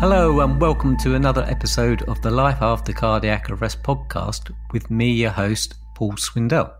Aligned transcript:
Hello, 0.00 0.40
and 0.40 0.60
welcome 0.60 0.98
to 0.98 1.14
another 1.14 1.44
episode 1.44 2.02
of 2.02 2.20
the 2.20 2.30
Life 2.30 2.60
After 2.60 2.92
Cardiac 2.92 3.48
Arrest 3.48 3.82
podcast 3.82 4.54
with 4.72 4.90
me, 4.90 5.10
your 5.10 5.30
host, 5.30 5.76
Paul 5.94 6.12
Swindell. 6.12 6.74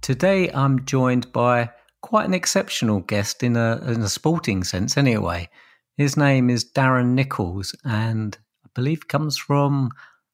Today, 0.00 0.48
I'm 0.52 0.84
joined 0.84 1.32
by 1.32 1.70
quite 2.02 2.26
an 2.26 2.34
exceptional 2.34 3.00
guest 3.00 3.42
in 3.42 3.56
a, 3.56 3.82
in 3.86 4.00
a 4.02 4.08
sporting 4.08 4.62
sense, 4.62 4.96
anyway. 4.96 5.48
His 5.96 6.16
name 6.16 6.48
is 6.48 6.70
Darren 6.70 7.14
Nichols, 7.14 7.74
and 7.84 8.38
I 8.64 8.68
believe 8.74 9.08
comes 9.08 9.36
from 9.36 9.90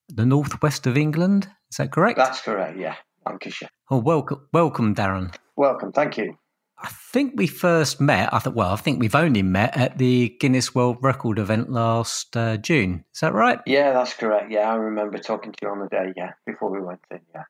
the 0.08 0.26
northwest 0.26 0.86
of 0.86 0.98
England. 0.98 1.48
Is 1.74 1.78
that 1.78 1.90
correct? 1.90 2.16
That's 2.16 2.40
correct, 2.40 2.78
yeah. 2.78 2.94
Lancashire. 3.26 3.68
Oh, 3.90 3.98
welcome, 3.98 4.46
welcome, 4.52 4.94
Darren. 4.94 5.34
Welcome, 5.56 5.90
thank 5.90 6.16
you. 6.16 6.38
I 6.78 6.86
think 6.86 7.32
we 7.34 7.48
first 7.48 8.00
met. 8.00 8.32
I 8.32 8.38
thought, 8.38 8.54
well, 8.54 8.72
I 8.72 8.76
think 8.76 9.00
we've 9.00 9.16
only 9.16 9.42
met 9.42 9.76
at 9.76 9.98
the 9.98 10.36
Guinness 10.38 10.72
World 10.72 10.98
Record 11.02 11.40
event 11.40 11.72
last 11.72 12.36
uh, 12.36 12.58
June. 12.58 13.04
Is 13.12 13.22
that 13.22 13.32
right? 13.34 13.58
Yeah, 13.66 13.92
that's 13.92 14.14
correct. 14.14 14.52
Yeah, 14.52 14.70
I 14.70 14.76
remember 14.76 15.18
talking 15.18 15.50
to 15.50 15.58
you 15.62 15.68
on 15.68 15.80
the 15.80 15.88
day. 15.88 16.12
Yeah, 16.16 16.34
before 16.46 16.70
we 16.70 16.80
went 16.80 17.00
in. 17.10 17.22
Yeah. 17.34 17.42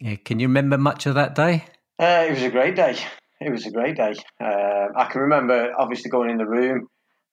Yeah. 0.00 0.16
Can 0.16 0.40
you 0.40 0.48
remember 0.48 0.76
much 0.76 1.06
of 1.06 1.14
that 1.14 1.36
day? 1.36 1.66
Uh, 2.00 2.26
it 2.26 2.32
was 2.32 2.42
a 2.42 2.50
great 2.50 2.74
day. 2.74 2.96
It 3.42 3.50
was 3.50 3.64
a 3.64 3.70
great 3.70 3.96
day. 3.96 4.12
Uh, 4.38 4.88
I 4.94 5.06
can 5.10 5.22
remember 5.22 5.72
obviously 5.78 6.10
going 6.10 6.28
in 6.28 6.36
the 6.36 6.46
room, 6.46 6.88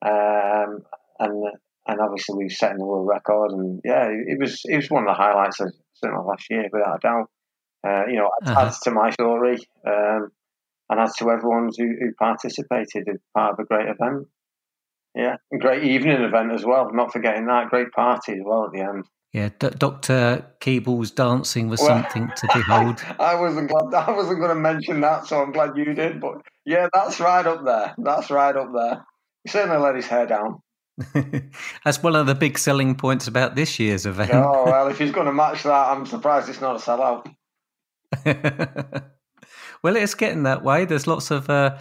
um, 0.06 0.84
and 1.20 1.44
and 1.86 2.00
obviously 2.00 2.38
we 2.38 2.46
were 2.46 2.50
setting 2.50 2.78
the 2.78 2.86
world 2.86 3.10
record, 3.10 3.52
and 3.52 3.82
yeah, 3.84 4.08
it 4.08 4.40
was 4.40 4.62
it 4.64 4.78
was 4.78 4.90
one 4.90 5.04
of 5.04 5.10
the 5.10 5.22
highlights 5.22 5.60
of 5.60 5.74
certainly 6.02 6.26
last 6.26 6.46
year, 6.50 6.68
without 6.72 6.98
a 6.98 7.00
doubt. 7.00 7.30
Uh, 7.88 8.08
you 8.08 8.18
know, 8.18 8.30
adds 8.42 8.52
uh-huh. 8.52 8.72
to 8.84 8.92
my 8.92 9.12
story. 9.12 9.58
Um, 9.86 10.32
and 10.90 11.00
as 11.00 11.16
to 11.18 11.30
everyone 11.30 11.70
who, 11.78 11.96
who 12.00 12.14
participated 12.18 13.08
as 13.10 13.20
part 13.36 13.54
of 13.54 13.60
a 13.60 13.66
great 13.66 13.88
event. 13.88 14.28
Yeah, 15.16 15.38
a 15.54 15.58
great 15.58 15.84
evening 15.84 16.22
event 16.22 16.52
as 16.52 16.64
well. 16.64 16.90
Not 16.94 17.12
forgetting 17.12 17.48
that 17.48 17.70
great 17.70 17.92
party 17.92 18.34
as 18.34 18.42
well 18.44 18.66
at 18.66 18.72
the 18.72 18.82
end. 18.82 19.06
Yeah, 19.34 19.50
D- 19.60 19.70
Doctor 19.78 20.46
Keeble's 20.60 21.12
dancing 21.12 21.70
was 21.70 21.82
well, 21.82 21.90
something 21.90 22.32
to 22.36 22.48
behold. 22.54 23.04
I 23.20 23.36
wasn't 23.36 23.70
glad. 23.70 23.94
I 23.94 24.12
wasn't 24.12 24.40
going 24.40 24.50
to 24.50 24.56
mention 24.56 25.02
that, 25.02 25.26
so 25.26 25.42
I'm 25.42 25.52
glad 25.52 25.76
you 25.76 25.94
did. 25.94 26.22
But 26.22 26.42
yeah, 26.66 26.88
that's 26.94 27.20
right 27.20 27.46
up 27.46 27.66
there. 27.66 27.96
That's 27.98 28.30
right 28.30 28.56
up 28.56 28.70
there. 28.74 29.06
He 29.44 29.50
certainly 29.50 29.78
let 29.78 29.96
his 29.96 30.08
hair 30.08 30.28
down. 30.28 30.62
that's 31.86 32.02
one 32.02 32.16
of 32.16 32.26
the 32.26 32.36
big 32.36 32.58
selling 32.58 32.96
points 32.96 33.28
about 33.28 33.56
this 33.56 33.80
year's 33.80 34.06
event. 34.06 34.32
Oh 34.34 34.66
well, 34.66 34.88
if 34.88 34.98
he's 34.98 35.12
going 35.12 35.28
to 35.28 35.34
match 35.34 35.64
that, 35.64 35.90
I'm 35.90 36.06
surprised 36.06 36.50
it's 36.50 36.62
not 36.62 36.76
a 36.76 36.80
sellout. 36.80 37.34
Well, 39.84 39.96
it's 39.96 40.16
getting 40.16 40.44
that 40.44 40.64
way. 40.64 40.86
There's 40.86 41.08
lots 41.08 41.32
of 41.32 41.50
uh, 41.50 41.78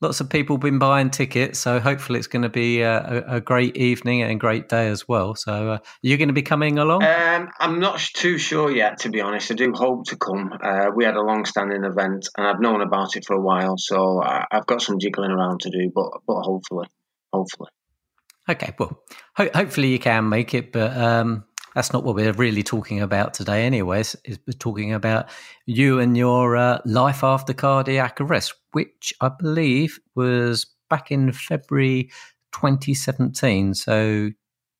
lots 0.00 0.20
of 0.20 0.28
people 0.28 0.58
been 0.58 0.78
buying 0.78 1.10
tickets, 1.10 1.58
so 1.58 1.80
hopefully 1.80 2.18
it's 2.18 2.28
going 2.28 2.42
to 2.42 2.48
be 2.48 2.84
uh, 2.84 3.22
a, 3.26 3.36
a, 3.36 3.40
great 3.40 3.76
evening 3.76 4.22
and 4.22 4.38
great 4.38 4.68
day 4.68 4.88
as 4.88 5.08
well. 5.08 5.34
So 5.34 5.72
uh, 5.72 5.78
you're 6.02 6.18
going 6.18 6.28
to 6.28 6.34
be 6.34 6.42
coming 6.42 6.78
along? 6.78 7.02
Um, 7.02 7.48
I'm 7.58 7.80
not 7.80 7.98
too 7.98 8.38
sure 8.38 8.70
yet, 8.70 8.98
to 9.00 9.08
be 9.08 9.20
honest. 9.20 9.50
I 9.50 9.54
do 9.54 9.72
hope 9.72 10.06
to 10.08 10.16
come. 10.16 10.56
Uh, 10.62 10.90
we 10.94 11.04
had 11.04 11.16
a 11.16 11.22
long-standing 11.22 11.84
event, 11.84 12.28
and 12.36 12.46
I've 12.46 12.60
known 12.60 12.82
about 12.82 13.16
it 13.16 13.24
for 13.26 13.34
a 13.34 13.40
while, 13.40 13.76
so 13.78 14.22
I, 14.22 14.46
have 14.50 14.66
got 14.66 14.82
some 14.82 14.98
jiggling 14.98 15.30
around 15.30 15.60
to 15.60 15.70
do. 15.70 15.90
But 15.94 16.10
but 16.26 16.42
hopefully, 16.42 16.88
hopefully. 17.32 17.70
Okay, 18.48 18.74
well, 18.78 19.02
ho- 19.36 19.50
hopefully 19.54 19.88
you 19.88 19.98
can 19.98 20.28
make 20.28 20.54
it, 20.54 20.72
but 20.72 20.96
um, 20.96 21.44
that's 21.74 21.92
not 21.92 22.02
what 22.02 22.14
we're 22.14 22.32
really 22.32 22.62
talking 22.62 23.00
about 23.00 23.34
today, 23.34 23.64
anyways. 23.64 24.16
Is 24.24 24.38
we're 24.46 24.54
talking 24.54 24.92
about 24.94 25.28
you 25.66 26.00
and 26.00 26.16
your 26.16 26.56
uh, 26.56 26.78
life 26.84 27.22
after 27.22 27.52
cardiac 27.52 28.20
arrest, 28.20 28.54
which 28.72 29.12
I 29.20 29.28
believe 29.28 29.98
was 30.14 30.66
back 30.88 31.10
in 31.10 31.32
February 31.32 32.10
2017. 32.52 33.74
So 33.74 34.30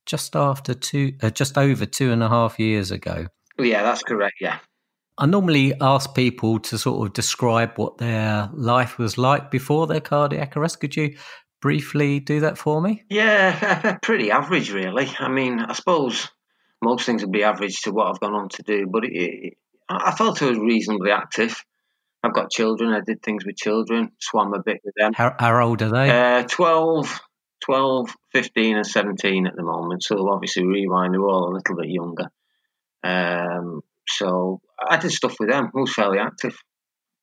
just 0.05 0.35
after 0.35 0.73
two, 0.73 1.13
uh, 1.21 1.29
just 1.29 1.57
over 1.57 1.85
two 1.85 2.11
and 2.11 2.23
a 2.23 2.29
half 2.29 2.59
years 2.59 2.89
ago. 2.89 3.27
Yeah, 3.59 3.83
that's 3.83 4.03
correct. 4.03 4.37
Yeah. 4.41 4.57
I 5.19 5.25
normally 5.25 5.73
ask 5.81 6.15
people 6.15 6.59
to 6.59 6.77
sort 6.77 7.05
of 7.05 7.13
describe 7.13 7.73
what 7.75 7.97
their 7.97 8.49
life 8.53 8.97
was 8.97 9.17
like 9.17 9.51
before 9.51 9.85
their 9.85 9.99
cardiac 9.99 10.55
arrest. 10.55 10.79
Could 10.79 10.95
you 10.95 11.15
briefly 11.61 12.19
do 12.19 12.41
that 12.41 12.57
for 12.57 12.81
me? 12.81 13.03
Yeah, 13.09 13.97
pretty 14.01 14.31
average, 14.31 14.71
really. 14.71 15.09
I 15.19 15.29
mean, 15.29 15.59
I 15.59 15.73
suppose 15.73 16.29
most 16.81 17.05
things 17.05 17.21
would 17.21 17.31
be 17.31 17.43
average 17.43 17.81
to 17.81 17.91
what 17.91 18.07
I've 18.07 18.19
gone 18.19 18.33
on 18.33 18.49
to 18.49 18.63
do. 18.63 18.87
But 18.87 19.05
it, 19.05 19.13
it, 19.13 19.57
I 19.87 20.15
felt 20.15 20.41
I 20.41 20.49
was 20.49 20.59
reasonably 20.59 21.11
active. 21.11 21.63
I've 22.23 22.33
got 22.33 22.51
children. 22.51 22.93
I 22.93 23.01
did 23.01 23.21
things 23.21 23.45
with 23.45 23.55
children, 23.55 24.11
swam 24.19 24.53
a 24.53 24.61
bit 24.61 24.81
with 24.83 24.93
them. 24.97 25.13
How, 25.13 25.35
how 25.39 25.65
old 25.65 25.81
are 25.81 25.89
they? 25.89 26.09
Uh, 26.09 26.43
12, 26.43 27.19
12, 27.61 28.09
15, 28.33 28.75
and 28.77 28.85
17 28.85 29.47
at 29.47 29.55
the 29.55 29.63
moment. 29.63 30.03
So 30.03 30.29
obviously, 30.29 30.65
rewind, 30.65 31.13
they're 31.13 31.21
all 31.21 31.51
a 31.51 31.55
little 31.55 31.75
bit 31.75 31.89
younger. 31.89 32.29
Um, 33.03 33.81
so 34.07 34.61
I 34.77 34.97
did 34.97 35.11
stuff 35.11 35.35
with 35.39 35.49
them. 35.49 35.71
I 35.73 35.79
was 35.79 35.93
fairly 35.93 36.19
active, 36.19 36.57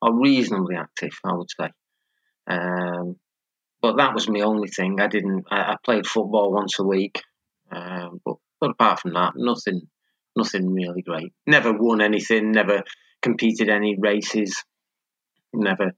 or 0.01 0.19
reasonably 0.19 0.77
active, 0.77 1.13
I 1.25 1.35
would 1.35 1.51
say. 1.51 1.71
Um, 2.47 3.17
but 3.87 3.99
that 3.99 4.15
was 4.15 4.29
my 4.29 4.41
only 4.41 4.67
thing. 4.67 5.01
I 5.01 5.07
didn't. 5.07 5.45
I, 5.49 5.59
I 5.59 5.77
played 5.85 6.09
football 6.09 6.53
once 6.53 6.77
a 6.81 6.83
week, 6.83 7.23
um, 7.71 8.21
but 8.25 8.35
but 8.61 8.71
apart 8.71 8.99
from 8.99 9.13
that, 9.13 9.35
nothing, 9.37 9.83
nothing 10.35 10.75
really 10.75 11.03
great. 11.03 11.33
Never 11.47 11.73
won 11.73 12.01
anything. 12.01 12.51
Never 12.51 12.83
competed 13.23 13.69
any 13.69 13.97
races. 13.97 14.65
Never 15.53 15.93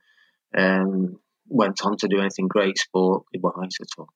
um, 0.54 1.19
went 1.49 1.81
on 1.82 1.97
to 1.97 2.09
do 2.09 2.21
anything 2.21 2.47
great 2.47 2.76
sport 2.76 3.25
wise 3.34 3.76
at 3.81 3.88
all. 3.97 4.10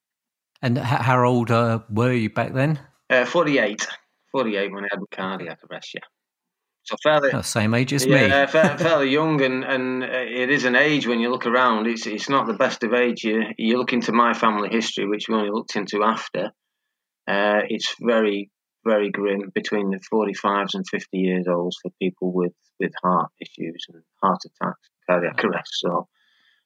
And 0.60 0.76
how 0.76 1.24
old 1.24 1.50
uh, 1.50 1.78
were 1.88 2.12
you 2.12 2.28
back 2.28 2.52
then? 2.52 2.78
Uh, 3.08 3.24
48. 3.24 3.88
48 4.32 4.70
when 4.70 4.84
I 4.84 4.88
had 4.90 5.00
my 5.00 5.06
cardiac 5.10 5.60
arrest, 5.70 5.92
yeah. 5.94 6.00
So 6.84 6.96
fairly 7.02 7.30
oh, 7.32 7.42
same 7.42 7.74
age 7.74 7.92
as 7.92 8.04
yeah, 8.04 8.14
me. 8.22 8.26
Yeah, 8.28 8.46
fairly 8.76 9.10
young, 9.10 9.40
and, 9.40 9.62
and 9.62 10.02
uh, 10.02 10.06
it 10.10 10.50
is 10.50 10.64
an 10.64 10.74
age 10.74 11.06
when 11.06 11.20
you 11.20 11.30
look 11.30 11.46
around. 11.46 11.86
It's 11.86 12.06
it's 12.06 12.28
not 12.28 12.48
the 12.48 12.54
best 12.54 12.82
of 12.82 12.92
age. 12.92 13.22
You 13.22 13.44
you 13.56 13.78
look 13.78 13.92
into 13.92 14.10
my 14.10 14.34
family 14.34 14.68
history, 14.68 15.06
which 15.06 15.28
we 15.28 15.36
only 15.36 15.50
looked 15.50 15.76
into 15.76 16.02
after, 16.02 16.50
uh, 17.28 17.60
it's 17.68 17.94
very, 18.00 18.50
very 18.84 19.10
grim 19.10 19.50
between 19.54 19.90
the 19.90 20.00
45s 20.12 20.74
and 20.74 20.86
50 20.88 21.18
years 21.18 21.46
olds 21.48 21.78
for 21.80 21.90
people 22.00 22.32
with, 22.32 22.52
with 22.80 22.92
heart 23.02 23.30
issues 23.40 23.86
and 23.92 24.02
heart 24.22 24.40
attacks, 24.44 24.90
cardiac 25.08 25.44
arrest. 25.44 25.70
So, 25.74 26.08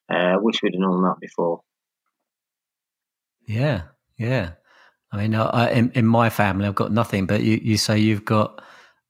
uh, 0.09 0.37
wish 0.39 0.61
we'd 0.63 0.73
have 0.73 0.81
known 0.81 1.03
that 1.03 1.17
before. 1.19 1.61
Yeah, 3.45 3.83
yeah. 4.17 4.51
I 5.11 5.17
mean, 5.17 5.35
I, 5.35 5.71
in, 5.71 5.91
in 5.93 6.05
my 6.05 6.29
family, 6.29 6.65
I've 6.65 6.75
got 6.75 6.91
nothing, 6.91 7.27
but 7.27 7.43
you, 7.43 7.59
you 7.63 7.77
say 7.77 7.97
you've 7.97 8.25
got 8.25 8.61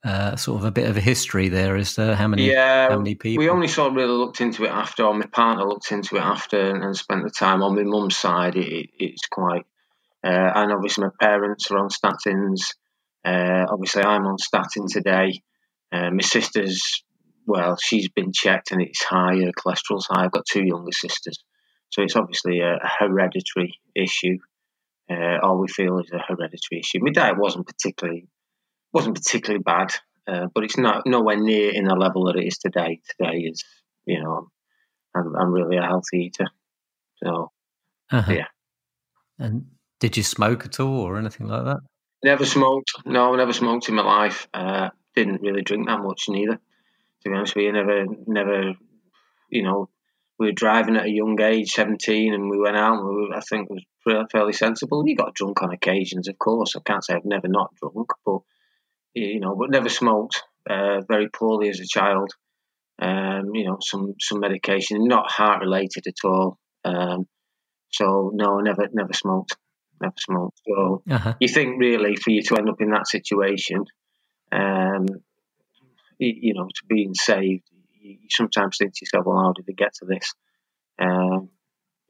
uh, 0.07 0.35
sort 0.35 0.59
of 0.59 0.66
a 0.66 0.72
bit 0.72 0.90
of 0.90 0.97
a 0.97 1.01
history 1.01 1.50
there. 1.50 1.75
Is 1.75 1.95
there 1.95 2.16
how 2.16 2.28
many? 2.28 2.50
Yeah, 2.50 2.90
how 2.90 2.97
many 2.97 3.16
people? 3.16 3.44
We 3.44 3.50
only 3.50 3.68
sort 3.68 3.90
of 3.90 3.95
really 3.95 4.13
looked 4.13 4.41
into 4.41 4.66
it 4.66 4.72
after, 4.72 5.03
or 5.03 5.13
my 5.13 5.25
partner 5.25 5.66
looked 5.66 5.91
into 5.91 6.16
it 6.16 6.22
after, 6.22 6.59
and, 6.59 6.84
and 6.84 6.95
spent 6.95 7.23
the 7.23 7.29
time 7.29 7.62
on 7.62 7.75
my 7.75 7.84
mum's 7.84 8.18
side. 8.18 8.56
It, 8.56 8.90
it's 8.97 9.28
quite 9.28 9.66
uh, 10.23 10.51
and 10.56 10.73
obviously, 10.73 11.03
my 11.03 11.12
parents 11.19 11.69
are 11.72 11.78
on 11.78 11.90
statins. 11.90 12.75
Uh, 13.23 13.66
obviously, 13.69 14.03
I'm 14.03 14.25
on 14.25 14.38
statin 14.38 14.88
today. 14.90 15.41
Uh, 15.91 16.09
my 16.12 16.22
sister's, 16.22 17.03
well, 17.45 17.78
she's 17.81 18.09
been 18.09 18.31
checked 18.34 18.72
and 18.72 18.81
it's 18.81 19.03
high, 19.03 19.35
her 19.38 19.51
cholesterol's 19.51 20.07
high. 20.09 20.25
I've 20.25 20.31
got 20.31 20.45
two 20.45 20.66
younger 20.66 20.91
sisters. 20.91 21.44
So 21.89 22.01
it's 22.01 22.16
obviously 22.16 22.59
a, 22.59 22.75
a 22.75 22.89
hereditary 23.00 23.79
issue. 23.95 24.38
Uh, 25.09 25.38
all 25.41 25.59
we 25.59 25.69
feel 25.69 26.00
is 26.00 26.12
a 26.12 26.19
hereditary 26.19 26.81
issue. 26.81 27.00
My 27.01 27.12
diet 27.12 27.38
wasn't 27.38 27.68
particularly 27.68 28.28
wasn't 28.97 29.15
particularly 29.15 29.61
bad, 29.61 29.93
uh, 30.27 30.47
but 30.53 30.63
it's 30.63 30.77
not 30.77 31.05
nowhere 31.05 31.37
near 31.37 31.69
in 31.71 31.85
the 31.85 31.95
level 31.95 32.25
that 32.25 32.35
it 32.35 32.47
is 32.47 32.57
today. 32.57 32.99
Today 33.11 33.38
is, 33.51 33.63
you 34.05 34.19
know, 34.21 34.49
I'm, 35.15 35.35
I'm 35.35 35.51
really 35.51 35.77
a 35.77 35.83
healthy 35.83 36.17
eater. 36.25 36.47
So, 37.23 37.51
uh-huh. 38.11 38.33
yeah. 38.33 38.47
And 39.38 39.67
did 39.99 40.17
you 40.17 40.23
smoke 40.23 40.65
at 40.65 40.79
all 40.79 41.01
or 41.01 41.17
anything 41.17 41.47
like 41.47 41.65
that? 41.65 41.81
Never 42.23 42.45
smoked. 42.45 42.91
No, 43.05 43.35
never 43.35 43.53
smoked 43.53 43.88
in 43.89 43.95
my 43.95 44.03
life. 44.03 44.47
Uh, 44.51 44.89
didn't 45.15 45.41
really 45.41 45.61
drink 45.61 45.88
that 45.88 46.00
much 46.00 46.25
neither. 46.27 46.55
To 46.55 47.29
be 47.29 47.35
honest 47.35 47.55
with 47.55 47.65
you, 47.65 47.71
never, 47.71 48.05
never. 48.25 48.73
You 49.50 49.63
know, 49.63 49.89
we 50.39 50.47
were 50.47 50.63
driving 50.63 50.95
at 50.95 51.05
a 51.05 51.11
young 51.11 51.39
age, 51.41 51.69
seventeen, 51.71 52.33
and 52.33 52.50
we 52.50 52.59
went 52.59 52.75
out. 52.75 53.00
And 53.00 53.07
we 53.07 53.27
were, 53.27 53.35
I 53.35 53.41
think 53.41 53.69
it 53.69 53.83
was 54.05 54.27
fairly 54.31 54.53
sensible. 54.53 55.03
We 55.03 55.15
got 55.15 55.35
drunk 55.35 55.61
on 55.61 55.71
occasions, 55.71 56.27
of 56.27 56.38
course. 56.38 56.75
I 56.75 56.81
can't 56.83 57.03
say 57.03 57.13
I've 57.13 57.25
never 57.25 57.47
not 57.47 57.75
drunk, 57.75 58.09
but 58.25 58.39
you 59.17 59.39
know, 59.39 59.55
but 59.55 59.69
never 59.69 59.89
smoked. 59.89 60.43
Uh, 60.69 60.99
very 61.07 61.29
poorly 61.29 61.69
as 61.69 61.79
a 61.79 61.87
child. 61.87 62.29
Um, 62.99 63.51
you 63.53 63.65
know, 63.65 63.77
some 63.79 64.15
some 64.19 64.39
medication, 64.39 65.07
not 65.07 65.31
heart 65.31 65.61
related 65.61 66.05
at 66.07 66.27
all. 66.27 66.57
Um, 66.83 67.27
so 67.89 68.31
no, 68.33 68.59
never 68.59 68.87
never 68.91 69.13
smoked 69.13 69.55
never 70.01 70.15
smoked. 70.19 70.59
So 70.67 71.03
uh-huh. 71.09 71.33
you 71.39 71.47
think 71.47 71.79
really 71.79 72.15
for 72.15 72.31
you 72.31 72.41
to 72.43 72.55
end 72.57 72.69
up 72.69 72.81
in 72.81 72.91
that 72.91 73.07
situation, 73.07 73.85
um, 74.51 75.05
you 76.19 76.53
know, 76.53 76.65
to 76.67 76.85
being 76.87 77.13
saved, 77.13 77.63
you 77.99 78.17
sometimes 78.29 78.77
think 78.77 78.93
to 78.93 78.99
yourself, 79.03 79.25
well, 79.25 79.39
how 79.39 79.53
did 79.53 79.65
they 79.65 79.73
get 79.73 79.93
to 79.95 80.05
this? 80.05 80.33
Um, 80.99 81.49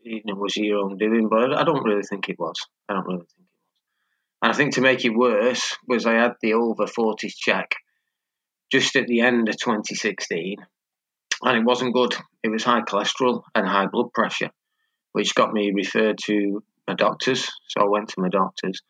you 0.02 0.22
know, 0.26 0.36
was 0.36 0.56
it 0.56 0.64
your 0.64 0.80
own 0.80 0.98
doing? 0.98 1.28
But 1.30 1.58
I 1.58 1.64
don't 1.64 1.84
really 1.84 2.04
think 2.04 2.30
it 2.30 2.40
was. 2.40 2.56
I 2.88 2.94
don't 2.94 3.06
really 3.06 3.20
think 3.20 3.40
it. 3.40 3.47
And 4.48 4.54
I 4.54 4.58
think 4.58 4.76
to 4.76 4.82
make 4.82 5.04
it 5.04 5.10
worse 5.10 5.76
was 5.90 6.06
I 6.06 6.14
had 6.14 6.36
the 6.42 6.54
over 6.54 6.86
40s 6.86 7.36
check 7.36 7.76
just 8.72 8.96
at 8.96 9.06
the 9.06 9.20
end 9.20 9.50
of 9.50 9.58
2016, 9.58 10.56
and 11.42 11.58
it 11.58 11.66
wasn't 11.66 11.94
good. 11.94 12.16
It 12.44 12.48
was 12.48 12.64
high 12.64 12.80
cholesterol 12.80 13.42
and 13.54 13.68
high 13.68 13.88
blood 13.88 14.14
pressure, 14.14 14.52
which 15.12 15.36
got 15.36 15.52
me 15.52 15.74
referred 15.76 16.18
to 16.28 16.64
my 16.88 16.94
doctors. 16.94 17.52
So 17.68 17.82
I 17.82 17.90
went 17.90 18.08
to 18.08 18.22
my 18.22 18.30
doctors, 18.30 18.82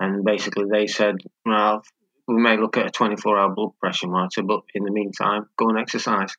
and 0.00 0.24
basically 0.24 0.64
they 0.68 0.88
said, 0.88 1.18
well, 1.46 1.84
we 2.26 2.34
may 2.34 2.56
look 2.56 2.76
at 2.76 2.86
a 2.86 2.90
24 2.90 3.38
hour 3.38 3.54
blood 3.54 3.78
pressure 3.78 4.08
monitor, 4.08 4.42
but 4.42 4.62
in 4.74 4.82
the 4.82 4.90
meantime, 4.90 5.48
go 5.56 5.68
and 5.68 5.78
exercise. 5.78 6.34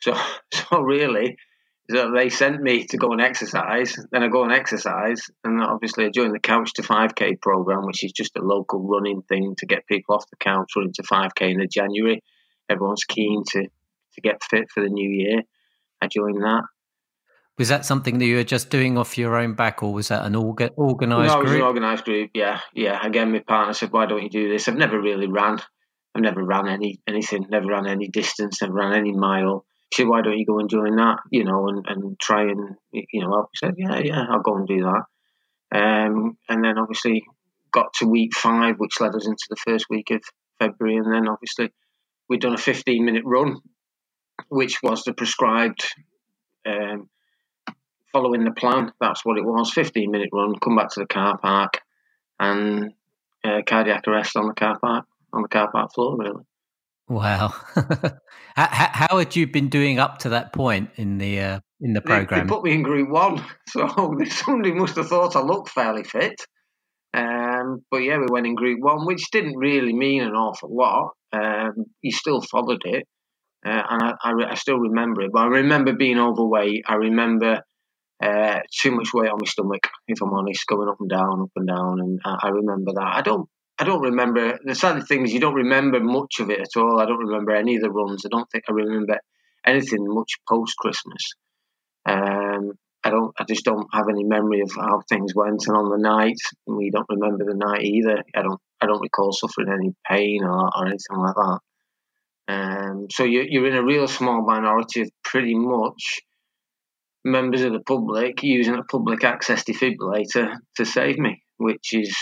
So, 0.00 0.14
so 0.50 0.80
really, 0.80 1.36
so 1.90 2.10
they 2.10 2.28
sent 2.28 2.60
me 2.60 2.84
to 2.86 2.96
go 2.96 3.12
and 3.12 3.20
exercise. 3.20 3.96
Then 4.10 4.22
I 4.22 4.28
go 4.28 4.42
and 4.42 4.52
exercise, 4.52 5.22
and 5.44 5.62
obviously 5.62 6.06
I 6.06 6.10
joined 6.10 6.34
the 6.34 6.40
Couch 6.40 6.72
to 6.74 6.82
5K 6.82 7.40
program, 7.40 7.86
which 7.86 8.02
is 8.02 8.12
just 8.12 8.36
a 8.36 8.42
local 8.42 8.82
running 8.82 9.22
thing 9.22 9.54
to 9.58 9.66
get 9.66 9.86
people 9.86 10.16
off 10.16 10.28
the 10.30 10.36
couch 10.36 10.72
running 10.76 10.92
to 10.94 11.02
5K 11.02 11.52
in 11.52 11.58
the 11.58 11.66
January. 11.66 12.22
Everyone's 12.68 13.04
keen 13.04 13.44
to 13.52 13.68
to 14.14 14.20
get 14.20 14.42
fit 14.42 14.70
for 14.72 14.82
the 14.82 14.88
new 14.88 15.08
year. 15.08 15.42
I 16.02 16.08
joined 16.08 16.42
that. 16.42 16.62
Was 17.58 17.68
that 17.68 17.86
something 17.86 18.18
that 18.18 18.26
you 18.26 18.36
were 18.36 18.44
just 18.44 18.68
doing 18.68 18.98
off 18.98 19.16
your 19.16 19.36
own 19.36 19.54
back, 19.54 19.82
or 19.82 19.92
was 19.92 20.08
that 20.08 20.24
an 20.26 20.34
orga- 20.34 20.76
organised 20.76 21.28
no, 21.28 21.40
group? 21.40 21.46
it 21.46 21.50
was 21.50 21.52
an 21.52 21.62
organised 21.62 22.04
group. 22.04 22.30
Yeah, 22.34 22.60
yeah. 22.74 22.98
Again, 23.06 23.32
my 23.32 23.38
partner 23.38 23.72
said, 23.72 23.92
"Why 23.92 24.06
don't 24.06 24.22
you 24.22 24.28
do 24.28 24.50
this?" 24.50 24.68
I've 24.68 24.76
never 24.76 25.00
really 25.00 25.26
ran. 25.26 25.60
I've 26.14 26.22
never 26.22 26.42
ran 26.42 26.68
any 26.68 27.00
anything. 27.06 27.46
Never 27.48 27.68
ran 27.68 27.86
any 27.86 28.08
distance. 28.08 28.60
Never 28.60 28.74
ran 28.74 28.92
any 28.92 29.12
mile. 29.12 29.64
She 29.92 30.02
said, 30.02 30.08
"Why 30.08 30.22
don't 30.22 30.38
you 30.38 30.46
go 30.46 30.58
and 30.58 30.70
join 30.70 30.96
that?" 30.96 31.18
You 31.30 31.44
know, 31.44 31.68
and, 31.68 31.84
and 31.86 32.20
try 32.20 32.42
and 32.42 32.76
you 32.92 33.20
know. 33.20 33.34
I 33.34 33.44
said, 33.54 33.74
"Yeah, 33.76 33.98
yeah, 33.98 34.24
I'll 34.28 34.40
go 34.40 34.56
and 34.56 34.66
do 34.66 34.82
that." 34.82 35.04
Um, 35.74 36.38
and 36.48 36.64
then 36.64 36.78
obviously 36.78 37.24
got 37.72 37.92
to 37.94 38.06
week 38.06 38.34
five, 38.34 38.76
which 38.78 39.00
led 39.00 39.14
us 39.14 39.26
into 39.26 39.46
the 39.50 39.56
first 39.56 39.86
week 39.90 40.10
of 40.10 40.22
February, 40.58 40.96
and 40.96 41.12
then 41.12 41.28
obviously 41.28 41.70
we'd 42.28 42.40
done 42.40 42.54
a 42.54 42.58
15 42.58 43.04
minute 43.04 43.24
run, 43.24 43.58
which 44.48 44.82
was 44.82 45.04
the 45.04 45.12
prescribed. 45.12 45.84
Um, 46.64 47.08
following 48.12 48.44
the 48.44 48.50
plan. 48.50 48.92
That's 48.98 49.24
what 49.24 49.36
it 49.36 49.44
was. 49.44 49.70
15 49.72 50.10
minute 50.10 50.30
run, 50.32 50.58
come 50.58 50.76
back 50.76 50.88
to 50.90 51.00
the 51.00 51.06
car 51.06 51.36
park, 51.36 51.80
and 52.40 52.92
uh, 53.44 53.60
cardiac 53.66 54.08
arrest 54.08 54.36
on 54.36 54.48
the 54.48 54.54
car 54.54 54.78
park 54.78 55.04
on 55.32 55.42
the 55.42 55.48
car 55.48 55.70
park 55.70 55.92
floor. 55.94 56.16
Really. 56.16 56.42
Wow. 57.08 57.54
how, 58.56 58.68
how, 58.92 59.18
had 59.18 59.36
you 59.36 59.46
been 59.46 59.68
doing 59.68 59.98
up 59.98 60.18
to 60.18 60.30
that 60.30 60.52
point 60.52 60.90
in 60.96 61.18
the 61.18 61.40
uh, 61.40 61.60
in 61.80 61.92
the 61.92 62.00
program? 62.00 62.40
They, 62.40 62.44
they, 62.44 62.48
put 62.48 62.64
me 62.64 62.72
in 62.72 62.82
Group 62.82 63.10
One, 63.10 63.44
so 63.68 64.16
somebody 64.28 64.72
must 64.72 64.96
have 64.96 65.08
thought 65.08 65.36
I 65.36 65.40
looked 65.40 65.70
fairly 65.70 66.04
fit. 66.04 66.40
Um, 67.14 67.84
but 67.90 67.98
yeah, 67.98 68.18
we 68.18 68.26
went 68.28 68.46
in 68.46 68.56
Group 68.56 68.80
One, 68.80 69.06
which 69.06 69.30
didn't 69.30 69.56
really 69.56 69.92
mean 69.92 70.22
an 70.22 70.34
awful 70.34 70.74
lot. 70.74 71.12
Um, 71.32 71.86
you 72.02 72.10
still 72.12 72.40
followed 72.40 72.82
it, 72.84 73.06
uh, 73.64 73.82
and 73.88 74.02
I, 74.02 74.14
I, 74.22 74.50
I, 74.50 74.54
still 74.54 74.78
remember 74.78 75.22
it. 75.22 75.30
But 75.32 75.40
I 75.40 75.46
remember 75.46 75.92
being 75.92 76.18
overweight. 76.18 76.84
I 76.88 76.94
remember 76.94 77.62
uh, 78.22 78.60
too 78.82 78.92
much 78.92 79.12
weight 79.14 79.30
on 79.30 79.38
my 79.40 79.46
stomach, 79.46 79.88
if 80.08 80.20
I'm 80.22 80.32
honest, 80.32 80.66
going 80.66 80.88
up 80.88 81.00
and 81.00 81.08
down, 81.08 81.42
up 81.42 81.50
and 81.54 81.68
down, 81.68 82.00
and 82.00 82.20
I, 82.24 82.36
I 82.44 82.48
remember 82.48 82.92
that. 82.94 83.12
I 83.14 83.22
don't, 83.22 83.48
I 83.78 83.84
don't 83.84 84.02
remember. 84.02 84.58
The 84.64 84.74
sad 84.74 85.06
thing 85.06 85.24
is, 85.24 85.32
you 85.32 85.40
don't 85.40 85.54
remember 85.54 86.00
much 86.00 86.40
of 86.40 86.50
it 86.50 86.60
at 86.60 86.76
all. 86.80 86.98
I 87.00 87.06
don't 87.06 87.18
remember 87.18 87.54
any 87.54 87.76
of 87.76 87.82
the 87.82 87.90
runs. 87.90 88.24
I 88.24 88.28
don't 88.30 88.50
think 88.50 88.64
I 88.68 88.72
remember 88.72 89.18
anything 89.66 90.06
much 90.06 90.32
post 90.48 90.76
Christmas. 90.78 91.34
Um, 92.08 92.72
I 93.04 93.10
don't. 93.10 93.34
I 93.38 93.44
just 93.44 93.64
don't 93.64 93.86
have 93.92 94.08
any 94.08 94.24
memory 94.24 94.60
of 94.62 94.70
how 94.74 95.02
things 95.08 95.34
went. 95.34 95.66
And 95.66 95.76
on 95.76 95.90
the 95.90 95.98
night, 95.98 96.38
we 96.66 96.90
don't 96.90 97.08
remember 97.08 97.44
the 97.44 97.54
night 97.54 97.82
either. 97.82 98.22
I 98.34 98.42
don't. 98.42 98.60
I 98.80 98.86
don't 98.86 99.02
recall 99.02 99.32
suffering 99.32 99.68
any 99.72 99.94
pain 100.08 100.42
or, 100.42 100.70
or 100.76 100.86
anything 100.86 101.16
like 101.16 101.34
that. 101.34 101.58
Um, 102.48 103.06
so 103.10 103.24
you're, 103.24 103.46
you're 103.46 103.66
in 103.66 103.76
a 103.76 103.84
real 103.84 104.06
small 104.06 104.42
minority 104.42 105.02
of 105.02 105.10
pretty 105.24 105.54
much 105.54 106.20
members 107.24 107.62
of 107.62 107.72
the 107.72 107.80
public 107.80 108.42
using 108.42 108.74
a 108.74 108.84
public 108.84 109.24
access 109.24 109.64
defibrillator 109.64 110.56
to 110.76 110.84
save 110.84 111.18
me, 111.18 111.42
which 111.56 111.92
is 111.92 112.14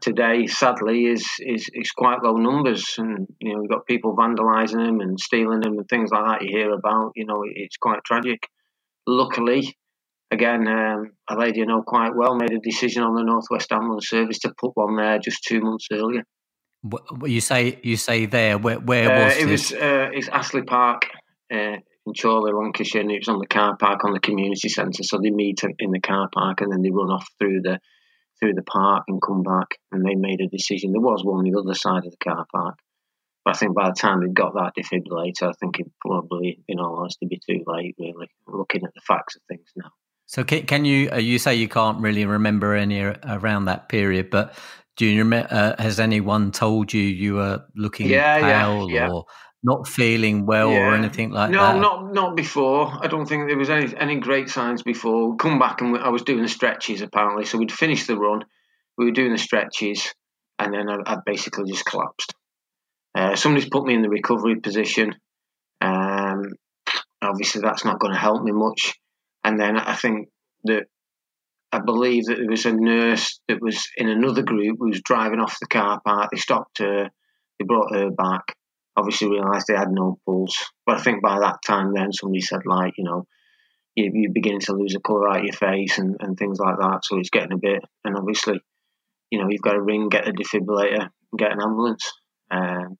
today 0.00 0.46
sadly 0.46 1.06
is, 1.06 1.28
is 1.40 1.68
is 1.72 1.90
quite 1.90 2.22
low 2.22 2.36
numbers, 2.36 2.94
and 2.98 3.26
you 3.40 3.52
know 3.52 3.60
we've 3.60 3.70
got 3.70 3.86
people 3.86 4.16
vandalising 4.16 4.84
them 4.84 5.00
and 5.00 5.18
stealing 5.18 5.60
them 5.60 5.78
and 5.78 5.88
things 5.88 6.10
like 6.10 6.24
that. 6.24 6.42
You 6.42 6.56
hear 6.56 6.72
about, 6.72 7.12
you 7.16 7.26
know, 7.26 7.42
it's 7.44 7.76
quite 7.76 8.04
tragic. 8.04 8.46
Luckily, 9.06 9.76
again, 10.30 10.68
um, 10.68 11.12
a 11.28 11.36
lady 11.36 11.62
I 11.62 11.66
know 11.66 11.82
quite 11.82 12.14
well 12.14 12.36
made 12.36 12.52
a 12.52 12.60
decision 12.60 13.02
on 13.02 13.14
the 13.14 13.24
Northwest 13.24 13.72
Ambulance 13.72 14.08
Service 14.08 14.38
to 14.40 14.52
put 14.58 14.72
one 14.74 14.96
there 14.96 15.18
just 15.18 15.42
two 15.44 15.60
months 15.60 15.88
earlier. 15.92 16.22
What 16.82 17.30
You 17.30 17.40
say 17.40 17.78
you 17.82 17.96
say 17.96 18.26
there 18.26 18.58
where 18.58 18.78
where 18.78 19.24
was 19.24 19.34
uh, 19.34 19.40
it? 19.40 19.46
Was 19.46 19.72
uh, 19.72 20.08
it's 20.12 20.28
Astley 20.28 20.62
Park. 20.62 21.08
Uh, 21.52 21.76
in 22.04 22.14
Chorley, 22.20 22.52
Lancashire, 22.52 23.02
and 23.02 23.12
it 23.12 23.20
was 23.20 23.28
on 23.28 23.38
the 23.38 23.46
car 23.46 23.76
park 23.76 24.04
on 24.04 24.12
the 24.12 24.18
community 24.18 24.68
centre. 24.68 25.04
So 25.04 25.18
they 25.22 25.30
meet 25.30 25.60
in 25.78 25.92
the 25.92 26.00
car 26.00 26.28
park 26.34 26.60
and 26.60 26.72
then 26.72 26.82
they 26.82 26.90
run 26.90 27.10
off 27.10 27.28
through 27.38 27.60
the 27.62 27.78
through 28.42 28.54
the 28.54 28.62
park 28.62 29.04
and 29.06 29.22
come 29.22 29.42
back. 29.42 29.78
And 29.92 30.04
they 30.04 30.16
made 30.16 30.40
a 30.40 30.48
decision. 30.48 30.92
There 30.92 31.00
was 31.00 31.24
one 31.24 31.38
on 31.38 31.44
the 31.44 31.58
other 31.58 31.74
side 31.74 32.04
of 32.04 32.10
the 32.10 32.16
car 32.16 32.44
park, 32.52 32.78
but 33.44 33.54
I 33.54 33.58
think 33.58 33.74
by 33.74 33.88
the 33.88 33.94
time 33.94 34.20
they 34.20 34.32
got 34.32 34.54
that 34.54 34.72
defibrillator, 34.76 35.48
I 35.48 35.52
think 35.60 35.78
it 35.78 35.90
probably, 36.00 36.60
in 36.66 36.80
all 36.80 36.96
honesty, 36.96 37.26
be 37.26 37.40
too 37.48 37.62
late. 37.66 37.94
Really, 37.98 38.28
looking 38.48 38.84
at 38.84 38.94
the 38.94 39.00
facts 39.00 39.36
of 39.36 39.42
things 39.48 39.68
now. 39.76 39.90
So 40.26 40.44
can, 40.44 40.66
can 40.66 40.84
you? 40.84 41.10
Uh, 41.10 41.18
you 41.18 41.38
say 41.38 41.54
you 41.54 41.68
can't 41.68 42.00
really 42.00 42.26
remember 42.26 42.74
any 42.74 43.00
around 43.00 43.66
that 43.66 43.88
period, 43.88 44.30
but 44.30 44.54
do 44.96 45.06
you 45.06 45.18
remember? 45.18 45.48
Uh, 45.50 45.82
has 45.82 46.00
anyone 46.00 46.50
told 46.50 46.92
you 46.92 47.02
you 47.02 47.34
were 47.34 47.64
looking 47.76 48.08
yeah, 48.08 48.40
pale 48.40 48.90
yeah, 48.90 49.06
yeah. 49.06 49.12
or 49.12 49.26
not 49.62 49.86
feeling 49.86 50.44
well 50.44 50.70
yeah. 50.70 50.88
or 50.88 50.94
anything 50.94 51.30
like 51.30 51.50
no, 51.50 51.60
that? 51.60 51.74
No, 51.76 51.80
not 51.80 52.12
not 52.12 52.36
before. 52.36 52.92
I 53.00 53.06
don't 53.06 53.26
think 53.26 53.48
there 53.48 53.58
was 53.58 53.70
any 53.70 53.96
any 53.96 54.18
great 54.18 54.48
signs 54.48 54.82
before. 54.82 55.30
we 55.30 55.36
Come 55.36 55.58
back 55.58 55.80
and 55.80 55.96
I 55.96 56.08
was 56.08 56.22
doing 56.22 56.42
the 56.42 56.48
stretches 56.48 57.00
apparently. 57.00 57.44
So 57.44 57.58
we'd 57.58 57.72
finished 57.72 58.06
the 58.06 58.18
run, 58.18 58.44
we 58.98 59.04
were 59.04 59.12
doing 59.12 59.32
the 59.32 59.38
stretches, 59.38 60.12
and 60.58 60.74
then 60.74 60.88
I, 60.88 61.12
I 61.12 61.16
basically 61.24 61.70
just 61.70 61.84
collapsed. 61.84 62.34
Uh, 63.14 63.36
somebody's 63.36 63.68
put 63.68 63.84
me 63.84 63.94
in 63.94 64.02
the 64.02 64.08
recovery 64.08 64.56
position. 64.60 65.14
Um, 65.80 66.52
obviously, 67.20 67.60
that's 67.60 67.84
not 67.84 67.98
going 67.98 68.14
to 68.14 68.18
help 68.18 68.42
me 68.42 68.52
much. 68.52 68.94
And 69.44 69.60
then 69.60 69.76
I 69.76 69.94
think 69.94 70.28
that 70.64 70.84
I 71.70 71.80
believe 71.80 72.26
that 72.26 72.36
there 72.36 72.50
was 72.50 72.66
a 72.66 72.72
nurse 72.72 73.40
that 73.48 73.60
was 73.60 73.88
in 73.96 74.08
another 74.08 74.42
group 74.42 74.76
who 74.78 74.88
was 74.88 75.02
driving 75.02 75.40
off 75.40 75.58
the 75.60 75.66
car 75.66 76.00
park. 76.04 76.30
They 76.30 76.38
stopped 76.38 76.78
her, 76.78 77.10
they 77.58 77.64
brought 77.64 77.94
her 77.94 78.10
back, 78.10 78.54
obviously 78.96 79.30
realised 79.30 79.66
they 79.66 79.76
had 79.76 79.90
no 79.90 80.18
pulse. 80.26 80.70
But 80.86 80.98
I 80.98 81.02
think 81.02 81.22
by 81.22 81.38
that 81.40 81.58
time, 81.66 81.94
then 81.94 82.12
somebody 82.12 82.40
said 82.40 82.60
like, 82.66 82.94
you 82.98 83.04
know, 83.04 83.26
you, 83.94 84.10
you're 84.14 84.32
beginning 84.32 84.60
to 84.60 84.72
lose 84.72 84.92
the 84.92 85.00
colour 85.00 85.28
out 85.28 85.38
of 85.38 85.44
your 85.44 85.52
face 85.52 85.98
and, 85.98 86.16
and 86.20 86.36
things 86.36 86.58
like 86.58 86.76
that. 86.78 87.00
So 87.04 87.18
it's 87.18 87.30
getting 87.30 87.52
a 87.52 87.58
bit, 87.58 87.82
and 88.04 88.16
obviously, 88.16 88.60
you 89.30 89.38
know, 89.38 89.48
you've 89.48 89.62
got 89.62 89.72
to 89.72 89.82
ring, 89.82 90.08
get 90.08 90.28
a 90.28 90.32
defibrillator, 90.32 91.08
get 91.36 91.52
an 91.52 91.60
ambulance. 91.62 92.12
Um, 92.50 92.98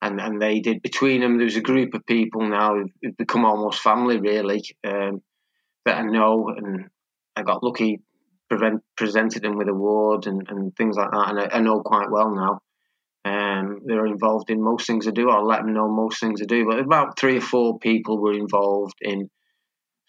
and 0.00 0.20
and 0.20 0.40
they 0.40 0.60
did 0.60 0.82
between 0.82 1.20
them. 1.20 1.38
There's 1.38 1.56
a 1.56 1.60
group 1.60 1.94
of 1.94 2.06
people 2.06 2.48
now 2.48 2.76
who've 2.76 3.16
become 3.16 3.44
almost 3.44 3.80
family, 3.80 4.20
really, 4.20 4.62
um, 4.86 5.22
that 5.84 5.98
I 5.98 6.02
know, 6.02 6.48
and 6.56 6.88
I 7.34 7.42
got 7.42 7.62
lucky. 7.62 8.00
Prevent, 8.48 8.80
presented 8.96 9.42
them 9.42 9.58
with 9.58 9.68
awards 9.68 10.26
and, 10.26 10.48
and 10.48 10.74
things 10.74 10.96
like 10.96 11.10
that, 11.10 11.28
and 11.28 11.38
I, 11.38 11.56
I 11.58 11.60
know 11.60 11.82
quite 11.82 12.10
well 12.10 12.34
now. 12.34 12.60
Um, 13.24 13.80
they're 13.84 14.06
involved 14.06 14.50
in 14.50 14.62
most 14.62 14.86
things 14.86 15.06
I 15.06 15.10
do. 15.10 15.28
I'll 15.30 15.46
let 15.46 15.62
them 15.62 15.74
know 15.74 15.88
most 15.88 16.20
things 16.20 16.40
I 16.40 16.46
do. 16.46 16.66
But 16.66 16.78
about 16.78 17.18
three 17.18 17.38
or 17.38 17.42
four 17.42 17.78
people 17.78 18.20
were 18.20 18.32
involved 18.32 18.94
in 19.00 19.28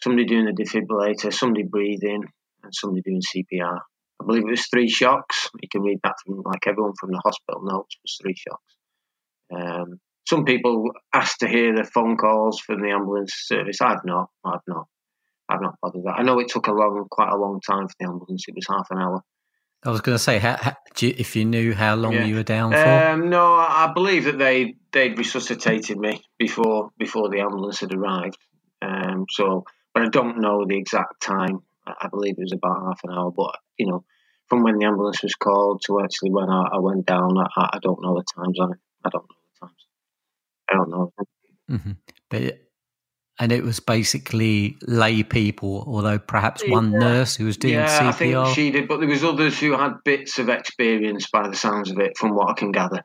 somebody 0.01 0.25
doing 0.25 0.45
the 0.45 0.51
defibrillator, 0.51 1.33
somebody 1.33 1.63
breathing, 1.63 2.23
and 2.63 2.73
somebody 2.73 3.01
doing 3.01 3.21
CPR. 3.21 3.79
I 4.21 4.25
believe 4.25 4.43
it 4.43 4.51
was 4.51 4.67
three 4.67 4.89
shocks. 4.89 5.49
You 5.61 5.69
can 5.71 5.81
read 5.81 5.99
that 6.03 6.15
from 6.25 6.41
like 6.45 6.67
everyone 6.67 6.93
from 6.99 7.11
the 7.11 7.21
hospital 7.23 7.61
notes 7.63 7.95
It 7.95 8.03
was 8.03 8.19
three 8.21 8.35
shocks. 8.35 8.75
Um, 9.53 9.99
some 10.27 10.45
people 10.45 10.91
asked 11.13 11.39
to 11.39 11.47
hear 11.47 11.75
the 11.75 11.83
phone 11.83 12.17
calls 12.17 12.59
from 12.59 12.81
the 12.81 12.91
ambulance 12.91 13.33
service. 13.33 13.81
I've 13.81 14.05
not. 14.05 14.29
I've 14.45 14.59
not. 14.67 14.87
I've 15.49 15.61
not 15.61 15.75
bothered 15.81 16.03
that. 16.03 16.19
I 16.19 16.23
know 16.23 16.39
it 16.39 16.49
took 16.49 16.67
a 16.67 16.71
long, 16.71 17.07
quite 17.09 17.31
a 17.31 17.37
long 17.37 17.59
time 17.67 17.87
for 17.87 17.95
the 17.99 18.05
ambulance. 18.05 18.45
It 18.47 18.55
was 18.55 18.67
half 18.69 18.87
an 18.91 18.99
hour. 18.99 19.23
I 19.85 19.91
was 19.91 20.01
going 20.01 20.15
to 20.15 20.23
say, 20.23 20.39
how, 20.39 20.57
how, 20.57 20.75
if 21.01 21.35
you 21.35 21.45
knew 21.45 21.73
how 21.73 21.95
long 21.95 22.13
yeah. 22.13 22.25
you 22.25 22.35
were 22.35 22.43
down 22.43 22.71
for. 22.71 22.77
Um, 22.77 23.29
no, 23.29 23.55
I 23.55 23.91
believe 23.93 24.25
that 24.25 24.37
they 24.37 24.75
they'd 24.91 25.17
resuscitated 25.17 25.97
me 25.97 26.21
before 26.37 26.91
before 26.97 27.29
the 27.29 27.39
ambulance 27.39 27.79
had 27.79 27.93
arrived. 27.93 28.37
Um, 28.81 29.25
so, 29.29 29.65
but 29.93 30.03
I 30.03 30.09
don't 30.09 30.41
know 30.41 30.65
the 30.65 30.77
exact 30.77 31.21
time. 31.21 31.61
I 31.87 32.07
believe 32.09 32.35
it 32.37 32.41
was 32.41 32.53
about 32.53 32.85
half 32.85 32.99
an 33.05 33.11
hour. 33.11 33.31
But 33.31 33.57
you 33.77 33.87
know, 33.87 34.03
from 34.47 34.63
when 34.63 34.77
the 34.77 34.85
ambulance 34.85 35.23
was 35.23 35.35
called 35.35 35.81
to 35.85 36.01
actually 36.01 36.31
when 36.31 36.49
I, 36.49 36.71
I 36.73 36.79
went 36.79 37.05
down, 37.05 37.37
I, 37.37 37.69
I, 37.73 37.79
don't 37.81 38.01
know 38.01 38.15
the 38.15 38.23
times 38.35 38.59
on 38.59 38.73
it. 38.73 38.79
I 39.05 39.09
don't 39.09 39.23
know 39.23 39.35
the 39.53 39.67
times. 39.67 39.85
God 40.71 40.89
knows. 40.89 41.11
Mm-hmm. 41.71 41.91
But 42.29 42.59
and 43.39 43.53
it 43.53 43.63
was 43.63 43.79
basically 43.79 44.77
lay 44.85 45.23
people, 45.23 45.85
although 45.87 46.19
perhaps 46.19 46.61
one 46.67 46.91
yeah. 46.91 46.99
nurse 46.99 47.37
who 47.37 47.45
was 47.45 47.55
doing 47.55 47.75
yeah, 47.75 47.99
CPR. 47.99 48.07
I 48.07 48.11
think 48.11 48.55
she 48.55 48.71
did, 48.71 48.87
but 48.89 48.99
there 48.99 49.07
was 49.07 49.23
others 49.23 49.57
who 49.57 49.71
had 49.71 50.03
bits 50.03 50.39
of 50.39 50.49
experience 50.49 51.29
by 51.31 51.47
the 51.47 51.55
sounds 51.55 51.89
of 51.89 51.99
it, 51.99 52.17
from 52.17 52.35
what 52.35 52.49
I 52.49 52.53
can 52.53 52.73
gather. 52.73 53.03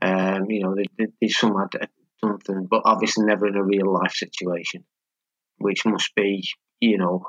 Um, 0.00 0.48
you 0.48 0.62
know, 0.62 0.76
they, 0.76 0.84
they, 0.96 1.12
they 1.20 1.28
some 1.28 1.56
had 1.56 1.88
something, 2.24 2.66
but 2.70 2.82
obviously 2.84 3.26
never 3.26 3.48
in 3.48 3.56
a 3.56 3.62
real 3.62 3.92
life 3.92 4.12
situation, 4.12 4.84
which 5.58 5.84
must 5.84 6.14
be, 6.14 6.48
you 6.80 6.96
know, 6.96 7.26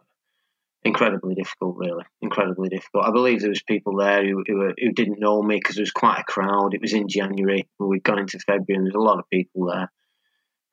incredibly 0.83 1.33
difficult. 1.33 1.77
Really, 1.77 2.05
incredibly 2.21 2.69
difficult. 2.69 3.05
I 3.05 3.11
believe 3.11 3.41
there 3.41 3.49
was 3.49 3.63
people 3.63 3.97
there 3.97 4.23
who 4.23 4.43
who, 4.45 4.73
who 4.79 4.91
didn't 4.91 5.19
know 5.19 5.41
me 5.41 5.55
because 5.55 5.75
there 5.75 5.83
was 5.83 5.91
quite 5.91 6.19
a 6.19 6.31
crowd. 6.31 6.75
It 6.75 6.81
was 6.81 6.93
in 6.93 7.07
January, 7.07 7.67
we'd 7.79 8.03
gone 8.03 8.19
into 8.19 8.37
February, 8.37 8.77
and 8.77 8.85
there's 8.85 8.95
a 8.95 8.99
lot 8.99 9.17
of 9.17 9.29
people 9.31 9.65
there. 9.65 9.91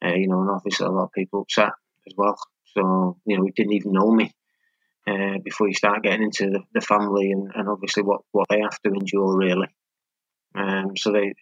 Uh, 0.04 0.14
you 0.14 0.28
know, 0.28 0.40
and 0.40 0.50
obviously 0.50 0.86
a 0.86 0.90
lot 0.90 1.04
of 1.04 1.12
people 1.12 1.42
upset 1.42 1.72
as 2.06 2.14
well. 2.16 2.38
So, 2.74 3.18
you 3.26 3.36
know, 3.36 3.44
he 3.44 3.50
didn't 3.50 3.72
even 3.72 3.92
know 3.92 4.10
me 4.10 4.32
uh, 5.06 5.38
before 5.44 5.68
you 5.68 5.74
start 5.74 6.02
getting 6.02 6.22
into 6.22 6.50
the, 6.50 6.60
the 6.72 6.80
family 6.80 7.32
and, 7.32 7.50
and 7.54 7.68
obviously 7.68 8.02
what, 8.02 8.22
what 8.32 8.48
they 8.48 8.60
have 8.60 8.80
to 8.82 8.92
endure, 8.92 9.36
really. 9.36 9.68
Um, 10.54 10.96
so 10.96 11.12
they, 11.12 11.34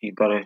you've 0.00 0.14
got 0.14 0.28
to, 0.28 0.44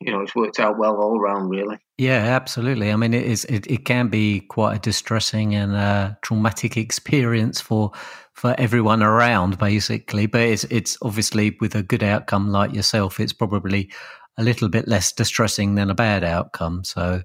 you 0.00 0.12
know, 0.12 0.20
it's 0.20 0.34
worked 0.34 0.58
out 0.58 0.78
well 0.78 0.96
all 0.96 1.18
around, 1.18 1.50
really. 1.50 1.78
Yeah, 1.98 2.24
absolutely. 2.24 2.90
I 2.90 2.96
mean, 2.96 3.12
it 3.12 3.26
is. 3.26 3.44
It, 3.44 3.66
it 3.66 3.84
can 3.84 4.08
be 4.08 4.40
quite 4.40 4.76
a 4.76 4.78
distressing 4.78 5.54
and 5.54 5.76
uh, 5.76 6.12
traumatic 6.22 6.78
experience 6.78 7.60
for 7.60 7.92
for 8.32 8.54
everyone 8.56 9.02
around, 9.02 9.58
basically. 9.58 10.24
But 10.24 10.40
it's 10.40 10.64
it's 10.64 10.96
obviously 11.02 11.58
with 11.60 11.74
a 11.74 11.82
good 11.82 12.02
outcome 12.02 12.48
like 12.48 12.72
yourself, 12.72 13.20
it's 13.20 13.34
probably 13.34 13.90
a 14.36 14.42
little 14.42 14.68
bit 14.68 14.88
less 14.88 15.12
distressing 15.12 15.74
than 15.74 15.90
a 15.90 15.94
bad 15.94 16.24
outcome. 16.24 16.84
So 16.84 17.22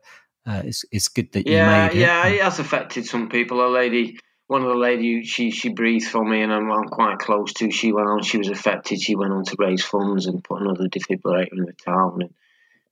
uh, 0.47 0.61
it's 0.63 0.85
it's 0.91 1.07
good 1.07 1.31
that 1.33 1.47
you 1.47 1.53
yeah, 1.53 1.87
made 1.87 1.97
it. 1.97 2.01
Yeah, 2.01 2.27
it 2.27 2.41
has 2.41 2.59
affected 2.59 3.05
some 3.05 3.29
people. 3.29 3.65
A 3.65 3.69
lady, 3.69 4.19
one 4.47 4.61
of 4.61 4.67
the 4.67 4.75
lady, 4.75 5.23
she 5.23 5.51
she 5.51 5.69
breathed 5.69 6.07
for 6.07 6.23
me, 6.23 6.41
and 6.41 6.53
I'm, 6.53 6.71
I'm 6.71 6.87
quite 6.87 7.19
close 7.19 7.53
to. 7.53 7.71
She 7.71 7.91
went 7.91 8.07
on. 8.07 8.21
She 8.21 8.37
was 8.37 8.49
affected. 8.49 9.01
She 9.01 9.15
went 9.15 9.33
on 9.33 9.43
to 9.45 9.55
raise 9.57 9.83
funds 9.83 10.27
and 10.27 10.43
put 10.43 10.61
another 10.61 10.87
defibrillator 10.87 11.53
in 11.53 11.65
the 11.65 11.73
town. 11.73 12.21
And 12.21 12.33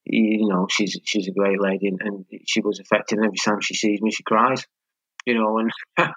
you 0.05 0.47
know, 0.47 0.67
she's 0.69 0.97
she's 1.03 1.27
a 1.27 1.31
great 1.31 1.61
lady, 1.61 1.87
and, 1.87 2.01
and 2.01 2.25
she 2.45 2.61
was 2.61 2.79
affected. 2.79 3.19
And 3.19 3.25
every 3.25 3.37
time 3.37 3.61
she 3.61 3.75
sees 3.75 4.01
me, 4.01 4.11
she 4.11 4.23
cries. 4.23 4.65
You 5.25 5.35
know, 5.35 5.59
and. 5.59 5.71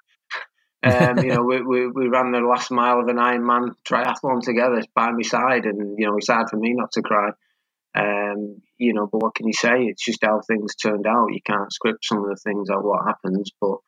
um, 0.82 1.18
you 1.18 1.34
know, 1.34 1.42
we, 1.42 1.62
we, 1.62 1.86
we 1.88 2.08
ran 2.08 2.30
the 2.30 2.40
last 2.40 2.70
mile 2.70 3.00
of 3.00 3.08
an 3.08 3.16
Ironman 3.16 3.74
triathlon 3.84 4.42
together 4.42 4.82
by 4.94 5.10
my 5.10 5.22
side, 5.22 5.64
and 5.64 5.98
you 5.98 6.06
know, 6.06 6.16
it's 6.16 6.28
hard 6.28 6.48
for 6.48 6.56
me 6.56 6.72
not 6.74 6.92
to 6.92 7.02
cry. 7.02 7.30
Um, 7.96 8.60
you 8.76 8.92
know, 8.92 9.08
but 9.10 9.22
what 9.22 9.34
can 9.34 9.46
you 9.46 9.54
say? 9.54 9.84
It's 9.84 10.04
just 10.04 10.22
how 10.22 10.40
things 10.46 10.74
turned 10.74 11.06
out. 11.06 11.32
You 11.32 11.40
can't 11.44 11.72
script 11.72 12.04
some 12.04 12.18
of 12.18 12.28
the 12.28 12.36
things 12.36 12.68
of 12.68 12.82
what 12.82 13.06
happens, 13.06 13.50
but 13.60 13.78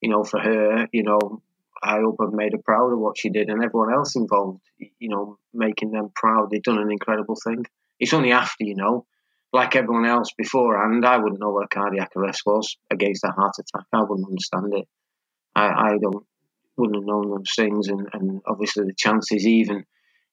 you 0.00 0.10
know, 0.10 0.24
for 0.24 0.40
her, 0.40 0.86
you 0.92 1.02
know, 1.02 1.42
I 1.82 1.98
hope 2.00 2.16
I've 2.20 2.32
made 2.32 2.52
her 2.52 2.62
proud 2.64 2.92
of 2.92 2.98
what 2.98 3.18
she 3.18 3.30
did, 3.30 3.50
and 3.50 3.62
everyone 3.62 3.92
else 3.92 4.16
involved. 4.16 4.62
You 4.78 5.10
know, 5.10 5.38
making 5.52 5.90
them 5.90 6.10
proud. 6.14 6.50
They've 6.50 6.62
done 6.62 6.78
an 6.78 6.90
incredible 6.90 7.36
thing. 7.44 7.66
It's 8.00 8.14
only 8.14 8.32
after, 8.32 8.64
you 8.64 8.76
know, 8.76 9.06
like 9.52 9.76
everyone 9.76 10.06
else 10.06 10.32
beforehand, 10.36 11.04
I 11.04 11.18
wouldn't 11.18 11.40
know 11.40 11.50
what 11.50 11.64
a 11.64 11.68
cardiac 11.68 12.12
arrest 12.16 12.42
was 12.46 12.76
against 12.90 13.24
a 13.24 13.28
heart 13.28 13.54
attack. 13.58 13.86
I 13.92 14.02
wouldn't 14.02 14.28
understand 14.28 14.72
it. 14.74 14.88
I, 15.54 15.66
I 15.66 15.98
don't 16.00 16.24
wouldn't 16.76 16.96
have 16.96 17.06
known 17.06 17.28
those 17.28 17.52
things, 17.56 17.88
and, 17.88 18.06
and 18.12 18.40
obviously 18.46 18.84
the 18.84 18.94
chances 18.94 19.46
even 19.46 19.84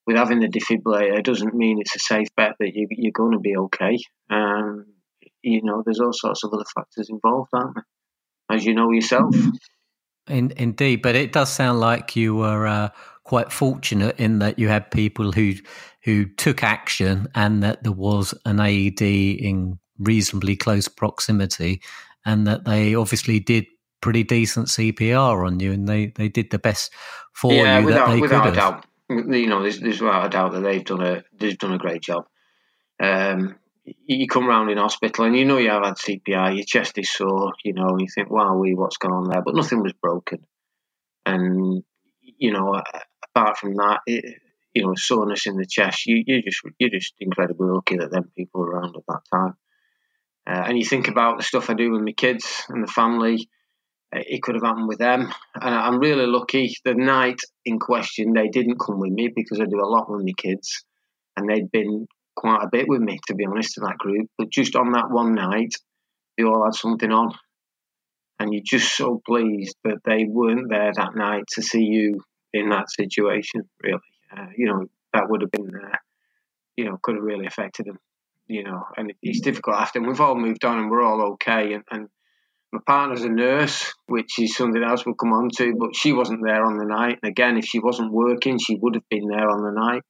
with 0.05 0.15
having 0.15 0.39
the 0.39 0.47
defibrillator 0.47 1.23
doesn't 1.23 1.55
mean 1.55 1.79
it's 1.79 1.95
a 1.95 1.99
safe 1.99 2.27
bet 2.35 2.55
that 2.59 2.75
you, 2.75 2.87
you're 2.91 3.11
going 3.11 3.33
to 3.33 3.39
be 3.39 3.57
okay. 3.57 3.97
Um, 4.29 4.85
you 5.41 5.61
know, 5.63 5.83
there's 5.83 5.99
all 5.99 6.13
sorts 6.13 6.43
of 6.43 6.53
other 6.53 6.65
factors 6.75 7.09
involved, 7.09 7.49
aren't 7.53 7.75
there? 7.75 7.85
As 8.49 8.65
you 8.65 8.73
know 8.73 8.91
yourself. 8.91 9.35
In, 10.27 10.53
indeed, 10.57 11.01
but 11.01 11.15
it 11.15 11.31
does 11.31 11.51
sound 11.51 11.79
like 11.79 12.15
you 12.15 12.35
were 12.35 12.65
uh, 12.65 12.89
quite 13.23 13.51
fortunate 13.51 14.19
in 14.19 14.39
that 14.39 14.57
you 14.57 14.67
had 14.67 14.89
people 14.91 15.31
who 15.31 15.53
who 16.03 16.25
took 16.25 16.63
action 16.63 17.27
and 17.33 17.63
that 17.63 17.81
there 17.83 17.91
was 17.91 18.33
an 18.45 18.59
AED 18.59 19.01
in 19.01 19.79
reasonably 19.99 20.55
close 20.55 20.87
proximity, 20.87 21.81
and 22.25 22.45
that 22.47 22.65
they 22.65 22.95
obviously 22.95 23.39
did 23.39 23.65
pretty 24.01 24.23
decent 24.23 24.67
CPR 24.67 25.45
on 25.45 25.59
you, 25.59 25.71
and 25.71 25.87
they, 25.87 26.07
they 26.07 26.29
did 26.29 26.51
the 26.51 26.59
best 26.59 26.91
for 27.33 27.51
yeah, 27.51 27.79
you 27.79 27.85
without, 27.85 28.07
that 28.07 28.13
they 28.13 28.21
without 28.21 28.43
could 28.43 28.53
a 28.53 28.55
doubt. 28.55 28.85
You 29.09 29.47
know, 29.47 29.61
there's, 29.61 29.79
there's 29.79 30.01
without 30.01 30.25
a 30.25 30.29
doubt 30.29 30.53
that 30.53 30.61
they've 30.61 30.83
done 30.83 31.05
a 31.05 31.23
they've 31.37 31.57
done 31.57 31.73
a 31.73 31.77
great 31.77 32.01
job. 32.01 32.25
Um, 32.99 33.55
you 34.07 34.27
come 34.27 34.47
round 34.47 34.71
in 34.71 34.77
hospital 34.77 35.25
and 35.25 35.37
you 35.37 35.45
know 35.45 35.57
you 35.57 35.69
have 35.69 35.83
had 35.83 35.95
CPR, 35.95 36.55
your 36.55 36.65
chest 36.65 36.97
is 36.97 37.11
sore, 37.11 37.53
you 37.63 37.73
know, 37.73 37.97
you 37.99 38.07
think, 38.13 38.29
wow, 38.29 38.55
we 38.55 38.73
what's 38.73 38.97
going 38.97 39.13
on 39.13 39.29
there? 39.29 39.43
But 39.43 39.55
nothing 39.55 39.83
was 39.83 39.93
broken. 39.93 40.45
And, 41.25 41.83
you 42.21 42.51
know, 42.51 42.81
apart 43.35 43.57
from 43.57 43.75
that, 43.75 43.99
it, 44.07 44.39
you 44.73 44.85
know, 44.85 44.93
soreness 44.95 45.45
in 45.45 45.57
the 45.57 45.65
chest, 45.65 46.05
you, 46.05 46.23
you 46.25 46.41
just, 46.41 46.61
you're 46.79 46.89
just 46.89 47.13
incredibly 47.19 47.67
lucky 47.69 47.97
that 47.97 48.11
them 48.11 48.31
people 48.35 48.61
were 48.61 48.71
around 48.71 48.95
at 48.95 49.03
that 49.07 49.21
time. 49.31 49.53
Uh, 50.47 50.63
and 50.67 50.77
you 50.77 50.85
think 50.85 51.07
about 51.07 51.37
the 51.37 51.43
stuff 51.43 51.69
I 51.69 51.73
do 51.73 51.91
with 51.91 52.01
my 52.01 52.11
kids 52.11 52.63
and 52.69 52.83
the 52.83 52.91
family, 52.91 53.49
it 54.15 54.41
could 54.41 54.55
have 54.55 54.63
happened 54.63 54.87
with 54.87 54.99
them. 54.99 55.31
And 55.55 55.75
I'm 55.75 55.99
really 55.99 56.25
lucky. 56.25 56.75
The 56.83 56.93
night 56.93 57.39
in 57.65 57.79
question, 57.79 58.33
they 58.33 58.47
didn't 58.47 58.79
come 58.79 58.99
with 58.99 59.11
me 59.11 59.31
because 59.35 59.59
I 59.59 59.65
do 59.65 59.81
a 59.81 59.87
lot 59.87 60.09
with 60.09 60.25
my 60.25 60.33
kids, 60.37 60.83
and 61.35 61.49
they'd 61.49 61.71
been 61.71 62.07
quite 62.35 62.63
a 62.63 62.69
bit 62.71 62.87
with 62.87 63.01
me, 63.01 63.19
to 63.27 63.35
be 63.35 63.45
honest, 63.45 63.77
in 63.77 63.83
that 63.83 63.97
group. 63.97 64.29
But 64.37 64.49
just 64.49 64.75
on 64.75 64.91
that 64.91 65.09
one 65.09 65.33
night, 65.33 65.73
they 66.37 66.43
all 66.43 66.63
had 66.65 66.75
something 66.75 67.11
on, 67.11 67.33
and 68.39 68.53
you're 68.53 68.63
just 68.63 68.95
so 68.95 69.21
pleased 69.25 69.75
that 69.83 69.99
they 70.05 70.25
weren't 70.25 70.69
there 70.69 70.91
that 70.93 71.15
night 71.15 71.45
to 71.53 71.61
see 71.61 71.83
you 71.83 72.21
in 72.53 72.69
that 72.69 72.91
situation. 72.91 73.69
Really, 73.81 73.99
uh, 74.35 74.47
you 74.57 74.67
know, 74.67 74.85
that 75.13 75.29
would 75.29 75.41
have 75.41 75.51
been, 75.51 75.71
uh, 75.75 75.97
you 76.75 76.85
know, 76.85 76.97
could 77.01 77.15
have 77.15 77.23
really 77.23 77.45
affected 77.45 77.85
them. 77.85 77.99
You 78.47 78.63
know, 78.63 78.83
and 78.95 79.11
it's 79.23 79.39
difficult 79.39 79.77
after. 79.77 79.97
And 79.97 80.07
we've 80.07 80.21
all 80.21 80.35
moved 80.35 80.65
on, 80.65 80.77
and 80.77 80.91
we're 80.91 81.01
all 81.01 81.33
okay, 81.33 81.73
and, 81.73 81.83
and 81.89 82.09
my 82.75 82.81
partner's 82.85 83.23
a 83.23 83.29
nurse, 83.29 83.93
which 84.07 84.37
is 84.37 84.55
something 84.55 84.83
else 84.83 85.05
we'll 85.05 85.15
come 85.15 85.31
on 85.31 85.49
to, 85.57 85.75
but 85.79 85.95
she 85.95 86.11
wasn't 86.11 86.41
there 86.43 86.65
on 86.65 86.77
the 86.77 86.85
night. 86.85 87.19
And 87.23 87.31
again, 87.31 87.57
if 87.57 87.65
she 87.65 87.79
wasn't 87.79 88.11
working, 88.11 88.59
she 88.59 88.75
would 88.75 88.95
have 88.95 89.09
been 89.09 89.27
there 89.29 89.49
on 89.49 89.63
the 89.63 89.71
night. 89.71 90.03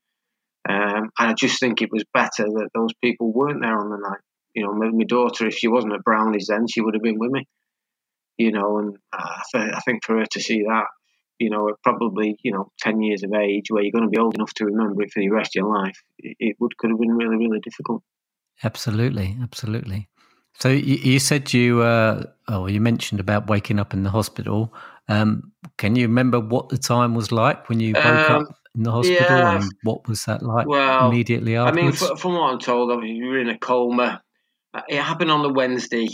Um, 0.68 1.12
and 1.20 1.30
I 1.30 1.34
just 1.34 1.60
think 1.60 1.82
it 1.82 1.92
was 1.92 2.04
better 2.12 2.44
that 2.44 2.70
those 2.74 2.92
people 3.04 3.32
weren't 3.32 3.62
there 3.62 3.78
on 3.78 3.92
the 3.92 3.98
night. 3.98 4.20
You 4.56 4.64
know, 4.64 4.74
my, 4.74 4.90
my, 4.90 5.04
daughter, 5.04 5.46
if 5.46 5.56
she 5.56 5.68
wasn't 5.68 5.94
at 5.94 6.04
Brownies 6.04 6.48
then, 6.50 6.66
she 6.68 6.82
would 6.82 6.96
have 6.96 7.04
been 7.04 7.20
with 7.20 7.30
me. 7.30 7.46
You 8.38 8.52
know, 8.52 8.80
and 8.80 8.98
I, 9.14 9.42
th- 9.54 9.74
I 9.76 9.80
think 9.82 10.04
for 10.04 10.18
her 10.18 10.26
to 10.26 10.42
see 10.42 10.64
that, 10.64 10.86
you 11.38 11.52
know, 11.52 11.72
probably, 11.84 12.38
you 12.42 12.52
know, 12.52 12.72
10 12.82 13.02
years 13.02 13.22
of 13.22 13.32
age, 13.34 13.66
where 13.70 13.84
you're 13.84 13.92
going 13.92 14.06
to 14.06 14.10
be 14.10 14.18
old 14.18 14.36
enough 14.36 14.54
to 14.56 14.66
remember 14.66 15.04
it 15.04 15.12
for 15.14 15.20
the 15.20 15.30
rest 15.30 15.56
of 15.56 15.62
your 15.62 15.72
life, 15.72 16.02
it, 16.18 16.36
it 16.40 16.56
would 16.60 16.76
could 16.78 16.90
have 16.90 17.00
been 17.00 17.16
really, 17.16 17.38
really 17.38 17.60
difficult. 17.60 18.02
Absolutely, 18.64 19.38
absolutely. 19.44 20.10
So 20.60 20.70
you, 20.70 20.96
you 20.96 21.20
said 21.20 21.54
you, 21.54 21.82
uh, 21.82 22.24
oh, 22.48 22.68
you 22.68 22.80
mentioned 22.80 23.20
about 23.20 23.48
waking 23.48 23.80
up 23.80 23.94
in 23.94 24.04
the 24.04 24.10
hospital. 24.10 24.74
Um, 25.08 25.52
can 25.78 25.96
you 25.96 26.08
remember 26.08 26.40
what 26.40 26.70
the 26.70 26.78
time 26.78 27.14
was 27.14 27.32
like 27.32 27.70
when 27.70 27.80
you 27.80 27.94
woke 27.94 28.06
um, 28.06 28.42
up 28.44 28.56
in 28.76 28.84
the 28.84 28.92
hospital, 28.92 29.38
yeah. 29.38 29.56
and 29.56 29.72
what 29.84 30.08
was 30.08 30.24
that 30.26 30.42
like 30.42 30.68
well, 30.68 31.10
immediately 31.10 31.56
afterwards? 31.56 32.02
I 32.02 32.08
mean, 32.08 32.18
from 32.18 32.34
what 32.34 32.54
I'm 32.54 32.60
told, 32.60 33.04
you 33.04 33.26
were 33.26 33.40
in 33.40 33.50
a 33.50 33.58
coma. 33.58 34.22
Uh, 34.74 34.82
it 34.88 35.02
happened 35.02 35.30
on 35.30 35.44
the 35.44 35.54
Wednesday, 35.54 36.08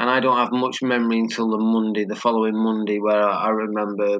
and 0.00 0.10
I 0.10 0.20
don't 0.20 0.36
have 0.36 0.50
much 0.50 0.82
memory 0.82 1.20
until 1.20 1.50
the 1.50 1.58
Monday, 1.58 2.04
the 2.04 2.16
following 2.16 2.56
Monday, 2.56 2.98
where 2.98 3.22
I 3.22 3.50
remember 3.50 4.18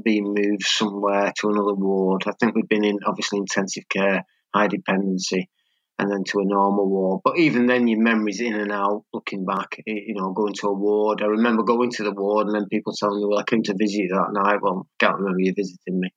being 0.00 0.34
moved 0.34 0.62
somewhere 0.62 1.32
to 1.40 1.48
another 1.48 1.74
ward. 1.74 2.24
I 2.26 2.32
think 2.38 2.54
we'd 2.54 2.68
been 2.68 2.84
in 2.84 2.98
obviously 3.04 3.38
intensive 3.38 3.88
care, 3.88 4.24
high 4.54 4.68
dependency 4.68 5.48
and 5.98 6.10
then 6.10 6.22
to 6.24 6.38
a 6.38 6.44
normal 6.44 6.88
ward. 6.88 7.20
But 7.24 7.38
even 7.38 7.66
then, 7.66 7.88
your 7.88 8.00
memories 8.00 8.40
in 8.40 8.54
and 8.54 8.70
out, 8.70 9.04
looking 9.12 9.44
back, 9.44 9.82
you 9.84 10.14
know, 10.14 10.32
going 10.32 10.54
to 10.54 10.68
a 10.68 10.72
ward. 10.72 11.22
I 11.22 11.26
remember 11.26 11.64
going 11.64 11.90
to 11.92 12.04
the 12.04 12.12
ward 12.12 12.46
and 12.46 12.54
then 12.54 12.68
people 12.68 12.92
telling 12.96 13.20
me, 13.20 13.26
well, 13.28 13.40
I 13.40 13.44
came 13.44 13.64
to 13.64 13.74
visit 13.76 13.96
you 13.96 14.08
that 14.08 14.32
night. 14.32 14.60
Well, 14.62 14.86
can't 15.00 15.16
remember 15.16 15.40
you 15.40 15.52
visiting 15.54 15.98
me 16.00 16.10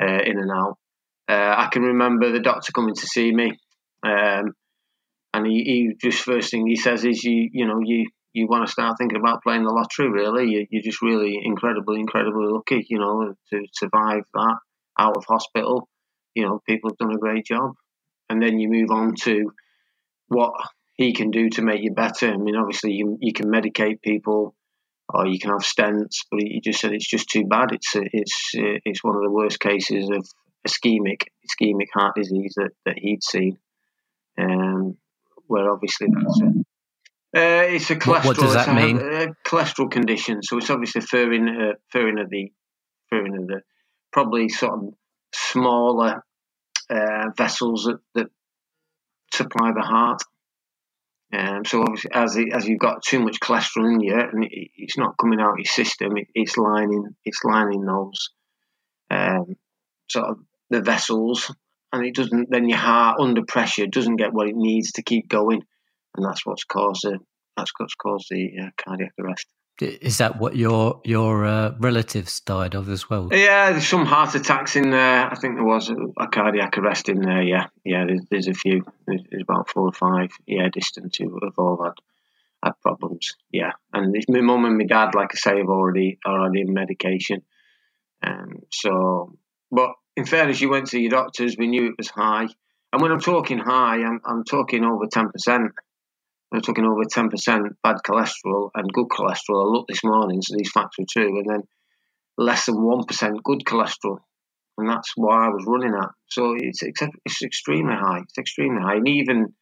uh, 0.00 0.22
in 0.24 0.38
and 0.38 0.50
out. 0.50 0.78
Uh, 1.28 1.54
I 1.58 1.68
can 1.70 1.82
remember 1.82 2.32
the 2.32 2.40
doctor 2.40 2.72
coming 2.72 2.94
to 2.94 3.06
see 3.06 3.32
me. 3.32 3.52
Um, 4.02 4.54
and 5.34 5.46
he, 5.46 5.62
he, 5.62 5.92
just 6.00 6.22
first 6.22 6.50
thing 6.50 6.66
he 6.66 6.76
says 6.76 7.04
is, 7.04 7.22
you, 7.22 7.50
you 7.52 7.66
know, 7.66 7.80
you, 7.84 8.08
you 8.32 8.46
want 8.48 8.66
to 8.66 8.72
start 8.72 8.96
thinking 8.98 9.18
about 9.18 9.42
playing 9.42 9.64
the 9.64 9.72
lottery, 9.72 10.10
really. 10.10 10.50
You, 10.50 10.66
you're 10.70 10.82
just 10.82 11.02
really 11.02 11.38
incredibly, 11.42 12.00
incredibly 12.00 12.46
lucky, 12.46 12.86
you 12.88 12.98
know, 12.98 13.34
to 13.52 13.66
survive 13.74 14.22
that 14.32 14.56
out 14.98 15.16
of 15.16 15.24
hospital. 15.28 15.88
You 16.34 16.44
know, 16.44 16.60
people 16.66 16.90
have 16.90 16.96
done 16.96 17.14
a 17.14 17.18
great 17.18 17.44
job 17.44 17.72
and 18.32 18.42
then 18.42 18.58
you 18.58 18.68
move 18.68 18.90
on 18.90 19.14
to 19.14 19.52
what 20.28 20.54
he 20.94 21.12
can 21.12 21.30
do 21.30 21.50
to 21.50 21.62
make 21.62 21.82
you 21.82 21.92
better. 21.92 22.32
I 22.32 22.36
mean, 22.36 22.56
obviously, 22.56 22.92
you, 22.92 23.18
you 23.20 23.32
can 23.32 23.46
medicate 23.46 24.00
people 24.02 24.54
or 25.08 25.26
you 25.26 25.38
can 25.38 25.50
have 25.50 25.60
stents, 25.60 26.24
but 26.30 26.40
he 26.40 26.60
just 26.64 26.80
said 26.80 26.92
it's 26.92 27.08
just 27.08 27.28
too 27.28 27.44
bad. 27.44 27.72
It's 27.72 27.92
it's 27.94 28.50
it's 28.54 29.04
one 29.04 29.16
of 29.16 29.22
the 29.22 29.30
worst 29.30 29.60
cases 29.60 30.08
of 30.10 30.26
ischemic 30.66 31.24
ischemic 31.46 31.88
heart 31.92 32.14
disease 32.16 32.54
that, 32.56 32.70
that 32.86 32.98
he'd 32.98 33.22
seen, 33.22 33.58
um, 34.38 34.96
where 35.46 35.70
obviously 35.70 36.08
that's 36.10 36.40
a, 36.40 36.46
uh, 37.34 37.64
it's 37.64 37.90
a 37.90 37.96
cholesterol. 37.96 38.24
What, 38.24 38.36
does 38.38 38.54
that 38.54 38.74
mean? 38.74 39.34
Cholesterol 39.44 39.90
condition. 39.90 40.42
So 40.42 40.58
it's 40.58 40.70
obviously 40.70 41.00
furring, 41.00 41.48
uh, 41.48 41.74
furring 41.90 42.18
of 42.18 42.30
the, 42.30 42.52
furring 43.10 43.36
of 43.36 43.46
the, 43.48 43.60
probably 44.12 44.48
sort 44.48 44.74
of 44.74 44.94
smaller 45.34 46.24
uh, 46.90 47.30
vessels 47.36 47.84
that, 47.84 47.98
that 48.14 48.30
supply 49.32 49.72
the 49.72 49.82
heart. 49.82 50.22
Um, 51.32 51.64
so 51.64 51.80
obviously, 51.80 52.10
as 52.12 52.36
it, 52.36 52.52
as 52.52 52.66
you've 52.66 52.78
got 52.78 53.02
too 53.02 53.20
much 53.20 53.40
cholesterol 53.40 53.94
in 53.94 54.00
you 54.00 54.14
and 54.14 54.44
it, 54.44 54.70
it's 54.76 54.98
not 54.98 55.16
coming 55.16 55.40
out 55.40 55.52
of 55.52 55.58
your 55.58 55.64
system, 55.64 56.18
it, 56.18 56.28
it's 56.34 56.58
lining 56.58 57.14
it's 57.24 57.42
lining 57.42 57.86
those 57.86 58.30
um, 59.10 59.56
sort 60.10 60.26
of 60.26 60.38
the 60.68 60.82
vessels, 60.82 61.50
and 61.92 62.04
it 62.04 62.14
doesn't. 62.14 62.50
Then 62.50 62.68
your 62.68 62.78
heart 62.78 63.18
under 63.18 63.44
pressure 63.44 63.86
doesn't 63.86 64.16
get 64.16 64.34
what 64.34 64.48
it 64.48 64.56
needs 64.56 64.92
to 64.92 65.02
keep 65.02 65.28
going, 65.28 65.62
and 66.16 66.26
that's 66.26 66.44
what's 66.44 66.64
caused 66.64 67.04
the 67.04 67.18
that's 67.56 67.72
what's 67.78 67.94
caused 67.94 68.26
the 68.30 68.50
uh, 68.62 68.70
cardiac 68.82 69.12
arrest. 69.18 69.46
Is 69.82 70.18
that 70.18 70.38
what 70.38 70.56
your 70.56 71.00
your 71.04 71.44
uh, 71.44 71.74
relatives 71.78 72.40
died 72.40 72.74
of 72.74 72.88
as 72.88 73.10
well? 73.10 73.28
Yeah, 73.32 73.72
there's 73.72 73.88
some 73.88 74.06
heart 74.06 74.34
attacks 74.34 74.76
in 74.76 74.90
there. 74.90 75.30
I 75.30 75.34
think 75.34 75.56
there 75.56 75.64
was 75.64 75.90
a, 75.90 75.96
a 76.18 76.28
cardiac 76.28 76.78
arrest 76.78 77.08
in 77.08 77.20
there. 77.20 77.42
Yeah, 77.42 77.66
yeah. 77.84 78.04
There's, 78.06 78.22
there's 78.30 78.48
a 78.48 78.54
few. 78.54 78.84
There's, 79.06 79.22
about 79.42 79.68
four 79.68 79.88
or 79.88 79.92
five. 79.92 80.30
Yeah, 80.46 80.68
distant 80.72 81.16
who 81.16 81.38
have 81.42 81.58
all 81.58 81.82
had 81.84 81.94
had 82.62 82.80
problems. 82.80 83.34
Yeah, 83.50 83.72
and 83.92 84.14
my 84.28 84.40
mum 84.40 84.64
and 84.64 84.78
my 84.78 84.84
dad, 84.84 85.14
like 85.14 85.30
I 85.32 85.36
say, 85.36 85.58
have 85.58 85.68
already 85.68 86.18
already 86.26 86.60
in 86.60 86.72
medication. 86.72 87.42
Um, 88.24 88.60
so, 88.70 89.36
but 89.70 89.90
in 90.16 90.24
fairness, 90.24 90.60
you 90.60 90.70
went 90.70 90.86
to 90.88 91.00
your 91.00 91.10
doctors. 91.10 91.56
We 91.58 91.66
knew 91.66 91.86
it 91.86 91.98
was 91.98 92.08
high, 92.08 92.46
and 92.92 93.02
when 93.02 93.10
I'm 93.10 93.20
talking 93.20 93.58
high, 93.58 94.02
I'm 94.04 94.20
I'm 94.24 94.44
talking 94.44 94.84
over 94.84 95.06
ten 95.06 95.30
percent. 95.30 95.72
I'm 96.52 96.60
talking 96.60 96.84
over 96.84 97.04
10% 97.04 97.76
bad 97.82 97.96
cholesterol 98.06 98.70
and 98.74 98.92
good 98.92 99.08
cholesterol. 99.08 99.64
I 99.64 99.72
looked 99.72 99.88
this 99.88 100.04
morning, 100.04 100.42
so 100.42 100.54
these 100.56 100.70
facts 100.70 100.98
were 100.98 101.06
true, 101.10 101.38
and 101.38 101.48
then 101.48 101.62
less 102.36 102.66
than 102.66 102.76
1% 102.76 103.42
good 103.42 103.60
cholesterol. 103.64 104.18
And 104.76 104.88
that's 104.88 105.12
why 105.16 105.46
I 105.46 105.48
was 105.48 105.64
running 105.66 105.94
at. 105.94 106.10
So 106.28 106.54
it's, 106.58 106.82
it's 106.82 107.42
extremely 107.42 107.94
high. 107.94 108.20
It's 108.22 108.38
extremely 108.38 108.82
high. 108.82 108.96
And 108.96 109.08
even 109.08 109.54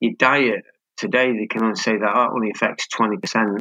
your 0.00 0.12
diet 0.18 0.64
today, 0.96 1.32
they 1.32 1.46
can 1.46 1.62
only 1.62 1.76
say 1.76 1.92
that 1.92 2.00
that 2.00 2.30
only 2.34 2.50
affects 2.50 2.88
20%. 2.94 3.60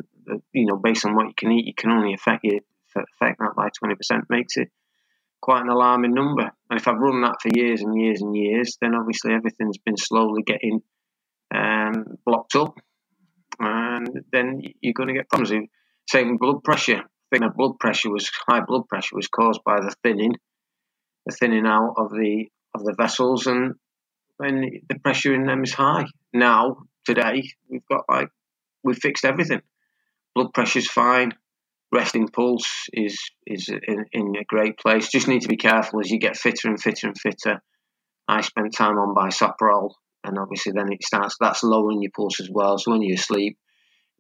You 0.54 0.66
know, 0.66 0.78
based 0.78 1.06
on 1.06 1.16
what 1.16 1.28
you 1.28 1.34
can 1.38 1.52
eat, 1.52 1.68
you 1.68 1.74
can 1.76 1.92
only 1.92 2.14
affect 2.14 2.44
you 2.44 2.60
affect 2.96 3.40
that 3.40 3.54
by 3.56 3.70
20%. 3.84 4.24
Makes 4.30 4.58
it 4.58 4.70
quite 5.42 5.62
an 5.62 5.70
alarming 5.70 6.14
number. 6.14 6.52
And 6.70 6.80
if 6.80 6.88
I've 6.88 7.00
run 7.00 7.22
that 7.22 7.42
for 7.42 7.50
years 7.54 7.82
and 7.82 8.00
years 8.00 8.22
and 8.22 8.36
years, 8.36 8.78
then 8.80 8.96
obviously 8.96 9.34
everything's 9.34 9.78
been 9.78 9.98
slowly 9.98 10.44
getting 10.44 10.82
um, 11.54 12.18
blocked 12.26 12.56
up, 12.56 12.76
and 13.60 14.24
then 14.32 14.62
you're 14.82 14.94
going 14.94 15.10
to 15.10 15.16
get 15.16 15.30
problems. 15.30 15.70
Same 16.10 16.38
blood 16.38 16.64
pressure. 16.64 17.02
I 17.34 17.38
think 17.38 17.56
blood 17.56 17.80
pressure 17.80 18.12
was 18.12 18.30
high. 18.48 18.62
Blood 18.62 18.88
pressure 18.88 19.16
was 19.16 19.28
caused 19.28 19.62
by 19.64 19.80
the 19.80 19.94
thinning, 20.04 20.34
the 21.26 21.36
thinning 21.36 21.66
out 21.66 21.96
of 21.98 22.12
the 22.12 22.48
of 22.76 22.84
the 22.84 22.96
vessels, 22.98 23.48
and 23.48 23.76
when 24.38 24.82
the 24.90 25.00
pressure 25.00 25.34
in 25.34 25.46
them 25.46 25.64
is 25.64 25.74
high. 25.74 26.06
Now 26.34 26.78
today 27.06 27.44
we've 27.70 27.86
got 27.90 28.06
like 28.10 28.30
we've 28.84 28.98
fixed 28.98 29.26
everything. 29.26 29.62
Blood 30.36 30.54
pressure's 30.54 30.90
fine. 30.90 31.34
Resting 31.92 32.28
pulse 32.28 32.88
is 32.92 33.18
is 33.46 33.70
in, 33.70 34.06
in 34.12 34.36
a 34.40 34.44
great 34.46 34.78
place. 34.78 35.10
Just 35.10 35.28
need 35.28 35.42
to 35.42 35.48
be 35.48 35.58
careful 35.58 36.00
as 36.00 36.10
you 36.10 36.20
get 36.20 36.38
fitter 36.38 36.68
and 36.68 36.82
fitter 36.82 37.08
and 37.08 37.18
fitter. 37.18 37.62
I 38.28 38.42
spent 38.42 38.74
time 38.74 38.98
on 38.98 39.16
bisoprolol 39.16 39.92
and 40.24 40.38
obviously 40.38 40.72
then 40.72 40.92
it 40.92 41.04
starts 41.04 41.36
that's 41.40 41.64
lowering 41.64 42.02
your 42.02 42.12
pulse 42.16 42.40
as 42.40 42.50
well. 42.50 42.78
So 42.78 42.92
when 42.92 43.02
you're 43.02 43.16
asleep, 43.16 43.58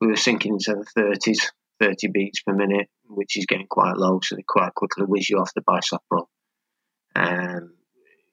we 0.01 0.07
were 0.07 0.15
sinking 0.15 0.53
into 0.53 0.75
the 0.75 0.85
thirties, 0.95 1.51
thirty 1.79 2.07
beats 2.07 2.41
per 2.41 2.53
minute, 2.53 2.89
which 3.07 3.37
is 3.37 3.45
getting 3.45 3.67
quite 3.67 3.97
low. 3.97 4.19
So 4.21 4.35
they 4.35 4.43
quite 4.47 4.73
quickly 4.75 5.05
whiz 5.05 5.29
you 5.29 5.37
off 5.37 5.53
the 5.53 5.61
bisoprolol, 5.61 6.27
um, 7.15 7.73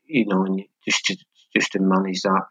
you 0.04 0.26
know, 0.26 0.44
and 0.44 0.62
just 0.88 1.04
to, 1.06 1.16
just 1.56 1.72
to 1.72 1.80
manage 1.80 2.22
that. 2.22 2.46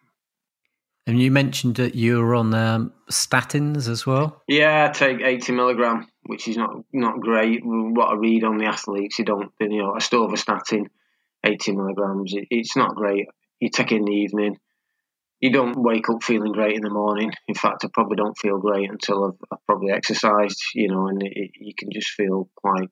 And 1.08 1.20
you 1.20 1.32
mentioned 1.32 1.78
that 1.78 1.96
you 1.96 2.20
were 2.20 2.36
on 2.36 2.54
um, 2.54 2.94
statins 3.10 3.90
as 3.90 4.06
well. 4.06 4.44
Yeah, 4.48 4.88
I 4.88 4.94
take 4.94 5.22
eighty 5.22 5.54
milligram, 5.54 6.08
which 6.28 6.48
is 6.48 6.56
not 6.56 6.72
not 6.94 7.20
great. 7.20 7.62
What 7.64 8.10
I 8.10 8.16
read 8.16 8.44
on 8.44 8.58
the 8.58 8.66
athletes, 8.66 9.18
you 9.18 9.26
don't, 9.26 9.52
you 9.60 9.82
know, 9.82 9.94
atorvastatin, 9.94 10.86
eighty 11.44 11.72
milligrams. 11.72 12.34
It, 12.34 12.48
it's 12.52 12.76
not 12.76 12.96
great. 12.96 13.26
You 13.60 13.70
take 13.70 13.92
it 13.92 13.98
in 13.98 14.06
the 14.06 14.12
evening 14.12 14.60
you 15.40 15.52
don't 15.52 15.82
wake 15.82 16.10
up 16.10 16.24
feeling 16.24 16.52
great 16.52 16.76
in 16.76 16.82
the 16.82 16.90
morning. 16.90 17.32
In 17.48 17.56
fact, 17.56 17.86
I 17.86 17.90
probably 17.94 18.18
don't 18.18 18.38
feel 18.38 18.60
great 18.60 18.90
until 18.90 19.26
I've, 19.26 19.48
I've 19.52 19.66
probably 19.66 19.92
exercised, 19.92 20.62
you 20.76 20.90
know, 20.90 21.08
and 21.08 21.22
it, 21.24 21.52
you 21.60 21.74
can 21.78 21.90
just 21.94 22.12
feel 22.12 22.50
quite, 22.56 22.90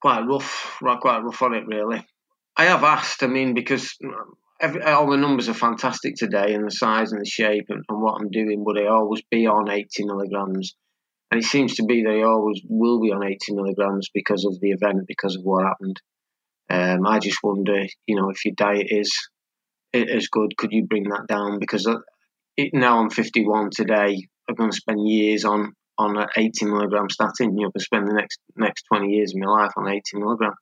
quite 0.00 0.20
rough, 0.20 0.76
quite 0.78 1.24
rough 1.24 1.42
on 1.42 1.54
it, 1.54 1.66
really. 1.66 2.06
I 2.56 2.64
have 2.66 2.84
asked, 2.84 3.24
I 3.24 3.26
mean, 3.26 3.54
because 3.54 3.98
every, 4.60 4.82
all 4.82 5.10
the 5.10 5.16
numbers 5.16 5.48
are 5.48 5.54
fantastic 5.54 6.14
today 6.14 6.54
and 6.54 6.64
the 6.64 6.70
size 6.70 7.10
and 7.10 7.20
the 7.20 7.28
shape 7.28 7.66
and, 7.68 7.84
and 7.88 8.00
what 8.00 8.20
I'm 8.20 8.30
doing, 8.30 8.64
would 8.64 8.80
I 8.80 8.86
always 8.86 9.22
be 9.30 9.46
on 9.46 9.68
80 9.68 10.04
milligrams? 10.04 10.76
And 11.30 11.42
it 11.42 11.46
seems 11.46 11.74
to 11.76 11.84
be 11.84 12.04
they 12.04 12.22
always 12.22 12.60
will 12.68 13.00
be 13.00 13.10
on 13.10 13.24
80 13.24 13.54
milligrams 13.54 14.10
because 14.14 14.44
of 14.44 14.60
the 14.60 14.70
event, 14.70 15.08
because 15.08 15.34
of 15.34 15.42
what 15.42 15.64
happened. 15.64 16.00
Um, 16.70 17.04
I 17.04 17.18
just 17.18 17.38
wonder, 17.42 17.84
you 18.06 18.14
know, 18.14 18.30
if 18.30 18.44
your 18.44 18.54
diet 18.56 18.86
is 18.88 19.12
as 19.94 20.28
good, 20.28 20.56
could 20.56 20.72
you 20.72 20.86
bring 20.86 21.04
that 21.04 21.26
down? 21.28 21.58
Because 21.58 21.88
it, 22.56 22.70
now 22.72 23.00
I'm 23.00 23.10
51 23.10 23.70
today, 23.70 24.26
I'm 24.48 24.54
going 24.54 24.70
to 24.70 24.76
spend 24.76 25.08
years 25.08 25.44
on 25.44 25.72
on 25.96 26.18
an 26.18 26.26
80 26.36 26.66
milligram 26.66 27.08
statin. 27.08 27.56
You're 27.56 27.70
going 27.70 27.72
to 27.78 27.80
spend 27.80 28.08
the 28.08 28.14
next 28.14 28.40
next 28.56 28.84
20 28.92 29.08
years 29.08 29.32
of 29.32 29.40
my 29.40 29.46
life 29.46 29.72
on 29.76 29.88
80 29.88 30.02
milligram. 30.14 30.54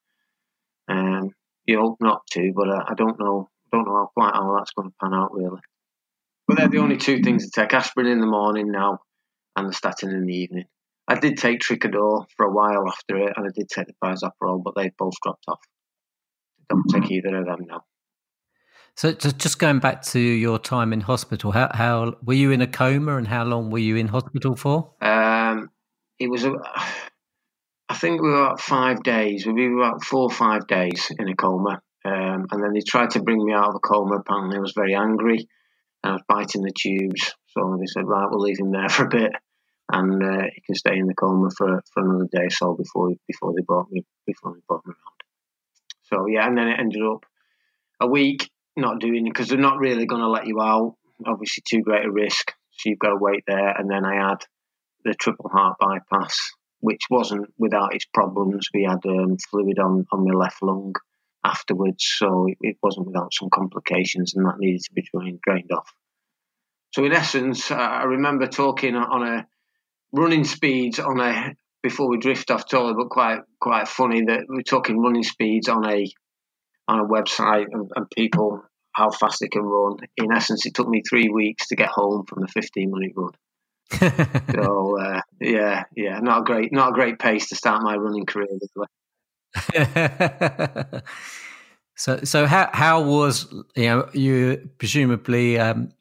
Um, 0.89 1.31
you 1.65 1.81
hope 1.81 1.97
not 2.01 2.23
to, 2.33 2.53
but 2.55 2.69
uh, 2.69 2.85
I 2.89 2.95
don't 2.95 3.19
know. 3.19 3.49
Don't 3.73 3.87
know 3.87 3.97
how 3.97 4.11
quite 4.15 4.35
how 4.35 4.57
that's 4.59 4.73
going 4.73 4.91
to 4.91 4.95
pan 5.03 5.15
out 5.15 5.33
really. 5.33 5.61
But 6.47 6.59
they're 6.59 6.69
the 6.69 6.79
only 6.79 6.99
two 6.99 7.21
things 7.23 7.45
to 7.51 7.61
take: 7.61 7.73
aspirin 7.73 8.09
in 8.09 8.21
the 8.21 8.27
morning 8.27 8.71
now, 8.71 8.99
and 9.57 9.69
the 9.69 9.73
statin 9.73 10.11
in 10.11 10.27
the 10.27 10.35
evening. 10.35 10.67
I 11.09 11.19
did 11.19 11.39
take 11.39 11.61
Tricador 11.61 12.27
for 12.37 12.47
a 12.47 12.53
while 12.53 12.87
after 12.89 13.17
it, 13.17 13.33
and 13.37 13.47
I 13.47 13.51
did 13.55 13.69
take 13.69 13.87
the 13.87 13.95
bisoprolol, 14.05 14.63
but 14.63 14.75
they 14.77 14.91
both 14.99 15.15
dropped 15.23 15.45
off. 15.49 15.61
I 16.61 16.75
don't 16.75 17.03
take 17.03 17.11
either 17.11 17.37
of 17.37 17.47
them 17.47 17.67
now. 17.67 17.83
So, 18.95 19.13
just 19.13 19.59
going 19.59 19.79
back 19.79 20.03
to 20.03 20.21
your 20.21 20.59
time 20.59 20.93
in 20.93 21.01
hospital, 21.01 21.51
how, 21.51 21.71
how 21.73 22.15
were 22.23 22.35
you 22.35 22.51
in 22.51 22.61
a 22.61 22.67
coma, 22.67 23.17
and 23.17 23.27
how 23.27 23.45
long 23.45 23.71
were 23.71 23.79
you 23.79 23.97
in 23.97 24.09
hospital 24.09 24.55
for? 24.55 24.93
Um, 25.01 25.71
it 26.19 26.29
was, 26.29 26.45
a, 26.45 26.53
I 27.89 27.95
think 27.95 28.21
we 28.21 28.29
were 28.29 28.45
about 28.45 28.61
five 28.61 29.03
days. 29.03 29.47
We 29.47 29.69
were 29.69 29.83
about 29.83 30.05
four 30.05 30.25
or 30.25 30.31
five 30.31 30.67
days 30.67 31.11
in 31.19 31.27
a 31.27 31.35
coma, 31.35 31.81
um, 32.05 32.47
and 32.51 32.63
then 32.63 32.75
they 32.75 32.83
tried 32.87 33.11
to 33.11 33.23
bring 33.23 33.43
me 33.45 33.55
out 33.55 33.71
of 33.71 33.77
a 33.77 33.81
coma. 33.81 34.17
Apparently, 34.17 34.59
I 34.59 34.61
was 34.61 34.75
very 34.77 34.95
angry, 34.95 35.49
and 36.05 36.11
I 36.11 36.13
was 36.13 36.23
biting 36.29 36.63
the 36.63 36.73
tubes. 36.79 37.35
So 37.49 37.79
they 37.81 37.87
said, 37.87 38.07
"Right, 38.07 38.29
we'll 38.31 38.41
leave 38.41 38.61
him 38.61 38.73
there 38.73 38.91
for 38.91 39.07
a 39.07 39.09
bit, 39.09 39.33
and 39.91 40.23
uh, 40.23 40.45
he 40.55 40.61
can 40.61 40.75
stay 40.75 40.99
in 40.99 41.07
the 41.07 41.15
coma 41.15 41.49
for, 41.57 41.83
for 41.93 42.05
another 42.05 42.29
day 42.31 42.45
or 42.45 42.51
so 42.51 42.75
before 42.75 43.11
before 43.27 43.55
they 43.57 43.63
brought 43.63 43.91
me 43.91 44.05
before 44.27 44.53
they 44.53 44.61
brought 44.69 44.87
me 44.87 44.93
around." 44.93 45.23
So 46.03 46.27
yeah, 46.27 46.47
and 46.47 46.59
then 46.59 46.69
it 46.69 46.79
ended 46.79 47.03
up 47.03 47.25
a 47.99 48.07
week 48.07 48.51
not 48.77 49.01
doing 49.01 49.25
because 49.25 49.49
they're 49.49 49.59
not 49.59 49.79
really 49.79 50.07
going 50.07 50.23
to 50.23 50.29
let 50.29 50.47
you 50.47 50.61
out. 50.61 50.97
Obviously, 51.27 51.63
too 51.69 51.83
great 51.83 52.05
a 52.05 52.11
risk, 52.11 52.53
so 52.73 52.89
you've 52.89 52.99
got 52.99 53.11
to 53.11 53.19
wait 53.21 53.45
there. 53.47 53.69
And 53.69 53.91
then 53.91 54.05
I 54.05 54.29
had 54.29 54.45
the 55.05 55.15
triple 55.15 55.51
heart 55.53 55.77
bypass, 55.79 56.53
which 56.81 57.03
wasn't 57.11 57.53
without 57.59 57.95
its 57.95 58.07
problems. 58.07 58.69
We 58.75 58.85
had 58.85 59.05
um, 59.07 59.37
fluid 59.51 59.79
on 59.79 60.07
on 60.13 60.25
my 60.25 60.35
left 60.35 60.63
lung 60.63 60.95
afterwards, 61.45 62.05
so 62.05 62.47
it, 62.47 62.59
it, 62.61 62.77
wasn't 62.83 63.07
without 63.07 63.33
some 63.35 63.51
complications, 63.51 64.35
and 64.35 64.47
that 64.47 64.59
needed 64.59 64.83
to 64.83 64.93
be 64.93 65.03
drained, 65.13 65.41
drained 65.45 65.71
off. 65.73 65.93
So, 66.93 67.05
in 67.05 67.13
essence, 67.13 67.71
I 67.71 68.05
remember 68.05 68.47
talking 68.47 68.95
on 68.95 69.27
a 69.27 69.47
running 70.13 70.45
speeds 70.45 70.99
on 70.99 71.21
a 71.21 71.55
before 71.83 72.09
we 72.09 72.19
drift 72.19 72.51
off 72.51 72.69
totally, 72.69 72.95
but 72.95 73.11
quite 73.11 73.41
quite 73.61 73.89
funny 73.89 74.25
that 74.27 74.45
we're 74.49 74.63
talking 74.63 75.01
running 75.01 75.25
speeds 75.25 75.69
on 75.69 75.89
a 75.89 76.07
on 76.89 77.01
a 77.01 77.05
website 77.05 77.67
and, 77.71 77.91
and 77.95 78.11
people 78.11 78.63
how 78.93 79.11
fast 79.11 79.41
they 79.41 79.49
can 79.49 79.63
run. 79.63 79.97
In 80.17 80.33
essence, 80.33 80.67
it 80.67 80.75
took 80.75 80.89
me 80.89 81.03
three 81.09 81.29
weeks 81.29 81.69
to 81.69 81.77
get 81.77 81.89
home 81.89 82.25
from 82.27 82.43
the 82.43 82.49
15 82.49 82.91
minute 82.91 83.13
run. 83.17 83.33
so 84.55 84.99
uh, 85.01 85.21
yeah, 85.41 85.85
yeah, 85.97 86.19
not 86.21 86.43
a 86.43 86.45
great, 86.45 86.73
not 86.73 86.91
a 86.91 86.93
great 86.93 87.19
pace 87.19 87.49
to 87.49 87.57
start 87.57 87.83
my 87.83 87.97
running 87.97 88.27
career. 88.27 88.49
so, 91.97 92.21
so 92.25 92.47
how 92.47 92.71
how 92.73 93.03
was 93.03 93.53
you 93.77 93.85
know 93.85 94.09
you 94.15 94.71
presumably 94.79 95.59
um, 95.59 95.93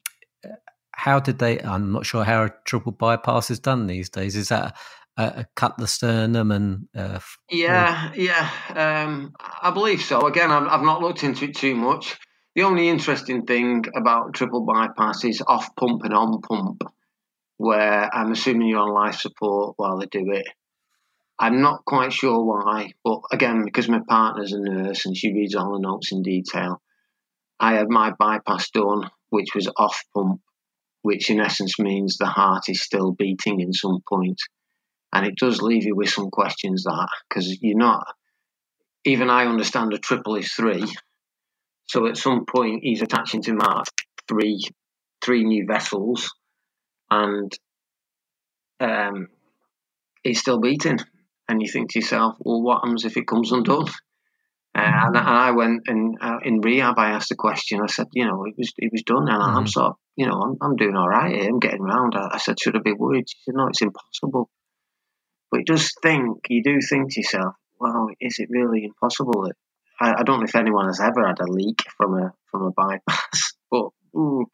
how 0.92 1.20
did 1.20 1.38
they? 1.38 1.60
I'm 1.60 1.92
not 1.92 2.06
sure 2.06 2.24
how 2.24 2.44
a 2.44 2.54
triple 2.64 2.92
bypass 2.92 3.50
is 3.50 3.58
done 3.58 3.88
these 3.88 4.08
days. 4.08 4.36
Is 4.36 4.48
that 4.48 4.76
uh, 5.16 5.44
cut 5.54 5.76
the 5.76 5.86
sternum 5.86 6.50
and 6.50 6.88
uh, 6.96 7.18
yeah, 7.50 8.12
yeah, 8.14 8.48
um, 8.74 9.32
I 9.40 9.70
believe 9.70 10.02
so. 10.02 10.26
Again, 10.26 10.50
I've, 10.50 10.66
I've 10.66 10.84
not 10.84 11.02
looked 11.02 11.24
into 11.24 11.44
it 11.46 11.56
too 11.56 11.74
much. 11.74 12.18
the 12.54 12.62
only 12.62 12.88
interesting 12.88 13.44
thing 13.44 13.84
about 13.94 14.34
triple 14.34 14.64
bypass 14.64 15.24
is 15.24 15.42
off 15.46 15.74
pump 15.76 16.02
and 16.04 16.14
on 16.14 16.40
pump, 16.40 16.82
where 17.58 18.14
I'm 18.14 18.32
assuming 18.32 18.68
you're 18.68 18.80
on 18.80 18.92
life 18.92 19.16
support 19.16 19.74
while 19.76 19.98
they 19.98 20.06
do 20.06 20.30
it. 20.32 20.46
I'm 21.38 21.60
not 21.60 21.84
quite 21.84 22.12
sure 22.12 22.44
why, 22.44 22.92
but 23.04 23.20
again, 23.32 23.64
because 23.64 23.88
my 23.88 24.00
partner's 24.08 24.52
a 24.52 24.60
nurse 24.60 25.06
and 25.06 25.16
she 25.16 25.32
reads 25.32 25.54
all 25.54 25.72
the 25.72 25.80
notes 25.80 26.12
in 26.12 26.22
detail, 26.22 26.80
I 27.58 27.74
had 27.74 27.88
my 27.88 28.12
bypass 28.18 28.70
done, 28.70 29.10
which 29.30 29.54
was 29.54 29.68
off 29.76 30.04
pump, 30.14 30.40
which 31.02 31.30
in 31.30 31.40
essence 31.40 31.78
means 31.78 32.16
the 32.16 32.26
heart 32.26 32.64
is 32.68 32.82
still 32.82 33.12
beating 33.12 33.60
in 33.60 33.72
some 33.72 34.00
point. 34.08 34.40
And 35.12 35.26
it 35.26 35.36
does 35.36 35.60
leave 35.60 35.84
you 35.84 35.94
with 35.94 36.08
some 36.08 36.30
questions 36.30 36.84
that, 36.84 37.08
because 37.28 37.58
you're 37.60 37.76
not, 37.76 38.06
even 39.04 39.28
I 39.28 39.46
understand 39.46 39.92
a 39.92 39.98
triple 39.98 40.36
is 40.36 40.52
three. 40.52 40.84
So 41.86 42.06
at 42.06 42.16
some 42.16 42.46
point, 42.46 42.80
he's 42.82 43.02
attaching 43.02 43.42
to 43.42 43.54
my 43.54 43.82
three, 44.28 44.60
three 45.22 45.44
new 45.44 45.66
vessels, 45.66 46.30
and 47.10 47.52
um, 48.80 49.28
it's 50.24 50.40
still 50.40 50.60
beating. 50.60 50.98
And 51.48 51.60
you 51.60 51.68
think 51.70 51.90
to 51.90 51.98
yourself, 51.98 52.36
well, 52.40 52.62
what 52.62 52.76
happens 52.76 53.04
if 53.04 53.16
it 53.16 53.26
comes 53.26 53.52
undone? 53.52 53.88
Uh, 54.74 54.80
and, 54.80 55.16
and, 55.16 55.28
I 55.28 55.50
went 55.50 55.82
and 55.86 56.16
uh, 56.18 56.38
in 56.42 56.60
rehab, 56.62 56.98
I 56.98 57.10
asked 57.10 57.28
the 57.28 57.34
question. 57.34 57.80
I 57.82 57.88
said, 57.88 58.06
you 58.14 58.24
know, 58.24 58.46
it 58.46 58.54
was 58.56 58.72
it 58.78 58.90
was 58.90 59.02
done, 59.02 59.28
and 59.28 59.42
mm-hmm. 59.42 59.56
I'm 59.58 59.66
sort 59.66 59.86
of, 59.88 59.96
you 60.16 60.26
know, 60.26 60.40
I'm, 60.40 60.56
I'm 60.62 60.76
doing 60.76 60.96
all 60.96 61.08
right 61.08 61.34
here. 61.34 61.50
I'm 61.50 61.58
getting 61.58 61.82
around. 61.82 62.14
I, 62.14 62.30
I 62.32 62.38
said, 62.38 62.58
should 62.58 62.76
I 62.76 62.80
be 62.82 62.94
worried? 62.94 63.28
She 63.28 63.36
said, 63.44 63.54
no, 63.54 63.66
it's 63.66 63.82
impossible. 63.82 64.48
But 65.52 65.58
you 65.58 65.64
just 65.66 66.00
think, 66.02 66.38
you 66.48 66.62
do 66.62 66.80
think 66.80 67.12
to 67.12 67.20
yourself, 67.20 67.54
well, 67.78 68.08
is 68.20 68.36
it 68.38 68.48
really 68.50 68.84
impossible? 68.84 69.50
I, 70.00 70.14
I 70.20 70.22
don't 70.22 70.40
know 70.40 70.46
if 70.46 70.56
anyone 70.56 70.86
has 70.86 70.98
ever 70.98 71.26
had 71.26 71.40
a 71.40 71.52
leak 71.52 71.82
from 71.96 72.14
a 72.14 72.32
from 72.50 72.62
a 72.62 72.70
bypass, 72.72 73.52
but 73.70 73.90
ooh, 74.16 74.46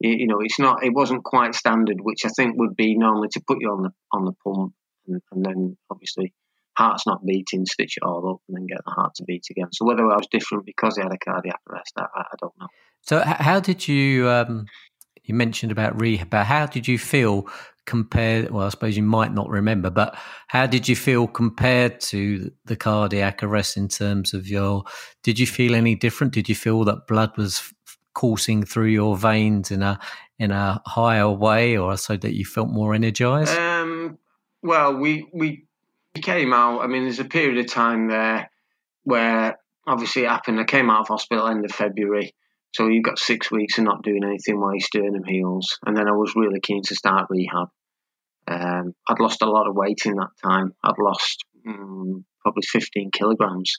you, 0.00 0.10
you, 0.10 0.26
know, 0.26 0.40
it's 0.40 0.58
not. 0.58 0.82
It 0.82 0.92
wasn't 0.92 1.22
quite 1.22 1.54
standard, 1.54 1.98
which 2.00 2.24
I 2.24 2.28
think 2.28 2.58
would 2.58 2.74
be 2.74 2.96
normally 2.98 3.28
to 3.32 3.42
put 3.46 3.58
you 3.60 3.70
on 3.70 3.82
the 3.82 3.90
on 4.10 4.24
the 4.24 4.32
pump, 4.44 4.72
and, 5.06 5.22
and 5.30 5.44
then 5.44 5.76
obviously 5.88 6.34
heart's 6.76 7.06
not 7.06 7.24
beating, 7.24 7.64
stitch 7.64 7.98
it 7.98 8.02
all 8.02 8.34
up, 8.34 8.40
and 8.48 8.56
then 8.56 8.66
get 8.66 8.84
the 8.84 8.90
heart 8.90 9.14
to 9.16 9.24
beat 9.24 9.44
again. 9.50 9.68
So 9.72 9.84
whether 9.84 10.04
I 10.10 10.16
was 10.16 10.26
different 10.30 10.66
because 10.66 10.98
I 10.98 11.04
had 11.04 11.12
a 11.12 11.18
cardiac 11.18 11.60
arrest, 11.70 11.92
I, 11.96 12.06
I 12.16 12.34
don't 12.40 12.58
know. 12.58 12.68
So 13.02 13.20
how 13.20 13.60
did 13.60 13.86
you? 13.86 14.28
Um, 14.28 14.66
you 15.22 15.34
mentioned 15.34 15.70
about 15.70 16.00
rehab. 16.00 16.34
How 16.34 16.66
did 16.66 16.88
you 16.88 16.98
feel 16.98 17.46
compared? 17.86 18.50
Well, 18.50 18.66
I 18.66 18.68
suppose 18.70 18.96
you 18.96 19.02
might 19.02 19.32
not 19.32 19.48
remember, 19.48 19.90
but 19.90 20.16
how 20.48 20.66
did 20.66 20.88
you 20.88 20.96
feel 20.96 21.26
compared 21.26 22.00
to 22.00 22.50
the 22.64 22.76
cardiac 22.76 23.42
arrest 23.42 23.76
in 23.76 23.88
terms 23.88 24.34
of 24.34 24.48
your? 24.48 24.84
Did 25.22 25.38
you 25.38 25.46
feel 25.46 25.74
any 25.74 25.94
different? 25.94 26.32
Did 26.32 26.48
you 26.48 26.54
feel 26.54 26.84
that 26.84 27.06
blood 27.06 27.36
was 27.36 27.72
coursing 28.14 28.62
through 28.64 28.88
your 28.88 29.16
veins 29.16 29.70
in 29.70 29.82
a 29.82 29.98
in 30.38 30.50
a 30.50 30.80
higher 30.86 31.30
way, 31.30 31.76
or 31.76 31.96
so 31.96 32.16
that 32.16 32.34
you 32.34 32.44
felt 32.44 32.68
more 32.68 32.94
energized? 32.94 33.56
Um, 33.56 34.18
well, 34.62 34.96
we 34.96 35.28
we 35.32 35.66
came 36.14 36.52
out. 36.52 36.82
I 36.82 36.86
mean, 36.86 37.04
there's 37.04 37.18
a 37.18 37.24
period 37.24 37.58
of 37.58 37.66
time 37.66 38.08
there 38.08 38.50
where 39.04 39.58
obviously 39.86 40.22
it 40.22 40.28
happened. 40.28 40.60
I 40.60 40.64
came 40.64 40.90
out 40.90 41.00
of 41.00 41.08
hospital 41.08 41.48
end 41.48 41.64
of 41.64 41.72
February. 41.72 42.34
So 42.72 42.88
you've 42.88 43.04
got 43.04 43.18
six 43.18 43.50
weeks 43.50 43.78
of 43.78 43.84
not 43.84 44.02
doing 44.02 44.24
anything 44.24 44.58
while 44.58 44.72
your 44.72 44.80
sternum 44.80 45.24
heals. 45.24 45.78
And 45.84 45.96
then 45.96 46.08
I 46.08 46.12
was 46.12 46.34
really 46.34 46.60
keen 46.60 46.82
to 46.84 46.94
start 46.94 47.26
rehab. 47.28 47.68
Um, 48.48 48.94
I'd 49.08 49.20
lost 49.20 49.42
a 49.42 49.50
lot 49.50 49.68
of 49.68 49.76
weight 49.76 50.00
in 50.06 50.14
that 50.14 50.30
time. 50.42 50.72
I'd 50.82 50.98
lost 50.98 51.44
um, 51.66 52.24
probably 52.40 52.62
15 52.62 53.10
kilograms 53.12 53.74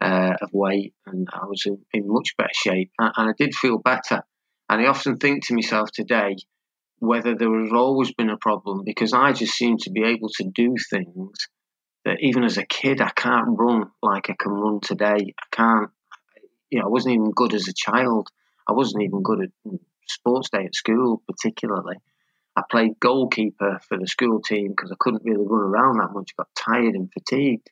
uh, 0.00 0.34
of 0.40 0.50
weight 0.52 0.94
and 1.06 1.28
I 1.32 1.46
was 1.46 1.62
in, 1.66 1.78
in 1.92 2.04
much 2.06 2.36
better 2.36 2.50
shape. 2.54 2.90
And, 2.98 3.12
and 3.16 3.30
I 3.30 3.32
did 3.36 3.54
feel 3.54 3.78
better. 3.78 4.22
And 4.68 4.80
I 4.80 4.86
often 4.86 5.16
think 5.16 5.46
to 5.46 5.54
myself 5.54 5.90
today 5.92 6.36
whether 6.98 7.34
there 7.34 7.58
has 7.62 7.72
always 7.72 8.12
been 8.12 8.28
a 8.28 8.36
problem 8.36 8.82
because 8.84 9.14
I 9.14 9.32
just 9.32 9.54
seem 9.54 9.78
to 9.78 9.90
be 9.90 10.04
able 10.04 10.28
to 10.36 10.50
do 10.54 10.74
things 10.90 11.48
that 12.04 12.18
even 12.20 12.44
as 12.44 12.58
a 12.58 12.66
kid 12.66 13.00
I 13.00 13.10
can't 13.10 13.48
run 13.48 13.90
like 14.02 14.28
I 14.28 14.34
can 14.38 14.52
run 14.52 14.80
today. 14.80 15.16
I 15.16 15.56
can't 15.56 15.90
you 16.70 16.78
know, 16.78 16.86
I 16.86 16.88
wasn't 16.88 17.14
even 17.14 17.32
good 17.32 17.54
as 17.54 17.68
a 17.68 17.72
child. 17.72 18.28
I 18.68 18.72
wasn't 18.72 19.02
even 19.02 19.22
good 19.22 19.42
at 19.42 19.50
sports 20.06 20.50
day 20.50 20.64
at 20.64 20.74
school, 20.74 21.22
particularly. 21.26 21.96
I 22.56 22.62
played 22.68 23.00
goalkeeper 23.00 23.80
for 23.88 23.98
the 23.98 24.06
school 24.06 24.40
team 24.40 24.68
because 24.70 24.90
I 24.90 24.96
couldn't 24.98 25.24
really 25.24 25.46
run 25.46 25.62
around 25.62 25.98
that 25.98 26.12
much. 26.12 26.32
I 26.32 26.42
got 26.42 26.54
tired 26.54 26.94
and 26.94 27.12
fatigued. 27.12 27.70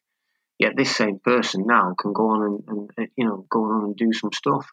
Yet 0.58 0.72
this 0.76 0.94
same 0.94 1.20
person 1.20 1.66
now 1.66 1.94
can 1.98 2.12
go 2.12 2.30
on 2.30 2.42
and, 2.42 2.64
and 2.68 2.90
uh, 2.98 3.10
you 3.16 3.24
know 3.24 3.46
go 3.48 3.64
on 3.64 3.84
and 3.84 3.96
do 3.96 4.12
some 4.12 4.32
stuff. 4.32 4.68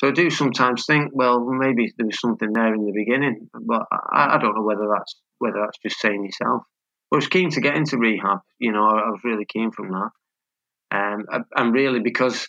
So 0.00 0.08
I 0.08 0.10
do 0.10 0.28
sometimes 0.28 0.84
think, 0.86 1.12
well, 1.14 1.40
maybe 1.40 1.92
there 1.96 2.06
was 2.06 2.20
something 2.20 2.52
there 2.52 2.74
in 2.74 2.84
the 2.84 2.92
beginning, 2.92 3.48
but 3.54 3.86
I, 3.90 4.34
I 4.34 4.38
don't 4.38 4.54
know 4.54 4.62
whether 4.64 4.88
that's 4.94 5.16
whether 5.38 5.60
that's 5.60 5.78
just 5.78 6.00
saying 6.00 6.24
yourself. 6.24 6.64
I 7.12 7.16
was 7.16 7.28
keen 7.28 7.50
to 7.50 7.60
get 7.60 7.76
into 7.76 7.96
rehab. 7.96 8.40
You 8.58 8.72
know, 8.72 8.84
I, 8.84 8.98
I 8.98 9.10
was 9.10 9.20
really 9.24 9.46
keen 9.46 9.70
from 9.70 9.92
that, 9.92 10.10
um, 10.90 11.46
and 11.54 11.72
really 11.72 12.00
because 12.00 12.48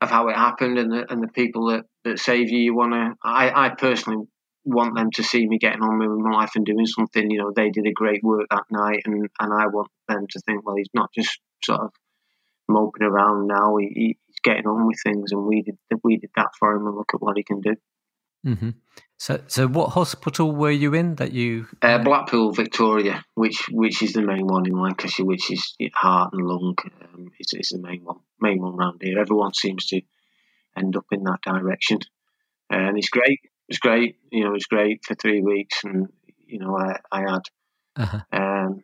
of 0.00 0.10
how 0.10 0.28
it 0.28 0.36
happened 0.36 0.78
and 0.78 0.92
the 0.92 1.10
and 1.10 1.22
the 1.22 1.28
people 1.28 1.66
that, 1.68 1.84
that 2.04 2.18
save 2.18 2.50
you. 2.50 2.58
You 2.58 2.74
want 2.74 2.92
to. 2.92 3.14
I, 3.22 3.66
I 3.66 3.68
personally 3.70 4.26
want 4.64 4.96
them 4.96 5.10
to 5.12 5.22
see 5.22 5.46
me 5.46 5.58
getting 5.58 5.82
on 5.82 5.98
with 5.98 6.10
my 6.18 6.38
life 6.38 6.52
and 6.56 6.66
doing 6.66 6.86
something. 6.86 7.30
You 7.30 7.38
know, 7.38 7.52
they 7.54 7.70
did 7.70 7.86
a 7.86 7.92
great 7.92 8.22
work 8.22 8.46
that 8.50 8.64
night, 8.70 9.02
and 9.06 9.28
and 9.40 9.52
I 9.52 9.66
want 9.66 9.88
them 10.08 10.26
to 10.30 10.40
think, 10.40 10.66
well, 10.66 10.76
he's 10.76 10.90
not 10.94 11.10
just 11.14 11.38
sort 11.62 11.80
of 11.80 11.90
moping 12.68 13.06
around 13.06 13.46
now. 13.46 13.76
He, 13.76 14.16
he's 14.26 14.40
getting 14.42 14.66
on 14.66 14.86
with 14.86 14.98
things, 15.02 15.32
and 15.32 15.44
we 15.44 15.62
did 15.62 15.76
we 16.02 16.18
did 16.18 16.30
that 16.36 16.50
for 16.58 16.74
him, 16.74 16.86
and 16.86 16.96
look 16.96 17.12
at 17.14 17.22
what 17.22 17.36
he 17.36 17.42
can 17.42 17.60
do. 17.60 17.76
Mm-hmm. 18.44 18.70
So, 19.18 19.40
so 19.46 19.66
what 19.66 19.90
hospital 19.90 20.52
were 20.52 20.70
you 20.70 20.94
in 20.94 21.14
that 21.16 21.32
you? 21.32 21.66
Uh, 21.80 21.98
Blackpool, 21.98 22.52
Victoria, 22.52 23.24
which 23.34 23.66
which 23.70 24.02
is 24.02 24.12
the 24.12 24.22
main 24.22 24.46
one 24.46 24.66
in 24.66 24.78
Lancashire, 24.78 25.24
which 25.24 25.50
is 25.50 25.74
heart 25.94 26.34
and 26.34 26.46
lung. 26.46 26.76
Um, 27.02 27.30
is, 27.40 27.54
is 27.54 27.68
the 27.70 27.78
main 27.78 28.04
one, 28.04 28.18
main 28.40 28.60
one 28.60 28.74
around 28.74 29.00
here. 29.02 29.18
Everyone 29.18 29.54
seems 29.54 29.86
to 29.86 30.02
end 30.76 30.96
up 30.96 31.06
in 31.10 31.24
that 31.24 31.40
direction, 31.42 32.00
and 32.68 32.98
it's 32.98 33.08
great. 33.08 33.40
It's 33.68 33.78
great. 33.78 34.16
You 34.30 34.44
know, 34.44 34.54
it's 34.54 34.66
great 34.66 35.04
for 35.04 35.14
three 35.14 35.40
weeks, 35.40 35.82
and 35.82 36.08
you 36.46 36.58
know, 36.58 36.76
I 36.76 36.98
I 37.10 37.20
had, 37.20 37.42
uh-huh. 37.96 38.20
um, 38.32 38.82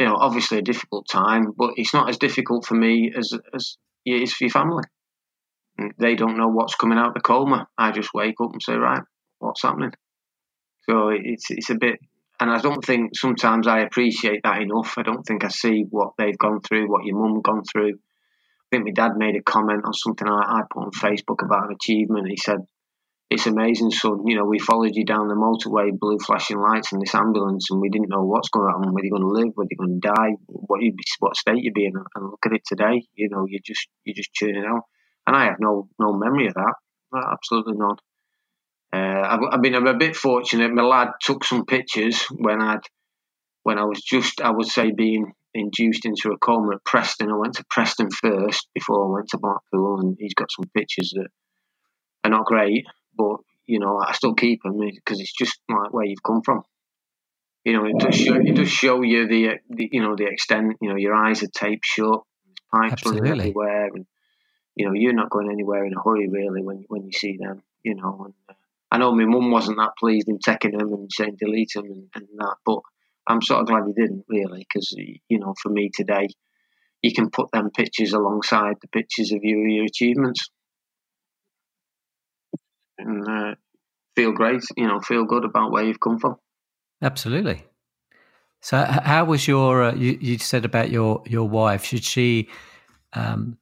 you 0.00 0.06
know, 0.06 0.16
obviously 0.16 0.58
a 0.58 0.62
difficult 0.62 1.08
time, 1.08 1.52
but 1.56 1.74
it's 1.76 1.94
not 1.94 2.08
as 2.08 2.18
difficult 2.18 2.66
for 2.66 2.74
me 2.74 3.12
as 3.16 3.32
as 3.54 3.76
it 4.04 4.22
is 4.22 4.32
for 4.32 4.44
your 4.44 4.50
family. 4.50 4.82
They 5.98 6.14
don't 6.14 6.36
know 6.36 6.48
what's 6.48 6.74
coming 6.74 6.98
out 6.98 7.08
of 7.08 7.14
the 7.14 7.20
coma. 7.20 7.68
I 7.76 7.90
just 7.92 8.14
wake 8.14 8.40
up 8.42 8.52
and 8.52 8.62
say, 8.62 8.74
right, 8.74 9.02
what's 9.38 9.62
happening? 9.62 9.92
So 10.88 11.10
it's 11.10 11.46
it's 11.50 11.70
a 11.70 11.74
bit, 11.74 11.98
and 12.40 12.50
I 12.50 12.58
don't 12.60 12.84
think 12.84 13.10
sometimes 13.14 13.66
I 13.66 13.80
appreciate 13.80 14.40
that 14.44 14.62
enough. 14.62 14.94
I 14.96 15.02
don't 15.02 15.22
think 15.22 15.44
I 15.44 15.48
see 15.48 15.84
what 15.90 16.12
they've 16.18 16.38
gone 16.38 16.60
through, 16.60 16.90
what 16.90 17.04
your 17.04 17.18
mum 17.18 17.40
gone 17.42 17.62
through. 17.70 17.94
I 17.94 18.76
think 18.76 18.84
my 18.86 18.92
dad 18.92 19.12
made 19.16 19.36
a 19.36 19.42
comment 19.42 19.82
on 19.84 19.92
something 19.92 20.28
I, 20.28 20.58
I 20.58 20.60
put 20.70 20.84
on 20.84 20.90
Facebook 20.92 21.44
about 21.44 21.68
an 21.68 21.76
achievement. 21.76 22.28
He 22.28 22.36
said, 22.36 22.58
"It's 23.28 23.46
amazing, 23.46 23.90
son. 23.90 24.26
You 24.26 24.36
know, 24.36 24.46
we 24.46 24.58
followed 24.58 24.94
you 24.94 25.04
down 25.04 25.28
the 25.28 25.34
motorway, 25.34 25.90
blue 25.98 26.18
flashing 26.18 26.58
lights 26.58 26.92
and 26.92 27.02
this 27.02 27.14
ambulance, 27.14 27.68
and 27.70 27.80
we 27.80 27.90
didn't 27.90 28.08
know 28.08 28.24
what's 28.24 28.48
going 28.48 28.70
happen, 28.72 28.92
whether 28.92 29.06
you're 29.06 29.18
going 29.18 29.28
to 29.28 29.40
live, 29.40 29.52
whether 29.54 29.68
you're 29.70 29.86
going 29.86 30.00
to 30.00 30.08
die, 30.08 30.36
what 30.46 30.80
you 30.80 30.94
what 31.18 31.36
state 31.36 31.62
you'd 31.62 31.74
be 31.74 31.86
in. 31.86 31.92
And 31.96 32.24
look 32.24 32.46
at 32.46 32.52
it 32.52 32.62
today. 32.66 33.06
You 33.14 33.28
know, 33.30 33.44
you 33.46 33.58
just 33.64 33.86
you 34.04 34.14
just 34.14 34.32
churning 34.32 34.64
out." 34.66 34.84
And 35.30 35.36
I 35.36 35.44
have 35.44 35.60
no 35.60 35.88
no 36.00 36.12
memory 36.12 36.48
of 36.48 36.54
that. 36.54 36.74
Absolutely 37.14 37.74
not. 37.74 38.00
Uh, 38.92 39.22
I've, 39.24 39.40
I've, 39.52 39.62
been 39.62 39.76
a 39.76 39.94
bit 39.94 40.16
fortunate. 40.16 40.72
My 40.72 40.82
lad 40.82 41.10
took 41.20 41.44
some 41.44 41.64
pictures 41.66 42.24
when 42.32 42.60
I'd 42.60 42.80
when 43.62 43.78
I 43.78 43.84
was 43.84 44.02
just 44.02 44.40
I 44.40 44.50
would 44.50 44.66
say 44.66 44.90
being 44.90 45.30
induced 45.54 46.04
into 46.04 46.32
a 46.32 46.38
coma 46.38 46.74
at 46.74 46.84
Preston. 46.84 47.30
I 47.30 47.36
went 47.36 47.54
to 47.54 47.64
Preston 47.70 48.10
first 48.10 48.66
before 48.74 49.06
I 49.06 49.14
went 49.14 49.28
to 49.28 49.38
Blackpool, 49.38 50.00
and 50.00 50.16
he's 50.18 50.34
got 50.34 50.50
some 50.50 50.68
pictures 50.76 51.12
that 51.14 51.28
are 52.24 52.30
not 52.30 52.46
great, 52.46 52.84
but 53.16 53.36
you 53.66 53.78
know 53.78 54.00
I 54.04 54.12
still 54.14 54.34
keep 54.34 54.64
them 54.64 54.80
because 54.80 55.20
it's 55.20 55.36
just 55.38 55.60
like 55.68 55.92
where 55.92 56.06
you've 56.06 56.24
come 56.26 56.42
from. 56.44 56.62
You 57.64 57.74
know, 57.74 57.84
it 57.84 57.98
does 58.00 58.16
show, 58.16 58.34
it 58.34 58.56
does 58.56 58.70
show 58.70 59.02
you 59.02 59.28
the, 59.28 59.60
the 59.68 59.88
you 59.92 60.02
know 60.02 60.16
the 60.16 60.26
extent. 60.26 60.76
You 60.80 60.88
know, 60.88 60.96
your 60.96 61.14
eyes 61.14 61.44
are 61.44 61.54
taped 61.54 61.84
shut, 61.84 62.20
pipes 62.74 62.94
Absolutely. 62.94 63.20
running 63.20 63.40
everywhere, 63.40 63.86
and 63.94 64.06
you 64.76 64.86
know, 64.86 64.92
you're 64.94 65.12
not 65.12 65.30
going 65.30 65.50
anywhere 65.50 65.84
in 65.84 65.94
a 65.94 66.02
hurry 66.02 66.28
really 66.28 66.62
when 66.62 66.84
when 66.88 67.04
you 67.04 67.12
see 67.12 67.36
them. 67.36 67.62
You 67.82 67.94
know, 67.94 68.24
and 68.26 68.34
uh, 68.48 68.54
I 68.90 68.98
know 68.98 69.12
my 69.12 69.24
mum 69.24 69.50
wasn't 69.50 69.78
that 69.78 69.96
pleased 69.98 70.28
in 70.28 70.38
taking 70.38 70.76
them 70.76 70.92
and 70.92 71.10
saying 71.12 71.36
delete 71.38 71.72
them 71.74 71.86
and, 71.86 72.08
and 72.14 72.28
that, 72.38 72.56
but 72.64 72.80
I'm 73.26 73.42
sort 73.42 73.60
of 73.60 73.66
glad 73.66 73.84
he 73.86 73.92
didn't 73.92 74.24
really 74.28 74.66
because 74.68 74.92
you 74.96 75.38
know, 75.38 75.54
for 75.62 75.70
me 75.70 75.90
today, 75.94 76.28
you 77.02 77.12
can 77.14 77.30
put 77.30 77.50
them 77.52 77.70
pictures 77.70 78.12
alongside 78.12 78.76
the 78.80 78.88
pictures 78.88 79.32
of 79.32 79.40
your 79.42 79.66
your 79.66 79.84
achievements 79.84 80.50
and 83.00 83.28
uh, 83.28 83.54
feel 84.16 84.32
great. 84.32 84.62
You 84.76 84.86
know, 84.86 85.00
feel 85.00 85.24
good 85.24 85.44
about 85.44 85.72
where 85.72 85.84
you've 85.84 86.00
come 86.00 86.18
from. 86.18 86.36
Absolutely. 87.02 87.64
So, 88.60 88.84
how 88.84 89.24
was 89.24 89.48
your? 89.48 89.82
Uh, 89.82 89.94
you, 89.94 90.18
you 90.20 90.38
said 90.38 90.64
about 90.64 90.90
your 90.90 91.22
your 91.26 91.48
wife. 91.48 91.84
Should 91.84 92.04
she 92.04 92.48
um, 93.12 93.58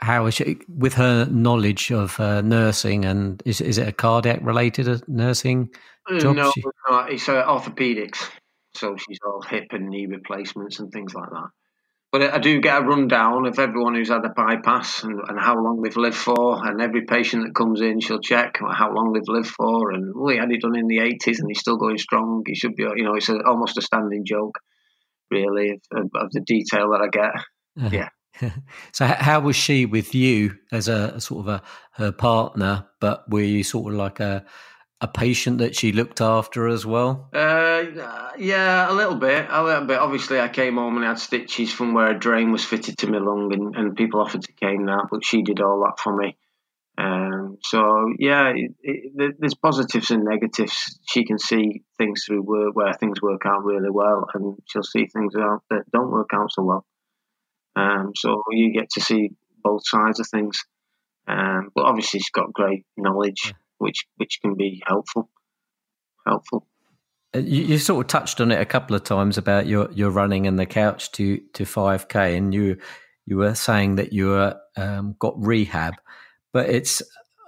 how 0.00 0.26
is 0.26 0.34
she 0.34 0.58
with 0.68 0.94
her 0.94 1.26
knowledge 1.26 1.90
of 1.90 2.18
uh, 2.20 2.40
nursing 2.40 3.04
and 3.04 3.42
is 3.44 3.60
is 3.60 3.78
it 3.78 3.88
a 3.88 3.92
cardiac 3.92 4.40
related 4.42 4.88
uh, 4.88 4.98
nursing 5.08 5.70
uh, 6.10 6.18
job? 6.18 6.36
No, 6.36 6.52
no 6.88 6.98
it's 7.00 7.28
uh, 7.28 7.44
orthopedics. 7.44 8.28
So 8.74 8.96
she's 8.96 9.18
all 9.26 9.42
hip 9.42 9.68
and 9.72 9.88
knee 9.88 10.06
replacements 10.06 10.78
and 10.78 10.90
things 10.92 11.14
like 11.14 11.30
that. 11.30 11.48
But 12.10 12.22
I 12.22 12.38
do 12.38 12.60
get 12.60 12.80
a 12.80 12.84
rundown 12.84 13.46
of 13.46 13.58
everyone 13.58 13.94
who's 13.94 14.08
had 14.08 14.24
a 14.24 14.30
bypass 14.30 15.04
and, 15.04 15.20
and 15.28 15.38
how 15.38 15.56
long 15.56 15.82
they've 15.82 15.94
lived 15.94 16.16
for. 16.16 16.66
And 16.66 16.80
every 16.80 17.02
patient 17.02 17.44
that 17.44 17.54
comes 17.54 17.82
in, 17.82 18.00
she'll 18.00 18.20
check 18.20 18.60
how 18.60 18.94
long 18.94 19.12
they've 19.12 19.22
lived 19.26 19.48
for. 19.50 19.90
And 19.90 20.14
well, 20.14 20.32
he 20.32 20.38
had 20.38 20.50
it 20.50 20.62
done 20.62 20.76
in 20.76 20.86
the 20.86 20.98
80s 20.98 21.38
and 21.38 21.48
he's 21.48 21.60
still 21.60 21.76
going 21.76 21.98
strong. 21.98 22.44
He 22.46 22.54
should 22.54 22.76
be, 22.76 22.84
you 22.84 23.04
know, 23.04 23.14
it's 23.14 23.28
a, 23.28 23.38
almost 23.44 23.76
a 23.76 23.82
standing 23.82 24.24
joke, 24.24 24.58
really, 25.30 25.80
of, 25.92 26.10
of 26.14 26.30
the 26.32 26.40
detail 26.40 26.92
that 26.92 27.02
I 27.02 27.08
get. 27.08 27.34
Uh-huh. 27.78 27.90
Yeah. 27.92 28.08
so 28.92 29.06
how 29.06 29.40
was 29.40 29.56
she 29.56 29.86
with 29.86 30.14
you 30.14 30.56
as 30.72 30.88
a, 30.88 31.12
a, 31.16 31.20
sort 31.20 31.40
of 31.40 31.48
a 31.48 31.62
her 31.92 32.12
partner 32.12 32.86
but 33.00 33.28
were 33.30 33.40
you 33.40 33.62
sort 33.62 33.92
of 33.92 33.98
like 33.98 34.20
a 34.20 34.44
a 35.00 35.06
patient 35.06 35.58
that 35.58 35.76
she 35.76 35.92
looked 35.92 36.20
after 36.20 36.66
as 36.66 36.84
well? 36.84 37.28
Uh, 37.32 37.84
yeah 38.36 38.90
a 38.90 38.94
little 38.94 39.14
bit 39.14 39.46
a 39.48 39.62
little 39.62 39.86
bit. 39.86 39.98
Obviously 39.98 40.40
i 40.40 40.48
came 40.48 40.76
home 40.76 40.96
and 40.96 41.04
I 41.04 41.08
had 41.08 41.18
stitches 41.18 41.72
from 41.72 41.94
where 41.94 42.10
a 42.10 42.18
drain 42.18 42.50
was 42.50 42.64
fitted 42.64 42.98
to 42.98 43.06
my 43.06 43.18
lung 43.18 43.52
and, 43.52 43.76
and 43.76 43.96
people 43.96 44.20
offered 44.20 44.42
to 44.42 44.52
cane 44.52 44.86
that 44.86 45.06
but 45.10 45.24
she 45.24 45.42
did 45.42 45.60
all 45.60 45.80
that 45.84 46.00
for 46.02 46.16
me. 46.16 46.36
Um, 46.96 47.58
so 47.62 48.12
yeah 48.18 48.52
it, 48.56 48.72
it, 48.82 49.36
there's 49.38 49.54
positives 49.54 50.10
and 50.10 50.24
negatives. 50.24 50.98
She 51.08 51.24
can 51.24 51.38
see 51.38 51.84
things 51.96 52.24
through 52.24 52.42
work 52.42 52.74
where 52.74 52.92
things 52.94 53.22
work 53.22 53.42
out 53.46 53.64
really 53.64 53.90
well 53.90 54.26
and 54.34 54.56
she'll 54.66 54.82
see 54.82 55.06
things 55.06 55.36
out 55.36 55.62
that 55.70 55.90
don't 55.92 56.10
work 56.10 56.30
out 56.34 56.50
so 56.50 56.64
well 56.64 56.84
um, 57.78 58.12
so 58.16 58.42
you 58.50 58.72
get 58.72 58.90
to 58.90 59.00
see 59.00 59.30
both 59.62 59.82
sides 59.84 60.18
of 60.18 60.26
things. 60.28 60.64
Um, 61.28 61.70
but 61.74 61.84
obviously, 61.84 62.20
she's 62.20 62.30
got 62.30 62.52
great 62.52 62.84
knowledge, 62.96 63.54
which 63.78 64.06
which 64.16 64.40
can 64.42 64.56
be 64.56 64.82
helpful. 64.86 65.30
Helpful. 66.26 66.66
Uh, 67.34 67.40
you, 67.40 67.62
you, 67.64 67.78
sort 67.78 68.04
of 68.04 68.08
touched 68.08 68.40
on 68.40 68.50
it 68.50 68.60
a 68.60 68.64
couple 68.64 68.96
of 68.96 69.04
times 69.04 69.36
about 69.36 69.66
your, 69.66 69.90
your 69.92 70.10
running 70.10 70.46
and 70.46 70.58
the 70.58 70.66
couch 70.66 71.12
to 71.12 71.38
to 71.52 71.64
five 71.64 72.08
k, 72.08 72.36
and 72.36 72.52
you 72.54 72.78
you 73.26 73.36
were 73.36 73.54
saying 73.54 73.96
that 73.96 74.12
you 74.12 74.28
were 74.28 74.58
um, 74.76 75.14
got 75.18 75.34
rehab, 75.36 75.94
but 76.52 76.68
it's 76.70 77.02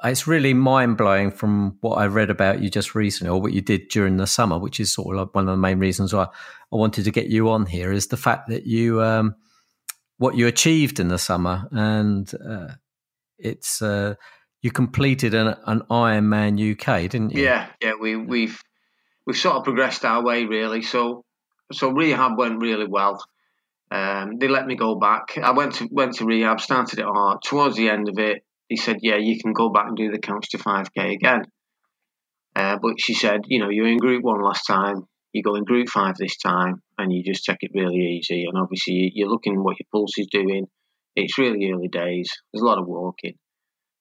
it's 0.04 0.26
really 0.26 0.54
mind 0.54 0.96
blowing 0.96 1.30
from 1.30 1.76
what 1.80 1.96
I 1.96 2.06
read 2.06 2.30
about 2.30 2.62
you 2.62 2.70
just 2.70 2.94
recently, 2.94 3.30
or 3.30 3.40
what 3.40 3.52
you 3.52 3.62
did 3.62 3.88
during 3.88 4.18
the 4.18 4.26
summer, 4.26 4.58
which 4.58 4.78
is 4.78 4.92
sort 4.92 5.16
of 5.16 5.20
like 5.20 5.34
one 5.34 5.48
of 5.48 5.52
the 5.52 5.60
main 5.60 5.78
reasons 5.78 6.12
why 6.12 6.24
I 6.24 6.76
wanted 6.76 7.04
to 7.04 7.10
get 7.10 7.28
you 7.28 7.48
on 7.50 7.66
here. 7.66 7.90
Is 7.92 8.08
the 8.08 8.18
fact 8.18 8.48
that 8.48 8.66
you 8.66 9.02
um, 9.02 9.34
what 10.20 10.36
you 10.36 10.46
achieved 10.46 11.00
in 11.00 11.08
the 11.08 11.16
summer, 11.16 11.66
and 11.72 12.30
uh, 12.46 12.74
it's 13.38 13.80
uh, 13.80 14.16
you 14.60 14.70
completed 14.70 15.32
an, 15.32 15.56
an 15.64 15.80
Ironman 15.90 16.60
UK, 16.72 17.10
didn't 17.10 17.34
you? 17.34 17.44
Yeah, 17.44 17.68
yeah. 17.80 17.94
We 17.98 18.16
we've 18.16 18.60
we've 19.26 19.36
sort 19.36 19.56
of 19.56 19.64
progressed 19.64 20.04
our 20.04 20.22
way 20.22 20.44
really. 20.44 20.82
So 20.82 21.24
so 21.72 21.88
rehab 21.88 22.36
went 22.36 22.60
really 22.60 22.86
well. 22.86 23.24
Um, 23.90 24.36
they 24.38 24.48
let 24.48 24.66
me 24.66 24.76
go 24.76 24.96
back. 24.96 25.38
I 25.42 25.52
went 25.52 25.76
to 25.76 25.88
went 25.90 26.16
to 26.16 26.26
rehab, 26.26 26.60
started 26.60 26.98
it 26.98 27.06
hard. 27.06 27.38
Towards 27.42 27.76
the 27.76 27.88
end 27.88 28.10
of 28.10 28.18
it, 28.18 28.44
he 28.68 28.76
said, 28.76 28.98
"Yeah, 29.00 29.16
you 29.16 29.40
can 29.40 29.54
go 29.54 29.70
back 29.70 29.86
and 29.88 29.96
do 29.96 30.12
the 30.12 30.18
couch 30.18 30.50
to 30.50 30.58
5k 30.58 31.14
again." 31.14 31.44
Uh, 32.54 32.76
but 32.82 32.96
she 32.98 33.14
said, 33.14 33.44
"You 33.46 33.60
know, 33.60 33.70
you're 33.70 33.88
in 33.88 33.96
Group 33.96 34.22
One 34.22 34.42
last 34.42 34.66
time 34.66 35.06
you 35.32 35.42
go 35.42 35.54
in 35.54 35.64
group 35.64 35.88
five 35.88 36.16
this 36.16 36.36
time 36.36 36.82
and 36.98 37.12
you 37.12 37.22
just 37.22 37.44
take 37.44 37.58
it 37.60 37.70
really 37.74 38.18
easy. 38.18 38.44
And 38.44 38.58
obviously, 38.58 39.12
you're 39.14 39.28
looking 39.28 39.62
what 39.62 39.76
your 39.78 39.86
pulse 39.92 40.18
is 40.18 40.28
doing. 40.30 40.66
It's 41.16 41.38
really 41.38 41.70
early 41.70 41.88
days. 41.88 42.30
There's 42.52 42.62
a 42.62 42.66
lot 42.66 42.78
of 42.78 42.86
walking. 42.86 43.34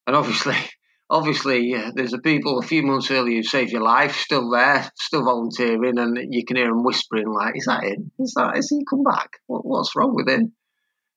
And 0.08 0.16
obviously, 0.16 0.56
obviously, 1.10 1.76
there's 1.96 2.12
the 2.12 2.20
people 2.20 2.60
a 2.60 2.64
few 2.64 2.84
months 2.84 3.12
earlier 3.12 3.38
who 3.38 3.44
saved 3.44 3.72
your 3.72 3.84
life 3.84 4.16
still 4.16 4.50
there, 4.50 4.90
still 4.96 5.24
volunteering, 5.24 5.98
and 5.98 6.34
you 6.34 6.46
can 6.46 6.58
hear 6.58 6.68
them 6.68 6.84
whispering, 6.84 7.30
like, 7.30 7.58
Is 7.58 7.66
that 7.66 7.84
him? 7.84 8.12
Is 8.20 8.34
that, 8.36 8.58
is 8.58 8.70
he 8.70 8.84
come 8.90 9.04
back? 9.04 9.30
What, 9.48 9.66
what's 9.66 9.96
wrong 9.96 10.16
with 10.16 10.30
him? 10.30 10.54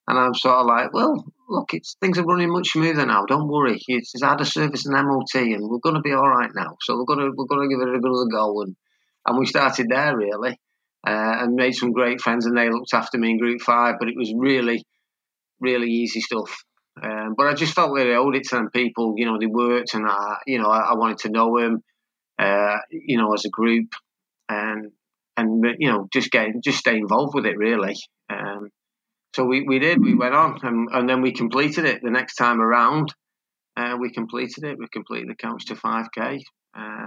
And 0.08 0.18
I'm 0.18 0.34
sort 0.34 0.58
of 0.58 0.66
like, 0.66 0.92
Well, 0.92 1.24
look, 1.48 1.72
it's 1.72 1.96
things 2.00 2.18
are 2.18 2.24
running 2.24 2.52
much 2.52 2.68
smoother 2.68 3.06
now. 3.06 3.24
Don't 3.24 3.48
worry. 3.48 3.80
It's, 3.86 4.14
it's 4.14 4.24
had 4.24 4.40
a 4.40 4.44
service 4.44 4.84
and 4.86 4.94
MOT, 4.94 5.34
and 5.34 5.68
we're 5.68 5.78
going 5.78 5.94
to 5.94 6.02
be 6.02 6.12
all 6.12 6.28
right 6.28 6.50
now. 6.54 6.76
So 6.82 6.96
we're 6.96 7.04
going 7.04 7.20
to 7.20 7.32
we're 7.36 7.46
going 7.46 7.68
to 7.68 7.74
give 7.74 7.80
it 7.80 7.94
another 7.94 8.26
go 8.30 8.62
and 8.62 8.76
and 9.26 9.38
we 9.38 9.46
started 9.46 9.86
there 9.88 10.16
really, 10.16 10.58
uh, 11.06 11.36
and 11.40 11.54
made 11.54 11.72
some 11.72 11.92
great 11.92 12.20
friends, 12.20 12.46
and 12.46 12.56
they 12.56 12.70
looked 12.70 12.94
after 12.94 13.18
me 13.18 13.30
in 13.30 13.38
Group 13.38 13.60
Five. 13.60 13.96
But 13.98 14.08
it 14.08 14.16
was 14.16 14.32
really, 14.36 14.84
really 15.60 15.88
easy 15.88 16.20
stuff. 16.20 16.64
Um, 17.02 17.34
but 17.36 17.46
I 17.46 17.54
just 17.54 17.74
felt 17.74 17.92
really 17.92 18.14
owed 18.14 18.36
it 18.36 18.44
to 18.44 18.56
them 18.56 18.70
people. 18.70 19.14
You 19.16 19.26
know, 19.26 19.38
they 19.38 19.46
worked, 19.46 19.94
and 19.94 20.06
I, 20.06 20.38
you 20.46 20.58
know, 20.58 20.68
I, 20.68 20.90
I 20.90 20.94
wanted 20.94 21.18
to 21.18 21.30
know 21.30 21.58
them. 21.58 21.82
Uh, 22.38 22.78
you 22.90 23.18
know, 23.18 23.32
as 23.34 23.44
a 23.44 23.50
group, 23.50 23.92
and 24.48 24.90
and 25.36 25.64
you 25.78 25.90
know, 25.90 26.08
just 26.12 26.30
get 26.30 26.48
just 26.62 26.78
stay 26.78 26.96
involved 26.96 27.34
with 27.34 27.46
it 27.46 27.56
really. 27.56 27.96
Um, 28.30 28.70
so 29.34 29.44
we, 29.44 29.62
we 29.62 29.78
did. 29.78 30.02
We 30.02 30.14
went 30.14 30.34
on, 30.34 30.58
and, 30.62 30.88
and 30.92 31.08
then 31.08 31.22
we 31.22 31.32
completed 31.32 31.86
it 31.86 32.02
the 32.02 32.10
next 32.10 32.34
time 32.34 32.60
around. 32.60 33.14
Uh, 33.76 33.96
we 33.98 34.12
completed 34.12 34.64
it. 34.64 34.78
We 34.78 34.86
completed 34.88 35.30
the 35.30 35.34
couch 35.34 35.66
to 35.66 35.74
5k. 35.74 36.40
Uh, 36.76 37.06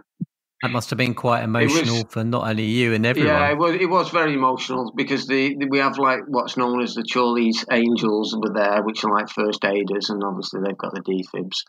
that 0.62 0.72
must 0.72 0.90
have 0.90 0.98
been 0.98 1.14
quite 1.14 1.44
emotional 1.44 2.04
was, 2.04 2.06
for 2.10 2.24
not 2.24 2.48
only 2.48 2.64
you 2.64 2.94
and 2.94 3.06
everyone. 3.06 3.34
Yeah, 3.34 3.52
it 3.52 3.58
was. 3.58 3.76
It 3.76 3.90
was 3.90 4.10
very 4.10 4.34
emotional 4.34 4.92
because 4.96 5.28
the, 5.28 5.56
the, 5.58 5.68
we 5.68 5.80
have 5.80 5.98
like 5.98 6.22
what's 6.28 6.58
known 6.58 6.82
as 6.82 6.96
the 6.96 7.04
Chorley's 7.04 7.66
Angels 7.72 8.36
were 8.36 8.54
there, 8.54 8.82
which 8.84 9.04
are 9.04 9.12
like 9.12 9.30
first 9.30 9.64
aiders, 9.66 10.10
and 10.10 10.24
obviously 10.24 10.62
they've 10.62 10.78
got 10.78 10.94
the 10.94 11.02
defibs. 11.02 11.64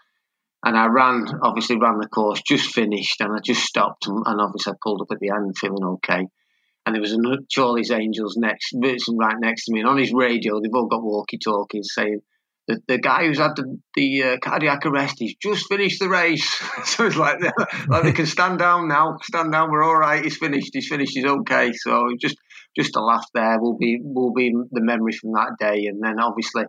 And 0.64 0.77
I 0.77 0.87
ran, 0.87 1.27
obviously 1.42 1.79
ran 1.79 1.99
the 1.99 2.09
course, 2.09 2.42
just 2.42 2.72
finished, 2.72 3.20
and 3.20 3.33
I 3.35 3.40
just 3.44 3.64
stopped, 3.64 4.07
and, 4.07 4.22
and 4.25 4.40
obviously 4.40 4.72
I 4.72 4.77
pulled 4.83 5.03
up 5.03 5.09
at 5.11 5.18
the 5.20 5.31
end, 5.31 5.57
feeling 5.59 5.85
okay. 5.85 6.27
And 6.85 6.94
there 6.94 7.03
was 7.03 7.12
a 7.12 7.18
Chorley's 7.55 7.90
Angels 7.90 8.37
next, 8.37 8.72
right 8.75 9.37
next 9.40 9.64
to 9.64 9.72
me, 9.72 9.81
and 9.81 9.88
on 9.88 9.99
his 9.99 10.12
radio, 10.12 10.61
they've 10.61 10.75
all 10.75 10.87
got 10.87 11.03
walkie 11.03 11.38
talkies 11.38 11.90
saying 11.92 12.20
the, 12.68 12.81
the 12.88 12.98
guy 12.98 13.26
who's 13.26 13.38
had 13.38 13.57
the, 13.57 13.79
the 13.94 14.22
uh, 14.22 14.37
cardiac 14.38 14.85
arrest, 14.87 15.16
he's 15.18 15.37
just 15.37 15.66
finished 15.68 16.00
the 16.00 16.09
race. 16.09 16.48
so 16.85 17.07
it's 17.07 17.16
like, 17.16 17.38
like 17.88 18.02
they 18.02 18.12
can 18.12 18.26
stand 18.26 18.59
down 18.59 18.88
now, 18.88 19.18
stand 19.22 19.52
down. 19.52 19.70
We're 19.70 19.85
all 19.85 19.96
right. 19.96 20.22
He's 20.22 20.37
finished. 20.37 20.70
He's 20.72 20.88
finished. 20.88 21.12
He's 21.14 21.24
okay. 21.24 21.72
So 21.72 22.11
just 22.20 22.37
just 22.76 22.96
a 22.96 23.00
laugh 23.00 23.24
there 23.35 23.59
will 23.59 23.79
be 23.79 23.98
will 24.02 24.35
be 24.35 24.50
the 24.50 24.83
memory 24.83 25.12
from 25.12 25.33
that 25.33 25.57
day. 25.59 25.87
And 25.87 26.02
then 26.02 26.20
obviously 26.20 26.64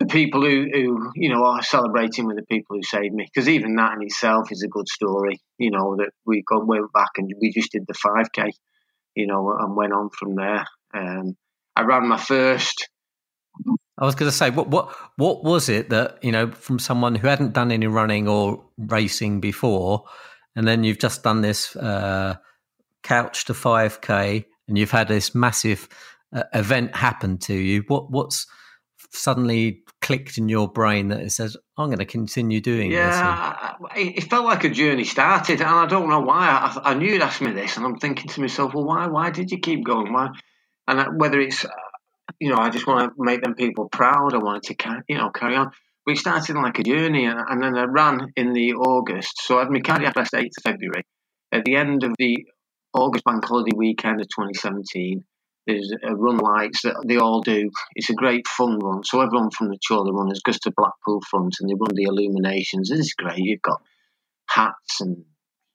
the 0.00 0.06
people 0.06 0.40
who, 0.40 0.66
who 0.72 1.10
you 1.14 1.28
know 1.28 1.44
are 1.44 1.62
celebrating 1.62 2.26
with 2.26 2.36
the 2.36 2.46
people 2.46 2.76
who 2.76 2.82
saved 2.82 3.14
me 3.14 3.26
because 3.32 3.48
even 3.48 3.76
that 3.76 3.92
in 3.92 4.02
itself 4.02 4.50
is 4.50 4.62
a 4.62 4.68
good 4.68 4.88
story. 4.88 5.40
You 5.58 5.70
know 5.70 5.96
that 5.98 6.10
we 6.24 6.42
got 6.42 6.66
went 6.66 6.92
back 6.92 7.10
and 7.18 7.30
we 7.40 7.52
just 7.52 7.72
did 7.72 7.84
the 7.86 7.94
five 7.94 8.32
k, 8.32 8.50
you 9.14 9.26
know, 9.26 9.54
and 9.58 9.76
went 9.76 9.92
on 9.92 10.08
from 10.08 10.34
there. 10.34 10.64
Um, 10.94 11.36
I 11.76 11.82
ran 11.82 12.08
my 12.08 12.16
first 12.16 12.88
I 14.00 14.06
was 14.06 14.14
going 14.14 14.30
to 14.30 14.36
say, 14.36 14.50
what 14.50 14.68
what 14.68 14.94
what 15.16 15.44
was 15.44 15.68
it 15.68 15.90
that 15.90 16.24
you 16.24 16.32
know 16.32 16.50
from 16.50 16.78
someone 16.78 17.14
who 17.14 17.28
hadn't 17.28 17.52
done 17.52 17.70
any 17.70 17.86
running 17.86 18.28
or 18.28 18.64
racing 18.78 19.40
before, 19.40 20.04
and 20.56 20.66
then 20.66 20.84
you've 20.84 20.98
just 20.98 21.22
done 21.22 21.42
this 21.42 21.76
uh, 21.76 22.36
couch 23.02 23.44
to 23.44 23.54
five 23.54 24.00
k, 24.00 24.46
and 24.66 24.78
you've 24.78 24.90
had 24.90 25.08
this 25.08 25.34
massive 25.34 25.86
uh, 26.32 26.44
event 26.54 26.96
happen 26.96 27.36
to 27.38 27.54
you. 27.54 27.84
What 27.88 28.10
what's 28.10 28.46
suddenly 29.10 29.82
clicked 30.00 30.38
in 30.38 30.48
your 30.48 30.66
brain 30.66 31.08
that 31.08 31.20
it 31.20 31.32
says, 31.32 31.58
"I'm 31.76 31.88
going 31.88 31.98
to 31.98 32.06
continue 32.06 32.62
doing 32.62 32.90
yeah, 32.90 33.76
this"? 33.90 33.96
Yeah, 33.96 34.12
it 34.16 34.30
felt 34.30 34.46
like 34.46 34.64
a 34.64 34.70
journey 34.70 35.04
started, 35.04 35.60
and 35.60 35.68
I 35.68 35.84
don't 35.84 36.08
know 36.08 36.20
why. 36.20 36.48
I, 36.48 36.92
I 36.92 36.94
knew 36.94 37.12
you'd 37.12 37.20
ask 37.20 37.42
me 37.42 37.50
this, 37.50 37.76
and 37.76 37.84
I'm 37.84 37.98
thinking 37.98 38.28
to 38.28 38.40
myself, 38.40 38.72
"Well, 38.72 38.84
why? 38.84 39.08
Why 39.08 39.28
did 39.28 39.50
you 39.50 39.58
keep 39.58 39.84
going? 39.84 40.10
Why?" 40.10 40.30
And 40.88 41.20
whether 41.20 41.38
it's 41.38 41.66
you 42.40 42.48
know, 42.48 42.56
I 42.56 42.70
just 42.70 42.86
want 42.86 43.04
to 43.04 43.22
make 43.22 43.42
them 43.42 43.54
people 43.54 43.88
proud. 43.88 44.34
I 44.34 44.38
wanted 44.38 44.62
to, 44.64 44.74
carry, 44.74 45.02
you 45.08 45.18
know, 45.18 45.30
carry 45.30 45.56
on. 45.56 45.70
We 46.06 46.16
started 46.16 46.56
like 46.56 46.78
a 46.78 46.82
journey, 46.82 47.26
and, 47.26 47.38
and 47.38 47.62
then 47.62 47.76
I 47.76 47.84
ran 47.84 48.32
in 48.34 48.54
the 48.54 48.72
August. 48.72 49.42
So 49.42 49.58
I 49.58 49.60
had 49.60 49.70
my 49.70 49.80
cardiac 49.80 50.16
arrest 50.16 50.32
8th 50.32 50.46
of 50.46 50.62
February. 50.64 51.04
At 51.52 51.64
the 51.64 51.76
end 51.76 52.02
of 52.02 52.14
the 52.18 52.46
August 52.94 53.24
bank 53.24 53.44
holiday 53.44 53.76
weekend 53.76 54.20
of 54.20 54.28
2017, 54.28 55.22
there's 55.66 55.92
a 56.02 56.16
run 56.16 56.38
lights 56.38 56.82
that 56.82 57.04
they 57.06 57.18
all 57.18 57.42
do. 57.42 57.70
It's 57.94 58.08
a 58.08 58.14
great 58.14 58.48
fun 58.48 58.78
run. 58.78 59.04
So 59.04 59.20
everyone 59.20 59.50
from 59.50 59.68
the 59.68 59.78
Chorley 59.86 60.10
runners 60.12 60.40
goes 60.40 60.58
to 60.60 60.72
Blackpool 60.74 61.20
front 61.30 61.56
and 61.60 61.68
they 61.68 61.74
run 61.74 61.94
the 61.94 62.04
illuminations. 62.04 62.90
Is 62.90 63.12
great. 63.12 63.38
You've 63.38 63.62
got 63.62 63.82
hats 64.48 65.02
and 65.02 65.24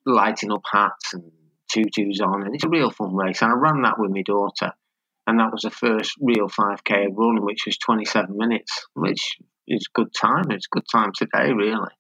lighting 0.06 0.52
up 0.52 0.64
hats 0.70 1.14
and 1.14 1.32
tutus 1.72 2.20
on, 2.22 2.44
and 2.44 2.56
it's 2.56 2.64
a 2.64 2.70
real 2.70 2.90
fun 2.90 3.16
race. 3.16 3.44
And 3.44 3.52
I 3.52 3.56
ran 3.56 3.84
that 3.84 4.00
with 4.00 4.12
my 4.12 4.24
daughter 4.24 4.74
and 5.28 5.40
that 5.40 5.52
was 5.52 5.62
the 5.64 5.72
first 5.72 6.14
real 6.20 6.48
5k 6.48 7.08
run, 7.12 7.44
which 7.44 7.64
was 7.66 7.78
27 7.78 8.36
minutes, 8.38 8.86
which 8.94 9.38
is 9.68 9.88
good 9.94 10.14
time. 10.14 10.52
It's 10.52 10.68
good 10.68 10.86
time 10.92 11.12
today, 11.16 11.52
really. 11.52 11.94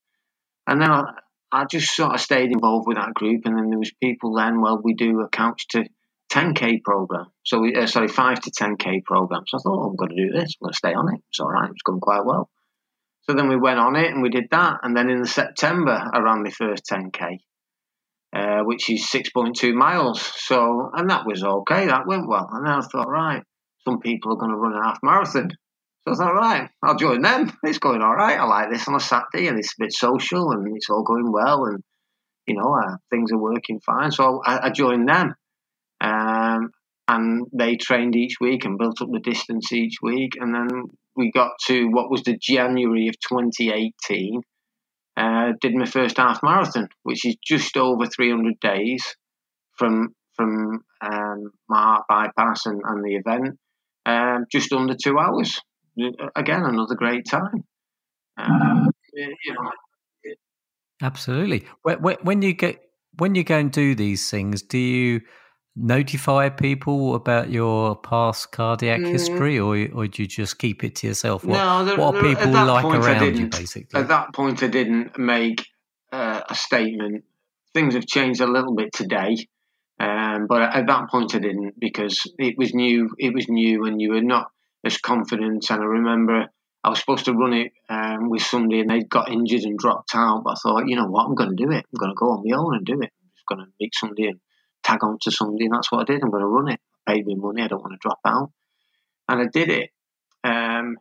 And 0.68 0.82
then 0.82 0.92
I, 0.92 1.04
I 1.52 1.66
just 1.66 1.96
sort 1.96 2.14
of 2.14 2.22
stayed 2.22 2.52
involved 2.52 2.88
with 2.88 2.98
that 2.98 3.14
group, 3.14 3.42
and 3.46 3.58
then 3.58 3.70
there 3.70 3.80
was 3.80 3.92
people. 4.02 4.36
Then, 4.36 4.62
well, 4.62 4.82
we 4.84 4.94
do 4.94 5.22
a 5.22 5.30
couch 5.30 5.68
to 5.70 5.86
10k 6.32 6.84
program. 6.84 7.28
So 7.44 7.60
we, 7.60 7.76
uh, 7.76 7.88
sorry, 7.88 8.08
five 8.08 8.40
to 8.42 8.52
10k 8.52 9.04
program. 9.06 9.44
So 9.48 9.58
I 9.58 9.62
thought, 9.62 9.80
oh, 9.80 9.90
I'm 9.90 9.96
going 9.96 10.10
to 10.10 10.16
do 10.16 10.32
this. 10.32 10.56
I'm 10.56 10.66
going 10.66 10.74
to 10.74 10.78
stay 10.78 10.94
on 10.94 11.14
it. 11.14 11.22
It's 11.30 11.40
all 11.40 11.50
right. 11.50 11.70
It's 11.70 11.82
going 11.84 12.02
quite 12.02 12.26
well. 12.26 12.50
So 13.22 13.34
then 13.34 13.48
we 13.48 13.56
went 13.56 13.80
on 13.80 13.96
it 13.96 14.12
and 14.12 14.22
we 14.22 14.30
did 14.30 14.50
that. 14.52 14.80
And 14.84 14.96
then 14.96 15.10
in 15.10 15.26
September, 15.26 16.10
I 16.14 16.20
ran 16.20 16.44
my 16.44 16.52
first 16.52 16.86
10K, 16.92 17.40
uh, 18.36 18.63
which 18.63 18.89
is 18.89 19.08
6.2 19.10 19.74
miles. 19.74 20.21
So, 20.36 20.91
and 20.93 21.10
that 21.10 21.26
was 21.26 21.41
okay. 21.41 21.88
That 21.88 22.06
went 22.06 22.28
well. 22.28 22.50
And 22.52 22.65
then 22.65 22.74
I 22.74 22.82
thought, 22.82 23.08
right, 23.08 23.41
some 23.86 24.00
people 24.00 24.34
are 24.34 24.38
going 24.38 24.52
to 24.52 24.58
run 24.58 24.74
a 24.74 24.84
half 24.84 25.00
marathon. 25.02 25.52
So 26.06 26.13
I 26.13 26.17
thought, 26.17 26.34
right, 26.34 26.69
I'll 26.84 26.98
join 26.98 27.21
them. 27.21 27.52
It's 27.63 27.80
going 27.80 28.02
all 28.02 28.13
right. 28.13 28.38
I 28.38 28.43
like 28.43 28.71
this 28.71 28.89
on 28.89 28.95
a 28.95 29.00
Saturday 29.00 29.48
and 29.48 29.58
it's 29.58 29.71
a 29.71 29.84
bit 29.84 29.93
social 29.93 30.52
and 30.52 30.67
it's 30.76 30.89
all 30.89 31.04
going 31.04 31.32
well. 31.32 31.63
And, 31.63 31.82
you 32.45 32.56
know, 32.56 32.76
uh, 32.76 32.98
things 33.10 33.32
are 33.32 33.38
working 33.38 33.80
fine. 33.80 34.12
So 34.12 34.41
I, 34.45 34.67
I 34.67 34.69
joined 34.69 35.08
them. 35.08 35.34
Um, 36.02 36.71
and 37.08 37.48
they 37.54 37.78
trained 37.78 38.17
each 38.17 38.36
week 38.41 38.65
and 38.65 38.78
built 38.78 39.02
up 39.02 39.08
the 39.12 39.19
distance 39.19 39.71
each 39.71 39.95
week. 40.02 40.34
And 40.38 40.54
then 40.54 40.67
we 41.15 41.32
got 41.32 41.52
to 41.67 41.86
what 41.86 42.12
was 42.12 42.24
the 42.24 42.38
January 42.38 43.08
of 43.08 43.15
2018. 43.19 44.41
Uh, 45.17 45.54
did 45.62 45.73
my 45.73 45.86
first 45.86 46.17
half 46.17 46.41
marathon, 46.43 46.89
which 47.04 47.25
is 47.25 47.38
just 47.43 47.78
over 47.78 48.06
300 48.06 48.60
days 48.60 49.15
from 49.78 50.10
from 50.36 50.82
um, 51.01 51.51
my 51.69 51.82
heart 51.82 52.04
bypass 52.10 52.65
and, 52.65 52.82
and 52.84 53.04
the 53.06 53.15
event, 53.15 53.58
um, 54.06 54.45
just 54.51 54.73
under 54.73 54.95
two 55.01 55.17
hours. 55.17 55.62
Again, 56.36 56.63
another 56.65 56.95
great 56.95 57.25
time. 57.25 57.63
Um, 58.38 58.89
you 59.13 59.54
know, 59.54 59.71
Absolutely. 61.01 61.65
When 61.84 62.41
you 62.41 62.54
get 62.54 62.82
when 63.17 63.36
you 63.36 63.43
go 63.43 63.58
and 63.58 63.71
do 63.71 63.95
these 63.95 64.30
things, 64.30 64.62
do 64.62 64.78
you 64.78 65.21
notify 65.76 66.50
people 66.50 67.16
about 67.16 67.50
your 67.50 67.96
past 67.96 68.52
cardiac 68.52 69.02
mm. 69.02 69.08
history, 69.08 69.60
or 69.60 69.76
or 69.94 70.08
do 70.08 70.24
you 70.24 70.28
just 70.28 70.58
keep 70.58 70.84
it 70.84 70.96
to 70.96 71.08
yourself? 71.08 71.44
What, 71.44 71.58
no, 71.58 71.86
there, 71.86 71.98
what 71.98 72.16
are 72.16 72.22
people 72.22 72.52
like 72.52 72.86
around 72.86 73.38
you, 73.38 73.48
basically? 73.48 74.00
At 74.00 74.08
that 74.08 74.34
point, 74.34 74.64
I 74.64 74.68
didn't 74.68 75.18
make 75.18 75.66
uh, 76.12 76.42
a 76.50 76.56
statement. 76.56 77.24
Things 77.74 77.94
have 77.94 78.08
changed 78.08 78.42
a 78.42 78.48
little 78.48 78.74
bit 78.74 78.94
today, 78.94 79.36
um, 80.00 80.48
but 80.48 80.62
at 80.62 80.88
that 80.88 81.10
point, 81.10 81.36
I 81.36 81.40
didn't 81.40 81.80
because 81.80 82.22
it 82.38 82.58
was 82.58 82.74
new. 82.74 83.10
It 83.20 83.34
was 83.34 83.50
new, 83.50 83.86
and 83.86 84.02
you 84.02 84.12
were 84.12 84.22
not 84.22 84.52
as 84.84 84.98
confident. 84.98 85.70
And 85.70 85.82
I 85.82 85.86
remember 85.86 86.48
I 86.84 86.90
was 86.90 87.00
supposed 87.00 87.26
to 87.26 87.34
run 87.34 87.54
it 87.54 87.74
um, 87.90 88.30
with 88.30 88.44
somebody, 88.44 88.80
and 88.80 88.90
they 88.90 89.02
got 89.02 89.32
injured 89.32 89.64
and 89.64 89.78
dropped 89.78 90.16
out. 90.16 90.44
But 90.46 90.52
I 90.52 90.56
thought, 90.56 90.88
you 90.88 90.96
know 90.96 91.08
what, 91.08 91.26
I'm 91.26 91.36
going 91.36 91.50
to 91.50 91.56
do 91.56 91.72
it. 91.72 91.86
I'm 91.86 91.98
going 92.00 92.12
to 92.12 92.16
go 92.16 92.32
on 92.32 92.44
my 92.46 92.56
own 92.56 92.76
and 92.76 92.86
do 92.86 93.02
it. 93.02 93.12
I'm 93.22 93.32
just 93.36 93.48
going 93.48 93.60
to 93.60 93.72
meet 93.80 93.94
somebody 93.96 94.28
and 94.28 94.40
tag 94.86 95.04
on 95.04 95.17
to 95.21 95.32
somebody, 95.32 95.65
and 95.65 95.74
that's 95.74 95.91
what 95.91 96.02
I 96.02 96.13
did. 96.13 96.24
I'm 96.24 96.32
going 96.32 96.41
to 96.41 96.48
run 96.48 96.69
it. 96.69 96.80
I 97.08 97.13
paid 97.13 97.26
me 97.26 97.36
money. 97.36 97.62
I 97.62 97.67
don't 97.67 97.82
want 97.82 97.93
to 97.93 98.00
drop 98.02 98.19
out, 98.26 98.52
and 99.28 99.41
I 99.41 99.48
did 99.52 99.69
it. 99.69 99.89
Um, 100.43 100.98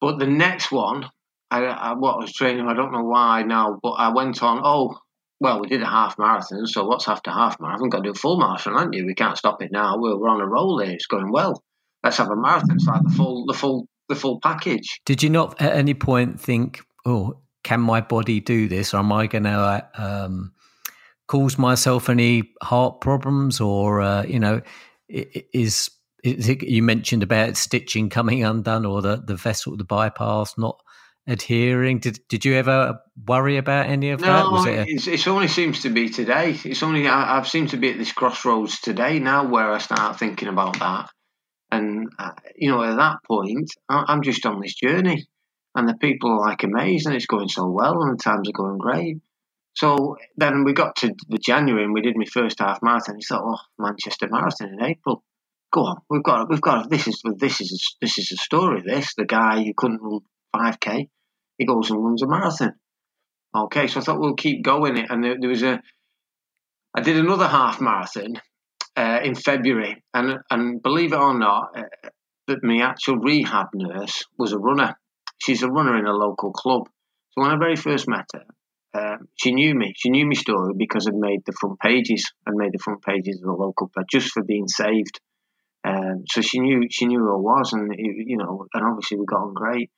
but 0.00 0.18
the 0.18 0.26
next 0.26 0.70
one, 0.70 1.08
I, 1.50 1.64
I, 1.64 1.92
what 1.94 2.14
I 2.14 2.18
was 2.18 2.32
training, 2.32 2.66
I 2.66 2.74
don't 2.74 2.92
know 2.92 3.04
why 3.04 3.42
now, 3.42 3.78
but 3.82 3.92
I 3.92 4.12
went 4.12 4.42
on. 4.42 4.60
Oh, 4.62 4.98
well, 5.38 5.60
we 5.60 5.68
did 5.68 5.82
a 5.82 5.86
half 5.86 6.18
marathon, 6.18 6.66
so 6.66 6.84
what's 6.86 7.08
after 7.08 7.30
half 7.30 7.60
marathon? 7.60 7.88
Got 7.88 7.98
to 7.98 8.04
do 8.04 8.10
a 8.10 8.14
full 8.14 8.38
marathon, 8.38 8.74
aren't 8.74 8.94
you? 8.94 9.06
We 9.06 9.14
can't 9.14 9.36
stop 9.36 9.62
it 9.62 9.70
now. 9.70 9.96
We're, 9.98 10.16
we're 10.16 10.28
on 10.28 10.40
a 10.40 10.46
roll 10.46 10.80
here. 10.80 10.92
It's 10.92 11.06
going 11.06 11.30
well. 11.30 11.62
Let's 12.02 12.16
have 12.16 12.30
a 12.30 12.36
marathon. 12.36 12.76
It's 12.76 12.86
like 12.86 13.02
the 13.02 13.10
full, 13.10 13.46
the 13.46 13.54
full, 13.54 13.88
the 14.08 14.14
full 14.14 14.40
package. 14.40 15.00
Did 15.04 15.22
you 15.22 15.30
not 15.30 15.60
at 15.60 15.74
any 15.74 15.94
point 15.94 16.40
think, 16.40 16.80
oh, 17.04 17.38
can 17.64 17.80
my 17.80 18.00
body 18.00 18.40
do 18.40 18.68
this, 18.68 18.94
or 18.94 18.98
am 18.98 19.12
I 19.12 19.26
going 19.26 19.44
to 19.44 19.88
um, 19.94 20.52
cause 21.26 21.58
myself 21.58 22.08
any 22.08 22.50
heart 22.62 23.00
problems 23.00 23.60
or 23.60 24.00
uh, 24.00 24.22
you 24.24 24.38
know 24.38 24.60
is, 25.08 25.90
is 26.24 26.48
it, 26.48 26.62
you 26.62 26.82
mentioned 26.82 27.22
about 27.22 27.56
stitching 27.56 28.08
coming 28.08 28.44
undone 28.44 28.86
or 28.86 29.02
the, 29.02 29.16
the 29.16 29.36
vessel 29.36 29.76
the 29.76 29.84
bypass 29.84 30.56
not 30.58 30.80
adhering. 31.26 31.98
Did 31.98 32.20
did 32.28 32.44
you 32.44 32.54
ever 32.54 33.00
worry 33.26 33.56
about 33.56 33.86
any 33.86 34.10
of 34.10 34.20
no, 34.20 34.26
that? 34.26 34.50
Was 34.50 34.66
it, 34.66 34.78
a... 34.78 34.84
it's, 34.88 35.06
it's 35.06 35.26
only 35.26 35.48
seems 35.48 35.82
to 35.82 35.90
be 35.90 36.08
today. 36.08 36.56
It's 36.64 36.82
only 36.82 37.06
I, 37.08 37.36
have 37.36 37.48
seemed 37.48 37.70
to 37.70 37.76
be 37.76 37.90
at 37.90 37.98
this 37.98 38.12
crossroads 38.12 38.80
today 38.80 39.18
now 39.18 39.48
where 39.48 39.70
i 39.72 39.78
start 39.78 40.18
thinking 40.18 40.48
about 40.48 40.78
that. 40.78 41.10
And 41.70 42.08
uh, 42.18 42.30
you 42.54 42.70
know 42.70 42.82
at 42.82 42.96
that 42.96 43.18
point 43.26 43.68
i'm 43.88 44.22
just 44.22 44.46
on 44.46 44.60
this 44.60 44.74
journey 44.74 45.26
and 45.74 45.88
the 45.88 45.96
people 45.96 46.30
are 46.30 46.48
like 46.48 46.62
amazed 46.62 47.06
and 47.06 47.14
it's 47.14 47.26
going 47.26 47.48
so 47.48 47.68
well 47.68 48.02
and 48.02 48.16
the 48.16 48.22
times 48.22 48.48
are 48.48 48.52
going 48.52 48.78
great 48.78 49.18
so 49.76 50.16
then 50.36 50.64
we 50.64 50.72
got 50.72 50.96
to 50.96 51.14
the 51.28 51.38
January 51.38 51.84
and 51.84 51.92
we 51.92 52.00
did 52.00 52.16
my 52.16 52.24
first 52.24 52.58
half 52.60 52.82
marathon. 52.82 53.16
He 53.16 53.24
thought, 53.24 53.44
oh, 53.44 53.60
Manchester 53.78 54.26
Marathon 54.30 54.72
in 54.72 54.82
April. 54.82 55.22
Go 55.72 55.82
on, 55.82 55.96
we've 56.08 56.22
got, 56.22 56.48
we've 56.48 56.60
got. 56.60 56.88
This 56.88 57.06
is 57.06 57.20
this 57.38 57.60
is 57.60 57.96
this 58.00 58.18
is 58.18 58.32
a 58.32 58.36
story. 58.36 58.82
This 58.86 59.14
the 59.16 59.26
guy 59.26 59.62
who 59.62 59.74
couldn't 59.76 60.00
run 60.00 60.20
five 60.56 60.80
k, 60.80 61.08
he 61.58 61.66
goes 61.66 61.90
and 61.90 62.02
runs 62.02 62.22
a 62.22 62.26
marathon. 62.26 62.74
Okay, 63.54 63.86
so 63.86 64.00
I 64.00 64.02
thought 64.02 64.20
we'll 64.20 64.34
keep 64.34 64.64
going 64.64 64.96
it. 64.96 65.10
And 65.10 65.22
there, 65.22 65.36
there 65.38 65.50
was 65.50 65.62
a, 65.62 65.80
I 66.94 67.00
did 67.00 67.16
another 67.16 67.48
half 67.48 67.80
marathon 67.80 68.40
uh, 68.96 69.20
in 69.22 69.34
February, 69.34 70.02
and 70.14 70.38
and 70.50 70.82
believe 70.82 71.12
it 71.12 71.18
or 71.18 71.38
not, 71.38 71.76
uh, 71.76 71.82
that 72.46 72.62
my 72.62 72.78
actual 72.82 73.16
rehab 73.18 73.66
nurse 73.74 74.24
was 74.38 74.52
a 74.52 74.58
runner. 74.58 74.94
She's 75.38 75.62
a 75.62 75.68
runner 75.68 75.98
in 75.98 76.06
a 76.06 76.12
local 76.12 76.52
club. 76.52 76.88
So 77.32 77.42
when 77.42 77.50
I 77.50 77.58
very 77.58 77.76
first 77.76 78.08
met 78.08 78.26
her, 78.32 78.44
um, 78.96 79.28
she 79.34 79.52
knew 79.52 79.74
me. 79.74 79.92
She 79.96 80.10
knew 80.10 80.26
my 80.26 80.34
story 80.34 80.72
because 80.76 81.06
I'd 81.06 81.14
made 81.14 81.40
the 81.44 81.52
front 81.52 81.78
pages. 81.80 82.32
I'd 82.46 82.54
made 82.54 82.72
the 82.72 82.82
front 82.82 83.02
pages 83.02 83.36
of 83.36 83.46
the 83.46 83.52
local 83.52 83.88
paper 83.88 84.06
just 84.10 84.30
for 84.30 84.42
being 84.42 84.68
saved. 84.68 85.20
Um, 85.84 86.24
so 86.28 86.40
she 86.40 86.60
knew 86.60 86.86
she 86.90 87.06
knew 87.06 87.18
who 87.18 87.32
I 87.32 87.38
was, 87.38 87.72
and 87.72 87.94
you 87.96 88.36
know, 88.36 88.66
and 88.72 88.84
obviously 88.84 89.18
we 89.18 89.26
got 89.26 89.42
on 89.42 89.54
great. 89.54 89.90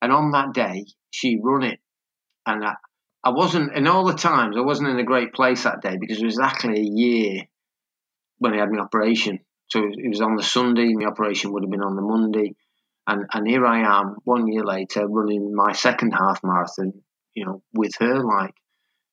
And 0.00 0.12
on 0.12 0.30
that 0.32 0.54
day, 0.54 0.84
she 1.10 1.38
run 1.42 1.62
it, 1.62 1.80
and 2.46 2.64
I, 2.64 2.74
I 3.24 3.30
wasn't. 3.30 3.74
In 3.74 3.86
all 3.86 4.04
the 4.04 4.14
times, 4.14 4.56
I 4.56 4.60
wasn't 4.60 4.88
in 4.90 4.98
a 4.98 5.04
great 5.04 5.32
place 5.32 5.64
that 5.64 5.82
day 5.82 5.96
because 5.98 6.18
it 6.18 6.24
was 6.24 6.36
exactly 6.36 6.78
a 6.78 6.82
year 6.82 7.42
when 8.38 8.54
I 8.54 8.58
had 8.58 8.70
my 8.70 8.82
operation. 8.82 9.40
So 9.68 9.80
it 9.80 10.08
was 10.08 10.20
on 10.20 10.36
the 10.36 10.42
Sunday. 10.42 10.92
My 10.94 11.06
operation 11.06 11.52
would 11.52 11.64
have 11.64 11.70
been 11.70 11.82
on 11.82 11.96
the 11.96 12.02
Monday, 12.02 12.54
and 13.06 13.24
and 13.32 13.48
here 13.48 13.66
I 13.66 13.80
am, 13.80 14.16
one 14.24 14.46
year 14.46 14.64
later, 14.64 15.06
running 15.08 15.54
my 15.54 15.72
second 15.72 16.12
half 16.12 16.40
marathon 16.44 16.92
you 17.36 17.44
know, 17.44 17.62
with 17.72 17.92
her, 18.00 18.24
like. 18.24 18.54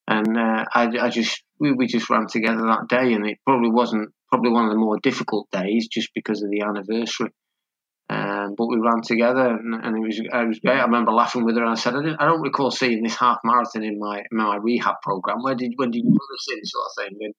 And 0.06 0.36
uh, 0.36 0.64
I, 0.74 0.88
I 1.00 1.08
just, 1.08 1.42
we, 1.58 1.72
we 1.72 1.86
just 1.86 2.10
ran 2.10 2.26
together 2.26 2.62
that 2.62 2.88
day, 2.88 3.12
and 3.12 3.26
it 3.26 3.38
probably 3.46 3.70
wasn't 3.70 4.10
probably 4.28 4.50
one 4.50 4.64
of 4.66 4.72
the 4.72 4.78
more 4.78 4.98
difficult 5.02 5.48
days 5.50 5.88
just 5.88 6.10
because 6.14 6.42
of 6.42 6.50
the 6.50 6.62
anniversary. 6.62 7.30
Um, 8.10 8.54
but 8.56 8.66
we 8.66 8.76
ran 8.76 9.00
together, 9.02 9.46
and, 9.48 9.74
and, 9.82 9.96
it 9.96 10.00
was 10.00 10.18
it 10.18 10.48
was 10.48 10.58
great. 10.58 10.78
I 10.78 10.84
remember 10.84 11.10
laughing 11.10 11.44
with 11.44 11.56
her, 11.56 11.62
and 11.62 11.70
I 11.70 11.74
said, 11.74 11.94
I, 11.94 12.22
I 12.22 12.26
don't 12.26 12.42
recall 12.42 12.70
seeing 12.70 13.02
this 13.02 13.16
half 13.16 13.38
marathon 13.44 13.82
in 13.82 13.98
my 13.98 14.18
in 14.18 14.36
my 14.36 14.56
rehab 14.56 14.96
program. 15.02 15.38
Where 15.42 15.54
did 15.54 15.72
when 15.76 15.90
did 15.90 16.04
you 16.04 16.10
put 16.10 16.20
this 16.30 16.56
in, 16.58 16.64
sort 16.66 16.84
of 16.84 17.18
thing? 17.18 17.32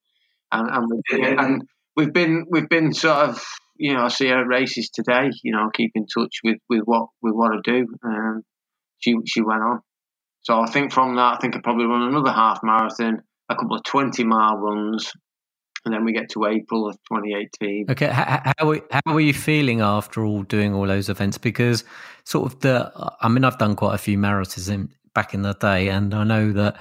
And, 0.51 0.69
and, 0.71 0.89
we, 0.89 1.35
and 1.37 1.61
we've 1.95 2.13
been 2.13 2.45
we've 2.49 2.69
been 2.69 2.93
sort 2.93 3.29
of 3.29 3.45
you 3.77 3.93
know 3.93 4.05
I 4.05 4.07
see 4.07 4.27
her 4.29 4.41
at 4.41 4.47
races 4.47 4.89
today. 4.89 5.29
You 5.43 5.51
know, 5.51 5.69
keep 5.71 5.91
in 5.93 6.07
touch 6.07 6.39
with, 6.43 6.57
with 6.67 6.81
what 6.85 7.09
with 7.21 7.35
what 7.35 7.51
I 7.51 7.59
do. 7.63 7.85
Um, 8.03 8.41
she 8.97 9.15
she 9.27 9.41
went 9.41 9.61
on. 9.61 9.81
So 10.45 10.59
I 10.61 10.67
think 10.67 10.93
from 10.93 11.15
that, 11.15 11.33
I 11.33 11.37
think 11.41 11.55
I 11.55 11.59
probably 11.59 11.85
run 11.85 12.03
another 12.03 12.31
half 12.31 12.59
marathon, 12.61 13.23
a 13.49 13.55
couple 13.55 13.75
of 13.75 13.83
20 13.83 14.23
mile 14.25 14.57
runs, 14.57 15.11
and 15.83 15.91
then 15.91 16.05
we 16.05 16.13
get 16.13 16.29
to 16.33 16.45
April 16.45 16.87
of 16.87 16.97
2018. 17.11 17.87
Okay, 17.89 18.05
how, 18.09 18.53
how, 19.07 19.17
you 19.17 19.33
feeling 19.33 19.81
after 19.81 20.23
all 20.23 20.43
doing 20.43 20.75
all 20.75 20.85
those 20.85 21.09
events? 21.09 21.39
Because 21.39 21.83
sort 22.25 22.45
of 22.45 22.59
the, 22.59 22.91
I 23.21 23.27
mean, 23.27 23.43
I've 23.43 23.57
done 23.57 23.75
quite 23.75 23.95
a 23.95 23.97
few 23.97 24.19
marathons 24.19 24.71
in, 24.71 24.89
back 25.15 25.33
in 25.33 25.41
the 25.41 25.53
day, 25.53 25.89
and 25.89 26.13
I 26.13 26.23
know 26.23 26.51
that 26.51 26.77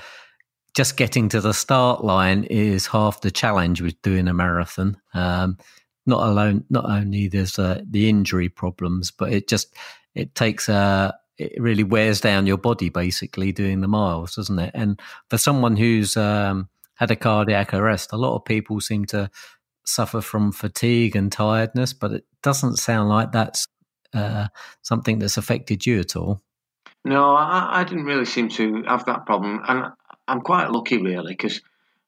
just 0.77 0.99
getting 0.99 1.31
to 1.31 1.41
the 1.41 1.55
start 1.55 2.05
line 2.05 2.45
is 2.45 2.89
half 2.89 3.23
the 3.23 3.31
challenge 3.31 3.81
with 3.81 4.01
doing 4.03 4.29
a 4.29 4.35
marathon. 4.35 4.99
Um, 5.15 5.57
not 6.05 6.29
alone, 6.29 6.67
not 6.69 6.85
only 6.85 7.29
there's 7.29 7.59
uh, 7.59 7.81
the 7.89 8.11
injury 8.11 8.51
problems, 8.51 9.11
but 9.11 9.33
it 9.33 9.49
just 9.49 9.75
it 10.15 10.35
takes 10.35 10.69
a 10.69 11.19
it 11.39 11.61
really 11.61 11.83
wears 11.83 12.21
down 12.21 12.47
your 12.47 12.59
body 12.59 12.89
basically 12.89 13.53
doing 13.53 13.81
the 13.81 13.89
miles, 13.89 14.37
doesn't 14.37 14.59
it? 14.59 14.71
And 14.75 15.01
for 15.29 15.39
someone 15.39 15.77
who's 15.77 16.17
um, 16.17 16.69
had 16.95 17.11
a 17.11 17.17
cardiac 17.17 17.75
arrest, 17.75 18.13
a 18.13 18.17
lot 18.17 18.37
of 18.37 18.45
people 18.45 18.81
seem 18.81 19.05
to 19.07 19.31
suffer 19.85 20.21
from 20.21 20.53
fatigue 20.53 21.17
and 21.17 21.31
tiredness, 21.31 21.93
but 21.93 22.13
it 22.13 22.25
doesn't 22.43 22.77
sound 22.77 23.09
like 23.09 23.33
that's 23.33 23.67
uh, 24.15 24.49
something 24.83 25.19
that's 25.19 25.37
affected 25.37 25.85
you 25.85 26.01
at 26.01 26.17
all. 26.17 26.41
No, 27.05 27.35
I, 27.35 27.81
I, 27.81 27.85
didn't 27.85 28.05
really 28.05 28.25
seem 28.25 28.49
to 28.51 28.83
have 28.85 29.05
that 29.07 29.27
problem, 29.27 29.61
and 29.69 29.93
I'm 30.27 30.41
quite 30.41 30.71
lucky 30.71 31.03
really 31.03 31.35
because 31.35 31.61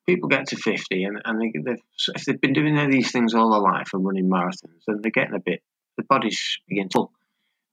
people 0.07 0.29
get 0.29 0.47
to 0.49 0.57
50 0.57 1.05
and, 1.05 1.21
and 1.25 1.41
they, 1.41 1.53
they've, 1.59 1.83
if 2.15 2.25
they've 2.25 2.41
been 2.41 2.53
doing 2.53 2.91
these 2.91 3.11
things 3.11 3.35
all 3.35 3.51
their 3.51 3.61
life 3.61 3.89
and 3.93 4.05
running 4.05 4.31
marathons, 4.31 4.85
then 4.87 5.01
they're 5.03 5.11
getting 5.11 5.35
a 5.35 5.41
bit, 5.41 5.63
the 5.97 6.05
body's 6.05 6.59
beginning 6.69 6.91
to, 6.91 7.11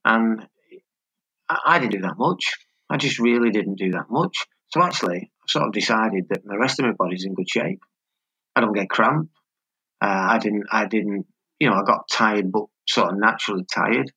and 0.04 0.46
I 1.48 1.78
didn't 1.78 1.92
do 1.92 2.02
that 2.02 2.18
much. 2.18 2.56
I 2.90 2.96
just 2.96 3.18
really 3.18 3.50
didn't 3.50 3.78
do 3.78 3.92
that 3.92 4.10
much. 4.10 4.46
So 4.68 4.82
actually, 4.82 5.30
I 5.32 5.46
sort 5.48 5.66
of 5.66 5.72
decided 5.72 6.26
that 6.30 6.44
the 6.44 6.58
rest 6.58 6.78
of 6.78 6.86
my 6.86 6.92
body's 6.92 7.24
in 7.24 7.34
good 7.34 7.48
shape. 7.48 7.80
I 8.56 8.60
don't 8.60 8.72
get 8.72 8.88
cramp. 8.88 9.30
Uh, 10.00 10.26
I 10.30 10.38
didn't. 10.38 10.64
I 10.70 10.86
didn't. 10.86 11.26
You 11.58 11.70
know, 11.70 11.76
I 11.76 11.82
got 11.84 12.08
tired, 12.10 12.50
but 12.50 12.64
sort 12.88 13.12
of 13.12 13.18
naturally 13.18 13.64
tired. 13.72 14.10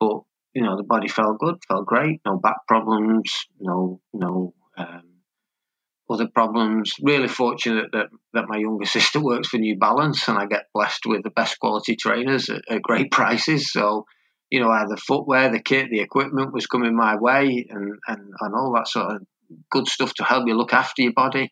But 0.00 0.20
you 0.54 0.62
know, 0.62 0.76
the 0.76 0.84
body 0.84 1.08
felt 1.08 1.38
good, 1.38 1.56
felt 1.66 1.86
great, 1.86 2.20
no 2.24 2.38
back 2.38 2.66
problems, 2.68 3.46
no, 3.60 4.00
no 4.12 4.54
um, 4.78 5.02
other 6.08 6.28
problems. 6.28 6.94
Really 7.02 7.28
fortunate 7.28 7.90
that, 7.92 8.06
that 8.32 8.48
my 8.48 8.58
younger 8.58 8.86
sister 8.86 9.20
works 9.20 9.48
for 9.48 9.58
New 9.58 9.76
Balance 9.76 10.28
and 10.28 10.38
I 10.38 10.46
get 10.46 10.66
blessed 10.72 11.06
with 11.06 11.24
the 11.24 11.30
best 11.30 11.58
quality 11.58 11.96
trainers 11.96 12.48
at, 12.48 12.62
at 12.70 12.82
great 12.82 13.10
prices. 13.10 13.72
So, 13.72 14.06
you 14.54 14.60
know, 14.60 14.68
the 14.88 14.96
footwear, 14.96 15.50
the 15.50 15.60
kit, 15.60 15.90
the 15.90 15.98
equipment 15.98 16.52
was 16.52 16.68
coming 16.68 16.94
my 16.94 17.16
way 17.16 17.66
and, 17.68 17.98
and, 18.06 18.32
and 18.38 18.54
all 18.54 18.72
that 18.76 18.86
sort 18.86 19.16
of 19.16 19.22
good 19.68 19.88
stuff 19.88 20.14
to 20.14 20.22
help 20.22 20.46
you 20.46 20.54
look 20.54 20.72
after 20.72 21.02
your 21.02 21.12
body. 21.12 21.50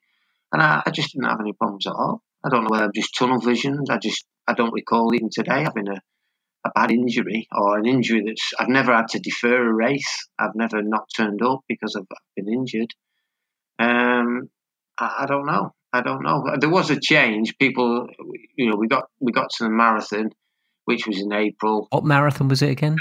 And 0.53 0.63
I, 0.63 0.85
I 0.87 0.91
just 0.93 1.13
didn't 1.13 1.29
have 1.29 1.41
any 1.41 1.53
problems 1.53 1.89
at 1.89 1.95
all. 1.95 2.23
I 2.45 2.49
don't 2.49 2.63
know 2.63 2.69
whether 2.71 2.85
I'm 2.85 2.93
just 2.95 3.17
tunnel 3.19 3.41
visioned. 3.41 3.89
I 3.91 3.99
just, 3.99 4.25
I 4.47 4.55
don't 4.55 4.73
recall 4.73 5.13
even 5.17 5.31
today 5.33 5.65
having 5.65 5.89
a, 5.89 6.01
a 6.65 6.71
bad 6.77 6.93
injury 6.93 7.49
or 7.51 7.77
an 7.77 7.87
injury 7.87 8.23
that's 8.25 8.53
I've 8.57 8.69
never 8.69 8.95
had 8.95 9.09
to 9.09 9.19
defer 9.19 9.69
a 9.69 9.75
race. 9.75 10.29
I've 10.39 10.55
never 10.55 10.81
not 10.81 11.09
turned 11.17 11.43
up 11.43 11.63
because 11.69 11.97
I've 11.97 12.07
been 12.37 12.53
injured. 12.53 12.95
Um, 13.81 14.49
I, 14.97 15.23
I, 15.23 15.27
don't 15.27 15.47
know. 15.47 15.75
I 15.93 16.03
don't 16.03 16.23
know. 16.23 16.45
There 16.57 16.71
was 16.71 16.91
a 16.91 17.01
change. 17.01 17.59
People, 17.59 18.07
you 18.55 18.71
know, 18.71 18.77
we 18.77 18.87
got 18.87 19.07
we 19.19 19.33
got 19.33 19.51
to 19.51 19.65
the 19.65 19.71
marathon, 19.71 20.31
which 20.85 21.07
was 21.07 21.21
in 21.21 21.33
April. 21.33 21.89
What 21.91 22.05
marathon 22.05 22.49
was 22.49 22.63
it 22.63 22.71
again? 22.71 22.97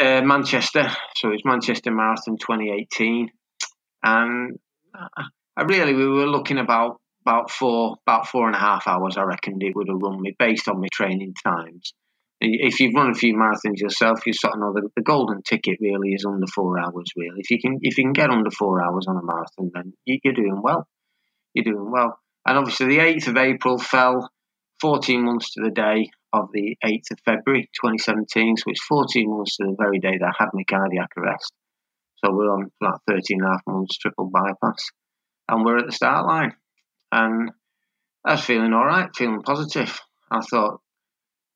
Uh, 0.00 0.22
Manchester. 0.22 0.90
So 1.16 1.30
it's 1.30 1.44
Manchester 1.44 1.90
Marathon 1.90 2.36
2018, 2.38 3.30
and 4.02 4.58
I 5.56 5.62
really 5.62 5.94
we 5.94 6.06
were 6.06 6.26
looking 6.26 6.58
about 6.58 7.00
about 7.22 7.50
four 7.50 7.96
about 8.06 8.28
four 8.28 8.46
and 8.46 8.54
a 8.54 8.60
half 8.60 8.86
hours. 8.86 9.16
I 9.16 9.22
reckoned 9.22 9.62
it 9.62 9.74
would 9.74 9.88
have 9.88 9.98
run 10.00 10.20
me 10.20 10.34
based 10.38 10.68
on 10.68 10.80
my 10.80 10.88
training 10.92 11.34
times 11.44 11.92
if 12.40 12.78
you've 12.78 12.94
run 12.94 13.10
a 13.10 13.14
few 13.14 13.34
marathons 13.34 13.80
yourself, 13.80 14.26
you 14.26 14.32
sort 14.32 14.54
of 14.54 14.60
know 14.60 14.72
the, 14.72 14.88
the 14.94 15.02
golden 15.02 15.42
ticket 15.42 15.78
really 15.80 16.10
is 16.10 16.24
under 16.24 16.46
four 16.46 16.78
hours. 16.78 17.10
Really, 17.16 17.38
if 17.40 17.50
you 17.50 17.58
can 17.60 17.78
if 17.82 17.98
you 17.98 18.04
can 18.04 18.12
get 18.12 18.30
under 18.30 18.50
four 18.50 18.82
hours 18.82 19.06
on 19.08 19.16
a 19.16 19.24
marathon, 19.24 19.70
then 19.74 19.92
you, 20.04 20.18
you're 20.22 20.34
doing 20.34 20.60
well. 20.62 20.86
You're 21.54 21.64
doing 21.64 21.90
well. 21.90 22.18
And 22.46 22.56
obviously, 22.56 22.86
the 22.86 23.00
eighth 23.00 23.26
of 23.26 23.36
April 23.36 23.78
fell 23.78 24.30
14 24.80 25.24
months 25.24 25.54
to 25.54 25.62
the 25.62 25.70
day 25.70 26.10
of 26.32 26.50
the 26.52 26.76
8th 26.84 27.10
of 27.12 27.20
February 27.24 27.70
2017. 27.74 28.56
So 28.56 28.64
it's 28.68 28.84
14 28.84 29.30
months 29.30 29.56
to 29.56 29.66
the 29.66 29.76
very 29.78 29.98
day 29.98 30.18
that 30.18 30.34
I 30.38 30.42
had 30.42 30.50
my 30.52 30.64
cardiac 30.64 31.10
arrest. 31.16 31.52
So 32.24 32.32
we're 32.32 32.50
on 32.50 32.70
like 32.80 33.00
13 33.08 33.38
and 33.40 33.46
a 33.46 33.52
half 33.52 33.62
months 33.66 33.98
triple 33.98 34.30
bypass. 34.30 34.90
And 35.48 35.64
we're 35.64 35.78
at 35.78 35.86
the 35.86 35.92
start 35.92 36.26
line. 36.26 36.54
And 37.12 37.50
I 38.24 38.32
was 38.32 38.44
feeling 38.44 38.72
all 38.72 38.84
right, 38.84 39.08
feeling 39.14 39.42
positive. 39.42 40.00
I 40.30 40.40
thought, 40.40 40.80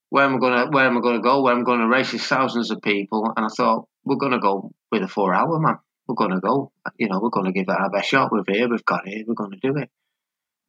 where 0.09 0.25
am 0.25 0.37
I 0.37 0.39
going 0.39 0.53
to 0.53 0.71
where 0.71 0.87
am 0.87 0.99
I 0.99 1.01
going 1.01 1.17
to 1.17 1.23
go? 1.23 1.43
Where 1.43 1.55
am 1.55 1.65
going 1.65 1.81
to 1.81 1.89
race 1.89 2.13
with 2.13 2.23
thousands 2.23 2.71
of 2.71 2.83
people, 2.83 3.33
and 3.35 3.47
I 3.47 3.49
thought 3.49 3.89
we're 4.05 4.17
going 4.17 4.33
to 4.33 4.39
go 4.39 4.71
with 4.91 5.03
a 5.03 5.09
four 5.09 5.35
hour 5.35 5.59
man. 5.59 5.79
We're 6.07 6.17
going 6.17 6.33
to 6.33 6.41
go. 6.41 6.71
You 6.99 7.09
know, 7.09 7.21
we're 7.23 7.31
going 7.31 7.47
to 7.47 7.53
give 7.53 7.69
it 7.69 7.81
our 7.81 7.91
best 7.91 8.09
shot. 8.09 8.31
We're 8.31 8.43
here. 8.47 8.69
We've 8.69 8.85
got 8.85 9.07
it. 9.07 9.27
We're 9.27 9.35
going 9.35 9.53
to 9.53 9.59
do 9.63 9.77
it. 9.77 9.89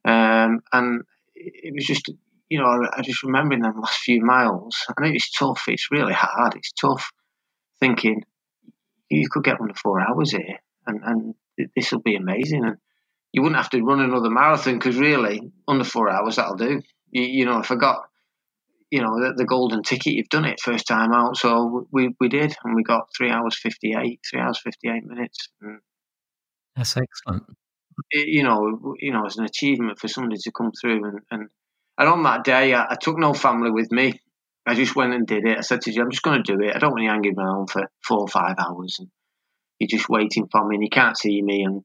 Um, 0.05 0.61
and 0.71 1.03
it 1.35 1.73
was 1.73 1.85
just, 1.85 2.09
you 2.49 2.59
know, 2.59 2.65
I, 2.65 3.01
just 3.01 3.23
remember 3.23 3.55
in 3.55 3.61
the 3.61 3.69
last 3.69 3.99
few 3.99 4.23
miles, 4.23 4.75
I 4.89 4.93
know 5.01 5.11
it's 5.13 5.31
tough. 5.31 5.63
It's 5.67 5.91
really 5.91 6.13
hard. 6.13 6.55
It's 6.55 6.71
tough 6.73 7.09
thinking 7.79 8.23
you 9.09 9.27
could 9.29 9.43
get 9.43 9.59
under 9.59 9.73
four 9.75 9.99
hours 9.99 10.31
here, 10.31 10.59
and 10.85 11.01
and 11.03 11.35
this 11.75 11.91
will 11.91 12.01
be 12.01 12.15
amazing. 12.15 12.65
And 12.65 12.77
you 13.31 13.41
wouldn't 13.41 13.61
have 13.61 13.71
to 13.71 13.81
run 13.81 13.99
another 13.99 14.29
marathon 14.29 14.75
because 14.75 14.97
really 14.97 15.51
under 15.67 15.83
four 15.83 16.09
hours 16.09 16.35
that'll 16.35 16.55
do. 16.55 16.81
You, 17.11 17.23
you 17.23 17.45
know, 17.45 17.59
if 17.59 17.71
I 17.71 17.75
got 17.75 18.03
you 18.93 19.01
know, 19.01 19.19
the, 19.19 19.33
the, 19.35 19.45
golden 19.45 19.81
ticket. 19.81 20.13
You've 20.13 20.29
done 20.29 20.45
it 20.45 20.59
first 20.59 20.87
time 20.87 21.11
out, 21.11 21.35
so 21.35 21.87
we 21.91 22.13
we 22.19 22.29
did, 22.29 22.55
and 22.63 22.75
we 22.75 22.83
got 22.83 23.07
three 23.17 23.31
hours 23.31 23.57
fifty 23.59 23.95
eight, 23.99 24.19
three 24.29 24.39
hours 24.39 24.59
fifty 24.63 24.87
eight 24.87 25.03
minutes. 25.03 25.49
And 25.61 25.79
That's 26.75 26.95
excellent. 26.95 27.41
It, 28.11 28.27
you 28.27 28.43
know, 28.43 28.93
you 28.99 29.11
know, 29.11 29.25
it's 29.25 29.39
an 29.39 29.45
achievement 29.45 29.97
for 29.97 30.07
somebody 30.07 30.37
to 30.43 30.51
come 30.51 30.71
through, 30.79 31.05
and 31.05 31.19
and, 31.31 31.49
and 31.97 32.09
on 32.09 32.23
that 32.23 32.43
day, 32.43 32.73
I, 32.73 32.91
I, 32.91 32.95
took 32.95 33.17
no 33.17 33.33
family 33.33 33.71
with 33.71 33.91
me. 33.91 34.19
I 34.65 34.75
just 34.75 34.95
went 34.95 35.13
and 35.13 35.27
did 35.27 35.45
it. 35.45 35.57
I 35.57 35.61
said 35.61 35.81
to 35.81 35.91
you, 35.91 36.01
I'm 36.01 36.11
just 36.11 36.23
going 36.23 36.43
to 36.43 36.55
do 36.55 36.63
it. 36.63 36.75
I 36.75 36.79
don't 36.79 36.91
want 36.91 37.03
you 37.03 37.09
hanging 37.09 37.37
around 37.37 37.69
for 37.69 37.83
four 38.03 38.19
or 38.19 38.27
five 38.27 38.55
hours, 38.57 38.97
and 38.99 39.09
you're 39.79 39.89
just 39.97 40.09
waiting 40.09 40.47
for 40.51 40.65
me, 40.67 40.75
and 40.75 40.83
you 40.83 40.89
can't 40.89 41.17
see 41.17 41.41
me, 41.41 41.63
and 41.63 41.83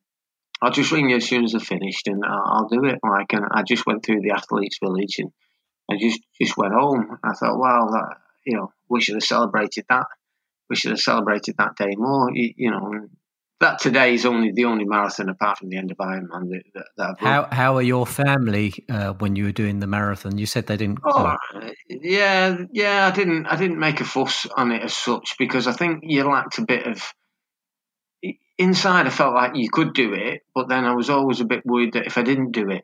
I'll 0.61 0.73
just 0.73 0.93
ring 0.93 1.11
you 1.11 1.17
as 1.17 1.29
soon 1.29 1.45
as 1.45 1.55
I've 1.55 1.63
finished, 1.63 2.09
and 2.09 2.25
I'll, 2.25 2.45
I'll 2.45 2.69
do 2.69 2.85
it. 2.85 2.99
Like, 3.03 3.33
and 3.33 3.47
I 3.51 3.63
just 3.63 3.87
went 3.87 4.05
through 4.05 4.21
the 4.21 4.33
athletes' 4.33 4.79
village 4.83 5.17
and 5.19 5.31
I 5.91 5.97
just 5.97 6.21
just 6.41 6.57
went 6.57 6.75
home. 6.75 7.19
I 7.23 7.33
thought, 7.33 7.59
wow, 7.59 7.89
that 7.93 8.17
you 8.45 8.57
know, 8.57 8.73
we 8.89 9.01
should 9.01 9.15
have 9.15 9.25
celebrated 9.25 9.85
that. 9.89 10.07
We 10.69 10.77
should 10.77 10.91
have 10.91 11.01
celebrated 11.01 11.57
that 11.59 11.77
day 11.77 11.95
more. 11.97 12.31
You, 12.33 12.53
you 12.57 12.71
know, 12.71 13.09
that 13.61 13.81
today 13.81 14.15
is 14.15 14.25
only 14.25 14.53
the 14.53 14.67
only 14.67 14.85
marathon 14.85 15.29
apart 15.29 15.59
from 15.59 15.69
the 15.69 15.77
end 15.77 15.91
of 15.91 15.97
Ironman 15.97 16.51
that, 16.51 16.63
that, 16.75 16.87
that 16.97 17.11
I've 17.11 17.19
How 17.19 17.49
how 17.51 17.77
are 17.77 17.83
your 17.83 18.07
family 18.07 18.73
uh, 18.89 19.15
when 19.15 19.37
you 19.37 19.45
were 19.45 19.53
doing 19.53 19.81
the 19.81 19.87
marathon? 19.87 20.39
You 20.39 20.47
said 20.47 20.67
they 20.67 20.77
didn't. 20.77 21.01
Oh, 21.05 21.37
yeah, 21.89 22.59
yeah. 22.73 23.07
I 23.07 23.11
didn't. 23.11 23.47
I 23.47 23.57
didn't 23.57 23.79
make 23.79 24.01
a 24.01 24.05
fuss 24.05 24.47
on 24.57 24.71
it 24.71 24.83
as 24.83 24.95
such 24.95 25.37
because 25.39 25.67
I 25.67 25.73
think 25.73 26.01
you 26.05 26.25
lacked 26.25 26.59
a 26.59 26.65
bit 26.65 26.87
of. 26.87 27.13
Inside, 28.61 29.07
I 29.07 29.11
felt 29.11 29.35
like 29.35 29.53
you 29.55 29.71
could 29.71 29.95
do 29.95 30.15
it, 30.15 30.43
but 30.53 30.69
then 30.69 30.85
I 30.85 30.95
was 30.95 31.11
always 31.11 31.41
a 31.41 31.45
bit 31.45 31.65
worried 31.65 31.93
that 31.93 32.07
if 32.07 32.19
I 32.19 32.23
didn't 32.23 32.51
do 32.51 32.71
it, 32.71 32.83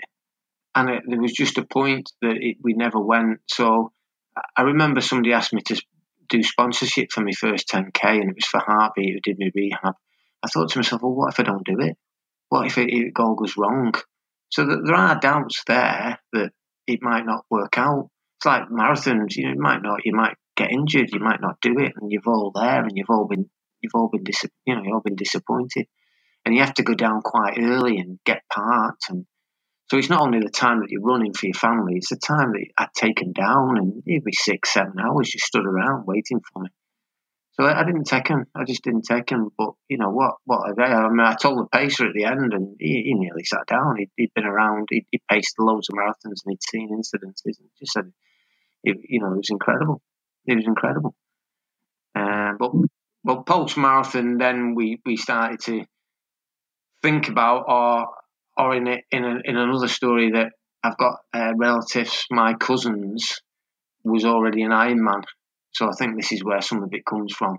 and 0.73 0.89
it, 0.89 1.03
there 1.05 1.21
was 1.21 1.33
just 1.33 1.59
a 1.59 1.67
point 1.67 2.13
that 2.23 2.37
it, 2.37 2.59
we 2.63 2.75
never 2.75 3.01
went. 3.01 3.41
So 3.49 3.91
I 4.57 4.63
remember 4.63 5.01
somebody 5.01 5.33
asked 5.33 5.53
me 5.53 5.63
to 5.63 5.83
do 6.29 6.45
sponsorship 6.45 7.11
for 7.11 7.23
my 7.23 7.33
first 7.33 7.69
10k, 7.69 8.05
and 8.05 8.31
it 8.31 8.37
was 8.37 8.47
for 8.47 8.61
Heartbeat 8.61 9.15
who 9.15 9.21
did 9.21 9.39
my 9.39 9.51
rehab. 9.53 9.95
I 10.45 10.49
thought 10.49 10.71
to 10.71 10.79
myself, 10.79 11.03
well, 11.03 11.15
what 11.15 11.33
if 11.33 11.41
I 11.41 11.43
don't 11.43 11.65
do 11.65 11.81
it? 11.81 11.97
What 12.51 12.67
if 12.67 12.77
it, 12.79 12.91
it 12.91 13.13
all 13.19 13.35
goes 13.35 13.57
wrong? 13.57 13.95
So 14.51 14.67
that 14.67 14.83
there 14.85 14.95
are 14.95 15.19
doubts 15.19 15.63
there 15.67 16.19
that 16.33 16.51
it 16.87 17.01
might 17.03 17.25
not 17.25 17.47
work 17.51 17.79
out. 17.79 18.11
It's 18.39 18.47
like 18.47 18.69
marathons, 18.69 19.37
you 19.37 19.45
know, 19.45 19.55
you 19.55 19.61
might 19.61 19.83
not, 19.83 20.01
you 20.05 20.15
might 20.15 20.37
get 20.57 20.71
injured, 20.71 21.11
you 21.13 21.21
might 21.21 21.41
not 21.41 21.61
do 21.63 21.79
it, 21.79 21.93
and 21.97 22.13
you've 22.13 22.29
all 22.29 22.53
there, 22.55 22.83
and 22.83 22.93
you've 22.95 23.11
all 23.11 23.27
been, 23.27 23.49
you've 23.81 23.95
all 23.95 24.09
been, 24.09 24.23
dis- 24.23 24.45
you 24.67 24.75
know, 24.75 24.83
you've 24.85 24.95
all 24.95 25.01
been 25.01 25.17
disappointed, 25.17 25.87
and 26.45 26.55
you 26.55 26.61
have 26.61 26.75
to 26.75 26.83
go 26.83 26.95
down 26.95 27.23
quite 27.23 27.59
early 27.59 27.99
and 27.99 28.19
get 28.25 28.43
parked 28.53 29.09
and 29.09 29.27
so 29.91 29.99
it's 29.99 30.09
not 30.09 30.23
only 30.23 30.41
the 30.41 30.49
time 30.49 30.81
that 30.81 30.91
you're 30.91 31.03
running 31.03 31.35
for 31.35 31.47
your 31.47 31.55
family, 31.55 31.97
it's 31.97 32.09
the 32.09 32.17
time 32.17 32.53
that 32.53 32.67
I'd 32.79 32.95
taken 32.95 33.33
down 33.33 33.77
and 33.77 34.03
it'd 34.07 34.25
be 34.25 34.33
six, 34.33 34.73
seven 34.73 34.95
hours 34.99 35.33
you 35.35 35.41
stood 35.41 35.67
around 35.67 36.07
waiting 36.07 36.41
for 36.41 36.63
me. 36.63 36.71
So 37.55 37.65
I, 37.65 37.81
I 37.81 37.85
didn't 37.85 38.05
take 38.05 38.29
him. 38.29 38.47
I 38.55 38.65
just 38.65 38.83
didn't 38.83 39.05
take 39.05 39.31
him. 39.31 39.51
But 39.57 39.71
you 39.89 39.99
know 39.99 40.11
what? 40.11 40.35
What! 40.45 40.79
I 40.79 41.09
mean, 41.09 41.21
I 41.21 41.35
told 41.35 41.59
the 41.59 41.67
pacer 41.73 42.07
at 42.07 42.15
the 42.15 42.25
end, 42.25 42.53
and 42.53 42.77
he, 42.79 43.03
he 43.07 43.15
nearly 43.15 43.45
sat 43.45 43.67
down. 43.67 43.97
he 43.97 44.09
had 44.19 44.35
been 44.35 44.45
around. 44.45 44.89
He'd, 44.91 45.07
he 45.11 45.21
paced 45.31 45.59
loads 45.59 45.89
of 45.89 45.97
marathons, 45.97 46.43
and 46.45 46.51
he'd 46.51 46.63
seen 46.63 46.91
incidences. 46.91 47.59
And 47.59 47.69
just 47.79 47.93
said, 47.93 48.13
it, 48.83 48.99
you 49.09 49.21
know, 49.21 49.33
it 49.33 49.37
was 49.37 49.51
incredible. 49.51 50.03
It 50.47 50.57
was 50.57 50.67
incredible. 50.67 51.15
Uh, 52.15 52.53
but 52.59 52.73
but 53.23 53.47
post 53.47 53.77
marathon, 53.77 54.39
then 54.39 54.75
we 54.75 55.01
we 55.05 55.17
started 55.17 55.61
to 55.61 55.85
think 57.03 57.29
about 57.29 57.65
our 57.69 58.09
or 58.57 58.75
in 58.75 58.87
a, 58.87 59.03
in 59.11 59.25
a, 59.25 59.41
in 59.45 59.57
another 59.57 59.89
story 59.89 60.33
that 60.33 60.53
I've 60.83 60.97
got 60.97 61.19
uh, 61.33 61.53
relatives, 61.57 62.27
my 62.31 62.55
cousins, 62.55 63.41
was 64.05 64.25
already 64.25 64.63
an 64.63 64.71
Ironman. 64.71 65.23
So 65.75 65.89
I 65.89 65.93
think 65.93 66.17
this 66.17 66.33
is 66.33 66.45
where 66.45 66.61
some 66.61 66.83
of 66.83 66.93
it 66.93 67.05
comes 67.05 67.35
from. 67.35 67.59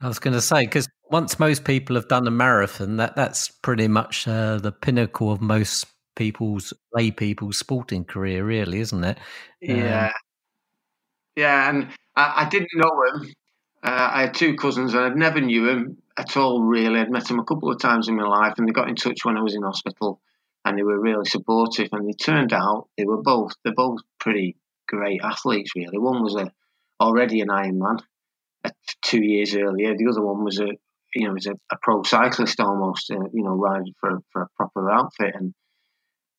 I 0.00 0.08
was 0.08 0.18
going 0.18 0.34
to 0.34 0.40
say 0.40 0.64
because 0.64 0.88
once 1.10 1.38
most 1.38 1.64
people 1.64 1.94
have 1.96 2.08
done 2.08 2.26
a 2.26 2.30
marathon, 2.30 2.96
that 2.96 3.14
that's 3.14 3.48
pretty 3.48 3.88
much 3.88 4.26
uh, 4.26 4.58
the 4.58 4.72
pinnacle 4.72 5.30
of 5.30 5.40
most 5.40 5.86
people's 6.16 6.72
lay 6.92 7.10
people's 7.10 7.58
sporting 7.58 8.04
career, 8.04 8.44
really, 8.44 8.80
isn't 8.80 9.04
it? 9.04 9.18
Yeah, 9.60 10.06
um, 10.06 10.12
yeah, 11.36 11.70
and 11.70 11.88
I, 12.16 12.44
I, 12.44 12.48
didn't 12.48 12.70
know 12.74 13.02
him. 13.06 13.32
Uh, 13.82 14.10
I 14.12 14.20
had 14.22 14.34
two 14.34 14.56
cousins, 14.56 14.92
and 14.94 15.04
I'd 15.04 15.16
never 15.16 15.40
knew 15.40 15.68
him 15.68 15.98
at 16.18 16.36
all. 16.36 16.62
Really, 16.62 16.98
I'd 16.98 17.10
met 17.10 17.30
him 17.30 17.38
a 17.38 17.44
couple 17.44 17.70
of 17.70 17.80
times 17.80 18.08
in 18.08 18.16
my 18.16 18.26
life, 18.26 18.54
and 18.58 18.66
they 18.66 18.72
got 18.72 18.88
in 18.88 18.96
touch 18.96 19.24
when 19.24 19.36
I 19.36 19.42
was 19.42 19.54
in 19.54 19.62
hospital 19.62 20.20
and 20.64 20.78
they 20.78 20.82
were 20.82 21.00
really 21.00 21.24
supportive. 21.24 21.88
And 21.92 22.08
they 22.08 22.12
turned 22.12 22.52
out 22.52 22.88
they 22.96 23.04
were 23.04 23.22
both 23.22 23.54
they're 23.64 23.74
both 23.74 24.00
pretty 24.18 24.56
great 24.88 25.20
athletes. 25.22 25.72
Really, 25.76 25.98
one 25.98 26.22
was 26.22 26.36
a 26.36 26.50
already 27.02 27.40
an 27.40 27.48
Ironman 27.48 28.00
uh, 28.64 28.70
two 29.04 29.22
years 29.22 29.54
earlier. 29.54 29.94
The 29.96 30.08
other 30.10 30.22
one 30.22 30.44
was 30.44 30.58
a 30.60 30.68
you 31.14 31.26
know 31.26 31.34
was 31.34 31.46
a, 31.46 31.54
a 31.70 31.76
pro 31.82 32.02
cyclist 32.02 32.60
almost. 32.60 33.10
Uh, 33.10 33.28
you 33.32 33.42
know, 33.44 33.54
riding 33.54 33.94
for 34.00 34.20
for 34.32 34.42
a 34.42 34.48
proper 34.56 34.90
outfit 34.90 35.34
and. 35.34 35.54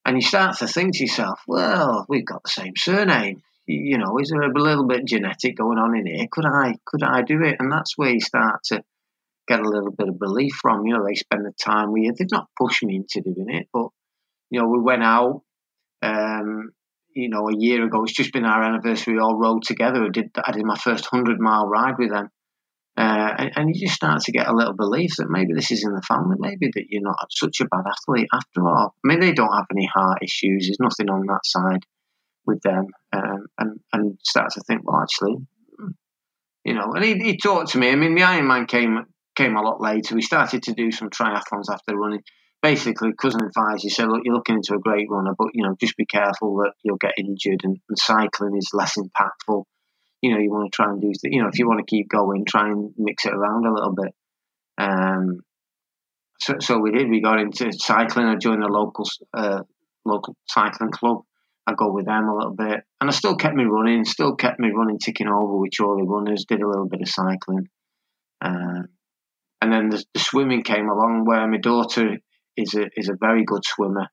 And 0.06 0.18
you 0.18 0.22
start 0.28 0.58
to 0.58 0.68
think 0.68 0.98
to 0.98 1.04
yourself, 1.04 1.40
well, 1.48 2.06
we've 2.10 2.26
got 2.26 2.44
the 2.44 2.50
same 2.50 2.74
surname. 2.76 3.42
You 3.66 3.98
know, 3.98 4.18
is 4.20 4.30
there 4.30 4.42
a 4.42 4.52
little 4.54 4.86
bit 4.86 5.06
genetic 5.06 5.56
going 5.56 5.78
on 5.78 5.98
in 5.98 6.06
here? 6.06 6.28
Could 6.30 6.46
I 6.46 6.76
could 6.86 7.04
I 7.04 7.22
do 7.22 7.42
it? 7.42 7.56
And 7.60 7.72
that's 7.72 7.98
where 7.98 8.10
you 8.10 8.20
start 8.20 8.60
to 8.66 8.84
get 9.48 9.62
a 9.62 9.70
little 9.70 9.92
bit 9.92 10.10
of 10.10 10.20
belief 10.20 10.56
from. 10.62 10.86
You 10.86 10.98
know, 10.98 11.06
they 11.06 11.16
spend 11.16 11.46
the 11.46 11.54
time 11.54 11.94
with 11.94 12.04
you. 12.04 12.14
They've 12.14 12.28
not 12.32 12.50
pushed 12.60 12.84
me 12.84 12.98
into 12.98 13.22
doing 13.22 13.50
it, 13.50 13.68
but 13.72 13.88
you 14.50 14.60
know, 14.62 14.68
we 14.68 14.80
went 14.80 15.04
out, 15.04 15.42
um, 16.02 16.72
you 17.16 17.30
know, 17.30 17.50
a 17.50 17.58
year 17.58 17.86
ago. 17.86 18.04
It's 18.04 18.14
just 18.14 18.34
been 18.34 18.46
our 18.46 18.64
anniversary. 18.64 19.16
We 19.16 19.20
all 19.20 19.38
rode 19.38 19.64
together. 19.64 20.04
I 20.04 20.10
did, 20.10 20.32
I 20.44 20.52
did 20.52 20.66
my 20.66 20.78
first 20.78 21.12
100 21.12 21.40
mile 21.40 21.68
ride 21.68 21.96
with 21.98 22.12
them. 22.12 22.30
Uh, 22.96 23.34
and, 23.40 23.52
and, 23.56 23.70
you 23.70 23.88
just 23.88 23.96
start 23.96 24.22
to 24.22 24.32
get 24.32 24.48
a 24.48 24.56
little 24.56 24.76
belief 24.76 25.16
that 25.18 25.26
maybe 25.28 25.52
this 25.56 25.72
is 25.72 25.84
in 25.84 25.96
the 25.96 26.02
family, 26.04 26.36
maybe 26.38 26.70
that 26.76 26.86
you're 26.90 27.02
not 27.02 27.16
such 27.32 27.60
a 27.60 27.66
bad 27.66 27.86
athlete 27.88 28.28
after 28.32 28.68
all. 28.68 28.94
I 29.04 29.08
mean, 29.08 29.20
they 29.20 29.32
don't 29.32 29.52
have 29.52 29.66
any 29.72 29.90
heart 29.92 30.20
issues. 30.22 30.68
There's 30.68 30.78
nothing 30.80 31.10
on 31.10 31.26
that 31.26 31.40
side 31.44 31.88
with 32.46 32.62
them, 32.62 32.86
um, 33.12 33.46
and 33.58 33.80
and 33.94 34.20
start 34.24 34.52
to 34.52 34.62
think, 34.62 34.82
well, 34.84 35.02
actually, 35.02 35.38
hmm, 35.80 35.88
you 36.66 36.76
know. 36.76 36.94
And 36.94 37.04
he, 37.04 37.16
he 37.16 37.38
talked 37.38 37.72
to 37.72 37.80
me. 37.80 37.90
I 37.90 37.96
mean, 37.96 38.14
the 38.14 38.22
Ironman 38.22 38.68
came 38.68 39.06
came 39.36 39.56
a 39.56 39.62
lot 39.64 39.82
later. 39.82 40.14
We 40.14 40.22
started 40.22 40.62
to 40.64 40.74
do 40.74 40.92
some 40.92 41.10
triathlons 41.10 41.72
after 41.72 41.96
running. 41.96 42.22
Basically, 42.64 43.12
cousin 43.14 43.42
advised 43.44 43.84
you 43.84 43.90
said, 43.90 44.08
look, 44.08 44.22
you're 44.24 44.34
looking 44.34 44.56
into 44.56 44.74
a 44.74 44.80
great 44.80 45.08
runner, 45.10 45.36
but 45.38 45.50
you 45.54 45.64
know, 45.64 45.76
just 45.80 45.98
be 45.98 46.06
careful 46.06 46.56
that 46.58 46.72
you'll 46.82 46.96
get 46.96 47.14
injured, 47.18 47.60
and, 47.64 47.78
and 47.90 48.00
cycling 48.00 48.56
is 48.58 48.70
less 48.74 48.98
impactful. 48.98 49.66
You 50.22 50.32
know, 50.32 50.40
you 50.40 50.50
want 50.50 50.72
to 50.72 50.76
try 50.76 50.90
and 50.90 51.02
do, 51.02 51.12
you 51.26 51.42
know, 51.42 51.50
if 51.50 51.60
you 51.60 51.68
want 51.68 51.86
to 51.86 51.96
keep 51.96 52.08
going, 52.08 52.46
try 52.46 52.70
and 52.70 52.94
mix 52.98 53.26
it 53.26 53.34
around 53.34 53.66
a 53.66 53.74
little 53.74 53.94
bit. 53.94 54.16
Um, 54.78 55.42
so, 56.40 56.56
so 56.60 56.80
we 56.80 56.92
did. 56.92 57.10
We 57.10 57.22
got 57.22 57.42
into 57.42 57.72
cycling. 57.74 58.28
I 58.28 58.36
joined 58.36 58.64
the 58.64 58.68
local 58.68 59.10
uh, 59.34 59.64
local 60.06 60.38
cycling 60.48 60.92
club. 60.92 61.24
I 61.68 61.74
go 61.74 61.92
with 61.92 62.06
them 62.06 62.30
a 62.30 62.36
little 62.36 62.56
bit, 62.56 62.80
and 63.02 63.10
I 63.10 63.12
still 63.12 63.36
kept 63.36 63.56
me 63.56 63.66
running. 63.66 64.06
Still 64.06 64.36
kept 64.36 64.60
me 64.60 64.72
running, 64.74 65.00
ticking 65.00 65.28
over 65.28 65.58
with 65.58 65.72
Chorley 65.78 66.06
runners. 66.08 66.46
Did 66.48 66.62
a 66.62 66.68
little 66.68 66.88
bit 66.88 67.02
of 67.02 67.10
cycling. 67.10 67.68
Uh, 68.42 68.84
and 69.62 69.72
then 69.72 69.90
the, 69.90 70.04
the, 70.14 70.20
swimming 70.20 70.64
came 70.64 70.90
along 70.90 71.24
where 71.26 71.48
my 71.48 71.58
daughter 71.58 72.18
is 72.58 72.74
a 72.76 72.90
is 72.96 73.10
a 73.10 73.18
very 73.20 73.44
good 73.44 73.64
swimmer, 73.66 74.08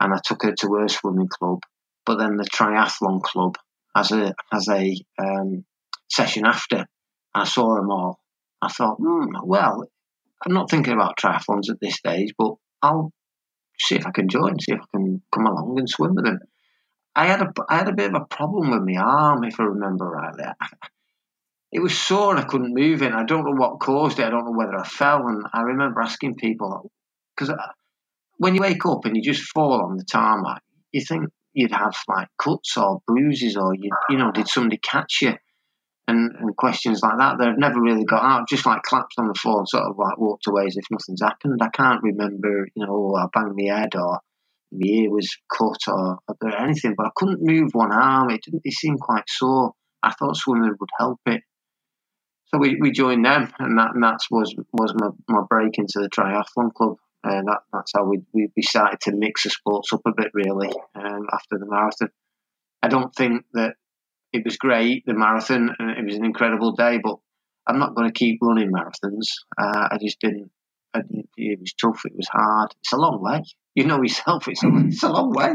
and 0.00 0.14
I 0.14 0.18
took 0.24 0.42
her 0.42 0.54
to 0.54 0.74
her 0.74 0.88
swimming 0.88 1.28
club. 1.28 1.60
But 2.06 2.18
then 2.18 2.36
the 2.36 2.44
triathlon 2.44 3.22
club 3.22 3.56
has 3.94 4.12
a 4.12 4.34
has 4.50 4.68
a 4.68 4.96
um, 5.18 5.64
session 6.08 6.46
after. 6.46 6.86
I 7.34 7.44
saw 7.44 7.74
them 7.74 7.90
all. 7.90 8.20
I 8.60 8.68
thought, 8.68 8.96
hmm, 8.96 9.36
well, 9.44 9.84
I'm 10.44 10.54
not 10.54 10.70
thinking 10.70 10.94
about 10.94 11.16
triathlons 11.18 11.70
at 11.70 11.80
this 11.80 11.96
stage, 11.96 12.32
but 12.38 12.54
I'll 12.82 13.12
see 13.78 13.96
if 13.96 14.06
I 14.06 14.10
can 14.10 14.28
join, 14.28 14.58
see 14.58 14.72
if 14.72 14.80
I 14.80 14.96
can 14.96 15.22
come 15.32 15.46
along 15.46 15.78
and 15.78 15.88
swim 15.88 16.14
with 16.14 16.24
them. 16.24 16.40
I 17.14 17.26
had 17.26 17.42
a 17.42 17.52
I 17.68 17.78
had 17.78 17.88
a 17.88 17.92
bit 17.92 18.14
of 18.14 18.22
a 18.22 18.24
problem 18.24 18.70
with 18.70 18.82
my 18.82 19.00
arm, 19.00 19.44
if 19.44 19.58
I 19.60 19.64
remember 19.64 20.06
rightly. 20.06 20.44
It 21.70 21.80
was 21.80 21.98
sore 21.98 22.30
and 22.30 22.40
I 22.40 22.48
couldn't 22.48 22.72
move 22.72 23.02
it. 23.02 23.12
I 23.12 23.24
don't 23.24 23.44
know 23.44 23.52
what 23.52 23.78
caused 23.78 24.18
it. 24.18 24.24
I 24.24 24.30
don't 24.30 24.46
know 24.46 24.56
whether 24.56 24.78
I 24.78 24.88
fell. 24.88 25.26
And 25.28 25.44
I 25.52 25.60
remember 25.60 26.00
asking 26.00 26.36
people 26.36 26.90
because 27.36 27.54
when 28.38 28.54
you 28.54 28.60
wake 28.60 28.86
up 28.86 29.04
and 29.04 29.16
you 29.16 29.22
just 29.22 29.42
fall 29.52 29.82
on 29.82 29.96
the 29.96 30.04
tarmac, 30.04 30.62
you 30.92 31.04
think 31.04 31.28
you'd 31.52 31.72
have 31.72 31.94
like 32.08 32.28
cuts 32.40 32.76
or 32.76 33.02
bruises 33.06 33.56
or 33.56 33.74
you 33.74 33.90
you 34.08 34.16
know 34.16 34.30
did 34.32 34.48
somebody 34.48 34.78
catch 34.78 35.22
you 35.22 35.34
and, 36.06 36.34
and 36.38 36.56
questions 36.56 37.02
like 37.02 37.18
that 37.18 37.38
that 37.38 37.48
I've 37.48 37.58
never 37.58 37.80
really 37.80 38.04
got 38.04 38.22
out. 38.22 38.48
Just 38.48 38.64
like 38.64 38.82
collapsed 38.82 39.18
on 39.18 39.28
the 39.28 39.34
floor 39.34 39.58
and 39.58 39.68
sort 39.68 39.84
of 39.84 39.98
like 39.98 40.18
walked 40.18 40.46
away 40.46 40.66
as 40.66 40.76
if 40.76 40.84
nothing's 40.90 41.20
happened. 41.20 41.60
I 41.60 41.68
can't 41.68 42.02
remember 42.02 42.68
you 42.74 42.86
know 42.86 43.12
oh, 43.12 43.16
I 43.16 43.26
banged 43.32 43.56
my 43.56 43.78
head 43.78 43.94
or 43.94 44.20
my 44.70 44.86
ear 44.86 45.10
was 45.10 45.36
cut 45.52 45.80
or, 45.88 46.18
or 46.28 46.56
anything, 46.56 46.94
but 46.96 47.06
I 47.06 47.10
couldn't 47.16 47.40
move 47.42 47.70
one 47.72 47.92
arm. 47.92 48.30
It 48.30 48.42
didn't. 48.44 48.62
It 48.64 48.74
seemed 48.74 49.00
quite 49.00 49.24
sore. 49.28 49.72
I 50.02 50.12
thought 50.12 50.36
swimming 50.36 50.74
would 50.78 50.90
help 50.98 51.20
it. 51.26 51.42
So 52.48 52.58
we, 52.58 52.78
we 52.80 52.92
joined 52.92 53.24
them, 53.24 53.52
and 53.58 53.78
that 53.78 53.94
and 53.94 54.02
that 54.02 54.20
was 54.30 54.54
was 54.72 54.94
my, 54.94 55.08
my 55.28 55.42
break 55.48 55.76
into 55.76 55.98
the 56.00 56.08
triathlon 56.08 56.72
club 56.72 56.96
and 57.28 57.48
that, 57.48 57.60
that's 57.72 57.92
how 57.94 58.04
we, 58.04 58.20
we, 58.32 58.62
started 58.62 59.00
to 59.02 59.12
mix 59.12 59.44
the 59.44 59.50
sports 59.50 59.92
up 59.92 60.00
a 60.06 60.12
bit 60.16 60.30
really 60.34 60.70
um, 60.94 61.26
after 61.32 61.58
the 61.58 61.66
marathon. 61.66 62.08
I 62.82 62.88
don't 62.88 63.14
think 63.14 63.44
that 63.54 63.74
it 64.32 64.44
was 64.44 64.56
great 64.56 65.04
the 65.06 65.14
marathon 65.14 65.74
and 65.78 65.90
it 65.90 66.04
was 66.04 66.16
an 66.16 66.24
incredible 66.24 66.72
day, 66.72 66.98
but 67.02 67.16
I'm 67.66 67.78
not 67.78 67.94
going 67.94 68.08
to 68.08 68.18
keep 68.18 68.38
running 68.42 68.72
marathons. 68.72 69.26
Uh, 69.60 69.88
I 69.90 69.98
just 70.00 70.20
didn't, 70.20 70.50
didn't. 70.94 71.28
It 71.36 71.60
was 71.60 71.74
tough. 71.74 72.02
It 72.04 72.16
was 72.16 72.28
hard. 72.30 72.74
It's 72.80 72.92
a 72.92 72.96
long 72.96 73.22
way. 73.22 73.42
You 73.74 73.84
know 73.84 74.02
yourself. 74.02 74.48
It's 74.48 74.64
a, 74.64 74.68
it's 74.86 75.02
a 75.02 75.10
long 75.10 75.32
way. 75.32 75.54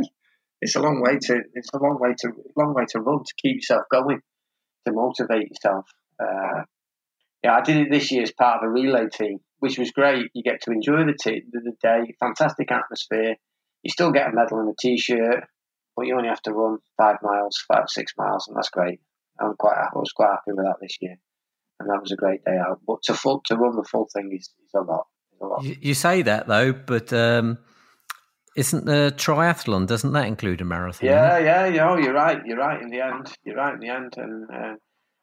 It's 0.61 0.76
a 0.76 0.82
long 0.82 1.01
way 1.01 1.17
to. 1.17 1.41
It's 1.55 1.69
a 1.74 1.78
long 1.78 1.97
way 1.99 2.13
to. 2.19 2.32
Long 2.55 2.74
way 2.74 2.86
to 2.89 2.99
run 2.99 3.19
to 3.19 3.34
keep 3.41 3.57
yourself 3.57 3.84
going, 3.91 4.21
to 4.86 4.93
motivate 4.93 5.49
yourself. 5.49 5.86
Uh, 6.21 6.63
yeah, 7.43 7.55
I 7.55 7.61
did 7.61 7.78
it 7.78 7.91
this 7.91 8.11
year 8.11 8.24
as 8.24 8.32
part 8.32 8.63
of 8.63 8.69
a 8.69 8.71
relay 8.71 9.07
team 9.11 9.39
which 9.64 9.80
was 9.80 9.91
great. 9.91 10.30
You 10.34 10.43
get 10.43 10.61
to 10.64 10.72
enjoy 10.72 11.05
the, 11.05 11.18
t- 11.18 11.41
the 11.49 11.72
day, 11.82 12.14
fantastic 12.20 12.70
atmosphere. 12.70 13.36
You 13.82 13.89
still 13.89 14.11
get 14.11 14.28
a 14.28 14.36
medal 14.36 14.59
and 14.59 14.68
a 14.68 14.74
t-shirt, 14.78 15.45
but 15.95 16.05
you 16.05 16.18
only 16.18 16.28
have 16.28 16.41
to 16.41 16.51
run 16.51 16.80
five 16.97 17.16
miles, 17.24 17.64
five 17.66 17.86
six 17.88 18.11
miles, 18.18 18.49
and 18.49 18.57
that's 18.57 18.70
great. 18.70 18.99
I'm 19.39 19.55
quite, 19.57 19.78
I 19.78 19.88
was 19.95 20.11
quite 20.11 20.32
happy 20.32 20.51
with 20.51 20.66
that 20.66 20.76
this 20.82 20.97
year, 20.99 21.16
and 21.80 21.89
that 21.89 22.01
was 22.01 22.11
a 22.11 22.18
great 22.18 22.43
day 22.43 22.57
out. 22.57 22.82
But 22.86 23.03
to 23.03 23.14
full, 23.14 23.41
to 23.45 23.55
run 23.55 23.78
the 23.78 23.88
full 23.89 24.09
thing 24.14 24.32
is, 24.34 24.49
is 24.66 24.74
a 24.76 24.82
lot. 24.82 25.05
a 25.41 25.45
lot. 25.45 25.64
You, 25.64 25.78
you, 25.80 25.93
say 25.93 26.24
that 26.24 26.45
though, 26.49 26.74
but 26.74 27.14
um, 27.14 27.57
isn't 28.57 28.84
the 28.84 29.14
triathlon? 29.16 29.88
Doesn't 29.88 30.11
that 30.11 30.28
include 30.28 30.59
a 30.59 30.66
marathon? 30.66 31.07
Yeah, 31.07 31.38
yeah, 31.38 31.68
yeah. 31.68 31.89
Oh, 31.89 31.97
you're 31.97 32.14
right. 32.14 32.41
You're 32.45 32.57
right. 32.57 32.82
In 32.82 32.89
the 32.89 32.99
end, 32.99 33.32
you're 33.45 33.55
right. 33.55 33.76
In 33.76 33.80
the 33.80 33.88
end, 33.88 34.16
and 34.18 34.49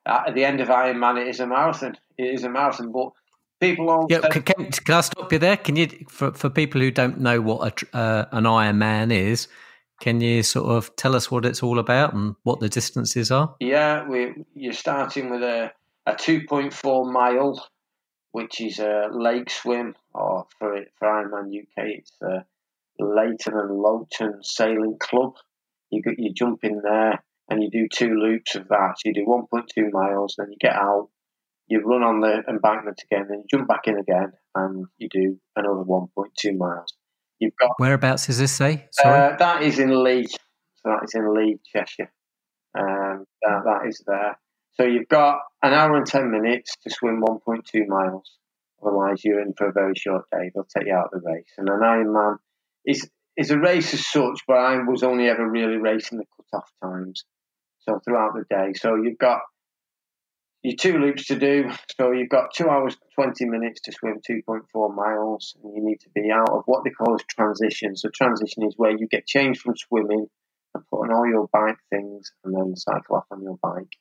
uh, 0.07 0.22
at 0.28 0.34
the 0.34 0.47
end 0.47 0.62
of 0.62 0.68
Ironman, 0.68 1.20
it 1.20 1.28
is 1.28 1.41
a 1.41 1.47
marathon. 1.47 1.99
It 2.16 2.34
is 2.34 2.45
a 2.45 2.49
marathon, 2.49 2.91
but 2.91 3.11
people 3.61 3.90
on. 3.90 4.06
Yeah, 4.08 4.20
can, 4.20 4.42
can, 4.42 4.70
can, 4.70 4.94
I 4.94 5.00
stop 5.02 5.32
you 5.32 5.38
there? 5.38 5.56
Can 5.56 5.76
you, 5.76 5.88
for, 6.08 6.32
for 6.32 6.50
people 6.50 6.80
who 6.80 6.90
don't 6.90 7.20
know 7.20 7.40
what 7.40 7.84
a, 7.92 7.96
uh, 7.96 8.26
an 8.32 8.44
Ironman 8.44 9.12
is, 9.12 9.48
can 10.00 10.20
you 10.20 10.42
sort 10.42 10.70
of 10.70 10.94
tell 10.96 11.14
us 11.14 11.30
what 11.30 11.44
it's 11.44 11.62
all 11.62 11.78
about 11.78 12.14
and 12.14 12.34
what 12.42 12.61
the 12.61 12.68
distances 12.68 13.30
are? 13.30 13.54
Yeah, 13.61 14.08
we, 14.08 14.44
you're 14.54 14.72
starting 14.72 15.30
with 15.30 15.42
a, 15.42 15.72
a 16.06 16.14
2.4 16.14 17.12
mile, 17.12 17.68
which 18.32 18.61
is 18.61 18.78
a 18.78 19.08
lake 19.12 19.50
swim, 19.50 19.94
or 20.14 20.46
for, 20.58 20.84
for 20.98 21.08
Ironman 21.08 21.56
UK, 21.56 21.98
it's 21.98 22.12
a 22.22 22.46
Leigh 22.98 23.36
and 23.46 23.78
Lowton 23.78 24.42
Sailing 24.42 24.96
Club. 24.98 25.34
You, 25.90 26.02
you 26.16 26.32
jump 26.32 26.64
in 26.64 26.80
there 26.82 27.22
and 27.48 27.62
you 27.62 27.70
do 27.70 27.88
two 27.88 28.14
loops 28.14 28.54
of 28.54 28.68
that. 28.68 28.94
So 28.98 29.02
you 29.06 29.14
do 29.14 29.26
1.2 29.26 29.92
miles, 29.92 30.36
then 30.38 30.50
you 30.50 30.56
get 30.58 30.74
out, 30.74 31.08
you 31.70 31.80
run 31.84 32.02
on 32.02 32.20
the 32.20 32.42
embankment 32.48 33.00
again, 33.10 33.26
then 33.28 33.38
you 33.38 33.58
jump 33.58 33.68
back 33.68 33.86
in 33.86 33.96
again, 33.96 34.32
and 34.54 34.86
you 34.98 35.08
do 35.08 35.38
another 35.54 35.84
1.2 35.84 36.56
miles. 36.58 36.92
You've 37.38 37.56
got 37.58 37.70
whereabouts 37.78 38.26
does 38.26 38.38
this 38.38 38.52
say? 38.52 38.88
Sorry, 38.90 39.32
uh, 39.32 39.36
that 39.36 39.62
is 39.62 39.78
in 39.78 40.04
Leigh. 40.04 40.26
So 40.26 40.36
that 40.84 41.04
is 41.04 41.14
in 41.14 41.32
Leigh, 41.34 41.58
Cheshire. 41.72 42.12
Um, 42.78 43.24
that, 43.42 43.62
that 43.64 43.88
is 43.88 44.02
there. 44.06 44.38
So 44.74 44.84
you've 44.84 45.08
got 45.08 45.38
an 45.62 45.72
hour 45.72 45.96
and 45.96 46.06
ten 46.06 46.30
minutes 46.30 46.76
to 46.82 46.90
swim 46.90 47.22
1.2 47.22 47.86
miles. 47.86 48.36
Otherwise, 48.84 49.24
you're 49.24 49.40
in 49.40 49.54
for 49.54 49.68
a 49.68 49.72
very 49.72 49.94
short 49.96 50.24
day. 50.32 50.50
They'll 50.54 50.64
take 50.64 50.86
you 50.86 50.94
out 50.94 51.10
of 51.12 51.22
the 51.22 51.30
race. 51.30 51.52
And 51.56 51.68
an 51.68 51.80
Ironman 51.80 52.36
is 52.84 53.08
is 53.36 53.50
a 53.50 53.58
race 53.58 53.94
as 53.94 54.06
such, 54.06 54.40
but 54.46 54.56
I 54.56 54.76
was 54.82 55.02
only 55.02 55.28
ever 55.28 55.48
really 55.48 55.76
racing 55.76 56.18
the 56.18 56.24
cut-off 56.36 56.70
times. 56.82 57.24
So 57.80 58.00
throughout 58.04 58.32
the 58.34 58.44
day, 58.50 58.72
so 58.74 58.96
you've 58.96 59.18
got 59.18 59.40
your 60.62 60.76
two 60.76 60.98
loops 60.98 61.26
to 61.26 61.38
do. 61.38 61.70
So 61.98 62.12
you've 62.12 62.28
got 62.28 62.54
two 62.54 62.68
hours, 62.68 62.96
20 63.14 63.46
minutes 63.46 63.80
to 63.82 63.92
swim 63.92 64.20
2.4 64.28 64.94
miles, 64.94 65.56
and 65.62 65.74
you 65.74 65.82
need 65.82 66.00
to 66.00 66.11
be 66.14 66.30
out 66.30 66.50
of 66.50 66.62
what 66.66 66.84
they 66.84 66.90
call 66.90 67.14
as 67.14 67.24
transition. 67.28 67.96
So, 67.96 68.08
transition 68.11 68.64
is 68.66 68.74
where 68.76 68.90
you 68.90 69.06
get 69.11 69.26
changed 69.26 69.62
from 69.62 69.76
swimming 69.76 70.26
and 70.74 70.84
put 70.90 71.00
on 71.00 71.12
all 71.12 71.26
your 71.26 71.48
bike 71.52 71.78
things 71.90 72.32
and 72.44 72.54
then 72.54 72.76
cycle 72.76 73.16
off 73.16 73.24
on 73.30 73.42
your 73.42 73.58
bike. 73.62 73.92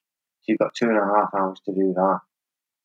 So, 0.42 0.46
you've 0.50 0.60
got 0.60 0.76
two 0.76 0.88
and 0.88 0.98
a 0.98 1.16
half 1.16 1.34
hours 1.34 1.60
to 1.66 1.74
do 1.74 1.94
that. 1.96 2.20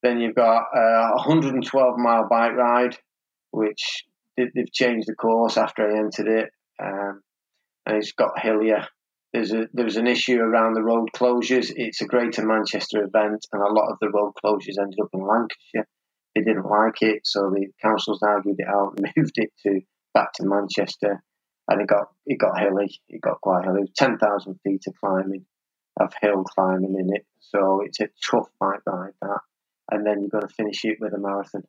Then 0.03 0.21
you've 0.21 0.35
got 0.35 0.65
a 0.75 1.13
112 1.17 1.99
mile 1.99 2.29
bike 2.29 2.53
ride, 2.53 2.97
which 3.51 4.05
they've 4.37 4.73
changed 4.73 5.09
the 5.09 5.15
course 5.15 5.57
after 5.57 5.89
I 5.89 5.99
entered 5.99 6.29
it. 6.29 6.51
Um, 6.83 7.23
and 7.87 7.97
it's 7.97 8.13
got 8.13 8.39
hillier 8.39 8.87
there's 9.35 9.53
a 9.53 9.67
there's 9.73 9.97
an 9.97 10.07
issue 10.07 10.39
around 10.39 10.75
the 10.75 10.83
road 10.83 11.11
closures. 11.13 11.73
It's 11.75 12.01
a 12.01 12.07
Greater 12.07 12.47
Manchester 12.47 13.03
event, 13.03 13.45
and 13.53 13.63
a 13.63 13.73
lot 13.73 13.91
of 13.91 13.99
the 14.01 14.09
road 14.09 14.33
closures 14.43 14.79
ended 14.81 15.01
up 15.03 15.09
in 15.13 15.27
Lancashire. 15.27 15.89
They 16.35 16.43
didn't 16.43 16.71
like 16.71 17.03
it, 17.03 17.23
so 17.25 17.51
the 17.51 17.67
councils 17.83 18.23
argued 18.23 18.61
it 18.61 18.69
out 18.69 18.97
moved 19.17 19.33
it 19.35 19.51
to 19.65 19.81
back 20.15 20.33
to 20.35 20.47
Manchester. 20.47 21.21
And 21.67 21.81
it 21.81 21.89
got 21.89 22.13
it 22.27 22.39
got 22.39 22.61
hilly. 22.61 23.01
It 23.09 23.21
got 23.21 23.41
quite 23.41 23.65
hilly. 23.65 23.91
Ten 23.97 24.19
thousand 24.19 24.61
feet 24.63 24.85
of 24.87 24.95
climbing, 25.03 25.45
of 25.99 26.15
hill 26.21 26.45
climbing 26.45 26.95
in 26.97 27.13
it. 27.13 27.27
So 27.41 27.83
it's 27.85 27.99
a 28.01 28.11
tough 28.31 28.49
bike 28.61 28.81
ride 28.87 29.15
that. 29.21 29.41
And 29.91 30.07
then 30.07 30.23
you've 30.23 30.31
got 30.31 30.49
to 30.49 30.55
finish 30.55 30.85
it 30.85 30.99
with 31.01 31.13
a 31.13 31.19
marathon. 31.19 31.65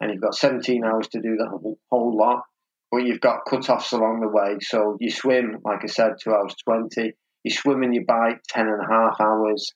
And 0.00 0.12
you've 0.12 0.22
got 0.22 0.36
17 0.36 0.84
hours 0.84 1.08
to 1.08 1.20
do 1.20 1.36
the 1.36 1.48
whole, 1.48 1.78
whole 1.90 2.16
lot 2.16 2.44
but 2.90 2.98
you've 2.98 3.20
got 3.20 3.44
cut-offs 3.48 3.92
along 3.92 4.20
the 4.20 4.28
way. 4.28 4.58
So 4.60 4.96
you 5.00 5.10
swim, 5.10 5.58
like 5.64 5.80
I 5.82 5.86
said, 5.86 6.12
two 6.22 6.32
hours 6.32 6.54
20. 6.64 7.12
You 7.44 7.50
swim 7.50 7.82
in 7.82 7.92
your 7.92 8.04
bike 8.04 8.40
10 8.48 8.66
and 8.66 8.82
a 8.82 8.86
half 8.92 9.20
hours, 9.20 9.72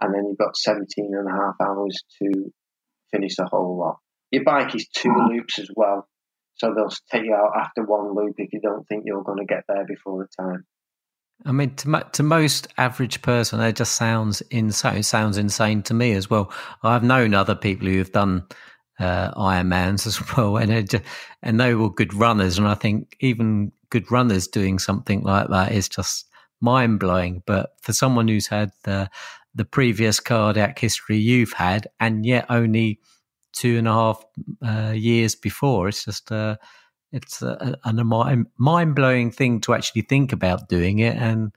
and 0.00 0.14
then 0.14 0.26
you've 0.26 0.38
got 0.38 0.56
17 0.56 0.86
and 0.98 1.28
a 1.28 1.32
half 1.32 1.54
hours 1.60 2.02
to 2.22 2.52
finish 3.12 3.36
the 3.36 3.46
whole 3.46 3.78
lot. 3.78 3.98
Your 4.30 4.44
bike 4.44 4.74
is 4.74 4.88
two 4.88 5.14
loops 5.30 5.58
as 5.58 5.70
well. 5.74 6.08
So 6.54 6.72
they'll 6.74 6.90
take 7.10 7.26
you 7.26 7.34
out 7.34 7.52
after 7.56 7.84
one 7.84 8.14
loop 8.14 8.34
if 8.38 8.52
you 8.52 8.60
don't 8.60 8.84
think 8.88 9.04
you're 9.06 9.22
going 9.22 9.38
to 9.38 9.44
get 9.44 9.64
there 9.68 9.84
before 9.86 10.24
the 10.24 10.42
time. 10.42 10.64
I 11.44 11.52
mean, 11.52 11.74
to 11.76 12.06
to 12.12 12.22
most 12.22 12.68
average 12.78 13.20
person, 13.20 13.60
it 13.60 13.76
just 13.76 13.94
sounds 13.94 14.40
insane. 14.50 14.96
It 14.96 15.02
sounds 15.04 15.36
insane 15.36 15.82
to 15.82 15.94
me 15.94 16.12
as 16.12 16.30
well. 16.30 16.50
I've 16.82 17.02
known 17.02 17.34
other 17.34 17.54
people 17.54 17.86
who 17.86 17.98
have 17.98 18.12
done 18.12 18.46
uh, 18.98 19.32
Ironmans 19.34 20.06
as 20.06 20.36
well, 20.36 20.56
and 20.56 20.88
just, 20.88 21.04
and 21.42 21.60
they 21.60 21.74
were 21.74 21.90
good 21.90 22.14
runners. 22.14 22.58
And 22.58 22.66
I 22.66 22.74
think 22.74 23.16
even 23.20 23.72
good 23.90 24.10
runners 24.10 24.46
doing 24.46 24.78
something 24.78 25.22
like 25.22 25.48
that 25.48 25.72
is 25.72 25.88
just 25.88 26.26
mind 26.60 27.00
blowing. 27.00 27.42
But 27.46 27.70
for 27.82 27.92
someone 27.92 28.28
who's 28.28 28.46
had 28.46 28.70
the 28.84 29.10
the 29.54 29.64
previous 29.64 30.20
cardiac 30.20 30.78
history 30.78 31.16
you've 31.16 31.52
had, 31.52 31.86
and 32.00 32.26
yet 32.26 32.46
only 32.50 33.00
two 33.52 33.78
and 33.78 33.88
a 33.88 33.92
half 33.92 34.24
uh, 34.62 34.92
years 34.94 35.34
before, 35.34 35.88
it's 35.88 36.04
just 36.04 36.30
uh, 36.30 36.56
it's 37.12 37.42
a, 37.42 37.76
a, 37.84 37.90
a 37.90 38.44
mind 38.58 38.94
blowing 38.94 39.30
thing 39.30 39.60
to 39.62 39.74
actually 39.74 40.02
think 40.02 40.32
about 40.32 40.68
doing 40.68 40.98
it, 40.98 41.16
and 41.16 41.52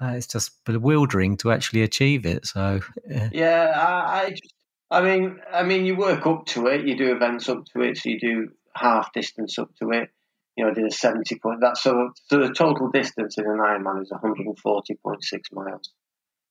uh, 0.00 0.12
it's 0.16 0.26
just 0.26 0.64
bewildering 0.64 1.36
to 1.38 1.50
actually 1.50 1.82
achieve 1.82 2.26
it. 2.26 2.46
So 2.46 2.80
yeah, 3.32 3.72
I, 3.76 4.22
I 4.22 4.30
just 4.30 4.54
I 4.90 5.02
mean, 5.02 5.40
I 5.52 5.62
mean, 5.62 5.86
you 5.86 5.96
work 5.96 6.26
up 6.26 6.46
to 6.46 6.66
it. 6.66 6.86
You 6.86 6.96
do 6.96 7.14
events 7.14 7.48
up 7.48 7.64
to 7.72 7.80
it. 7.82 7.96
So 7.96 8.10
you 8.10 8.20
do 8.20 8.48
half 8.74 9.12
distance 9.12 9.58
up 9.58 9.70
to 9.80 9.90
it. 9.90 10.10
You 10.56 10.64
know, 10.64 10.70
I 10.70 10.74
did 10.74 10.84
a 10.84 10.90
seventy 10.90 11.36
point. 11.38 11.60
That 11.60 11.76
so, 11.76 12.10
so 12.26 12.38
the 12.38 12.52
total 12.52 12.88
distance 12.90 13.38
in 13.38 13.44
an 13.44 13.58
Ironman 13.58 14.02
is 14.02 14.10
one 14.10 14.20
hundred 14.20 14.46
and 14.46 14.58
forty 14.58 14.94
point 14.94 15.24
six 15.24 15.50
miles. 15.52 15.90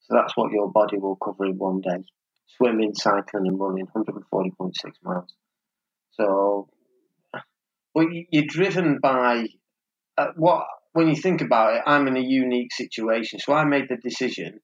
So 0.02 0.16
that's 0.16 0.36
what 0.36 0.52
your 0.52 0.70
body 0.70 0.98
will 0.98 1.16
cover 1.16 1.46
in 1.46 1.58
one 1.58 1.80
day. 1.80 2.04
Swimming, 2.58 2.94
cycling, 2.94 3.48
and 3.48 3.60
running, 3.60 3.86
one 3.86 3.94
hundred 3.94 4.16
and 4.16 4.28
forty 4.28 4.52
point 4.52 4.76
six 4.76 4.98
miles. 5.04 5.34
So, 6.12 6.70
well, 7.96 8.08
you're 8.30 8.46
driven 8.46 9.00
by 9.02 9.46
uh, 10.18 10.28
what? 10.36 10.66
When 10.92 11.08
you 11.08 11.16
think 11.16 11.42
about 11.42 11.76
it, 11.76 11.84
I'm 11.88 12.08
in 12.08 12.18
a 12.18 12.22
unique 12.22 12.74
situation. 12.74 13.40
So 13.40 13.54
I 13.54 13.64
made 13.64 13.90
the 13.90 13.98
decision, 13.98 14.60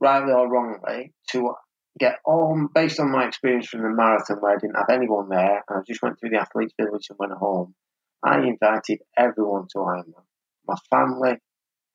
rightly 0.00 0.32
or 0.32 0.50
wrongly, 0.50 1.12
to 1.30 1.54
get 1.98 2.18
on 2.26 2.68
based 2.74 2.98
on 2.98 3.10
my 3.10 3.26
experience 3.26 3.68
from 3.68 3.82
the 3.82 3.90
marathon 3.90 4.38
where 4.38 4.52
I 4.52 4.58
didn't 4.58 4.76
have 4.76 4.90
anyone 4.90 5.28
there 5.28 5.62
and 5.68 5.78
I 5.78 5.80
just 5.86 6.02
went 6.02 6.18
through 6.18 6.30
the 6.30 6.40
athletes 6.40 6.74
village 6.80 7.06
and 7.08 7.18
went 7.18 7.32
home. 7.32 7.74
I 8.22 8.38
invited 8.38 9.00
everyone 9.16 9.66
to 9.72 9.78
Ironman. 9.78 10.24
My 10.66 10.76
family. 10.90 11.36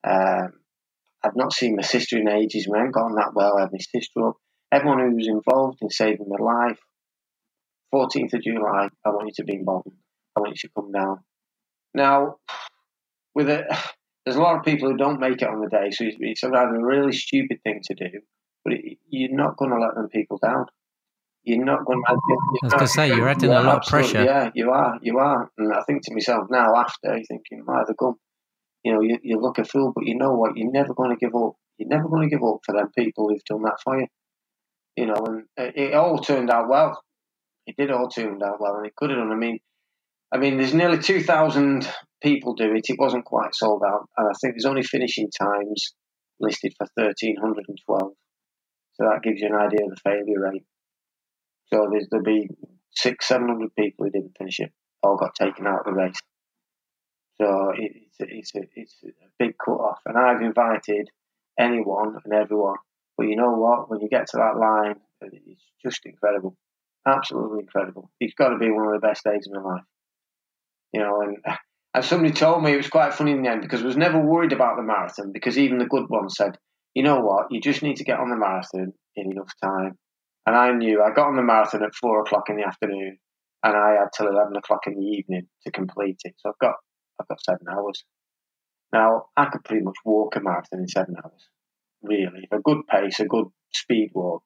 Um, 0.08 0.54
I've 1.24 1.36
not 1.36 1.52
seen 1.52 1.76
my 1.76 1.82
sister 1.82 2.18
in 2.18 2.30
ages. 2.30 2.68
We 2.70 2.78
haven't 2.78 2.94
gotten 2.94 3.16
that 3.16 3.34
well. 3.34 3.58
I 3.58 3.62
had 3.62 3.72
my 3.74 3.80
sister 3.80 4.30
up. 4.30 4.38
Everyone 4.72 5.00
who 5.00 5.16
was 5.16 5.28
involved 5.28 5.80
in 5.82 5.90
saving 5.90 6.28
my 6.30 6.42
life. 6.42 6.80
14th 7.94 8.34
of 8.36 8.44
July, 8.44 8.90
I 9.06 9.10
want 9.10 9.28
you 9.28 9.34
to 9.38 9.44
be 9.44 9.56
involved. 9.56 9.90
I 10.38 10.40
want 10.40 10.52
you 10.52 10.70
to 10.70 10.74
come 10.74 10.92
down. 10.92 11.24
Now, 11.94 12.38
with 13.34 13.50
it, 13.50 13.66
there's 14.26 14.38
a 14.38 14.42
lot 14.42 14.58
of 14.58 14.64
people 14.64 14.90
who 14.90 14.98
don't 14.98 15.20
make 15.20 15.42
it 15.42 15.48
on 15.48 15.60
the 15.60 15.68
day, 15.68 15.90
so 15.92 16.06
it's 16.08 16.44
a 16.44 16.50
rather 16.50 16.76
a 16.76 16.86
really 16.86 17.12
stupid 17.12 17.58
thing 17.64 17.82
to 17.86 17.96
do 17.96 18.22
but 18.64 18.74
it, 18.74 18.98
you're 19.10 19.36
not 19.36 19.58
going 19.58 19.72
to 19.72 19.80
let 19.80 19.96
them 19.96 20.10
people 20.10 20.38
down. 20.42 20.66
You're 21.44 21.64
not 21.64 21.86
going 21.86 22.02
oh, 22.08 22.14
to. 22.16 22.38
I 22.64 22.66
was 22.66 22.74
going 22.74 22.86
to 22.86 22.88
say 22.88 23.08
you're 23.08 23.30
adding 23.30 23.50
a 23.50 23.62
lot 23.62 23.78
of 23.78 23.90
pressure. 23.90 24.24
Yeah, 24.24 24.52
you 24.54 24.72
are. 24.72 25.00
You 25.02 25.20
are. 25.20 25.50
And 25.58 25.74
I 25.74 25.82
think 25.88 26.04
to 26.06 26.14
myself 26.14 26.48
now, 26.50 26.76
after 26.76 27.16
you're 27.16 27.24
thinking, 27.24 27.64
"My 27.66 27.84
the 27.88 27.96
gum," 27.98 28.16
you 28.84 28.94
know, 28.94 29.02
you, 29.02 29.18
you 29.24 29.40
look 29.40 29.58
a 29.58 29.64
fool, 29.64 29.94
but 29.96 30.06
you 30.06 30.18
know 30.18 30.34
what? 30.34 30.58
You're 30.58 30.72
never 30.72 30.94
going 30.94 31.12
to 31.12 31.16
give 31.16 31.34
up. 31.36 31.54
You're 31.78 31.90
never 31.90 32.10
going 32.10 32.30
to 32.30 32.36
give 32.36 32.44
up 32.44 32.60
for 32.66 32.76
them 32.76 32.90
people 32.98 33.30
who've 33.30 33.44
done 33.46 33.64
that 33.64 33.78
for 33.84 34.00
you. 34.00 34.08
You 34.98 35.06
know, 35.08 35.26
and 35.26 35.44
it, 35.58 35.78
it 35.78 35.94
all 35.94 36.20
turned 36.20 36.50
out 36.50 36.70
well. 36.70 37.02
It 37.66 37.76
did 37.78 37.92
all 37.92 38.10
turn 38.10 38.42
out 38.44 38.60
well, 38.60 38.76
and 38.76 38.86
it 38.86 38.96
could 38.96 39.10
have 39.12 39.20
done. 39.20 39.32
I 39.32 39.36
mean, 39.36 39.60
I 40.34 40.38
mean, 40.38 40.58
there's 40.58 40.74
nearly 40.74 41.00
two 41.00 41.24
thousand 41.24 41.90
people 42.22 42.54
do 42.54 42.74
it. 42.74 42.90
It 42.90 43.00
wasn't 43.00 43.26
quite 43.26 43.56
sold 43.56 43.82
out, 43.88 44.08
and 44.18 44.28
I 44.28 44.34
think 44.42 44.56
there's 44.56 44.66
only 44.66 44.84
finishing 44.84 45.30
times 45.40 45.94
listed 46.40 46.74
for 46.78 46.88
thirteen 46.98 47.38
hundred 47.42 47.66
and 47.68 47.78
twelve. 47.86 48.12
So 49.00 49.08
that 49.08 49.24
gives 49.24 49.40
you 49.40 49.48
an 49.48 49.56
idea 49.56 49.86
of 49.86 49.92
the 49.92 50.02
failure 50.04 50.42
rate. 50.42 50.66
So 51.68 51.90
there'll 52.12 52.26
be 52.26 52.50
six, 52.92 53.28
seven 53.28 53.48
hundred 53.48 53.74
people 53.76 54.06
who 54.06 54.12
didn't 54.12 54.38
finish 54.38 54.60
it, 54.60 54.74
all 55.02 55.16
got 55.16 55.36
taken 55.36 55.66
out 55.66 55.80
of 55.80 55.86
the 55.86 55.94
race. 55.94 56.20
So 57.40 57.72
it's 57.78 58.20
a, 58.20 58.26
it's 58.28 58.56
a, 58.56 58.60
it's 58.76 58.96
a 59.04 59.08
big 59.38 59.54
cut 59.58 59.72
off. 59.72 60.00
And 60.06 60.18
I've 60.18 60.42
invited 60.42 61.10
anyone 61.58 62.18
and 62.26 62.34
everyone. 62.34 62.76
But 63.18 63.28
you 63.28 63.38
know 63.38 63.54
what? 63.54 63.90
When 63.90 64.02
you 64.02 64.10
get 64.10 64.28
to 64.28 64.38
that 64.38 64.60
line, 64.60 64.96
it's 65.22 65.62
just 65.82 66.06
incredible. 66.06 66.58
Absolutely 67.08 67.60
incredible. 67.60 68.12
It's 68.20 68.34
got 68.34 68.50
to 68.50 68.58
be 68.58 68.70
one 68.70 68.88
of 68.88 69.00
the 69.00 69.08
best 69.08 69.24
days 69.24 69.48
of 69.48 69.64
my 69.64 69.70
life. 69.76 69.84
You 70.92 71.02
know, 71.02 71.22
and 71.22 71.38
and 71.94 72.04
somebody 72.04 72.34
told 72.34 72.64
me 72.64 72.74
it 72.74 72.78
was 72.78 72.90
quite 72.90 73.14
funny 73.14 73.32
in 73.32 73.44
the 73.44 73.50
end 73.50 73.62
because 73.62 73.82
I 73.82 73.86
was 73.86 73.96
never 73.96 74.20
worried 74.20 74.52
about 74.52 74.76
the 74.76 74.84
marathon 74.84 75.32
because 75.32 75.58
even 75.58 75.78
the 75.78 75.86
good 75.86 76.10
ones 76.10 76.36
said 76.36 76.58
you 76.94 77.04
know 77.04 77.20
what, 77.22 77.52
you 77.52 77.62
just 77.62 77.84
need 77.84 77.98
to 77.98 78.04
get 78.04 78.20
on 78.20 78.30
the 78.30 78.36
marathon 78.36 78.94
in 79.16 79.32
enough 79.32 79.54
time. 79.62 79.98
And 80.46 80.56
I 80.56 80.72
knew 80.72 81.04
I 81.04 81.14
got 81.14 81.28
on 81.28 81.36
the 81.36 81.44
marathon 81.44 81.84
at 81.84 81.94
four 81.94 82.22
o'clock 82.22 82.50
in 82.50 82.58
the 82.58 82.66
afternoon 82.66 83.20
and 83.64 83.76
I 83.76 83.92
had 84.00 84.10
till 84.16 84.28
eleven 84.28 84.56
o'clock 84.56 84.88
in 84.88 84.96
the 84.96 85.06
evening 85.06 85.48
to 85.64 85.72
complete 85.72 86.22
it. 86.24 86.36
So 86.38 86.50
I've 86.50 86.60
got 86.60 86.76
I've 87.20 87.28
got 87.28 87.44
seven 87.44 87.68
hours. 87.70 88.04
Now 88.92 89.26
I 89.38 89.46
could 89.46 89.64
pretty 89.64 89.84
much 89.84 89.98
walk 90.04 90.36
a 90.36 90.40
marathon 90.40 90.80
in 90.80 90.88
seven 90.88 91.16
hours. 91.24 91.50
Really. 92.02 92.48
A 92.52 92.60
good 92.60 92.88
pace, 92.88 93.20
a 93.20 93.26
good 93.26 93.48
speed 93.72 94.12
walk. 94.14 94.44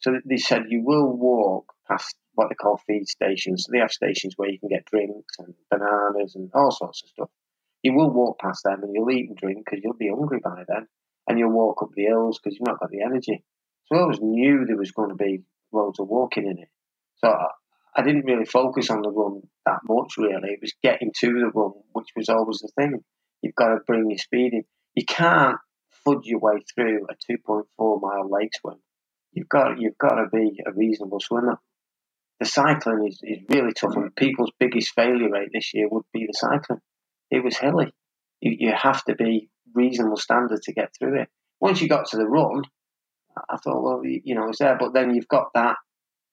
So 0.00 0.12
they 0.24 0.36
said 0.36 0.64
you 0.68 0.82
will 0.84 1.16
walk 1.16 1.72
past 1.88 2.16
what 2.34 2.48
they 2.50 2.54
call 2.54 2.80
feed 2.86 3.08
stations. 3.08 3.64
So 3.64 3.72
they 3.72 3.78
have 3.78 3.92
stations 3.92 4.34
where 4.36 4.50
you 4.50 4.58
can 4.58 4.68
get 4.68 4.84
drinks 4.84 5.38
and 5.38 5.54
bananas 5.70 6.34
and 6.34 6.50
all 6.52 6.70
sorts 6.70 7.02
of 7.02 7.08
stuff. 7.08 7.30
You 7.82 7.94
will 7.94 8.10
walk 8.10 8.40
past 8.40 8.64
them 8.64 8.82
and 8.82 8.92
you'll 8.94 9.10
eat 9.10 9.28
and 9.28 9.38
drink 9.38 9.64
because 9.64 9.80
you'll 9.82 9.94
be 9.94 10.10
hungry 10.10 10.40
by 10.42 10.64
then 10.68 10.86
and 11.26 11.38
you'll 11.38 11.52
walk 11.52 11.82
up 11.82 11.90
the 11.94 12.04
hills 12.04 12.38
because 12.38 12.56
you've 12.56 12.66
not 12.66 12.80
got 12.80 12.90
the 12.90 13.02
energy. 13.02 13.44
So 13.86 13.96
I 13.96 14.00
always 14.02 14.20
knew 14.20 14.64
there 14.64 14.76
was 14.76 14.92
going 14.92 15.10
to 15.10 15.14
be 15.14 15.42
loads 15.72 16.00
of 16.00 16.08
walking 16.08 16.46
in 16.46 16.58
it. 16.58 16.68
So 17.18 17.28
I, 17.28 17.48
I 17.96 18.02
didn't 18.02 18.26
really 18.26 18.44
focus 18.44 18.90
on 18.90 19.02
the 19.02 19.10
run 19.10 19.42
that 19.64 19.80
much, 19.88 20.14
really. 20.18 20.50
It 20.50 20.60
was 20.60 20.74
getting 20.82 21.12
to 21.20 21.26
the 21.26 21.50
run, 21.54 21.72
which 21.92 22.08
was 22.16 22.28
always 22.28 22.58
the 22.58 22.70
thing. 22.76 23.02
You've 23.42 23.54
got 23.54 23.68
to 23.68 23.78
bring 23.86 24.10
your 24.10 24.18
speed 24.18 24.52
in. 24.52 24.64
You 24.94 25.04
can't 25.04 25.56
fudge 26.04 26.24
your 26.24 26.40
way 26.40 26.62
through 26.74 27.06
a 27.08 27.32
2.4 27.32 28.00
mile 28.00 28.30
lake 28.30 28.50
swim. 28.60 28.76
You've 29.32 29.48
got 29.48 29.78
you've 29.78 29.98
got 29.98 30.14
to 30.14 30.26
be 30.32 30.60
a 30.66 30.72
reasonable 30.72 31.20
swimmer. 31.20 31.58
The 32.40 32.46
cycling 32.46 33.06
is, 33.08 33.20
is 33.22 33.44
really 33.48 33.72
tough, 33.72 33.96
and 33.96 34.14
people's 34.14 34.52
biggest 34.58 34.94
failure 34.94 35.30
rate 35.30 35.50
this 35.52 35.72
year 35.74 35.88
would 35.90 36.04
be 36.12 36.26
the 36.26 36.32
cycling. 36.32 36.80
It 37.30 37.42
was 37.42 37.56
hilly. 37.56 37.92
You, 38.40 38.56
you 38.58 38.72
have 38.74 39.04
to 39.04 39.14
be 39.14 39.48
reasonable 39.76 40.16
standard 40.16 40.62
to 40.62 40.72
get 40.72 40.90
through 40.98 41.20
it. 41.20 41.28
Once 41.60 41.80
you 41.80 41.88
got 41.88 42.06
to 42.08 42.16
the 42.16 42.26
run, 42.26 42.62
I 43.50 43.56
thought, 43.56 43.82
well, 43.82 44.00
you 44.04 44.34
know, 44.34 44.48
it's 44.48 44.58
there. 44.58 44.76
But 44.78 44.94
then 44.94 45.14
you've 45.14 45.28
got 45.28 45.48
that, 45.54 45.76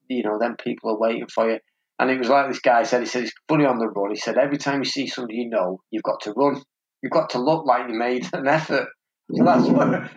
you 0.08 0.24
know, 0.24 0.38
then 0.40 0.56
people 0.56 0.92
are 0.92 1.00
waiting 1.00 1.28
for 1.28 1.52
you. 1.52 1.60
And 2.00 2.10
it 2.10 2.18
was 2.18 2.30
like 2.30 2.48
this 2.48 2.60
guy 2.60 2.84
said, 2.84 3.02
he 3.02 3.06
said, 3.06 3.24
it's 3.24 3.34
funny 3.48 3.66
on 3.66 3.78
the 3.78 3.88
run. 3.88 4.10
He 4.10 4.16
said, 4.16 4.38
every 4.38 4.58
time 4.58 4.80
you 4.80 4.86
see 4.86 5.08
somebody 5.08 5.38
you 5.38 5.50
know, 5.50 5.80
you've 5.92 6.04
got 6.04 6.22
to 6.22 6.34
run. 6.34 6.62
You've 7.02 7.12
got 7.12 7.32
to 7.32 7.40
look 7.40 7.66
like 7.66 7.88
you 7.90 7.96
made 7.96 8.28
an 8.34 8.48
effort. 8.48 8.88
So 9.34 9.44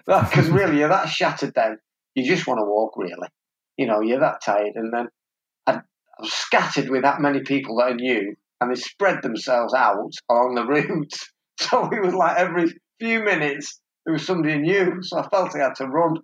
that's 0.07 0.31
because 0.31 0.49
really, 0.51 0.79
you're 0.79 0.89
that 0.89 1.09
shattered 1.09 1.53
then. 1.55 1.79
You 2.15 2.27
just 2.27 2.47
want 2.47 2.59
to 2.59 2.65
walk, 2.65 2.95
really. 2.97 3.29
You 3.77 3.87
know, 3.87 4.01
you're 4.01 4.21
that 4.21 4.43
tired. 4.43 4.73
And 4.75 4.93
then 4.93 5.09
I, 5.67 5.73
I 5.75 5.83
was 6.21 6.33
scattered 6.33 6.89
with 6.89 7.03
that 7.03 7.21
many 7.21 7.41
people 7.41 7.77
that 7.77 7.89
I 7.89 7.93
knew, 7.93 8.35
and 8.61 8.71
they 8.71 8.81
spread 8.81 9.23
themselves 9.23 9.75
out 9.75 10.11
along 10.31 10.55
the 10.55 10.65
route. 10.67 11.15
So 11.59 11.89
it 11.91 12.03
was 12.03 12.15
like 12.15 12.37
every 12.37 12.73
few 12.99 13.23
minutes, 13.23 13.81
there 14.05 14.13
was 14.13 14.27
somebody 14.27 14.59
new, 14.59 14.99
so 15.03 15.19
I 15.19 15.29
felt 15.29 15.55
I 15.55 15.65
had 15.65 15.75
to 15.77 15.87
run. 15.87 16.19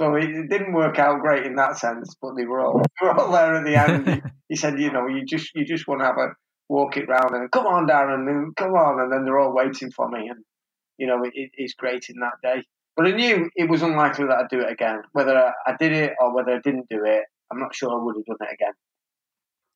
So 0.00 0.14
it, 0.16 0.48
didn't 0.48 0.72
work 0.72 0.98
out 0.98 1.20
great 1.20 1.46
in 1.46 1.54
that 1.56 1.78
sense, 1.78 2.16
but 2.20 2.34
they 2.36 2.44
were 2.44 2.60
all 2.60 2.80
they 3.00 3.06
were 3.06 3.18
all 3.18 3.30
there 3.30 3.54
at 3.54 3.64
the 3.64 3.76
end. 3.76 4.22
he, 4.48 4.56
said, 4.56 4.80
you 4.80 4.90
know, 4.90 5.06
you 5.06 5.24
just 5.24 5.50
you 5.54 5.64
just 5.64 5.86
want 5.86 6.00
to 6.00 6.06
have 6.06 6.18
a 6.18 6.34
walk 6.68 6.96
it 6.96 7.08
round 7.08 7.34
and 7.34 7.50
come 7.50 7.66
on, 7.66 7.86
Darren, 7.86 8.28
and 8.28 8.56
come 8.56 8.72
on, 8.72 9.00
and 9.00 9.12
then 9.12 9.24
they're 9.24 9.38
all 9.38 9.54
waiting 9.54 9.90
for 9.90 10.08
me, 10.08 10.28
and 10.28 10.44
you 10.98 11.06
know, 11.06 11.22
it, 11.22 11.50
it's 11.54 11.74
great 11.74 12.06
in 12.08 12.20
that 12.20 12.40
day. 12.42 12.62
But 12.96 13.06
I 13.06 13.12
knew 13.12 13.48
it 13.54 13.70
was 13.70 13.82
unlikely 13.82 14.26
that 14.26 14.38
I'd 14.38 14.50
do 14.50 14.60
it 14.60 14.70
again. 14.70 15.02
Whether 15.12 15.36
I, 15.36 15.52
I 15.66 15.76
did 15.78 15.92
it 15.92 16.12
or 16.20 16.34
whether 16.34 16.52
I 16.52 16.60
didn't 16.62 16.88
do 16.90 17.04
it, 17.04 17.22
I'm 17.50 17.58
not 17.58 17.74
sure 17.74 17.90
I 17.90 18.02
would 18.02 18.16
have 18.16 18.26
done 18.26 18.48
it 18.48 18.54
again. 18.54 18.72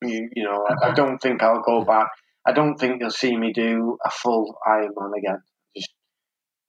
You, 0.03 0.29
you 0.35 0.43
know, 0.43 0.67
I, 0.69 0.89
I 0.89 0.93
don't 0.93 1.17
think 1.17 1.41
I'll 1.41 1.61
go 1.61 1.83
back. 1.83 2.09
I 2.45 2.51
don't 2.53 2.77
think 2.77 3.01
you'll 3.01 3.09
see 3.09 3.35
me 3.35 3.51
do 3.53 3.97
a 4.05 4.11
full 4.11 4.55
Ironman 4.67 5.17
again 5.17 5.41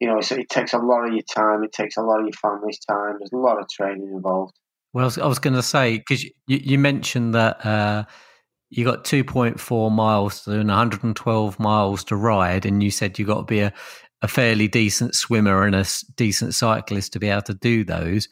you 0.00 0.06
know, 0.06 0.18
it 0.18 0.48
takes 0.48 0.72
a 0.72 0.78
lot 0.78 1.06
of 1.06 1.12
your 1.12 1.22
time. 1.22 1.64
It 1.64 1.72
takes 1.72 1.96
a 1.96 2.02
lot 2.02 2.20
of 2.20 2.26
your 2.26 2.32
family's 2.32 2.78
time. 2.78 3.16
There's 3.18 3.32
a 3.32 3.36
lot 3.36 3.58
of 3.58 3.68
training 3.68 4.10
involved. 4.14 4.54
Well, 4.92 5.12
I 5.22 5.26
was 5.26 5.38
going 5.38 5.54
to 5.54 5.62
say 5.62 5.98
because 5.98 6.24
you, 6.24 6.32
you, 6.46 6.78
mentioned 6.78 7.34
that 7.34 7.64
uh, 7.64 8.04
you 8.70 8.84
got 8.84 9.04
2.4 9.04 9.92
miles 9.92 10.46
and 10.46 10.68
112 10.68 11.58
miles 11.58 12.04
to 12.04 12.16
ride, 12.16 12.64
and 12.64 12.82
you 12.82 12.90
said 12.90 13.18
you 13.18 13.26
got 13.26 13.38
to 13.38 13.44
be 13.44 13.60
a, 13.60 13.72
a 14.22 14.28
fairly 14.28 14.68
decent 14.68 15.14
swimmer 15.14 15.64
and 15.64 15.74
a 15.74 15.84
decent 16.16 16.54
cyclist 16.54 17.12
to 17.12 17.18
be 17.18 17.28
able 17.28 17.42
to 17.42 17.54
do 17.54 17.84
those. 17.84 18.28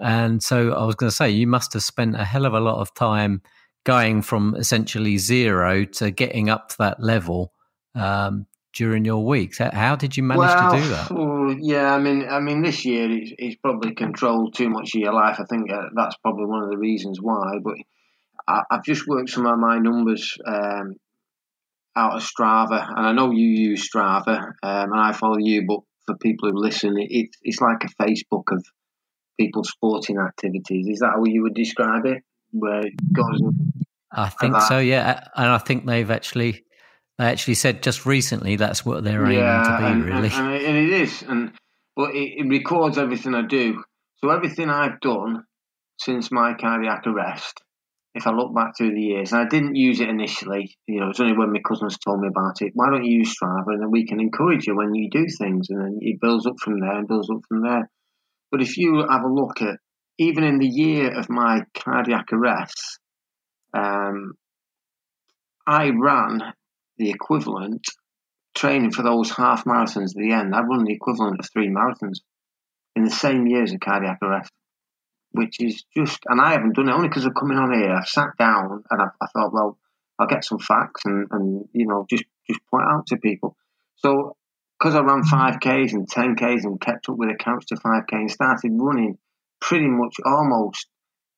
And 0.00 0.42
so 0.42 0.72
I 0.72 0.84
was 0.84 0.96
going 0.96 1.10
to 1.10 1.16
say 1.16 1.30
you 1.30 1.46
must 1.46 1.72
have 1.74 1.82
spent 1.82 2.16
a 2.16 2.24
hell 2.24 2.46
of 2.46 2.54
a 2.54 2.60
lot 2.60 2.80
of 2.80 2.92
time 2.94 3.42
going 3.84 4.22
from 4.22 4.56
essentially 4.56 5.18
zero 5.18 5.84
to 5.84 6.10
getting 6.10 6.48
up 6.48 6.70
to 6.70 6.78
that 6.78 7.00
level 7.00 7.52
um, 7.94 8.46
during 8.74 9.04
your 9.04 9.24
weeks. 9.24 9.58
How 9.58 9.96
did 9.96 10.16
you 10.16 10.22
manage 10.22 10.40
well, 10.40 10.70
to 10.72 10.76
do 10.76 10.88
that? 10.88 11.10
Well, 11.10 11.56
yeah, 11.58 11.94
I 11.94 11.98
mean, 11.98 12.26
I 12.28 12.40
mean, 12.40 12.62
this 12.62 12.84
year 12.84 13.10
it's, 13.10 13.32
it's, 13.38 13.56
probably 13.56 13.94
controlled 13.94 14.54
too 14.54 14.68
much 14.68 14.94
of 14.94 15.00
your 15.00 15.12
life. 15.12 15.38
I 15.40 15.44
think 15.44 15.70
uh, 15.70 15.88
that's 15.94 16.16
probably 16.16 16.46
one 16.46 16.62
of 16.62 16.70
the 16.70 16.76
reasons 16.76 17.20
why. 17.20 17.58
But 17.62 17.76
I, 18.46 18.62
have 18.70 18.84
just 18.84 19.06
worked 19.06 19.30
some 19.30 19.46
of 19.46 19.58
my 19.58 19.78
numbers 19.78 20.36
um, 20.44 20.94
out 21.96 22.16
of 22.16 22.22
Strava, 22.22 22.86
and 22.88 23.06
I 23.06 23.12
know 23.12 23.30
you 23.30 23.46
use 23.46 23.88
Strava, 23.88 24.38
um, 24.38 24.92
and 24.92 25.00
I 25.00 25.12
follow 25.12 25.38
you. 25.38 25.64
But 25.66 25.80
for 26.06 26.16
people 26.18 26.50
who 26.50 26.58
listen, 26.58 26.96
it, 26.98 27.30
it's 27.42 27.60
like 27.60 27.84
a 27.84 28.02
Facebook 28.02 28.44
of 28.50 28.64
people's 29.38 29.70
sporting 29.70 30.18
activities. 30.18 30.88
Is 30.88 30.98
that 30.98 31.12
how 31.14 31.24
you 31.24 31.42
would 31.42 31.54
describe 31.54 32.06
it? 32.06 32.22
Where 32.50 32.86
it 32.86 32.94
goes. 33.12 33.40
I 34.16 34.28
think 34.28 34.60
so, 34.60 34.78
yeah, 34.78 35.26
and 35.34 35.46
I 35.46 35.58
think 35.58 35.86
they've 35.86 36.10
actually 36.10 36.64
they 37.18 37.26
actually 37.26 37.54
said 37.54 37.82
just 37.82 38.06
recently 38.06 38.56
that's 38.56 38.84
what 38.84 39.04
they're 39.04 39.24
aiming 39.24 39.64
to 39.64 39.76
be, 39.78 39.84
and, 39.84 40.04
really. 40.04 40.28
And, 40.28 40.48
and, 40.48 40.76
it 40.76 40.90
is, 40.90 41.22
and 41.22 41.52
but 41.96 42.14
it, 42.14 42.38
it 42.38 42.48
records 42.48 42.98
everything 42.98 43.34
I 43.34 43.42
do. 43.42 43.84
So 44.18 44.30
everything 44.30 44.70
I've 44.70 45.00
done 45.00 45.44
since 45.98 46.32
my 46.32 46.54
cardiac 46.54 47.06
arrest 47.06 47.62
if 48.14 48.28
I 48.28 48.30
look 48.30 48.54
back 48.54 48.76
through 48.76 48.94
the 48.94 49.00
years, 49.00 49.32
and 49.32 49.40
I 49.40 49.48
didn't 49.48 49.74
use 49.74 50.00
it 50.00 50.08
initially, 50.08 50.76
you 50.86 51.00
know, 51.00 51.10
it's 51.10 51.18
only 51.18 51.36
when 51.36 51.52
my 51.52 51.58
cousins 51.66 51.98
told 51.98 52.20
me 52.20 52.28
about 52.28 52.62
it. 52.62 52.70
Why 52.74 52.88
don't 52.88 53.04
you 53.04 53.18
use 53.18 53.34
Strava, 53.34 53.66
and 53.66 53.82
then 53.82 53.90
we 53.90 54.06
can 54.06 54.20
encourage 54.20 54.66
you 54.66 54.76
when 54.76 54.94
you 54.94 55.10
do 55.10 55.26
things, 55.26 55.68
and 55.68 55.80
then 55.80 55.98
it 56.00 56.20
builds 56.20 56.46
up 56.46 56.54
from 56.60 56.78
there 56.78 56.96
and 56.96 57.08
builds 57.08 57.28
up 57.28 57.40
from 57.48 57.62
there. 57.62 57.90
But 58.52 58.62
if 58.62 58.78
you 58.78 59.04
have 59.10 59.22
a 59.22 59.32
look 59.32 59.60
at 59.62 59.78
even 60.18 60.44
in 60.44 60.58
the 60.58 60.68
year 60.68 61.12
of 61.18 61.28
my 61.28 61.62
cardiac 61.76 62.32
arrest, 62.32 63.00
um, 63.76 64.34
I 65.66 65.90
ran 65.90 66.52
the 66.96 67.10
equivalent 67.10 67.86
training 68.54 68.92
for 68.92 69.02
those 69.02 69.30
half 69.30 69.64
marathons 69.64 70.10
at 70.10 70.16
the 70.16 70.32
end. 70.32 70.54
I 70.54 70.60
run 70.62 70.84
the 70.84 70.92
equivalent 70.92 71.40
of 71.40 71.50
three 71.50 71.68
marathons 71.68 72.20
in 72.94 73.04
the 73.04 73.10
same 73.10 73.46
year 73.46 73.62
as 73.62 73.72
a 73.72 73.78
cardiac 73.78 74.18
arrest 74.22 74.50
which 75.34 75.60
is 75.60 75.82
just, 75.96 76.20
and 76.28 76.40
I 76.40 76.52
haven't 76.52 76.76
done 76.76 76.88
it 76.88 76.92
only 76.92 77.08
because 77.08 77.26
of 77.26 77.34
coming 77.34 77.58
on 77.58 77.74
here. 77.74 77.90
I've 77.92 78.06
sat 78.06 78.36
down 78.38 78.84
and 78.88 79.02
I, 79.02 79.06
I 79.20 79.26
thought, 79.26 79.52
well, 79.52 79.76
I'll 80.16 80.28
get 80.28 80.44
some 80.44 80.60
facts 80.60 81.02
and, 81.06 81.26
and 81.32 81.68
you 81.72 81.88
know 81.88 82.06
just 82.08 82.22
just 82.48 82.60
point 82.70 82.84
out 82.88 83.08
to 83.08 83.16
people. 83.16 83.56
So 83.96 84.36
because 84.78 84.94
I 84.94 85.00
ran 85.00 85.24
five 85.24 85.58
k's 85.58 85.92
and 85.92 86.08
ten 86.08 86.36
k's 86.36 86.64
and 86.64 86.80
kept 86.80 87.08
up 87.08 87.16
with 87.16 87.30
the 87.30 87.34
couch 87.34 87.66
to 87.66 87.76
five 87.76 88.06
k 88.06 88.16
and 88.16 88.30
started 88.30 88.70
running 88.74 89.18
pretty 89.60 89.88
much 89.88 90.14
almost 90.24 90.86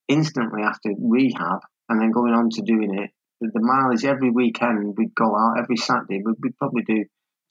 instantly 0.08 0.62
after 0.62 0.90
rehab, 0.98 1.60
and 1.88 1.98
then 1.98 2.10
going 2.10 2.34
on 2.34 2.50
to 2.50 2.60
doing 2.60 2.98
it. 2.98 3.10
The, 3.40 3.50
the 3.52 3.60
mileage 3.60 4.04
every 4.04 4.30
weekend 4.30 4.94
we'd 4.96 5.14
go 5.14 5.36
out 5.36 5.58
every 5.58 5.76
Saturday. 5.76 6.22
We'd, 6.24 6.36
we'd 6.42 6.56
probably 6.56 6.82
do 6.82 7.04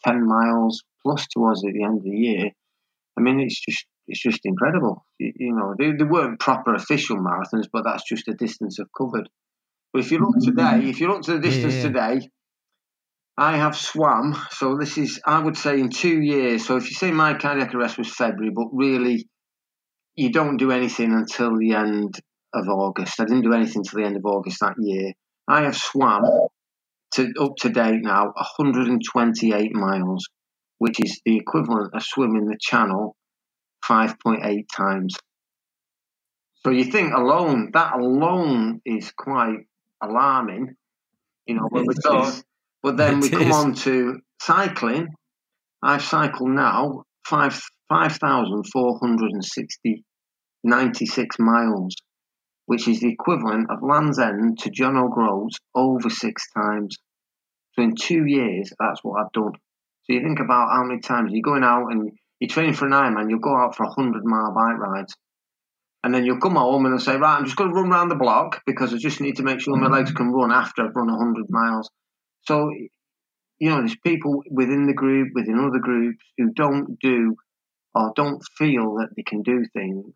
ten 0.04 0.28
miles 0.28 0.84
plus 1.04 1.28
towards 1.28 1.64
at 1.66 1.74
the 1.74 1.84
end 1.84 1.98
of 1.98 2.04
the 2.04 2.10
year. 2.10 2.50
I 3.18 3.22
mean, 3.22 3.40
it's 3.40 3.60
just 3.60 3.86
it's 4.08 4.22
just 4.22 4.42
incredible. 4.44 5.06
You, 5.20 5.32
you 5.36 5.56
know, 5.56 5.76
they, 5.78 5.92
they 5.92 6.04
weren't 6.04 6.40
proper 6.40 6.74
official 6.76 7.18
marathons, 7.18 7.68
but 7.72 7.84
that's 7.84 8.04
just 8.08 8.26
the 8.26 8.34
distance 8.34 8.80
I've 8.80 8.88
covered. 8.98 9.30
But 9.94 10.02
if 10.02 10.12
you 10.12 10.20
look 10.20 10.36
today, 10.42 10.90
if 10.90 11.00
you 11.00 11.08
look 11.08 11.22
to 11.24 11.34
the 11.34 11.40
distance 11.40 11.76
yeah. 11.76 11.84
today, 11.84 12.30
I 13.38 13.58
have 13.58 13.78
swam. 13.78 14.36
So 14.52 14.78
this 14.78 14.98
is, 14.98 15.22
I 15.26 15.40
would 15.40 15.58
say, 15.58 15.80
in 15.80 15.90
two 15.90 16.22
years. 16.22 16.66
So 16.66 16.76
if 16.76 16.90
you 16.90 16.96
say 16.96 17.12
my 17.12 17.34
cardiac 17.34 17.74
arrest 17.74 17.98
was 17.98 18.14
February, 18.14 18.52
but 18.54 18.68
really, 18.74 19.28
you 20.16 20.32
don't 20.32 20.58
do 20.58 20.72
anything 20.72 21.14
until 21.14 21.58
the 21.58 21.74
end 21.74 22.20
of 22.54 22.68
August. 22.68 23.20
I 23.20 23.26
didn't 23.26 23.44
do 23.44 23.54
anything 23.54 23.84
until 23.86 24.00
the 24.00 24.06
end 24.06 24.18
of 24.18 24.26
August 24.26 24.60
that 24.62 24.76
year. 24.80 25.14
I 25.48 25.62
have 25.64 25.78
swam 25.78 26.24
to 27.14 27.34
up 27.40 27.56
to 27.58 27.70
date 27.70 28.02
now 28.02 28.34
128 28.36 29.76
miles, 29.76 30.28
which 30.80 31.00
is 31.00 31.22
the 31.26 31.38
equivalent 31.38 31.94
of 31.94 32.04
swimming 32.04 32.48
the 32.48 32.58
Channel 32.60 33.16
5.8 33.88 34.66
times. 34.76 35.16
So 36.64 36.72
you 36.72 36.86
think 36.86 37.14
alone, 37.14 37.70
that 37.74 37.94
alone 37.94 38.82
is 38.86 39.12
quite 39.16 39.68
alarming, 40.02 40.76
you 41.46 41.54
know, 41.56 41.68
when 41.70 41.86
we. 41.86 41.94
But 42.82 42.98
then 42.98 43.20
it 43.20 43.22
we 43.22 43.30
is. 43.30 43.38
come 43.38 43.52
on 43.52 43.76
to 43.76 44.20
cycling. 44.42 45.10
I've 45.84 46.04
cycled 46.04 46.50
now 46.50 47.04
5, 47.28 47.62
5,460, 47.90 50.04
96 50.64 51.40
miles, 51.40 51.96
which 52.66 52.88
is 52.88 53.00
the 53.00 53.12
equivalent 53.12 53.70
of 53.70 53.84
Land's 53.84 54.20
End 54.20 54.60
to 54.60 54.70
John 54.70 54.98
O'Groats 54.98 55.60
over 55.74 56.10
six 56.10 56.52
times. 56.52 56.98
So 57.74 57.84
in 57.84 57.96
two 57.96 58.26
years, 58.26 58.72
that's 58.80 59.04
what 59.04 59.22
I've 59.22 59.32
done. 59.32 59.54
So 60.04 60.14
you 60.14 60.22
think 60.22 60.40
about 60.40 60.70
how 60.72 60.84
many 60.84 61.02
times 61.02 61.32
you're 61.34 61.42
going 61.42 61.64
out 61.64 61.92
and 61.92 62.12
you're 62.40 62.50
training 62.50 62.74
for 62.74 62.86
an 62.86 62.94
Ironman, 62.94 63.30
you'll 63.30 63.40
go 63.40 63.56
out 63.56 63.76
for 63.76 63.84
a 63.84 63.88
100 63.88 64.24
mile 64.24 64.54
bike 64.54 64.78
rides. 64.78 65.16
And 66.04 66.14
then 66.14 66.24
you'll 66.24 66.40
come 66.40 66.56
home 66.56 66.86
and 66.86 67.02
say, 67.02 67.18
right, 67.18 67.38
I'm 67.38 67.46
just 67.46 67.58
going 67.58 67.72
to 67.72 67.76
run 67.76 67.92
around 67.92 68.10
the 68.10 68.16
block 68.16 68.62
because 68.68 68.94
I 68.94 68.98
just 68.98 69.22
need 69.22 69.38
to 69.38 69.44
make 69.44 69.60
sure 69.60 69.76
my 69.76 69.88
legs 69.88 70.12
can 70.12 70.32
run 70.32 70.52
after 70.52 70.84
I've 70.84 70.96
run 70.96 71.08
100 71.08 71.50
miles. 71.50 71.90
So, 72.42 72.70
you 73.58 73.70
know, 73.70 73.78
there's 73.78 73.98
people 73.98 74.44
within 74.52 74.86
the 74.86 74.94
group, 74.94 75.30
within 75.34 75.60
other 75.60 75.80
groups 75.80 76.24
who 76.38 76.52
don't 76.52 77.00
do 77.00 77.36
or 77.96 78.14
don't 78.16 78.44
feel 78.58 78.96
that 78.98 79.10
they 79.16 79.24
can 79.24 79.42
do 79.42 79.66
things. 79.74 80.14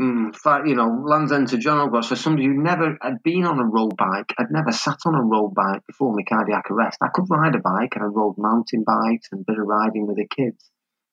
Mm, 0.00 0.34
fact, 0.34 0.66
you 0.66 0.74
know, 0.74 1.02
Land's 1.06 1.30
End 1.30 1.48
to 1.48 1.58
John 1.58 1.78
O'Groats, 1.78 2.08
so 2.08 2.16
somebody 2.16 2.48
who 2.48 2.54
never 2.54 2.98
had 3.00 3.22
been 3.22 3.44
on 3.44 3.60
a 3.60 3.64
road 3.64 3.96
bike, 3.96 4.34
had 4.36 4.50
never 4.50 4.72
sat 4.72 4.98
on 5.06 5.14
a 5.14 5.22
road 5.22 5.54
bike 5.54 5.82
before 5.86 6.12
my 6.12 6.22
cardiac 6.28 6.68
arrest. 6.70 6.98
I 7.00 7.08
could 7.14 7.30
ride 7.30 7.54
a 7.54 7.60
bike 7.60 7.94
and 7.94 8.02
I 8.02 8.08
rode 8.08 8.34
mountain 8.36 8.82
bikes 8.84 9.28
and 9.30 9.42
a 9.42 9.44
bit 9.46 9.60
of 9.60 9.66
riding 9.66 10.08
with 10.08 10.16
the 10.16 10.26
kids. 10.26 10.68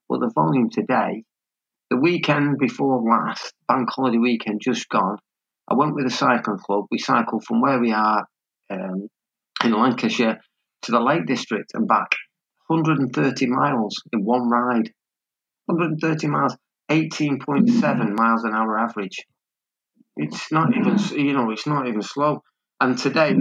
But 0.09 0.21
the 0.21 0.31
volume 0.33 0.71
today, 0.71 1.25
the 1.91 1.97
weekend 1.97 2.57
before 2.57 3.03
last, 3.03 3.53
bank 3.67 3.89
holiday 3.91 4.17
weekend 4.17 4.61
just 4.63 4.89
gone, 4.89 5.17
I 5.69 5.75
went 5.75 5.93
with 5.93 6.07
a 6.07 6.09
cycling 6.09 6.57
club. 6.57 6.85
We 6.89 6.97
cycled 6.97 7.45
from 7.45 7.61
where 7.61 7.79
we 7.79 7.91
are 7.91 8.25
um, 8.71 9.09
in 9.63 9.73
Lancashire 9.73 10.39
to 10.83 10.91
the 10.91 10.99
Lake 10.99 11.27
District 11.27 11.71
and 11.75 11.87
back 11.87 12.15
130 12.67 13.45
miles 13.45 14.01
in 14.11 14.25
one 14.25 14.49
ride. 14.49 14.91
130 15.67 16.27
miles, 16.27 16.57
18.7 16.91 18.15
miles 18.15 18.43
an 18.43 18.53
hour 18.53 18.77
average. 18.77 19.25
It's 20.17 20.51
not 20.51 20.75
even, 20.75 20.97
you 21.17 21.33
know, 21.33 21.51
it's 21.51 21.67
not 21.67 21.87
even 21.87 22.01
slow. 22.01 22.43
And 22.79 22.97
today, 22.97 23.35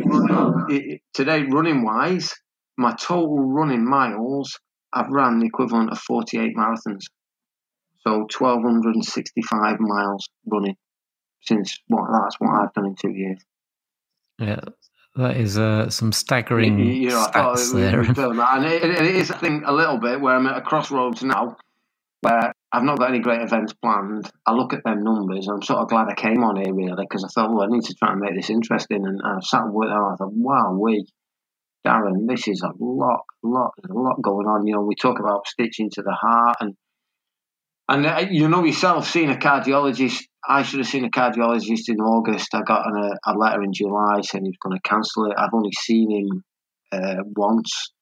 today 1.14 1.42
running 1.42 1.82
wise, 1.82 2.34
my 2.76 2.94
total 2.94 3.38
running 3.40 3.84
miles 3.84 4.58
I've 4.92 5.10
ran 5.10 5.38
the 5.38 5.46
equivalent 5.46 5.90
of 5.90 5.98
48 5.98 6.56
marathons. 6.56 7.04
So 8.06 8.26
1,265 8.38 9.76
miles 9.78 10.28
running 10.46 10.76
since 11.42 11.78
what 11.88 12.08
that's 12.12 12.36
what 12.38 12.50
I've 12.50 12.72
done 12.72 12.86
in 12.86 12.94
two 12.94 13.10
years. 13.10 13.40
Yeah, 14.38 14.60
that 15.16 15.36
is 15.36 15.58
uh, 15.58 15.90
some 15.90 16.12
staggering 16.12 16.78
you, 16.78 16.92
you 16.92 17.08
know, 17.10 17.26
stats 17.26 17.74
there. 17.74 18.00
and 18.00 18.64
it, 18.64 18.84
it 18.84 19.16
is, 19.16 19.30
I 19.30 19.36
think, 19.36 19.64
a 19.66 19.72
little 19.72 19.98
bit 19.98 20.20
where 20.20 20.34
I'm 20.34 20.46
at 20.46 20.56
a 20.56 20.62
crossroads 20.62 21.22
now, 21.22 21.56
where 22.22 22.54
I've 22.72 22.84
not 22.84 22.98
got 22.98 23.10
any 23.10 23.18
great 23.18 23.42
events 23.42 23.72
planned. 23.72 24.30
I 24.46 24.52
look 24.52 24.72
at 24.72 24.84
them 24.84 25.02
numbers. 25.02 25.48
I'm 25.48 25.62
sort 25.62 25.80
of 25.80 25.88
glad 25.88 26.08
I 26.08 26.14
came 26.14 26.44
on 26.44 26.56
here 26.56 26.72
really 26.72 26.94
because 27.02 27.24
I 27.24 27.28
thought, 27.28 27.52
well, 27.52 27.64
I 27.64 27.66
need 27.66 27.82
to 27.84 27.94
try 27.94 28.12
and 28.12 28.20
make 28.20 28.36
this 28.36 28.50
interesting. 28.50 29.04
And 29.04 29.20
I 29.24 29.40
sat 29.40 29.64
with 29.66 29.88
them. 29.88 29.98
I 29.98 30.14
thought, 30.16 30.32
wow, 30.32 30.78
we 30.78 31.04
Darren, 31.86 32.28
this 32.28 32.46
is 32.46 32.62
a 32.62 32.72
lot, 32.78 33.24
lot, 33.42 33.72
a 33.88 33.92
lot 33.92 34.20
going 34.22 34.46
on. 34.46 34.66
You 34.66 34.74
know, 34.74 34.82
we 34.82 34.94
talk 34.94 35.18
about 35.18 35.46
stitching 35.46 35.90
to 35.94 36.02
the 36.02 36.12
heart, 36.12 36.58
and 36.60 36.74
and 37.88 38.06
uh, 38.06 38.26
you 38.30 38.48
know 38.48 38.64
yourself, 38.64 39.08
seeing 39.08 39.30
a 39.30 39.36
cardiologist. 39.36 40.22
I 40.46 40.62
should 40.62 40.80
have 40.80 40.88
seen 40.88 41.04
a 41.04 41.10
cardiologist 41.10 41.88
in 41.88 42.00
August. 42.00 42.54
I 42.54 42.62
got 42.62 42.86
an, 42.86 42.96
a, 42.96 43.32
a, 43.32 43.34
letter 43.36 43.62
in 43.62 43.72
July 43.72 44.20
saying 44.22 44.44
he 44.44 44.50
was 44.50 44.58
going 44.62 44.76
to 44.76 44.88
cancel 44.88 45.26
it. 45.26 45.34
I've 45.36 45.54
only 45.54 45.72
seen 45.72 46.10
him 46.10 46.44
uh, 46.92 47.22
once. 47.36 47.92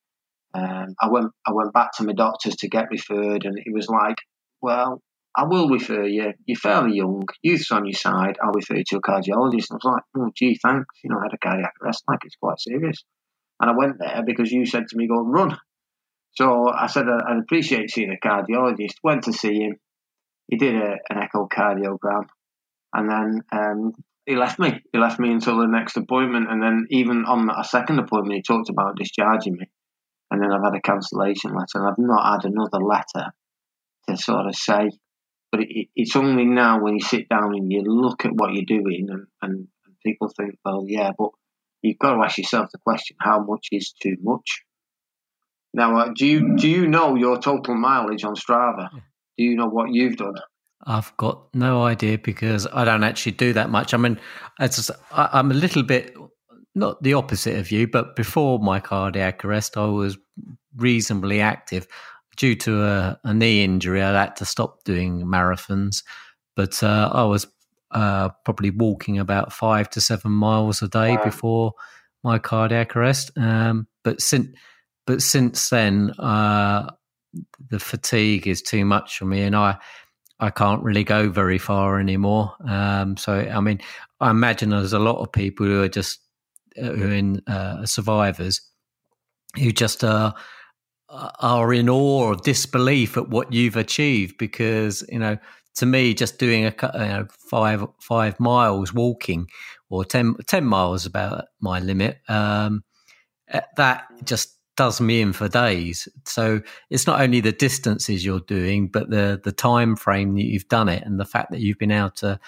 Um, 0.54 0.94
I 1.00 1.08
went, 1.08 1.26
I 1.46 1.52
went 1.52 1.72
back 1.72 1.92
to 1.96 2.04
my 2.04 2.12
doctors 2.12 2.56
to 2.56 2.68
get 2.68 2.90
referred, 2.90 3.44
and 3.44 3.58
it 3.58 3.72
was 3.72 3.88
like, 3.88 4.16
well, 4.60 5.02
I 5.36 5.44
will 5.44 5.68
refer 5.68 6.04
you. 6.04 6.32
You're 6.46 6.56
fairly 6.56 6.96
young. 6.96 7.24
Youth's 7.42 7.70
on 7.70 7.86
your 7.86 7.94
side. 7.94 8.38
I'll 8.42 8.52
refer 8.52 8.76
you 8.76 8.84
to 8.88 8.96
a 8.96 9.00
cardiologist. 9.00 9.70
And 9.70 9.72
I 9.72 9.74
was 9.74 9.84
like, 9.84 10.02
oh, 10.16 10.30
gee, 10.34 10.58
thanks. 10.60 10.86
You 11.04 11.10
know, 11.10 11.18
I 11.18 11.24
had 11.24 11.34
a 11.34 11.38
cardiac 11.38 11.74
arrest. 11.82 12.02
Like, 12.08 12.20
it's 12.24 12.36
quite 12.36 12.58
serious. 12.58 13.04
And 13.60 13.70
I 13.70 13.74
went 13.76 13.98
there 14.00 14.22
because 14.26 14.50
you 14.50 14.66
said 14.66 14.88
to 14.88 14.96
me, 14.96 15.06
go 15.06 15.20
and 15.20 15.32
run. 15.32 15.56
So 16.32 16.68
I 16.68 16.86
said, 16.86 17.06
I'd 17.08 17.38
appreciate 17.38 17.90
seeing 17.90 18.12
a 18.12 18.26
cardiologist. 18.26 18.94
Went 19.04 19.24
to 19.24 19.32
see 19.32 19.60
him. 19.60 19.76
He 20.48 20.56
did 20.56 20.74
a, 20.74 20.96
an 21.10 21.20
echocardiogram. 21.20 22.26
And 22.94 23.10
then 23.10 23.40
um, 23.52 23.92
he 24.26 24.34
left 24.34 24.58
me. 24.58 24.80
He 24.92 24.98
left 24.98 25.20
me 25.20 25.30
until 25.30 25.58
the 25.58 25.66
next 25.66 25.96
appointment. 25.96 26.50
And 26.50 26.60
then 26.60 26.86
even 26.90 27.24
on 27.26 27.48
a 27.48 27.64
second 27.64 28.00
appointment, 28.00 28.36
he 28.36 28.42
talked 28.42 28.70
about 28.70 28.96
discharging 28.96 29.54
me. 29.54 29.66
And 30.30 30.42
then 30.42 30.52
I've 30.52 30.64
had 30.64 30.74
a 30.74 30.80
cancellation 30.80 31.54
letter. 31.54 31.76
And 31.76 31.88
I've 31.88 31.98
not 31.98 32.42
had 32.42 32.50
another 32.50 32.84
letter 32.84 33.32
to 34.08 34.16
sort 34.16 34.46
of 34.46 34.54
say. 34.54 34.90
But 35.50 35.62
it, 35.62 35.88
it's 35.96 36.16
only 36.16 36.44
now 36.44 36.82
when 36.82 36.94
you 36.94 37.00
sit 37.00 37.28
down 37.28 37.54
and 37.54 37.72
you 37.72 37.82
look 37.82 38.24
at 38.24 38.32
what 38.34 38.52
you're 38.52 38.64
doing 38.64 39.06
and, 39.10 39.26
and, 39.40 39.68
and 39.86 39.94
people 40.04 40.28
think, 40.28 40.56
well, 40.64 40.84
yeah, 40.86 41.12
but 41.16 41.30
you've 41.82 41.98
got 41.98 42.14
to 42.14 42.22
ask 42.22 42.38
yourself 42.38 42.68
the 42.72 42.78
question: 42.78 43.16
How 43.20 43.40
much 43.40 43.68
is 43.72 43.92
too 44.02 44.16
much? 44.20 44.62
Now, 45.72 45.96
uh, 45.98 46.12
do 46.14 46.26
you 46.26 46.56
do 46.56 46.68
you 46.68 46.86
know 46.86 47.14
your 47.14 47.38
total 47.38 47.74
mileage 47.74 48.24
on 48.24 48.34
Strava? 48.34 48.90
Do 48.90 49.44
you 49.44 49.56
know 49.56 49.68
what 49.68 49.92
you've 49.92 50.16
done? 50.16 50.34
I've 50.86 51.16
got 51.16 51.54
no 51.54 51.82
idea 51.82 52.18
because 52.18 52.66
I 52.72 52.84
don't 52.84 53.04
actually 53.04 53.32
do 53.32 53.52
that 53.52 53.68
much. 53.68 53.92
I 53.92 53.96
mean, 53.96 54.18
just, 54.60 54.90
I, 55.10 55.28
I'm 55.32 55.50
a 55.50 55.54
little 55.54 55.82
bit 55.82 56.16
not 56.74 57.02
the 57.02 57.14
opposite 57.14 57.58
of 57.58 57.70
you, 57.70 57.86
but 57.88 58.16
before 58.16 58.58
my 58.58 58.80
cardiac 58.80 59.44
arrest, 59.44 59.76
I 59.76 59.86
was 59.86 60.16
reasonably 60.76 61.40
active. 61.40 61.86
Due 62.38 62.54
to 62.54 62.82
a, 62.84 63.20
a 63.24 63.34
knee 63.34 63.62
injury, 63.62 64.02
I 64.02 64.12
had 64.12 64.36
to 64.36 64.44
stop 64.44 64.84
doing 64.84 65.26
marathons, 65.26 66.02
but 66.56 66.82
uh, 66.82 67.10
I 67.12 67.24
was 67.24 67.46
uh, 67.90 68.30
probably 68.44 68.70
walking 68.70 69.18
about 69.18 69.52
five 69.52 69.90
to 69.90 70.00
seven 70.00 70.32
miles 70.32 70.80
a 70.82 70.88
day 70.88 71.16
wow. 71.16 71.24
before 71.24 71.72
my 72.22 72.38
cardiac 72.38 72.96
arrest. 72.96 73.30
Um, 73.36 73.86
but 74.04 74.20
since 74.20 74.56
but 75.06 75.22
since 75.22 75.70
then, 75.70 76.10
uh, 76.12 76.90
the 77.70 77.78
fatigue 77.78 78.46
is 78.46 78.62
too 78.62 78.84
much 78.84 79.18
for 79.18 79.24
me, 79.24 79.42
and 79.42 79.56
I 79.56 79.78
I 80.38 80.50
can't 80.50 80.82
really 80.82 81.04
go 81.04 81.28
very 81.28 81.58
far 81.58 81.98
anymore. 81.98 82.54
Um, 82.66 83.16
so 83.16 83.34
I 83.34 83.60
mean, 83.60 83.80
I 84.20 84.30
imagine 84.30 84.70
there's 84.70 84.92
a 84.92 84.98
lot 84.98 85.18
of 85.18 85.32
people 85.32 85.66
who 85.66 85.82
are 85.82 85.88
just 85.88 86.20
uh, 86.80 86.92
who 86.92 87.08
are 87.08 87.12
in 87.12 87.42
uh, 87.46 87.84
survivors 87.86 88.60
who 89.56 89.72
just 89.72 90.04
uh, 90.04 90.32
are 91.10 91.72
in 91.72 91.88
awe 91.88 92.28
or 92.28 92.36
disbelief 92.36 93.16
at 93.16 93.28
what 93.28 93.52
you've 93.52 93.76
achieved 93.76 94.36
because 94.38 95.02
you 95.08 95.18
know 95.18 95.38
to 95.74 95.86
me 95.86 96.12
just 96.12 96.38
doing 96.38 96.66
a 96.66 96.74
you 96.94 96.98
know, 96.98 97.26
five 97.30 97.84
five 98.00 98.38
miles 98.40 98.92
walking 98.92 99.48
or 99.90 100.04
10, 100.04 100.34
10 100.46 100.64
miles 100.64 101.06
about 101.06 101.46
my 101.60 101.78
limit 101.80 102.18
um, 102.28 102.84
that 103.76 104.04
just 104.24 104.58
does 104.76 105.00
me 105.00 105.20
in 105.20 105.32
for 105.32 105.48
days. 105.48 106.06
So 106.24 106.60
it's 106.88 107.06
not 107.06 107.20
only 107.20 107.40
the 107.40 107.52
distances 107.52 108.24
you're 108.24 108.40
doing 108.40 108.88
but 108.88 109.10
the 109.10 109.40
the 109.42 109.52
time 109.52 109.96
frame 109.96 110.34
that 110.34 110.44
you've 110.44 110.68
done 110.68 110.88
it 110.88 111.02
and 111.04 111.18
the 111.18 111.24
fact 111.24 111.50
that 111.50 111.60
you've 111.60 111.78
been 111.78 111.90
able 111.90 112.10
to 112.10 112.38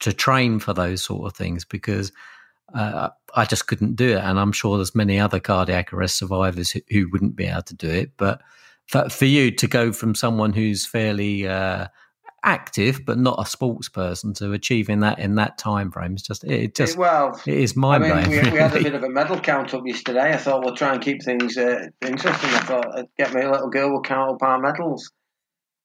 to 0.00 0.12
train 0.12 0.58
for 0.58 0.72
those 0.72 1.02
sort 1.02 1.26
of 1.26 1.36
things 1.36 1.64
because 1.64 2.12
uh, 2.74 3.10
I 3.34 3.44
just 3.44 3.66
couldn't 3.66 3.96
do 3.96 4.16
it. 4.16 4.22
And 4.22 4.38
I'm 4.38 4.52
sure 4.52 4.76
there's 4.76 4.94
many 4.94 5.18
other 5.18 5.40
cardiac 5.40 5.92
arrest 5.92 6.18
survivors 6.18 6.70
who, 6.70 6.80
who 6.90 7.08
wouldn't 7.10 7.36
be 7.36 7.46
able 7.46 7.62
to 7.62 7.74
do 7.74 7.88
it. 7.88 8.12
But 8.16 8.40
for, 8.86 9.08
for 9.08 9.24
you 9.24 9.50
to 9.52 9.66
go 9.66 9.92
from 9.92 10.14
someone 10.14 10.52
who's 10.52 10.86
fairly 10.86 11.46
uh, 11.46 11.88
active 12.44 13.04
but 13.04 13.18
not 13.18 13.38
a 13.40 13.48
sports 13.48 13.88
person 13.88 14.32
to 14.32 14.52
achieving 14.52 15.00
that 15.00 15.18
in 15.18 15.34
that 15.34 15.58
time 15.58 15.90
frame 15.90 16.14
is 16.14 16.22
just 16.22 16.44
it 16.44 16.74
just 16.74 16.96
well 16.96 17.38
it 17.46 17.58
is 17.58 17.74
mind 17.74 18.04
blowing. 18.04 18.24
I 18.24 18.28
mean, 18.28 18.44
we, 18.44 18.50
we, 18.52 18.58
had 18.58 18.76
a 18.76 18.82
bit 18.82 18.94
of 18.94 19.02
a 19.02 19.10
medal 19.10 19.40
count 19.40 19.74
up 19.74 19.82
yesterday. 19.84 20.32
I 20.32 20.36
thought 20.36 20.64
we'll 20.64 20.76
try 20.76 20.92
and 20.94 21.02
keep 21.02 21.22
things 21.22 21.58
uh, 21.58 21.88
interesting. 22.06 22.50
I 22.50 22.60
thought 22.60 22.96
I'd 22.96 23.08
get 23.16 23.34
my 23.34 23.44
little 23.50 23.68
girl 23.68 23.90
will 23.90 24.02
count 24.02 24.30
up 24.30 24.42
our 24.42 24.58
medals. 24.60 25.10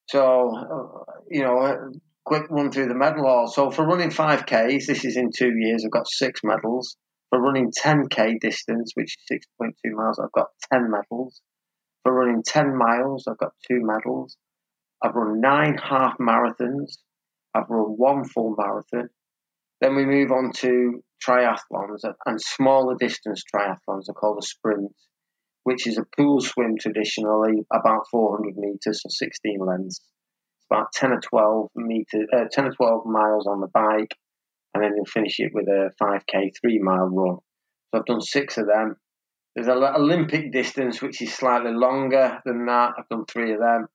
So 0.10 0.56
uh, 0.56 1.14
you 1.30 1.42
know, 1.42 1.92
quick 2.26 2.44
run 2.50 2.72
through 2.72 2.88
the 2.88 2.96
medal 2.96 3.26
hall. 3.26 3.48
So 3.48 3.70
for 3.72 3.86
running 3.86 4.10
5Ks, 4.10 4.86
this 4.86 5.06
is 5.06 5.18
in 5.18 5.32
two 5.36 5.54
years, 5.58 5.84
I've 5.86 5.92
got 5.92 6.08
six 6.08 6.42
medals. 6.44 6.96
For 7.30 7.42
running 7.42 7.72
10K 7.72 8.40
distance, 8.40 8.92
which 8.94 9.18
is 9.30 9.42
6.2 9.60 9.72
miles, 9.94 10.20
I've 10.20 10.32
got 10.32 10.48
10 10.72 10.90
medals. 10.92 11.42
For 12.04 12.14
running 12.14 12.44
10 12.46 12.78
miles, 12.78 13.26
I've 13.28 13.38
got 13.38 13.54
two 13.68 13.80
medals. 13.82 14.38
I've 15.04 15.16
run 15.16 15.42
nine 15.42 15.78
half 15.78 16.18
marathons. 16.20 16.98
I've 17.54 17.70
run 17.70 17.96
one 17.98 18.24
full 18.24 18.56
marathon. 18.58 19.10
Then 19.82 19.96
we 19.96 20.06
move 20.06 20.32
on 20.32 20.52
to 20.58 21.04
triathlons 21.28 22.04
and 22.26 22.40
smaller 22.40 22.96
distance 23.00 23.44
triathlons 23.54 24.10
are 24.10 24.14
called 24.14 24.38
a 24.40 24.46
sprint, 24.46 24.94
which 25.64 25.88
is 25.88 25.98
a 25.98 26.06
pool 26.16 26.40
swim 26.40 26.76
traditionally 26.80 27.66
about 27.74 28.08
400 28.12 28.56
meters, 28.58 29.02
so 29.02 29.10
16 29.10 29.60
lengths 29.60 30.02
about 30.74 30.92
10 30.94 31.12
or 31.12 31.20
12 31.22 31.70
meters, 31.76 32.28
uh, 32.36 32.46
10 32.52 32.66
or 32.66 32.74
12 32.74 33.06
miles 33.06 33.48
on 33.48 33.62
the 33.62 33.68
bike, 33.68 34.16
and 34.74 34.84
then 34.84 34.94
you'll 34.96 35.06
finish 35.06 35.40
it 35.40 35.52
with 35.54 35.68
a 35.68 35.92
5k, 36.02 36.52
three 36.60 36.80
mile 36.80 37.10
run. 37.10 37.38
So 37.92 38.00
I've 38.00 38.06
done 38.06 38.22
six 38.22 38.58
of 38.58 38.66
them. 38.66 38.96
There's 39.56 39.68
an 39.68 39.84
Olympic 39.84 40.52
distance, 40.52 41.02
which 41.02 41.22
is 41.22 41.32
slightly 41.32 41.72
longer 41.72 42.40
than 42.44 42.66
that. 42.66 42.94
I've 42.98 43.08
done 43.10 43.26
three 43.26 43.54
of 43.54 43.60
them. 43.60 43.88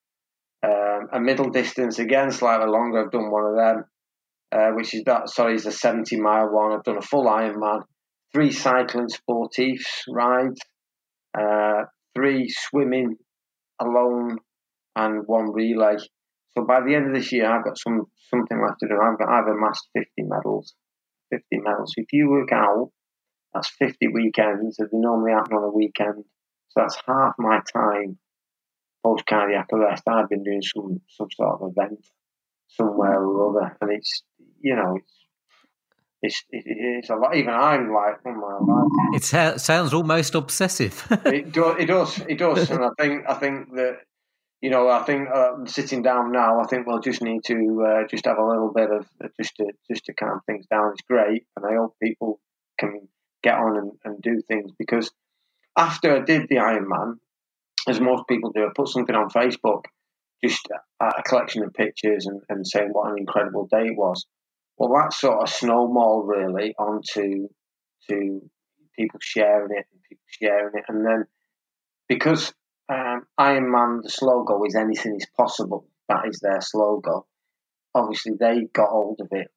Um, 0.65 1.09
a 1.13 1.21
middle 1.21 1.51
distance, 1.51 1.99
again, 1.99 2.31
slightly 2.31 2.69
longer. 2.69 3.05
I've 3.05 3.11
done 3.11 3.31
one 3.31 3.47
of 3.47 3.57
them, 3.57 3.85
uh, 4.53 4.71
which 4.75 4.95
is 4.95 5.03
that, 5.07 5.29
sorry, 5.31 5.55
is 5.55 5.67
a 5.67 5.73
70 5.73 6.21
mile 6.21 6.49
one. 6.51 6.73
I've 6.73 6.85
done 6.85 6.97
a 6.99 7.03
full 7.03 7.27
Ironman, 7.27 7.83
three 8.33 8.53
cycling 8.53 9.09
sportifs 9.09 10.05
rides, 10.09 10.61
uh, 11.37 11.85
three 12.15 12.49
swimming 12.49 13.17
alone, 13.81 14.39
and 14.95 15.23
one 15.27 15.53
relay. 15.53 15.97
So 16.59 16.65
by 16.65 16.81
the 16.81 16.97
end 16.97 17.07
of 17.07 17.15
this 17.15 17.31
year, 17.31 17.47
I've 17.47 17.65
got 17.65 17.79
some 17.79 18.07
something 18.31 18.61
left 18.61 18.81
to 18.81 18.89
do. 18.89 18.99
I've 19.01 19.17
got, 19.17 19.29
I've 19.29 19.47
amassed 19.47 19.89
50 19.97 20.11
medals. 20.25 20.75
50 21.31 21.45
medals. 21.53 21.95
If 21.97 22.13
you 22.13 22.29
work 22.29 22.51
out, 22.51 22.91
that's 23.55 23.71
50 23.79 24.09
weekends. 24.09 24.77
They 24.77 24.87
normally 24.93 25.33
happen 25.33 25.57
on 25.57 25.63
a 25.63 25.71
weekend. 25.71 26.25
So 26.71 26.81
that's 26.81 26.99
half 27.07 27.35
my 27.39 27.61
time 27.73 28.19
post 29.05 29.25
cardiac 29.27 29.69
arrest. 29.73 30.03
I've 30.09 30.29
been 30.29 30.43
doing 30.43 30.63
some 30.63 31.01
some 31.09 31.29
sort 31.31 31.61
of 31.61 31.71
event 31.71 32.05
somewhere 32.67 33.23
or 33.23 33.51
other, 33.51 33.77
and 33.81 33.93
it's 33.93 34.25
you 34.61 34.75
know 34.75 34.99
it's 36.23 36.43
it's 36.51 36.67
it's 36.67 37.11
a 37.11 37.15
lot. 37.15 37.37
Even 37.37 37.55
I'm 37.55 37.93
like, 37.95 38.17
oh 38.27 38.33
my 38.33 38.59
God. 38.67 39.55
It 39.55 39.61
sounds 39.61 39.95
almost 39.95 40.35
obsessive. 40.35 41.07
it, 41.25 41.57
it 41.57 41.87
does, 41.87 42.19
it 42.29 42.37
does, 42.37 42.69
and 42.69 42.85
I 42.85 42.91
think 42.99 43.25
I 43.29 43.35
think 43.35 43.73
that 43.75 44.01
you 44.61 44.71
know, 44.71 44.89
I 44.89 45.05
think 45.05 45.29
uh, 45.33 45.67
sitting 45.67 46.03
down 46.03 46.33
now, 46.33 46.61
I 46.61 46.67
think 46.67 46.87
we'll 46.87 47.01
just 47.01 47.23
need 47.23 47.45
to 47.47 47.87
uh, 47.87 48.09
just 48.09 48.27
have 48.27 48.39
a 48.39 48.47
little 48.47 48.73
bit 48.75 48.91
of 48.91 49.07
uh, 49.23 49.29
just 49.41 49.55
to 49.57 49.67
just 49.91 50.07
to 50.07 50.15
calm 50.15 50.41
things 50.47 50.67
down. 50.67 50.93
It's 50.93 51.03
great, 51.03 51.47
and 51.57 51.65
I 51.65 51.77
hope 51.77 51.97
people 52.03 52.41
can 52.79 53.09
get 53.43 53.55
on 53.55 53.77
and, 53.77 53.93
and 54.05 54.23
do 54.23 54.41
things 54.49 54.73
because 54.79 55.13
after 55.77 56.17
I 56.17 56.21
did 56.21 56.49
the 56.49 56.57
Ironman, 56.57 57.15
as 57.89 58.01
most 58.01 58.25
people 58.29 58.51
do, 58.51 58.65
I 58.65 58.71
put 58.75 58.89
something 58.89 59.15
on 59.15 59.31
Facebook, 59.31 59.85
just 60.45 60.67
a, 61.01 61.05
a 61.05 61.23
collection 61.23 61.63
of 61.63 61.73
pictures 61.73 62.27
and, 62.27 62.41
and 62.49 62.67
saying 62.67 62.89
what 62.91 63.13
an 63.13 63.19
incredible 63.19 63.69
day 63.71 63.87
it 63.87 63.97
was. 63.97 64.27
Well, 64.77 64.91
that 65.01 65.13
sort 65.13 65.41
of 65.41 65.49
snowballed 65.49 66.29
really 66.29 66.75
onto 66.79 67.49
to 68.11 68.51
people 68.97 69.21
sharing 69.23 69.71
it 69.77 69.87
and 69.93 70.03
people 70.09 70.25
sharing 70.27 70.75
it, 70.75 70.85
and 70.89 71.07
then 71.07 71.27
because 72.09 72.53
um, 72.89 73.27
Ironman, 73.39 74.03
the 74.03 74.11
slogan 74.11 74.63
is 74.67 74.75
anything 74.75 75.17
is 75.17 75.27
possible. 75.37 75.87
That 76.09 76.27
is 76.29 76.41
their 76.41 76.61
slogan. 76.61 77.23
Obviously, 77.95 78.33
they 78.39 78.67
got 78.73 78.89
hold 78.89 79.21
of 79.21 79.29
it, 79.33 79.49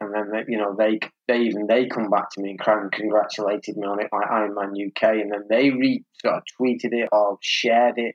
and 0.00 0.14
then 0.14 0.30
they, 0.32 0.44
you 0.48 0.58
know 0.58 0.74
they 0.76 0.98
they 1.28 1.40
even 1.40 1.66
they 1.66 1.86
come 1.86 2.08
back 2.08 2.30
to 2.30 2.40
me 2.40 2.56
and 2.58 2.92
congratulated 2.92 3.76
me 3.76 3.86
on 3.86 4.00
it, 4.00 4.08
like 4.12 4.28
Ironman 4.28 4.72
UK, 4.72 5.20
and 5.20 5.32
then 5.32 5.46
they 5.48 5.70
re 5.70 6.04
sort 6.24 6.36
of 6.36 6.42
tweeted 6.58 6.92
it 6.92 7.08
or 7.12 7.38
shared 7.42 7.98
it, 7.98 8.14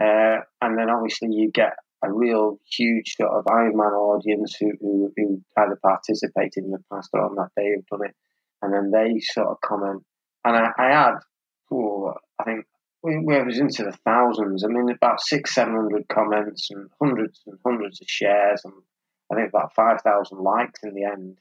uh, 0.00 0.40
and 0.60 0.78
then 0.78 0.90
obviously 0.90 1.28
you 1.30 1.50
get 1.52 1.74
a 2.04 2.12
real 2.12 2.58
huge 2.70 3.14
sort 3.16 3.30
of 3.30 3.44
Ironman 3.44 3.92
audience 3.92 4.56
who, 4.60 4.72
who, 4.80 5.12
who 5.16 5.42
either 5.56 5.78
participated 5.82 6.64
in 6.64 6.70
the 6.70 6.82
past 6.92 7.10
or 7.14 7.24
on 7.24 7.34
that 7.36 7.50
day 7.56 7.70
have 7.70 7.86
done 7.86 8.08
it, 8.08 8.14
and 8.62 8.72
then 8.74 8.90
they 8.90 9.20
sort 9.20 9.48
of 9.48 9.60
comment. 9.60 10.02
And 10.44 10.56
I, 10.56 10.68
I 10.78 10.86
had, 10.92 11.14
I 11.72 12.44
think 12.44 12.66
we, 13.04 13.18
we 13.18 13.42
was 13.42 13.58
into 13.58 13.84
the 13.84 13.96
thousands. 14.04 14.64
I 14.64 14.68
mean, 14.68 14.88
about 14.88 15.20
six, 15.20 15.54
seven 15.54 15.74
hundred 15.74 16.08
comments 16.08 16.68
and 16.70 16.88
hundreds 17.00 17.42
and 17.46 17.58
hundreds 17.64 18.00
of 18.00 18.08
shares, 18.08 18.62
and 18.64 18.72
I 19.30 19.36
think 19.36 19.50
about 19.50 19.74
five 19.74 20.00
thousand 20.00 20.38
likes 20.38 20.80
in 20.82 20.94
the 20.94 21.04
end. 21.04 21.36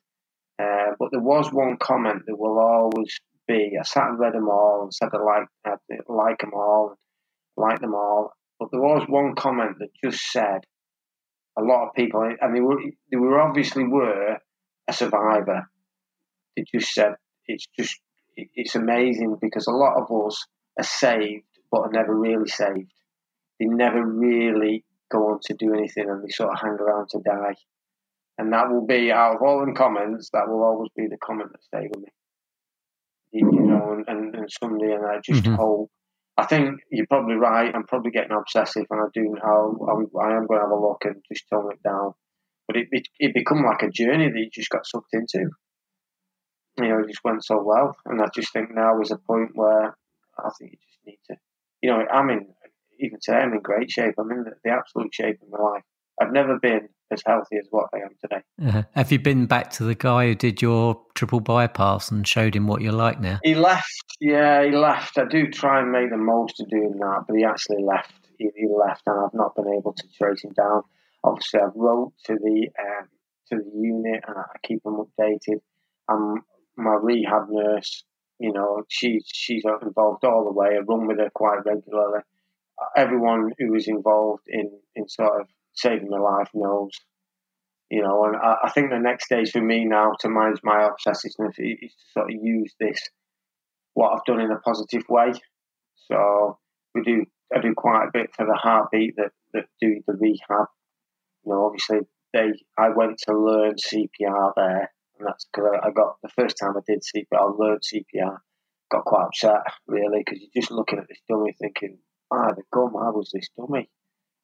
Uh, 0.61 0.93
but 0.99 1.09
there 1.11 1.21
was 1.21 1.51
one 1.51 1.77
comment 1.77 2.23
that 2.27 2.37
will 2.37 2.59
always 2.59 3.17
be. 3.47 3.77
I 3.79 3.83
sat 3.83 4.09
and 4.09 4.19
read 4.19 4.33
them 4.33 4.49
all 4.49 4.83
and 4.83 4.93
said 4.93 5.09
I 5.13 5.23
like 5.23 5.47
I 5.65 5.75
like 6.09 6.39
them 6.39 6.53
all, 6.53 6.97
like 7.55 7.79
them 7.79 7.95
all. 7.95 8.33
But 8.59 8.69
there 8.71 8.81
was 8.81 9.05
one 9.07 9.33
comment 9.35 9.77
that 9.79 9.89
just 10.03 10.19
said 10.31 10.65
a 11.57 11.61
lot 11.61 11.87
of 11.87 11.95
people, 11.95 12.29
and 12.41 12.55
they 12.55 12.61
were 12.61 12.81
they 13.09 13.17
were 13.17 13.39
obviously 13.39 13.85
were 13.85 14.37
a 14.89 14.93
survivor. 14.93 15.69
It 16.57 16.67
just 16.75 16.93
said 16.93 17.13
it's 17.47 17.67
just 17.79 17.97
it's 18.35 18.75
amazing 18.75 19.37
because 19.41 19.67
a 19.67 19.71
lot 19.71 19.95
of 19.95 20.27
us 20.27 20.45
are 20.77 20.83
saved 20.83 21.45
but 21.73 21.81
are 21.81 21.91
never 21.91 22.15
really 22.15 22.47
saved. 22.47 22.93
They 23.59 23.65
never 23.65 24.05
really 24.05 24.85
go 25.11 25.29
on 25.29 25.39
to 25.45 25.55
do 25.55 25.73
anything 25.73 26.07
and 26.07 26.23
they 26.23 26.29
sort 26.29 26.53
of 26.53 26.59
hang 26.61 26.73
around 26.73 27.09
to 27.09 27.19
die. 27.25 27.55
And 28.37 28.53
that 28.53 28.69
will 28.69 28.85
be, 28.85 29.11
out 29.11 29.35
of 29.35 29.41
all 29.41 29.65
the 29.65 29.73
comments, 29.73 30.29
that 30.33 30.47
will 30.47 30.63
always 30.63 30.91
be 30.95 31.07
the 31.07 31.17
comment 31.17 31.51
that 31.51 31.63
stay 31.63 31.87
with 31.89 32.03
me. 32.03 32.09
You, 33.31 33.49
you 33.51 33.61
know, 33.61 33.93
and, 33.93 34.05
and, 34.07 34.35
and 34.35 34.49
someday, 34.51 34.93
and 34.93 35.05
I 35.05 35.19
just 35.23 35.43
mm-hmm. 35.43 35.55
hope. 35.55 35.89
I 36.37 36.45
think 36.45 36.81
you're 36.91 37.07
probably 37.07 37.35
right. 37.35 37.73
I'm 37.73 37.85
probably 37.85 38.11
getting 38.11 38.35
obsessive, 38.35 38.85
and 38.89 39.01
I 39.01 39.05
do. 39.13 39.35
I'll, 39.43 39.77
I'm, 39.89 40.07
I 40.19 40.35
am 40.35 40.47
going 40.47 40.59
to 40.59 40.65
have 40.65 40.71
a 40.71 40.79
look 40.79 41.01
and 41.05 41.23
just 41.31 41.45
tone 41.49 41.71
it 41.71 41.81
down. 41.83 42.13
But 42.67 42.77
it, 42.77 42.87
it 42.91 43.07
it 43.19 43.33
become 43.35 43.63
like 43.63 43.83
a 43.83 43.89
journey 43.91 44.29
that 44.29 44.39
you 44.39 44.49
just 44.51 44.69
got 44.69 44.85
sucked 44.85 45.13
into. 45.13 45.49
You 46.79 46.87
know, 46.89 46.99
it 46.99 47.07
just 47.07 47.23
went 47.23 47.43
so 47.43 47.61
well, 47.63 47.95
and 48.05 48.19
I 48.21 48.25
just 48.33 48.51
think 48.51 48.69
now 48.73 48.99
is 49.01 49.11
a 49.11 49.17
point 49.17 49.51
where 49.53 49.95
I 50.39 50.49
think 50.57 50.71
you 50.71 50.77
just 50.77 51.05
need 51.05 51.19
to 51.29 51.35
you 51.83 51.89
know, 51.89 52.03
I'm 52.11 52.29
in 52.29 52.47
even 52.99 53.19
today, 53.21 53.39
I'm 53.39 53.53
in 53.53 53.59
great 53.59 53.91
shape. 53.91 54.15
I'm 54.17 54.31
in 54.31 54.45
the, 54.45 54.51
the 54.63 54.71
absolute 54.71 55.13
shape 55.13 55.39
of 55.41 55.49
my 55.49 55.61
life. 55.61 55.83
I've 56.21 56.31
never 56.31 56.57
been 56.57 56.87
as 57.11 57.21
healthy 57.25 57.57
as 57.57 57.67
what 57.71 57.89
I 57.93 57.97
am 57.97 58.11
today. 58.21 58.41
Uh, 58.65 58.83
have 58.95 59.11
you 59.11 59.19
been 59.19 59.45
back 59.45 59.71
to 59.71 59.83
the 59.83 59.95
guy 59.95 60.27
who 60.27 60.35
did 60.35 60.61
your 60.61 61.01
triple 61.13 61.41
bypass 61.41 62.09
and 62.09 62.25
showed 62.25 62.55
him 62.55 62.67
what 62.67 62.81
you're 62.81 62.93
like 62.93 63.19
now? 63.19 63.39
He 63.43 63.55
left. 63.55 64.15
Yeah, 64.21 64.63
he 64.63 64.71
left. 64.71 65.17
I 65.17 65.25
do 65.25 65.49
try 65.49 65.81
and 65.81 65.91
make 65.91 66.09
the 66.09 66.17
most 66.17 66.61
of 66.61 66.69
doing 66.69 66.97
that, 66.99 67.25
but 67.27 67.35
he 67.35 67.43
actually 67.43 67.83
left. 67.83 68.13
He, 68.37 68.49
he 68.55 68.67
left, 68.67 69.01
and 69.05 69.19
I've 69.19 69.33
not 69.33 69.55
been 69.55 69.73
able 69.77 69.93
to 69.93 70.03
trace 70.17 70.43
him 70.43 70.53
down. 70.53 70.83
Obviously, 71.23 71.59
I've 71.59 71.75
wrote 71.75 72.13
to 72.25 72.35
the 72.35 72.69
um, 72.79 73.07
to 73.49 73.57
the 73.57 73.71
unit, 73.77 74.23
and 74.25 74.37
I 74.37 74.43
keep 74.65 74.83
them 74.83 75.03
updated. 75.03 75.59
And 76.07 76.41
my 76.77 76.97
rehab 77.01 77.47
nurse, 77.49 78.03
you 78.43 78.51
know, 78.51 78.83
she 78.89 79.21
she's 79.25 79.63
involved 79.63 80.25
all 80.25 80.43
the 80.43 80.51
way. 80.51 80.75
I 80.75 80.79
run 80.79 81.07
with 81.07 81.17
her 81.17 81.29
quite 81.33 81.59
regularly. 81.65 82.19
Everyone 82.97 83.53
who 83.57 83.73
is 83.73 83.87
involved 83.87 84.43
in 84.47 84.69
in 84.97 85.07
sort 85.07 85.39
of 85.39 85.47
saving 85.73 86.09
my 86.09 86.19
life 86.19 86.49
knows. 86.53 86.91
You 87.89 88.01
know, 88.01 88.25
and 88.25 88.35
I, 88.35 88.55
I 88.65 88.69
think 88.71 88.89
the 88.89 88.99
next 88.99 89.25
stage 89.27 89.51
for 89.51 89.61
me 89.61 89.85
now 89.85 90.11
to 90.19 90.29
manage 90.29 90.59
my 90.61 90.89
obsessiveness 90.89 91.55
is 91.57 91.93
to 91.93 92.11
sort 92.11 92.31
of 92.31 92.37
use 92.41 92.73
this, 92.81 92.99
what 93.93 94.11
I've 94.11 94.25
done 94.25 94.41
in 94.41 94.51
a 94.51 94.59
positive 94.59 95.03
way. 95.07 95.31
So 96.11 96.57
we 96.93 97.01
do, 97.03 97.25
I 97.55 97.61
do 97.61 97.73
quite 97.77 98.07
a 98.07 98.11
bit 98.11 98.31
for 98.35 98.45
the 98.45 98.59
heartbeat 98.61 99.15
that, 99.17 99.31
that 99.53 99.65
do 99.79 100.01
the 100.05 100.17
rehab. 100.19 100.67
You 101.45 101.53
know, 101.53 101.65
obviously 101.65 101.99
they, 102.33 102.51
I 102.77 102.89
went 102.89 103.19
to 103.27 103.37
learn 103.37 103.75
CPR 103.75 104.53
there, 104.55 104.91
and 105.23 105.29
that's 105.29 105.45
because 105.45 105.79
I 105.81 105.91
got 105.91 106.17
the 106.21 106.29
first 106.29 106.57
time 106.57 106.73
I 106.75 106.81
did 106.85 107.01
CPR, 107.01 107.39
I 107.39 107.43
learned 107.43 107.81
CPR, 107.81 108.37
got 108.91 109.05
quite 109.05 109.25
upset 109.25 109.61
really 109.87 110.19
because 110.23 110.41
you're 110.41 110.61
just 110.61 110.71
looking 110.71 110.99
at 110.99 111.07
this 111.07 111.21
dummy 111.29 111.55
thinking, 111.59 111.99
ah, 112.31 112.49
the 112.53 112.63
gum, 112.71 112.93
how 112.93 113.13
was 113.13 113.31
this 113.33 113.49
dummy? 113.57 113.89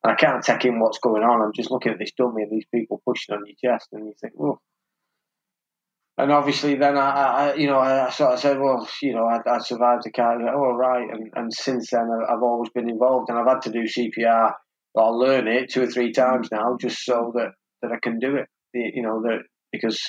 And 0.03 0.13
I 0.13 0.15
can't 0.15 0.43
take 0.43 0.63
in 0.63 0.79
what's 0.79 0.99
going 0.99 1.23
on. 1.23 1.41
I'm 1.41 1.53
just 1.53 1.71
looking 1.71 1.91
at 1.91 1.99
this 1.99 2.13
dummy 2.17 2.43
and 2.43 2.51
these 2.51 2.65
people 2.73 3.01
pushing 3.05 3.35
on 3.35 3.43
your 3.45 3.73
chest, 3.73 3.89
and 3.91 4.07
you 4.07 4.13
think, 4.19 4.33
well. 4.35 4.61
And 6.17 6.31
obviously, 6.31 6.75
then 6.75 6.97
I, 6.97 7.09
I 7.09 7.53
you 7.55 7.67
know, 7.67 7.79
I 7.79 8.09
sort 8.09 8.33
of 8.33 8.39
said, 8.39 8.59
well, 8.59 8.87
you 9.01 9.13
know, 9.13 9.25
I, 9.25 9.39
I 9.49 9.59
survived 9.59 10.03
the 10.03 10.11
car. 10.11 10.37
Oh, 10.49 10.75
right. 10.75 11.09
And, 11.09 11.31
and 11.35 11.53
since 11.53 11.91
then, 11.91 12.09
I've 12.29 12.43
always 12.43 12.69
been 12.71 12.89
involved, 12.89 13.29
and 13.29 13.37
I've 13.37 13.47
had 13.47 13.61
to 13.63 13.71
do 13.71 13.83
CPR. 13.83 14.53
I'll 14.97 15.19
learn 15.19 15.47
it 15.47 15.69
two 15.69 15.83
or 15.83 15.87
three 15.87 16.11
times 16.13 16.49
now, 16.51 16.77
just 16.79 17.03
so 17.03 17.33
that, 17.35 17.51
that 17.81 17.91
I 17.91 17.99
can 18.01 18.19
do 18.19 18.35
it. 18.37 18.47
You 18.73 19.01
know, 19.01 19.21
that 19.23 19.43
because 19.71 19.99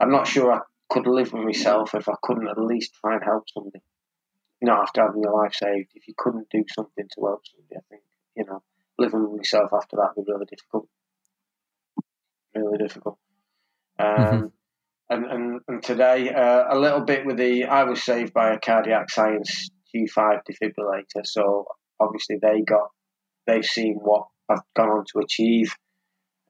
I'm 0.00 0.10
not 0.10 0.26
sure 0.26 0.52
I 0.52 0.60
could 0.88 1.06
live 1.06 1.32
with 1.32 1.44
myself 1.44 1.94
if 1.94 2.08
I 2.08 2.14
couldn't 2.22 2.48
at 2.48 2.58
least 2.58 2.94
try 3.00 3.14
and 3.14 3.24
help 3.24 3.44
somebody. 3.52 3.80
Not 4.62 4.82
after 4.82 5.02
having 5.02 5.22
your 5.22 5.34
life 5.34 5.54
saved. 5.54 5.90
If 5.94 6.08
you 6.08 6.14
couldn't 6.16 6.48
do 6.50 6.64
something 6.74 7.06
to 7.14 7.20
help 7.20 7.42
somebody, 7.46 7.76
I 7.76 7.84
think 7.90 8.02
you 8.36 8.44
know 8.44 8.62
living 8.98 9.22
with 9.22 9.38
myself 9.38 9.70
after 9.72 9.96
that 9.96 10.16
would 10.16 10.26
be 10.26 10.32
really 10.32 10.46
difficult. 10.46 10.88
Really 12.54 12.78
difficult. 12.78 13.18
Um, 13.98 14.06
mm-hmm. 14.08 14.46
and, 15.10 15.24
and, 15.26 15.60
and 15.68 15.82
today, 15.82 16.30
uh, 16.30 16.64
a 16.70 16.78
little 16.78 17.02
bit 17.02 17.26
with 17.26 17.36
the, 17.36 17.64
I 17.64 17.84
was 17.84 18.02
saved 18.02 18.32
by 18.32 18.52
a 18.52 18.58
cardiac 18.58 19.10
science 19.10 19.68
G5 19.94 20.40
defibrillator. 20.50 21.24
So 21.24 21.66
obviously 22.00 22.38
they 22.40 22.62
got, 22.62 22.90
they've 23.46 23.64
seen 23.64 23.98
what 24.02 24.26
I've 24.48 24.60
gone 24.74 24.90
on 24.90 25.04
to 25.12 25.20
achieve. 25.20 25.74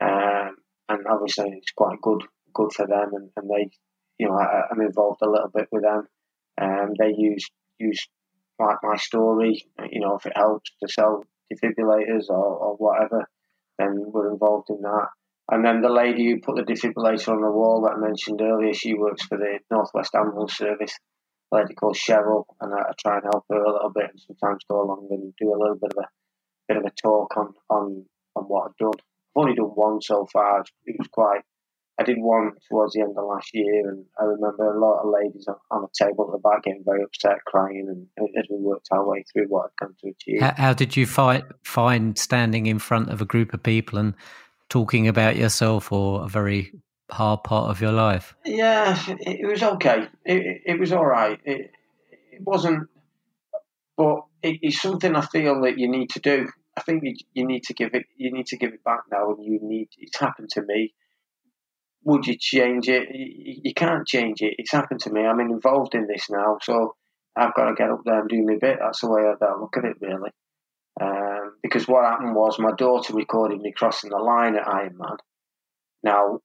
Um, 0.00 0.56
and 0.88 1.06
obviously 1.10 1.50
it's 1.56 1.72
quite 1.72 2.00
good, 2.00 2.22
good 2.56 2.72
for 2.72 2.86
them. 2.86 3.10
And, 3.12 3.30
and 3.36 3.50
they, 3.50 3.70
you 4.18 4.28
know, 4.28 4.38
I, 4.38 4.62
am 4.72 4.80
involved 4.80 5.20
a 5.22 5.30
little 5.30 5.50
bit 5.54 5.68
with 5.70 5.82
them. 5.82 6.08
Um, 6.60 6.94
they 6.98 7.14
use, 7.16 7.46
use 7.78 8.08
like 8.58 8.78
my 8.82 8.96
story, 8.96 9.66
you 9.90 10.00
know, 10.00 10.16
if 10.16 10.24
it 10.26 10.32
helps 10.34 10.70
to 10.82 10.88
sell 10.88 11.22
defibrillators 11.52 12.30
or, 12.30 12.56
or 12.56 12.76
whatever, 12.76 13.28
then 13.78 13.94
we're 13.98 14.32
involved 14.32 14.70
in 14.70 14.80
that. 14.82 15.08
And 15.50 15.64
then 15.64 15.80
the 15.80 15.90
lady 15.90 16.26
who 16.26 16.40
put 16.40 16.56
the 16.56 16.72
defibrillator 16.72 17.28
on 17.28 17.42
the 17.42 17.50
wall 17.50 17.82
that 17.82 17.96
I 17.96 18.08
mentioned 18.08 18.40
earlier, 18.40 18.74
she 18.74 18.94
works 18.94 19.24
for 19.26 19.38
the 19.38 19.60
Northwest 19.70 20.14
Ambulance 20.14 20.56
Service, 20.56 20.98
a 21.52 21.56
lady 21.56 21.74
called 21.74 21.96
Cheryl, 21.96 22.44
and 22.60 22.74
I, 22.74 22.78
I 22.78 22.92
try 22.98 23.16
and 23.16 23.24
help 23.30 23.44
her 23.50 23.62
a 23.62 23.72
little 23.72 23.92
bit 23.94 24.10
and 24.10 24.20
sometimes 24.20 24.64
go 24.68 24.82
along 24.82 25.06
and 25.10 25.32
do 25.38 25.54
a 25.54 25.60
little 25.60 25.76
bit 25.80 25.92
of 25.96 26.04
a 26.04 26.08
bit 26.66 26.78
of 26.78 26.84
a 26.84 26.90
talk 27.00 27.36
on 27.36 27.54
on, 27.70 28.04
on 28.34 28.44
what 28.44 28.70
I've 28.70 28.76
done. 28.78 28.98
I've 28.98 29.42
only 29.42 29.54
done 29.54 29.66
one 29.66 30.00
so 30.00 30.26
far. 30.32 30.64
It 30.84 30.96
was 30.98 31.08
quite 31.12 31.42
I 31.98 32.02
did 32.02 32.18
one 32.18 32.52
towards 32.68 32.92
the 32.92 33.00
end 33.00 33.16
of 33.16 33.24
last 33.24 33.50
year, 33.54 33.88
and 33.88 34.04
I 34.20 34.24
remember 34.24 34.70
a 34.70 34.78
lot 34.78 35.00
of 35.00 35.10
ladies 35.10 35.46
on, 35.48 35.56
on 35.70 35.82
the 35.82 36.04
table 36.06 36.26
at 36.26 36.32
the 36.32 36.38
back 36.38 36.64
getting 36.64 36.82
very 36.84 37.02
upset, 37.02 37.38
crying, 37.46 37.86
and 37.88 38.28
as 38.38 38.44
we 38.50 38.58
worked 38.58 38.88
our 38.90 39.06
way 39.06 39.24
through 39.32 39.46
what 39.46 39.66
I'd 39.66 39.84
come 39.84 39.96
to 40.02 40.10
achieve. 40.10 40.42
How, 40.42 40.54
how 40.56 40.72
did 40.74 40.96
you 40.96 41.06
find 41.06 41.44
find 41.64 42.18
standing 42.18 42.66
in 42.66 42.78
front 42.78 43.08
of 43.08 43.22
a 43.22 43.24
group 43.24 43.54
of 43.54 43.62
people 43.62 43.98
and 43.98 44.14
talking 44.68 45.08
about 45.08 45.36
yourself 45.36 45.90
or 45.90 46.24
a 46.24 46.28
very 46.28 46.72
hard 47.10 47.42
part 47.44 47.70
of 47.70 47.80
your 47.80 47.92
life? 47.92 48.34
Yeah, 48.44 48.98
it, 49.08 49.40
it 49.40 49.46
was 49.46 49.62
okay. 49.62 50.08
It, 50.26 50.36
it, 50.36 50.62
it, 50.66 50.78
was 50.78 50.92
all 50.92 51.06
right. 51.06 51.40
It, 51.44 51.70
it 52.30 52.42
wasn't, 52.42 52.90
but 53.96 54.20
it's 54.42 54.82
something 54.82 55.16
I 55.16 55.22
feel 55.22 55.62
that 55.62 55.78
you 55.78 55.88
need 55.88 56.10
to 56.10 56.20
do. 56.20 56.48
I 56.76 56.82
think 56.82 57.04
you, 57.04 57.14
you 57.32 57.46
need 57.46 57.62
to 57.64 57.74
give 57.74 57.94
it. 57.94 58.04
You 58.18 58.30
need 58.30 58.48
to 58.48 58.58
give 58.58 58.74
it 58.74 58.84
back 58.84 59.04
now, 59.10 59.30
and 59.30 59.42
you 59.42 59.60
need. 59.62 59.88
It's 59.96 60.20
happened 60.20 60.50
to 60.50 60.62
me 60.62 60.92
would 62.06 62.24
you 62.24 62.36
change 62.38 62.88
it? 62.88 63.08
You 63.10 63.74
can't 63.74 64.06
change 64.06 64.40
it. 64.40 64.54
It's 64.58 64.70
happened 64.70 65.00
to 65.00 65.10
me. 65.10 65.26
I'm 65.26 65.40
involved 65.40 65.96
in 65.96 66.06
this 66.06 66.30
now, 66.30 66.56
so 66.62 66.94
I've 67.34 67.54
got 67.54 67.64
to 67.64 67.74
get 67.74 67.90
up 67.90 68.02
there 68.04 68.20
and 68.20 68.28
do 68.28 68.44
my 68.44 68.56
bit. 68.60 68.78
That's 68.80 69.00
the 69.00 69.10
way 69.10 69.22
I 69.22 69.54
look 69.60 69.76
at 69.76 69.84
it, 69.84 69.96
really. 70.00 70.30
Um, 71.00 71.56
because 71.64 71.88
what 71.88 72.04
happened 72.04 72.36
was 72.36 72.60
my 72.60 72.70
daughter 72.78 73.12
recorded 73.12 73.60
me 73.60 73.72
crossing 73.76 74.10
the 74.10 74.18
line 74.18 74.54
at 74.54 74.66
Ironman. 74.66 75.16
Now, 76.04 76.38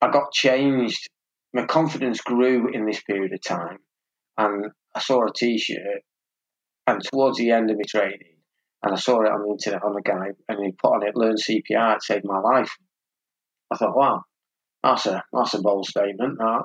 I 0.00 0.10
got 0.10 0.32
changed. 0.32 1.06
My 1.52 1.66
confidence 1.66 2.22
grew 2.22 2.72
in 2.72 2.86
this 2.86 3.02
period 3.02 3.34
of 3.34 3.42
time, 3.42 3.78
and 4.38 4.70
I 4.94 5.00
saw 5.00 5.26
a 5.26 5.32
T-shirt, 5.36 6.00
and 6.86 7.02
towards 7.04 7.36
the 7.36 7.50
end 7.50 7.70
of 7.70 7.76
my 7.76 7.84
training, 7.86 8.38
and 8.82 8.94
I 8.94 8.96
saw 8.96 9.20
it 9.20 9.30
on 9.30 9.42
the 9.42 9.50
internet 9.50 9.84
on 9.84 9.96
a 9.98 10.02
guy, 10.02 10.28
and 10.48 10.64
he 10.64 10.72
put 10.72 10.94
on 10.94 11.06
it 11.06 11.14
"Learn 11.14 11.36
CPR." 11.36 11.96
It 11.96 12.02
saved 12.02 12.24
my 12.24 12.40
life. 12.40 12.74
I 13.70 13.76
thought, 13.76 13.96
wow, 13.96 14.24
that's 14.84 15.06
a 15.06 15.24
that's 15.32 15.54
a 15.54 15.62
bold 15.62 15.86
statement. 15.86 16.38
That 16.38 16.62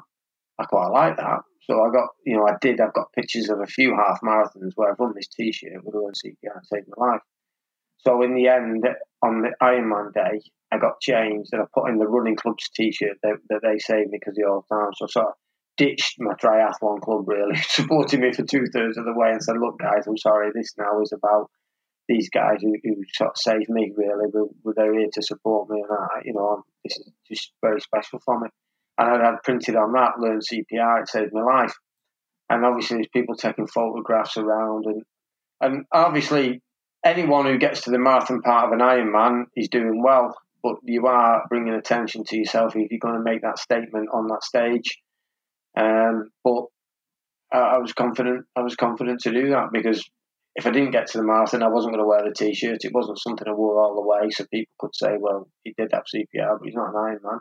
I 0.59 0.65
quite 0.65 0.89
like 0.89 1.17
that. 1.17 1.39
So 1.61 1.81
I 1.83 1.91
got, 1.91 2.09
you 2.25 2.35
know, 2.35 2.47
I 2.47 2.55
did. 2.59 2.81
I've 2.81 2.93
got 2.93 3.13
pictures 3.13 3.49
of 3.49 3.61
a 3.61 3.67
few 3.67 3.95
half 3.95 4.21
marathons 4.21 4.71
where 4.75 4.91
I've 4.91 4.99
run 4.99 5.13
this 5.15 5.27
T-shirt 5.27 5.83
with 5.83 5.93
CPR 5.93 6.55
and 6.55 6.65
saved 6.65 6.87
my 6.97 7.05
life. 7.05 7.21
So 7.99 8.23
in 8.23 8.33
the 8.33 8.47
end, 8.47 8.85
on 9.23 9.41
the 9.41 9.51
Ironman 9.61 10.13
day, 10.13 10.41
I 10.71 10.79
got 10.79 10.99
changed 10.99 11.49
and 11.51 11.61
I 11.61 11.65
put 11.73 11.89
in 11.89 11.99
the 11.99 12.07
running 12.07 12.35
club's 12.35 12.69
T-shirt 12.75 13.17
that, 13.23 13.37
that 13.49 13.61
they 13.61 13.77
saved 13.77 14.09
me 14.09 14.17
because 14.19 14.35
the 14.35 14.47
old 14.47 14.65
time. 14.71 14.89
So 14.95 15.05
I 15.05 15.07
sort 15.09 15.27
of 15.27 15.33
ditched 15.77 16.15
my 16.19 16.33
triathlon 16.33 17.01
club 17.01 17.27
really, 17.27 17.55
supporting 17.61 18.21
me 18.21 18.33
for 18.33 18.43
two 18.43 18.65
thirds 18.73 18.97
of 18.97 19.05
the 19.05 19.13
way 19.13 19.29
and 19.31 19.43
said, 19.43 19.57
"Look, 19.59 19.79
guys, 19.79 20.07
I'm 20.07 20.17
sorry. 20.17 20.49
This 20.53 20.73
now 20.77 21.01
is 21.01 21.13
about 21.13 21.51
these 22.09 22.29
guys 22.29 22.57
who, 22.61 22.73
who 22.83 22.95
sort 23.13 23.29
of 23.29 23.37
saved 23.37 23.69
me 23.69 23.93
really 23.95 24.25
were, 24.33 24.47
were 24.63 24.73
there 24.75 24.93
here 24.93 25.07
to 25.13 25.21
support 25.21 25.69
me 25.69 25.79
and 25.79 25.91
I, 25.91 26.21
you 26.25 26.33
know, 26.33 26.63
this 26.83 26.97
is 26.97 27.11
just 27.31 27.51
very 27.61 27.79
special 27.79 28.19
for 28.25 28.39
me. 28.39 28.49
And 28.97 29.21
I 29.21 29.25
had 29.27 29.43
printed 29.43 29.75
on 29.75 29.93
that, 29.93 30.19
learn 30.19 30.39
CPR, 30.39 31.01
it 31.01 31.07
saved 31.07 31.31
my 31.31 31.43
life. 31.43 31.73
And 32.49 32.65
obviously 32.65 32.97
there's 32.97 33.07
people 33.13 33.35
taking 33.35 33.67
photographs 33.67 34.37
around 34.37 34.85
and 34.87 35.03
and 35.61 35.85
obviously 35.91 36.61
anyone 37.05 37.45
who 37.45 37.57
gets 37.57 37.81
to 37.81 37.91
the 37.91 37.99
marathon 37.99 38.41
part 38.41 38.67
of 38.67 38.71
an 38.71 38.79
Ironman 38.79 39.43
is 39.55 39.67
doing 39.67 40.01
well, 40.01 40.33
but 40.63 40.75
you 40.83 41.05
are 41.05 41.43
bringing 41.49 41.73
attention 41.73 42.23
to 42.25 42.37
yourself 42.37 42.75
if 42.75 42.89
you're 42.89 42.99
going 42.99 43.15
to 43.15 43.31
make 43.31 43.41
that 43.41 43.59
statement 43.59 44.09
on 44.13 44.27
that 44.27 44.43
stage. 44.43 44.97
Um, 45.77 46.31
but 46.43 46.65
I 47.51 47.77
was 47.79 47.93
confident. 47.93 48.45
I 48.55 48.61
was 48.61 48.75
confident 48.75 49.21
to 49.21 49.31
do 49.31 49.49
that 49.49 49.69
because 49.73 50.09
if 50.55 50.65
I 50.65 50.71
didn't 50.71 50.91
get 50.91 51.07
to 51.07 51.17
the 51.17 51.23
marathon, 51.23 51.63
I 51.63 51.69
wasn't 51.69 51.93
going 51.93 52.03
to 52.03 52.07
wear 52.07 52.23
the 52.23 52.33
t-shirt. 52.35 52.83
It 52.83 52.93
wasn't 52.93 53.19
something 53.19 53.47
I 53.47 53.53
wore 53.53 53.81
all 53.81 53.95
the 53.95 54.07
way, 54.07 54.29
so 54.29 54.45
people 54.51 54.73
could 54.79 54.95
say, 54.95 55.15
"Well, 55.19 55.49
he 55.63 55.73
did 55.77 55.91
have 55.93 56.03
CPR, 56.13 56.57
but 56.59 56.65
he's 56.65 56.75
not 56.75 56.89
an 56.89 56.95
Ironman." 56.95 57.39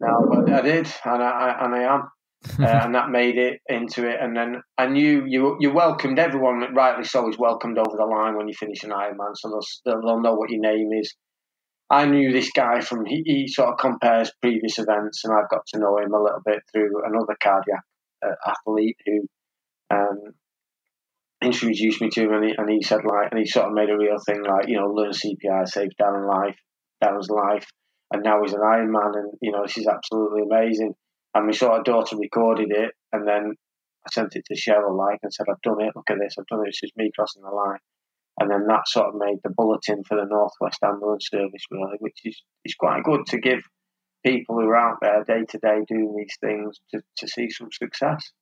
No, 0.00 0.26
but 0.28 0.52
I 0.52 0.62
did, 0.62 0.86
and 1.04 1.22
I 1.22 1.56
and 1.60 1.74
I 1.74 1.82
am, 1.82 2.10
uh, 2.60 2.84
and 2.84 2.94
that 2.94 3.10
made 3.10 3.36
it 3.36 3.60
into 3.68 4.08
it. 4.08 4.18
And 4.20 4.36
then 4.36 4.62
I 4.78 4.86
knew 4.86 5.24
you 5.26 5.56
you 5.60 5.72
welcomed 5.72 6.18
everyone, 6.18 6.74
rightly 6.74 7.04
so, 7.04 7.28
is 7.28 7.38
welcomed 7.38 7.78
over 7.78 7.96
the 7.96 8.04
line 8.04 8.36
when 8.36 8.48
you 8.48 8.54
finish 8.54 8.82
an 8.84 8.90
Ironman, 8.90 9.34
so 9.34 9.60
they'll, 9.84 10.00
they'll 10.00 10.20
know 10.20 10.34
what 10.34 10.50
your 10.50 10.60
name 10.60 10.90
is. 10.92 11.14
I 11.90 12.06
knew 12.06 12.32
this 12.32 12.52
guy 12.52 12.80
from 12.80 13.04
he, 13.04 13.22
he, 13.26 13.48
sort 13.48 13.70
of 13.70 13.78
compares 13.78 14.32
previous 14.40 14.78
events, 14.78 15.24
and 15.24 15.34
I've 15.34 15.50
got 15.50 15.66
to 15.68 15.80
know 15.80 15.98
him 15.98 16.14
a 16.14 16.22
little 16.22 16.42
bit 16.44 16.60
through 16.72 17.04
another 17.04 17.36
cardiac 17.42 17.82
uh, 18.24 18.34
athlete 18.46 18.96
who 19.04 19.26
um, 19.90 20.20
introduced 21.42 22.00
me 22.00 22.10
to 22.10 22.22
him, 22.22 22.32
and 22.32 22.44
he, 22.44 22.54
and 22.56 22.70
he 22.70 22.82
said 22.82 23.04
like, 23.04 23.30
and 23.30 23.40
he 23.40 23.46
sort 23.46 23.66
of 23.66 23.72
made 23.72 23.90
a 23.90 23.96
real 23.96 24.18
thing 24.24 24.42
like, 24.42 24.68
you 24.68 24.76
know, 24.76 24.86
learn 24.86 25.12
CPR 25.12 25.66
save 25.66 25.90
Darren 26.00 26.28
life, 26.28 26.56
Darren's 27.02 27.30
life, 27.30 27.66
and 28.12 28.22
now 28.22 28.42
he's 28.42 28.52
an 28.52 28.60
Iron 28.64 28.90
Man, 28.92 29.12
and 29.14 29.32
you 29.40 29.52
know, 29.52 29.62
this 29.62 29.78
is 29.78 29.86
absolutely 29.86 30.42
amazing. 30.42 30.94
And 31.34 31.46
my 31.46 31.52
sort 31.52 31.78
of 31.78 31.84
daughter 31.84 32.16
recorded 32.16 32.70
it, 32.70 32.90
and 33.12 33.26
then 33.26 33.54
I 34.06 34.10
sent 34.12 34.34
it 34.36 34.44
to 34.46 34.54
Cheryl 34.54 34.96
like 34.96 35.20
and 35.22 35.32
said, 35.32 35.46
I've 35.50 35.62
done 35.62 35.80
it. 35.80 35.92
Look 35.94 36.10
at 36.10 36.18
this, 36.20 36.34
I've 36.38 36.46
done 36.46 36.60
it. 36.64 36.68
it's 36.68 36.80
just 36.80 36.96
me 36.96 37.10
crossing 37.14 37.42
the 37.42 37.50
line. 37.50 37.78
and 38.40 38.50
then 38.50 38.66
that 38.66 38.88
sort 38.88 39.08
of 39.08 39.14
made 39.14 39.38
the 39.44 39.50
bulletin 39.50 40.02
for 40.04 40.16
the 40.16 40.26
Northwest 40.28 40.82
Ambulance 40.82 41.28
Service 41.30 41.64
really, 41.70 41.96
which 42.00 42.18
is 42.24 42.42
is 42.64 42.74
quite 42.74 43.04
good 43.04 43.26
to 43.26 43.38
give 43.38 43.60
people 44.24 44.56
who 44.56 44.68
are 44.68 44.76
out 44.76 44.98
there 45.00 45.24
day 45.24 45.44
to 45.48 45.58
day 45.58 45.80
doing 45.88 46.14
these 46.16 46.36
things 46.40 46.78
to, 46.92 47.00
to 47.18 47.28
see 47.28 47.48
some 47.50 47.68
success. 47.72 48.32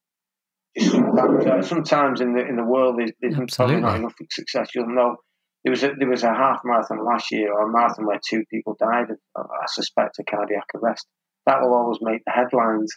Sometimes, 0.77 1.69
sometimes 1.69 2.21
in 2.21 2.35
the 2.35 2.47
in 2.47 2.57
the 2.57 2.64
world 2.64 2.97
there's, 2.99 3.12
there's 3.21 3.55
probably 3.55 3.81
not 3.81 3.97
enough 3.97 4.14
success. 4.31 4.69
You'll 4.75 4.95
know 4.95 5.16
there 5.64 5.73
was 5.73 5.83
a, 5.83 5.91
there 5.99 6.09
was 6.09 6.23
a 6.23 6.33
half 6.33 6.61
marathon 6.64 7.05
last 7.05 7.31
year 7.33 7.53
or 7.53 7.69
a 7.69 7.73
marathon 7.73 8.07
where 8.07 8.21
two 8.25 8.45
people 8.51 8.77
died 8.79 9.11
of, 9.11 9.19
I 9.37 9.66
suspect, 9.66 10.19
a 10.19 10.25
cardiac 10.25 10.66
arrest. 10.75 11.07
That 11.47 11.61
will 11.61 11.75
always 11.75 11.99
make 12.01 12.23
the 12.25 12.33
headlines. 12.33 12.93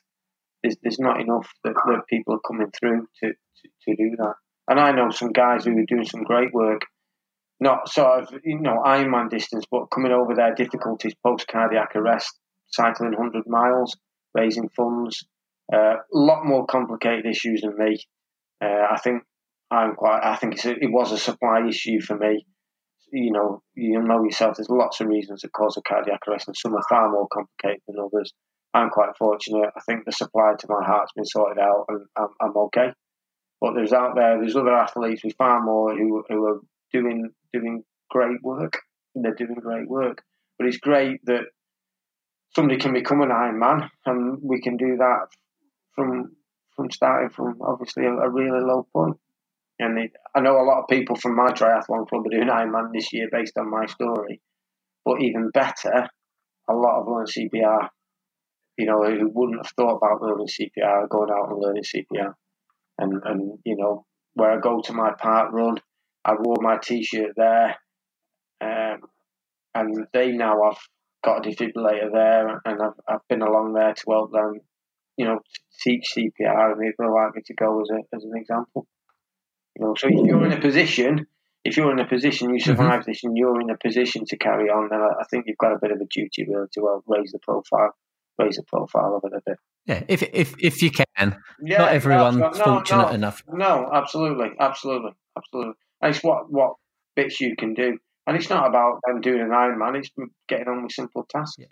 There's, 0.61 0.77
there's 0.83 0.99
not 0.99 1.19
enough 1.19 1.49
that, 1.63 1.73
that 1.73 2.03
people 2.07 2.35
are 2.35 2.47
coming 2.47 2.71
through 2.71 3.07
to, 3.23 3.29
to, 3.29 3.69
to 3.87 3.95
do 3.95 4.15
that. 4.17 4.35
And 4.67 4.79
I 4.79 4.91
know 4.91 5.09
some 5.09 5.31
guys 5.31 5.65
who 5.65 5.71
are 5.71 5.85
doing 5.87 6.05
some 6.05 6.23
great 6.23 6.53
work, 6.53 6.81
not 7.59 7.89
sort 7.89 8.23
of, 8.23 8.39
you 8.43 8.59
know, 8.59 8.83
Ironman 8.85 9.29
distance, 9.29 9.65
but 9.69 9.91
coming 9.91 10.11
over 10.11 10.35
their 10.35 10.53
difficulties 10.53 11.15
post 11.25 11.47
cardiac 11.47 11.95
arrest, 11.95 12.39
cycling 12.67 13.13
100 13.17 13.43
miles, 13.47 13.97
raising 14.35 14.69
funds. 14.69 15.25
A 15.71 15.75
uh, 15.75 15.95
lot 16.13 16.45
more 16.45 16.65
complicated 16.65 17.25
issues 17.25 17.61
than 17.61 17.77
me. 17.77 17.97
Uh, 18.63 18.87
I 18.91 18.97
think 19.01 19.23
I'm 19.69 19.95
quite. 19.95 20.19
I 20.23 20.35
think 20.35 20.63
a, 20.65 20.71
it 20.71 20.91
was 20.91 21.11
a 21.11 21.17
supply 21.17 21.65
issue 21.67 22.01
for 22.01 22.17
me. 22.17 22.45
You 23.13 23.31
know, 23.31 23.61
you 23.75 24.01
know 24.01 24.23
yourself. 24.23 24.57
There's 24.57 24.69
lots 24.69 25.01
of 25.01 25.07
reasons 25.07 25.41
that 25.41 25.51
cause 25.53 25.77
a 25.77 25.81
cardiac 25.81 26.19
arrest, 26.27 26.47
and 26.47 26.57
some 26.57 26.75
are 26.75 26.83
far 26.89 27.09
more 27.09 27.27
complicated 27.31 27.81
than 27.87 27.97
others. 27.99 28.33
I'm 28.73 28.89
quite 28.89 29.17
fortunate. 29.17 29.69
I 29.75 29.81
think 29.81 30.05
the 30.05 30.11
supply 30.11 30.53
to 30.57 30.67
my 30.69 30.85
heart's 30.85 31.11
been 31.13 31.25
sorted 31.25 31.61
out, 31.61 31.85
and 31.89 32.05
I'm, 32.17 32.27
I'm 32.41 32.57
okay. 32.57 32.89
But 33.59 33.73
there's 33.75 33.93
out 33.93 34.15
there, 34.15 34.39
there's 34.39 34.55
other 34.55 34.75
athletes 34.75 35.23
with 35.23 35.35
far 35.37 35.61
more 35.63 35.95
who 35.95 36.23
who 36.27 36.45
are 36.45 36.59
doing 36.91 37.29
doing 37.53 37.83
great 38.09 38.41
work. 38.43 38.79
And 39.15 39.25
they're 39.25 39.35
doing 39.35 39.55
great 39.55 39.89
work. 39.89 40.23
But 40.57 40.67
it's 40.67 40.77
great 40.77 41.19
that 41.25 41.43
somebody 42.55 42.79
can 42.79 42.93
become 42.93 43.21
an 43.21 43.29
Ironman, 43.29 43.89
and 44.05 44.37
we 44.41 44.61
can 44.61 44.77
do 44.77 44.97
that 44.97 45.27
from 45.95 46.35
from 46.75 46.89
starting 46.89 47.29
from 47.29 47.57
obviously 47.61 48.05
a, 48.05 48.13
a 48.13 48.29
really 48.29 48.61
low 48.61 48.87
point. 48.93 49.17
And 49.79 49.97
it, 49.99 50.11
I 50.35 50.41
know 50.41 50.59
a 50.59 50.63
lot 50.63 50.81
of 50.81 50.87
people 50.89 51.15
from 51.15 51.35
my 51.35 51.47
triathlon 51.47 52.07
club 52.07 52.25
are 52.25 52.29
doing 52.29 52.47
Ironman 52.47 52.93
this 52.93 53.11
year 53.11 53.27
based 53.31 53.57
on 53.57 53.69
my 53.69 53.85
story. 53.87 54.41
But 55.03 55.21
even 55.21 55.49
better, 55.49 56.07
a 56.69 56.73
lot 56.73 57.01
of 57.01 57.07
learn 57.07 57.25
CPR. 57.25 57.89
You 58.77 58.85
know, 58.85 59.03
who 59.03 59.29
wouldn't 59.33 59.65
have 59.65 59.73
thought 59.75 59.97
about 59.97 60.21
learning 60.21 60.47
CPR, 60.47 61.09
going 61.09 61.31
out 61.31 61.49
and 61.49 61.59
learning 61.59 61.83
CPR. 61.83 62.33
And 62.97 63.21
and 63.25 63.59
you 63.65 63.75
know, 63.75 64.05
where 64.33 64.51
I 64.51 64.59
go 64.59 64.81
to 64.81 64.93
my 64.93 65.11
park 65.19 65.51
run, 65.51 65.77
I 66.23 66.33
wore 66.39 66.57
my 66.61 66.77
T-shirt 66.77 67.33
there, 67.35 67.75
um, 68.61 69.01
and 69.73 70.07
they 70.13 70.31
now 70.31 70.61
have 70.63 70.77
got 71.23 71.45
a 71.45 71.49
defibrillator 71.49 72.11
there, 72.11 72.61
and 72.65 72.81
I've, 72.81 72.99
I've 73.07 73.27
been 73.27 73.41
along 73.41 73.73
there 73.73 73.93
to 73.93 74.03
help 74.09 74.31
them, 74.31 74.61
you 75.21 75.27
know, 75.27 75.39
teach 75.83 76.13
CPR, 76.17 76.73
and 76.73 76.81
they'd 76.81 77.05
like 77.05 77.35
me 77.35 77.41
to 77.45 77.53
go 77.53 77.81
as 77.81 77.89
a 77.91 78.15
as 78.15 78.23
an 78.23 78.31
example. 78.35 78.87
You 79.75 79.85
know, 79.85 79.93
so 79.95 80.07
if 80.07 80.25
you're 80.25 80.45
in 80.45 80.51
a 80.51 80.59
position, 80.59 81.27
if 81.63 81.77
you're 81.77 81.91
in 81.91 81.99
a 81.99 82.07
position, 82.07 82.49
you 82.49 82.55
mm-hmm. 82.55 82.71
survive 82.71 83.01
mm-hmm. 83.01 83.11
this, 83.11 83.23
and 83.23 83.37
you're 83.37 83.61
in 83.61 83.69
a 83.69 83.77
position 83.77 84.25
to 84.25 84.37
carry 84.37 84.69
on, 84.69 84.89
then 84.89 84.99
I, 84.99 85.21
I 85.21 85.23
think 85.29 85.45
you've 85.45 85.59
got 85.59 85.73
a 85.73 85.79
bit 85.79 85.91
of 85.91 86.01
a 86.01 86.05
duty 86.05 86.47
really 86.49 86.67
to 86.73 86.87
uh, 86.87 86.99
raise 87.05 87.31
the 87.31 87.39
profile, 87.39 87.93
raise 88.39 88.55
the 88.55 88.63
profile 88.63 89.15
of 89.15 89.31
it 89.31 89.37
a 89.37 89.41
bit. 89.45 89.59
Yeah, 89.85 90.03
if 90.07 90.23
if 90.23 90.55
if 90.59 90.81
you 90.81 90.89
can. 90.89 91.37
Yeah, 91.63 91.77
not 91.77 91.93
everyone's 91.93 92.37
no, 92.37 92.51
fortunate 92.51 93.09
no, 93.09 93.13
enough. 93.13 93.43
No, 93.47 93.89
absolutely, 93.93 94.49
absolutely, 94.59 95.11
absolutely. 95.37 95.73
And 96.01 96.15
it's 96.15 96.23
what 96.23 96.51
what 96.51 96.73
bits 97.15 97.39
you 97.39 97.55
can 97.55 97.75
do, 97.75 97.99
and 98.25 98.35
it's 98.35 98.49
not 98.49 98.67
about 98.67 99.01
them 99.05 99.21
doing 99.21 99.41
an 99.41 99.49
Ironman. 99.49 99.99
It's 99.99 100.09
getting 100.49 100.67
on 100.67 100.81
with 100.81 100.93
simple 100.93 101.27
tasks. 101.29 101.57
Yeah. 101.59 101.67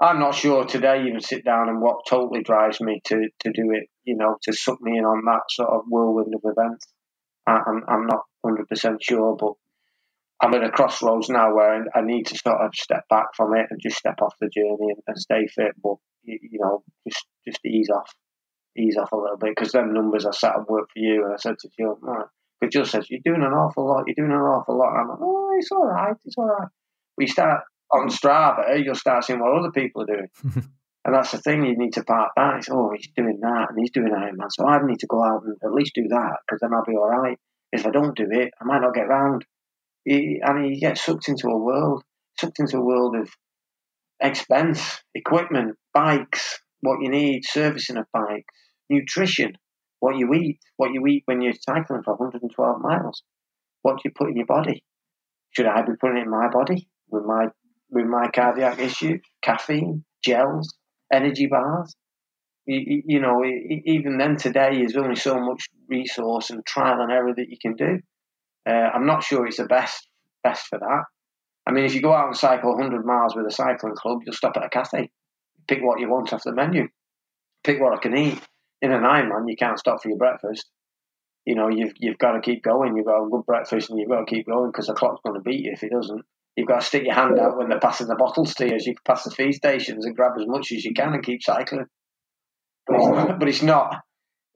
I'm 0.00 0.20
not 0.20 0.34
sure 0.34 0.64
today 0.64 1.06
even 1.06 1.20
sit 1.20 1.44
down 1.44 1.68
and 1.68 1.80
what 1.80 2.06
totally 2.08 2.42
drives 2.42 2.80
me 2.80 3.00
to 3.06 3.28
to 3.40 3.52
do 3.52 3.72
it. 3.72 3.88
You 4.04 4.16
know, 4.16 4.36
to 4.42 4.52
suck 4.52 4.80
me 4.80 4.96
in 4.96 5.04
on 5.04 5.24
that 5.26 5.42
sort 5.50 5.70
of 5.70 5.82
whirlwind 5.88 6.34
of 6.34 6.42
events. 6.44 6.86
I'm, 7.48 7.82
I'm 7.88 8.06
not 8.06 8.24
100% 8.44 8.98
sure, 9.00 9.36
but 9.38 9.54
I'm 10.40 10.54
at 10.54 10.64
a 10.64 10.70
crossroads 10.70 11.28
now 11.28 11.54
where 11.54 11.84
I 11.94 12.00
need 12.02 12.26
to 12.26 12.38
sort 12.38 12.60
of 12.60 12.74
step 12.74 13.04
back 13.08 13.34
from 13.34 13.56
it 13.56 13.66
and 13.70 13.80
just 13.80 13.96
step 13.96 14.20
off 14.22 14.34
the 14.40 14.48
journey 14.48 14.92
and, 14.92 15.02
and 15.06 15.18
stay 15.18 15.46
fit, 15.48 15.72
but 15.82 15.96
you, 16.22 16.38
you, 16.42 16.58
know, 16.60 16.84
just 17.08 17.26
just 17.46 17.58
ease 17.66 17.90
off, 17.90 18.12
ease 18.76 18.96
off 18.96 19.12
a 19.12 19.16
little 19.16 19.36
bit 19.36 19.50
because 19.56 19.72
them 19.72 19.92
numbers 19.92 20.26
I 20.26 20.30
sat 20.30 20.56
and 20.56 20.66
worked 20.68 20.92
for 20.92 21.00
you, 21.00 21.24
and 21.24 21.34
I 21.34 21.36
said 21.38 21.56
to 21.58 21.68
Jill, 21.76 21.98
because 22.60 22.72
Jill 22.72 22.84
says 22.84 23.06
you're 23.10 23.20
doing 23.24 23.42
an 23.42 23.52
awful 23.52 23.86
lot, 23.86 24.04
you're 24.06 24.26
doing 24.26 24.36
an 24.36 24.46
awful 24.46 24.78
lot. 24.78 24.94
I'm 24.94 25.08
like, 25.08 25.18
oh, 25.20 25.56
it's 25.58 25.72
all 25.72 25.86
right, 25.86 26.14
it's 26.24 26.36
all 26.38 26.46
right. 26.46 26.68
We 27.16 27.26
start 27.26 27.62
on 27.92 28.08
Strava, 28.08 28.82
you'll 28.82 28.94
start 28.94 29.24
seeing 29.24 29.40
what 29.40 29.58
other 29.58 29.70
people 29.70 30.02
are 30.02 30.06
doing. 30.06 30.64
And 31.08 31.16
that's 31.16 31.30
the 31.30 31.38
thing, 31.38 31.64
you 31.64 31.74
need 31.78 31.94
to 31.94 32.04
part 32.04 32.32
that. 32.36 32.58
It's, 32.58 32.68
oh, 32.70 32.92
he's 32.94 33.08
doing 33.16 33.38
that 33.40 33.68
and 33.70 33.78
he's 33.78 33.92
doing 33.92 34.12
Ironman. 34.12 34.50
So 34.50 34.66
I 34.66 34.78
need 34.84 34.98
to 34.98 35.06
go 35.06 35.24
out 35.24 35.42
and 35.42 35.56
at 35.64 35.72
least 35.72 35.94
do 35.94 36.06
that 36.08 36.36
because 36.44 36.60
then 36.60 36.74
I'll 36.74 36.84
be 36.84 36.96
all 36.96 37.08
right. 37.08 37.38
If 37.72 37.86
I 37.86 37.90
don't 37.90 38.14
do 38.14 38.26
it, 38.30 38.50
I 38.60 38.64
might 38.66 38.82
not 38.82 38.94
get 38.94 39.08
round. 39.08 39.46
He, 40.04 40.42
I 40.44 40.52
mean, 40.52 40.74
you 40.74 40.80
get 40.80 40.98
sucked 40.98 41.30
into 41.30 41.48
a 41.48 41.56
world, 41.56 42.02
sucked 42.38 42.60
into 42.60 42.76
a 42.76 42.84
world 42.84 43.16
of 43.16 43.30
expense, 44.20 45.02
equipment, 45.14 45.76
bikes, 45.94 46.60
what 46.80 47.00
you 47.00 47.08
need, 47.08 47.42
servicing 47.46 47.96
of 47.96 48.04
bikes, 48.12 48.52
nutrition, 48.90 49.52
what 50.00 50.18
you 50.18 50.34
eat, 50.34 50.58
what 50.76 50.92
you 50.92 51.06
eat 51.06 51.22
when 51.24 51.40
you're 51.40 51.54
cycling 51.58 52.02
for 52.02 52.16
112 52.16 52.80
miles, 52.82 53.22
what 53.80 53.94
do 53.94 54.02
you 54.04 54.10
put 54.14 54.28
in 54.28 54.36
your 54.36 54.44
body? 54.44 54.84
Should 55.52 55.66
I 55.66 55.80
be 55.80 55.92
putting 55.98 56.18
it 56.18 56.24
in 56.24 56.30
my 56.30 56.48
body 56.52 56.88
with 57.10 57.24
my 57.24 57.46
with 57.90 58.06
my 58.06 58.28
cardiac 58.34 58.78
issue? 58.78 59.18
Caffeine, 59.42 60.04
gels, 60.24 60.74
energy 61.12 61.46
bars. 61.46 61.94
You, 62.66 63.02
you, 63.06 63.20
know, 63.20 63.42
even 63.86 64.18
then 64.18 64.36
today 64.36 64.82
is 64.82 64.94
only 64.94 65.16
so 65.16 65.40
much 65.40 65.68
resource 65.88 66.50
and 66.50 66.64
trial 66.66 67.00
and 67.00 67.10
error 67.10 67.32
that 67.34 67.48
you 67.48 67.56
can 67.60 67.74
do. 67.76 68.00
Uh, 68.68 68.90
I'm 68.94 69.06
not 69.06 69.22
sure 69.22 69.46
it's 69.46 69.56
the 69.56 69.64
best 69.64 70.06
best 70.42 70.66
for 70.66 70.78
that. 70.78 71.04
I 71.66 71.72
mean, 71.72 71.84
if 71.84 71.94
you 71.94 72.02
go 72.02 72.14
out 72.14 72.28
and 72.28 72.36
cycle 72.36 72.74
100 72.74 73.04
miles 73.04 73.34
with 73.34 73.46
a 73.46 73.50
cycling 73.50 73.94
club, 73.94 74.20
you'll 74.24 74.34
stop 74.34 74.56
at 74.56 74.64
a 74.64 74.68
cafe, 74.70 75.10
pick 75.66 75.80
what 75.82 76.00
you 76.00 76.08
want 76.08 76.32
off 76.32 76.44
the 76.44 76.52
menu, 76.52 76.88
pick 77.64 77.80
what 77.80 77.94
I 77.94 78.00
can 78.00 78.16
eat. 78.16 78.40
In 78.80 78.92
an 78.92 79.02
Ironman, 79.02 79.48
you 79.48 79.56
can't 79.56 79.78
stop 79.78 80.02
for 80.02 80.08
your 80.08 80.18
breakfast. 80.18 80.70
You 81.44 81.56
know, 81.56 81.68
you've 81.68 81.92
you've 81.96 82.18
got 82.18 82.32
to 82.32 82.40
keep 82.40 82.62
going. 82.62 82.96
You've 82.96 83.06
got 83.06 83.24
a 83.24 83.28
good 83.28 83.44
breakfast, 83.44 83.90
and 83.90 83.98
you've 83.98 84.08
got 84.08 84.20
to 84.20 84.26
keep 84.26 84.46
going 84.46 84.70
because 84.70 84.86
the 84.86 84.94
clock's 84.94 85.20
going 85.24 85.34
to 85.34 85.42
beat 85.42 85.64
you 85.64 85.72
if 85.72 85.82
it 85.82 85.90
doesn't. 85.90 86.22
You've 86.58 86.66
got 86.66 86.80
to 86.80 86.86
stick 86.86 87.04
your 87.04 87.14
hand 87.14 87.38
out 87.38 87.56
when 87.56 87.68
they're 87.68 87.78
passing 87.78 88.08
the 88.08 88.16
bottles 88.16 88.52
to 88.56 88.66
you 88.66 88.74
as 88.74 88.84
you 88.84 88.96
pass 89.04 89.22
the 89.22 89.30
feed 89.30 89.52
stations 89.52 90.04
and 90.04 90.16
grab 90.16 90.32
as 90.40 90.46
much 90.48 90.72
as 90.72 90.84
you 90.84 90.92
can 90.92 91.14
and 91.14 91.22
keep 91.22 91.40
cycling. 91.40 91.86
But 92.84 92.96
it's 92.96 93.06
not, 93.06 93.38
but 93.38 93.48
it's 93.48 93.62
not, 93.62 94.00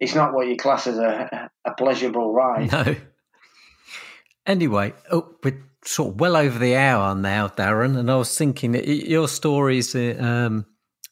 it's 0.01 0.15
not 0.17 0.35
what 0.35 0.49
you 0.49 0.57
class 0.57 0.89
as 0.89 0.99
a, 0.99 1.49
a 1.65 1.75
pleasurable 1.75 2.33
ride. 2.33 2.73
No. 2.73 2.97
Anyway, 4.45 4.95
oh, 5.13 5.37
we're 5.45 5.63
sort 5.85 6.15
of 6.15 6.21
well 6.21 6.35
over 6.35 6.59
the 6.59 6.75
hour 6.75 7.15
now, 7.15 7.47
Darren, 7.47 7.97
and 7.97 8.11
I 8.11 8.17
was 8.17 8.37
thinking 8.37 8.73
that 8.73 8.89
your 8.89 9.29
story 9.29 9.79
is 9.79 9.95
um, 9.95 10.67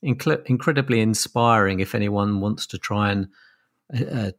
inc- 0.04 0.46
incredibly 0.46 0.98
inspiring 0.98 1.78
if 1.78 1.94
anyone 1.94 2.40
wants 2.40 2.66
to 2.66 2.78
try 2.78 3.12
and 3.12 3.28
uh, 3.96 4.32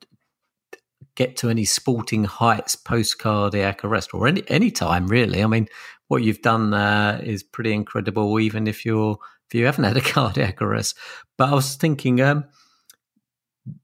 get 1.16 1.38
to 1.38 1.50
any 1.50 1.64
sporting 1.64 2.26
heights 2.26 2.76
post 2.76 3.20
cardiac 3.20 3.86
arrest 3.86 4.14
or 4.14 4.28
any 4.28 4.44
any 4.50 4.70
time 4.70 5.08
really. 5.08 5.42
I 5.42 5.48
mean, 5.48 5.68
what 6.12 6.24
you've 6.24 6.42
done 6.42 6.72
there 6.72 7.22
is 7.24 7.42
pretty 7.42 7.72
incredible, 7.72 8.38
even 8.38 8.68
if 8.68 8.86
you're 8.86 9.18
if 9.48 9.56
you 9.56 9.66
haven't 9.66 9.86
had 9.86 9.96
a 9.96 10.02
cardiac 10.14 10.62
arrest. 10.62 10.98
But 11.38 11.48
I 11.48 11.54
was 11.54 11.76
thinking, 11.76 12.20
um, 12.20 12.44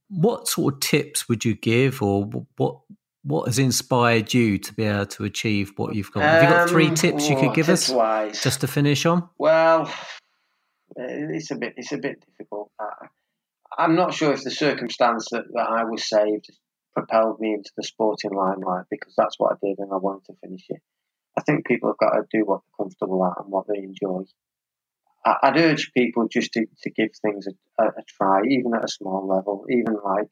what 0.09 0.49
sort 0.49 0.73
of 0.73 0.79
tips 0.81 1.29
would 1.29 1.45
you 1.45 1.55
give, 1.55 2.01
or 2.01 2.25
what 2.57 2.79
what 3.23 3.45
has 3.47 3.59
inspired 3.59 4.33
you 4.33 4.57
to 4.57 4.73
be 4.73 4.83
able 4.83 5.05
to 5.05 5.23
achieve 5.23 5.71
what 5.77 5.95
you've 5.95 6.11
got? 6.11 6.23
Have 6.23 6.43
you 6.43 6.49
got 6.49 6.69
three 6.69 6.89
um, 6.89 6.95
tips 6.95 7.29
you 7.29 7.37
could 7.37 7.53
give 7.53 7.69
us 7.69 7.87
wise. 7.87 8.43
just 8.43 8.59
to 8.59 8.67
finish 8.67 9.05
on? 9.05 9.29
Well, 9.37 9.89
it's 10.97 11.51
a 11.51 11.55
bit 11.55 11.75
it's 11.77 11.93
a 11.93 11.97
bit 11.97 12.25
difficult. 12.25 12.71
I'm 13.77 13.95
not 13.95 14.13
sure 14.13 14.33
if 14.33 14.43
the 14.43 14.51
circumstance 14.51 15.27
that, 15.31 15.45
that 15.53 15.69
I 15.69 15.85
was 15.85 16.09
saved 16.09 16.49
propelled 16.93 17.39
me 17.39 17.53
into 17.53 17.71
the 17.77 17.83
sporting 17.83 18.33
limelight 18.33 18.87
because 18.91 19.13
that's 19.15 19.39
what 19.39 19.53
I 19.53 19.65
did 19.65 19.77
and 19.79 19.93
I 19.93 19.97
wanted 19.97 20.25
to 20.25 20.33
finish 20.43 20.65
it. 20.67 20.81
I 21.37 21.41
think 21.41 21.67
people 21.67 21.89
have 21.89 21.97
got 21.97 22.15
to 22.15 22.23
do 22.31 22.45
what 22.45 22.61
they're 22.61 22.85
comfortable 22.85 23.23
at 23.25 23.43
and 23.43 23.51
what 23.51 23.67
they 23.67 23.77
enjoy. 23.77 24.23
I, 25.23 25.49
would 25.49 25.59
urge 25.59 25.91
people 25.93 26.27
just 26.27 26.53
to, 26.53 26.65
to 26.83 26.89
give 26.89 27.11
things 27.21 27.47
a, 27.47 27.83
a, 27.83 27.87
a, 27.87 28.03
try, 28.07 28.41
even 28.49 28.73
at 28.73 28.85
a 28.85 28.87
small 28.87 29.27
level, 29.27 29.65
even 29.69 29.95
like 30.03 30.27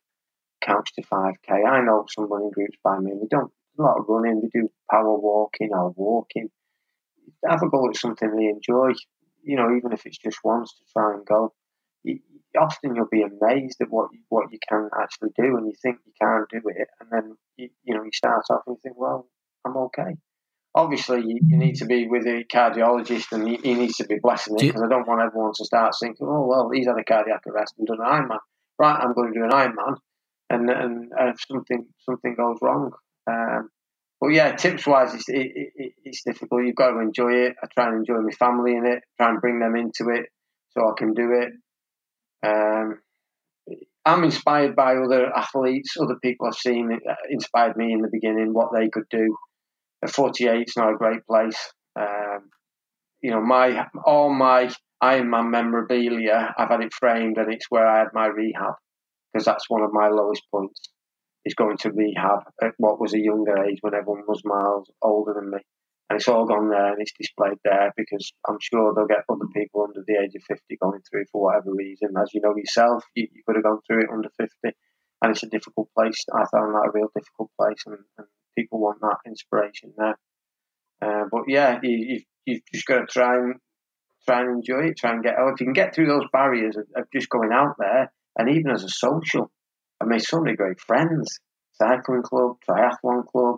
couch 0.61 0.93
to 0.95 1.03
5k. 1.03 1.67
I 1.67 1.81
know 1.81 2.05
some 2.09 2.31
running 2.31 2.51
groups 2.51 2.77
by 2.83 2.97
me, 2.99 3.11
they 3.19 3.27
don't 3.29 3.51
a 3.77 3.81
lot 3.81 3.99
of 3.99 4.05
running, 4.07 4.41
they 4.41 4.59
do 4.59 4.69
power 4.89 5.19
walking 5.19 5.69
or 5.73 5.91
walking. 5.95 6.49
Have 7.45 7.61
a 7.61 7.69
go 7.69 7.89
at 7.89 7.97
something 7.97 8.35
they 8.35 8.45
enjoy, 8.45 8.91
you 9.43 9.57
know, 9.57 9.75
even 9.75 9.91
if 9.91 10.05
it's 10.05 10.17
just 10.17 10.39
once 10.43 10.73
to 10.73 10.83
try 10.93 11.13
and 11.13 11.25
go. 11.25 11.53
You, 12.03 12.19
often 12.59 12.95
you'll 12.95 13.07
be 13.11 13.23
amazed 13.23 13.81
at 13.81 13.89
what 13.89 14.09
what 14.29 14.51
you 14.51 14.59
can 14.67 14.89
actually 15.01 15.31
do, 15.37 15.57
and 15.57 15.67
you 15.67 15.73
think 15.81 15.97
you 16.05 16.13
can't 16.21 16.49
do 16.49 16.61
it, 16.69 16.87
and 16.99 17.09
then 17.11 17.37
you, 17.57 17.69
you 17.83 17.95
know 17.95 18.03
you 18.03 18.11
start 18.13 18.45
off 18.49 18.61
and 18.67 18.77
you 18.77 18.79
think, 18.81 18.97
well, 18.97 19.27
I'm 19.65 19.75
okay. 19.75 20.15
Obviously, 20.75 21.21
you, 21.21 21.39
you 21.47 21.57
need 21.57 21.75
to 21.75 21.85
be 21.85 22.05
with 22.07 22.25
a 22.27 22.43
cardiologist, 22.53 23.31
and 23.31 23.47
he, 23.47 23.55
he 23.63 23.73
needs 23.75 23.95
to 23.95 24.05
be 24.05 24.19
blessing 24.21 24.55
it 24.57 24.61
because 24.61 24.81
I 24.83 24.89
don't 24.89 25.07
want 25.07 25.21
everyone 25.21 25.53
to 25.55 25.65
start 25.65 25.93
thinking, 25.99 26.27
"Oh 26.29 26.45
well, 26.45 26.69
he's 26.73 26.85
had 26.85 26.99
a 26.99 27.03
cardiac 27.03 27.47
arrest 27.47 27.75
and 27.77 27.87
done 27.87 27.99
an 28.01 28.05
Ironman." 28.05 28.39
Right, 28.77 28.99
I'm 28.99 29.13
going 29.13 29.33
to 29.33 29.39
do 29.39 29.45
an 29.45 29.51
Ironman, 29.51 29.95
and 30.49 30.69
and 30.69 31.11
if 31.17 31.37
something 31.47 31.85
something 32.01 32.35
goes 32.35 32.57
wrong. 32.61 32.91
Um, 33.25 33.69
but 34.19 34.29
yeah, 34.29 34.55
tips 34.55 34.85
wise, 34.85 35.13
it's, 35.13 35.29
it, 35.29 35.51
it, 35.75 35.93
it's 36.03 36.23
difficult. 36.23 36.63
You've 36.65 36.75
got 36.75 36.91
to 36.91 36.99
enjoy 36.99 37.33
it. 37.33 37.55
I 37.61 37.67
try 37.73 37.87
and 37.87 37.97
enjoy 37.97 38.21
my 38.21 38.31
family 38.31 38.75
in 38.75 38.85
it, 38.85 39.03
try 39.17 39.29
and 39.29 39.41
bring 39.41 39.59
them 39.59 39.75
into 39.75 40.09
it 40.13 40.27
so 40.71 40.89
I 40.89 40.93
can 40.97 41.13
do 41.13 41.31
it. 41.31 41.53
Um, 42.45 42.99
I'm 44.05 44.23
inspired 44.23 44.75
by 44.75 44.95
other 44.95 45.31
athletes, 45.35 45.95
other 45.99 46.17
people 46.21 46.47
I've 46.47 46.55
seen 46.55 46.91
uh, 46.93 47.13
inspired 47.29 47.75
me 47.75 47.91
in 47.91 48.01
the 48.01 48.09
beginning, 48.11 48.53
what 48.53 48.69
they 48.73 48.89
could 48.89 49.09
do. 49.09 49.35
At 50.03 50.11
48, 50.11 50.67
is 50.67 50.77
not 50.77 50.93
a 50.93 50.97
great 50.97 51.25
place. 51.25 51.73
Um, 51.99 52.49
you 53.21 53.31
know, 53.31 53.41
my 53.41 53.87
all 54.05 54.33
my 54.33 54.71
Ironman 55.03 55.49
memorabilia, 55.49 56.53
I've 56.57 56.69
had 56.69 56.81
it 56.81 56.93
framed, 56.93 57.37
and 57.37 57.53
it's 57.53 57.65
where 57.69 57.87
I 57.87 57.99
had 57.99 58.13
my 58.13 58.27
rehab 58.27 58.75
because 59.33 59.45
that's 59.45 59.69
one 59.69 59.81
of 59.81 59.93
my 59.93 60.07
lowest 60.09 60.43
points. 60.51 60.89
Is 61.43 61.53
going 61.53 61.77
to 61.77 61.91
rehab 61.91 62.39
at 62.63 62.73
what 62.77 62.99
was 62.99 63.13
a 63.13 63.19
younger 63.19 63.65
age 63.65 63.77
when 63.81 63.93
everyone 63.93 64.23
was 64.27 64.41
miles 64.43 64.89
older 65.03 65.33
than 65.33 65.51
me 65.51 65.59
and 66.09 66.19
it's 66.19 66.27
all 66.27 66.45
gone 66.45 66.69
there 66.69 66.93
and 66.93 67.01
it's 67.01 67.13
displayed 67.17 67.57
there 67.63 67.91
because 67.97 68.31
I'm 68.47 68.59
sure 68.61 68.93
they'll 68.93 69.07
get 69.07 69.25
other 69.29 69.49
people 69.55 69.83
under 69.83 70.03
the 70.05 70.21
age 70.21 70.35
of 70.35 70.43
50 70.47 70.77
going 70.77 71.01
through 71.09 71.25
for 71.31 71.41
whatever 71.41 71.73
reason. 71.73 72.13
As 72.21 72.29
you 72.33 72.41
know 72.41 72.55
yourself, 72.55 73.03
you, 73.15 73.27
you 73.33 73.41
could 73.45 73.55
have 73.55 73.63
gone 73.63 73.79
through 73.87 74.03
it 74.03 74.13
under 74.13 74.29
50, 74.37 74.53
and 75.21 75.31
it's 75.31 75.43
a 75.43 75.49
difficult 75.49 75.89
place. 75.97 76.23
I 76.31 76.45
found 76.53 76.75
that 76.75 76.89
a 76.89 76.91
real 76.93 77.09
difficult 77.15 77.49
place, 77.59 77.81
and, 77.87 77.97
and 78.19 78.27
people 78.57 78.79
want 78.79 78.99
that 79.01 79.17
inspiration 79.25 79.93
there. 79.97 80.17
Uh, 81.01 81.25
but 81.31 81.43
yeah, 81.47 81.79
you, 81.83 81.97
you've, 82.07 82.23
you've 82.45 82.61
just 82.73 82.85
got 82.85 82.99
to 82.99 83.05
try 83.05 83.35
and 83.35 83.55
try 84.25 84.41
and 84.41 84.57
enjoy 84.57 84.89
it, 84.89 84.97
try 84.97 85.11
and 85.11 85.23
get. 85.23 85.35
out. 85.35 85.53
if 85.53 85.59
you 85.59 85.67
can 85.67 85.73
get 85.73 85.93
through 85.93 86.07
those 86.07 86.27
barriers 86.31 86.75
of, 86.77 86.85
of 86.95 87.05
just 87.13 87.29
going 87.29 87.51
out 87.53 87.75
there, 87.77 88.11
and 88.37 88.49
even 88.49 88.71
as 88.71 88.83
a 88.83 88.89
social, 88.89 89.51
I 90.01 90.05
made 90.05 90.23
so 90.23 90.39
many 90.39 90.55
great 90.55 90.79
friends. 90.79 91.39
Cycling 91.73 92.23
club, 92.23 92.55
triathlon 92.67 93.25
club, 93.27 93.57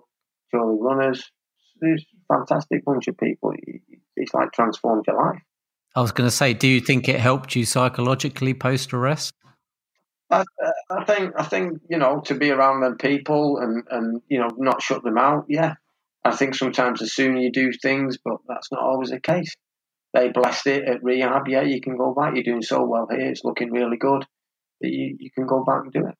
jolly 0.51 0.77
runners, 0.79 1.23
there's 1.79 2.03
a 2.03 2.35
fantastic 2.35 2.83
bunch 2.83 3.07
of 3.07 3.17
people. 3.17 3.53
It's 4.15 4.33
like 4.33 4.51
transformed 4.51 5.05
your 5.07 5.17
life. 5.17 5.41
I 5.95 6.01
was 6.01 6.11
going 6.11 6.27
to 6.27 6.35
say, 6.35 6.53
do 6.53 6.67
you 6.67 6.79
think 6.79 7.07
it 7.09 7.19
helped 7.19 7.55
you 7.55 7.65
psychologically 7.65 8.53
post 8.53 8.93
arrest? 8.93 9.33
I, 10.29 10.43
I, 10.89 11.05
think 11.05 11.33
I 11.37 11.43
think 11.43 11.79
you 11.89 11.97
know 11.97 12.19
to 12.25 12.35
be 12.35 12.51
around 12.51 12.81
them 12.81 12.97
people 12.97 13.57
and 13.59 13.83
and 13.89 14.21
you 14.27 14.39
know 14.39 14.49
not 14.57 14.81
shut 14.81 15.03
them 15.03 15.17
out. 15.17 15.45
Yeah, 15.47 15.75
I 16.23 16.35
think 16.35 16.55
sometimes 16.55 16.99
the 16.99 17.07
sooner 17.07 17.39
you 17.39 17.51
do 17.51 17.71
things, 17.71 18.17
but 18.23 18.37
that's 18.47 18.71
not 18.71 18.81
always 18.81 19.09
the 19.09 19.19
case. 19.19 19.55
They 20.13 20.29
blessed 20.29 20.67
it 20.67 20.87
at 20.87 21.03
rehab. 21.03 21.47
Yeah, 21.47 21.61
you 21.61 21.81
can 21.81 21.97
go 21.97 22.13
back. 22.13 22.33
You're 22.33 22.43
doing 22.43 22.61
so 22.61 22.83
well 22.83 23.07
here. 23.09 23.29
It's 23.29 23.43
looking 23.43 23.71
really 23.71 23.97
good. 23.97 24.25
That 24.81 24.89
you, 24.89 25.15
you 25.19 25.31
can 25.31 25.47
go 25.47 25.63
back 25.63 25.83
and 25.83 25.93
do 25.93 26.07
it. 26.07 26.15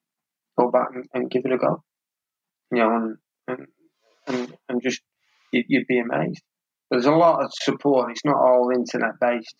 Go 0.57 0.71
back 0.71 0.87
and, 0.93 1.05
and 1.13 1.29
give 1.29 1.45
it 1.45 1.51
a 1.51 1.57
go. 1.57 1.83
You 2.71 2.79
know, 2.79 2.95
and 2.95 3.17
and 3.47 3.67
and, 4.27 4.57
and 4.69 4.81
just 4.81 5.01
you'd 5.51 5.87
be 5.87 5.99
amazed. 5.99 6.41
There's 6.89 7.05
a 7.05 7.11
lot 7.11 7.43
of 7.43 7.51
support. 7.53 8.11
It's 8.11 8.25
not 8.25 8.35
all 8.35 8.71
internet 8.73 9.19
based. 9.19 9.55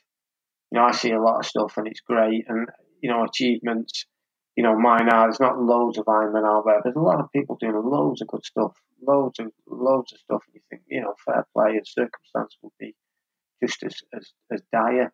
You 0.71 0.79
know, 0.79 0.85
I 0.85 0.91
see 0.91 1.11
a 1.11 1.21
lot 1.21 1.39
of 1.39 1.45
stuff 1.45 1.77
and 1.77 1.87
it's 1.87 2.01
great. 2.01 2.45
And 2.47 2.67
you 3.01 3.09
know, 3.09 3.23
achievements. 3.23 4.05
You 4.57 4.63
know, 4.63 4.77
mine 4.77 5.07
are. 5.07 5.27
There's 5.27 5.39
not 5.39 5.61
loads 5.61 5.97
of 5.99 6.05
Ironman 6.05 6.45
out 6.45 6.63
there. 6.65 6.81
There's 6.83 6.95
a 6.95 6.99
lot 6.99 7.19
of 7.19 7.31
people 7.31 7.57
doing 7.59 7.75
loads 7.75 8.21
of 8.21 8.27
good 8.27 8.43
stuff. 8.43 8.73
Loads 9.01 9.39
of 9.39 9.51
loads 9.67 10.11
of 10.11 10.19
stuff. 10.19 10.43
And 10.47 10.55
you 10.55 10.61
think, 10.69 10.81
you 10.87 11.01
know, 11.01 11.13
fair 11.23 11.45
play 11.55 11.77
and 11.77 11.87
circumstance 11.87 12.57
would 12.63 12.73
be 12.79 12.95
just 13.63 13.83
as, 13.83 13.95
as, 14.13 14.31
as 14.51 14.61
dire. 14.73 15.13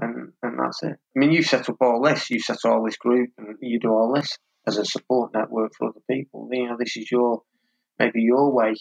And 0.00 0.32
and 0.44 0.58
that's 0.60 0.82
it. 0.84 0.96
I 1.16 1.18
mean, 1.18 1.32
you 1.32 1.42
set 1.42 1.68
up 1.68 1.76
all 1.80 2.00
this. 2.00 2.30
You 2.30 2.38
set 2.38 2.58
all 2.64 2.84
this 2.84 2.96
group, 2.96 3.30
and 3.36 3.56
you 3.60 3.80
do 3.80 3.88
all 3.90 4.14
this 4.14 4.38
as 4.64 4.78
a 4.78 4.84
support 4.84 5.32
network 5.34 5.72
for 5.76 5.88
other 5.88 6.00
people. 6.08 6.48
You 6.52 6.68
know, 6.68 6.76
this 6.78 6.96
is 6.96 7.10
your 7.10 7.42
maybe 7.98 8.22
your 8.22 8.54
way 8.54 8.74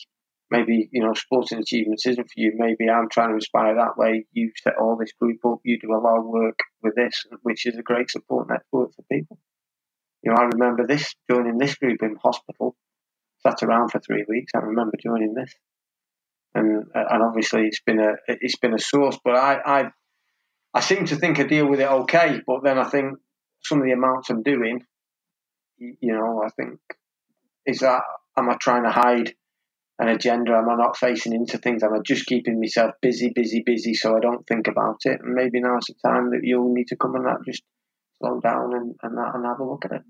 maybe 0.49 0.89
you 0.91 1.01
know 1.01 1.13
sporting 1.13 1.59
achievements 1.59 2.05
isn't 2.05 2.23
for 2.23 2.39
you. 2.39 2.53
Maybe 2.55 2.89
I'm 2.89 3.09
trying 3.09 3.29
to 3.29 3.35
inspire 3.35 3.75
that 3.75 3.97
way. 3.97 4.25
You 4.31 4.51
set 4.61 4.77
all 4.79 4.95
this 4.95 5.11
group 5.19 5.39
up. 5.45 5.59
You 5.63 5.79
do 5.79 5.93
a 5.93 5.97
lot 5.99 6.19
of 6.19 6.25
work 6.25 6.59
with 6.83 6.95
this, 6.95 7.25
which 7.41 7.65
is 7.65 7.77
a 7.77 7.81
great 7.83 8.09
support 8.11 8.47
network 8.49 8.93
for 8.95 9.03
people. 9.11 9.39
You 10.27 10.33
know, 10.33 10.41
I 10.41 10.49
remember 10.51 10.85
this 10.85 11.15
joining 11.31 11.57
this 11.57 11.75
group 11.75 12.03
in 12.03 12.17
hospital. 12.21 12.75
Sat 13.43 13.63
around 13.63 13.91
for 13.91 14.01
three 14.01 14.25
weeks. 14.27 14.51
I 14.53 14.59
remember 14.59 14.97
joining 15.01 15.33
this, 15.33 15.53
and 16.53 16.83
uh, 16.93 17.03
and 17.09 17.23
obviously 17.23 17.61
it's 17.61 17.79
been 17.79 18.01
a 18.01 18.15
it's 18.27 18.57
been 18.57 18.73
a 18.73 18.79
source. 18.79 19.17
But 19.23 19.35
I 19.35 19.61
I 19.65 19.83
I 20.73 20.81
seem 20.81 21.05
to 21.05 21.15
think 21.15 21.39
I 21.39 21.43
deal 21.43 21.69
with 21.69 21.79
it 21.79 21.89
okay. 21.89 22.41
But 22.45 22.61
then 22.61 22.77
I 22.77 22.83
think 22.89 23.19
some 23.63 23.77
of 23.77 23.85
the 23.85 23.93
amounts 23.93 24.29
I'm 24.29 24.43
doing, 24.43 24.83
you 25.77 26.11
know, 26.11 26.43
I 26.45 26.49
think 26.49 26.81
is 27.65 27.79
that 27.79 28.01
am 28.35 28.49
I 28.49 28.57
trying 28.59 28.83
to 28.83 28.91
hide 28.91 29.33
an 29.97 30.09
agenda? 30.09 30.57
Am 30.57 30.67
I 30.67 30.75
not 30.75 30.97
facing 30.97 31.31
into 31.31 31.57
things? 31.57 31.83
Am 31.83 31.93
I 31.93 31.99
just 32.05 32.25
keeping 32.25 32.59
myself 32.59 32.95
busy, 33.01 33.31
busy, 33.33 33.63
busy 33.65 33.93
so 33.93 34.17
I 34.17 34.19
don't 34.19 34.45
think 34.45 34.67
about 34.67 34.97
it? 35.05 35.21
And 35.23 35.35
maybe 35.35 35.61
now's 35.61 35.85
the 35.85 35.95
time 36.05 36.31
that 36.31 36.41
you'll 36.43 36.73
need 36.73 36.87
to 36.87 36.97
come 36.97 37.15
and 37.15 37.27
that 37.27 37.45
just 37.45 37.63
slow 38.19 38.41
down 38.41 38.73
and, 38.75 38.95
and, 39.03 39.17
that, 39.17 39.31
and 39.33 39.45
have 39.45 39.61
a 39.61 39.63
look 39.63 39.85
at 39.85 39.93
it. 39.93 40.01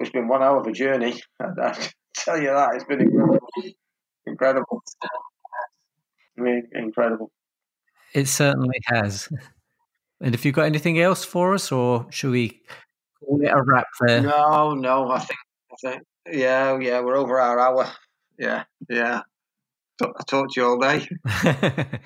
It's 0.00 0.10
been 0.10 0.28
one 0.28 0.40
hell 0.40 0.58
of 0.58 0.66
a 0.66 0.72
journey. 0.72 1.20
I, 1.40 1.46
I 1.60 1.88
tell 2.16 2.38
you 2.38 2.48
that. 2.48 2.74
It's 2.74 2.84
been 2.84 3.00
incredible. 3.00 3.48
Incredible. 4.26 4.82
I 6.38 6.40
mean, 6.40 6.68
incredible. 6.72 7.30
It 8.14 8.28
certainly 8.28 8.78
has. 8.86 9.28
And 10.20 10.34
if 10.34 10.44
you've 10.44 10.54
got 10.54 10.66
anything 10.66 11.00
else 11.00 11.24
for 11.24 11.54
us, 11.54 11.70
or 11.70 12.06
should 12.10 12.30
we 12.30 12.62
call 13.20 13.42
it 13.42 13.48
a 13.48 13.62
wrap 13.62 13.86
there? 14.00 14.22
No, 14.22 14.74
no. 14.74 15.10
I 15.10 15.18
think, 15.18 15.38
I 15.72 15.76
think, 15.90 16.02
yeah, 16.30 16.78
yeah, 16.78 17.00
we're 17.00 17.16
over 17.16 17.40
our 17.40 17.58
hour 17.58 17.92
yeah, 18.38 18.64
yeah. 18.88 19.20
I 20.02 20.22
talked 20.26 20.54
to 20.54 20.60
you 20.60 20.66
all 20.66 20.78
day. 20.78 21.08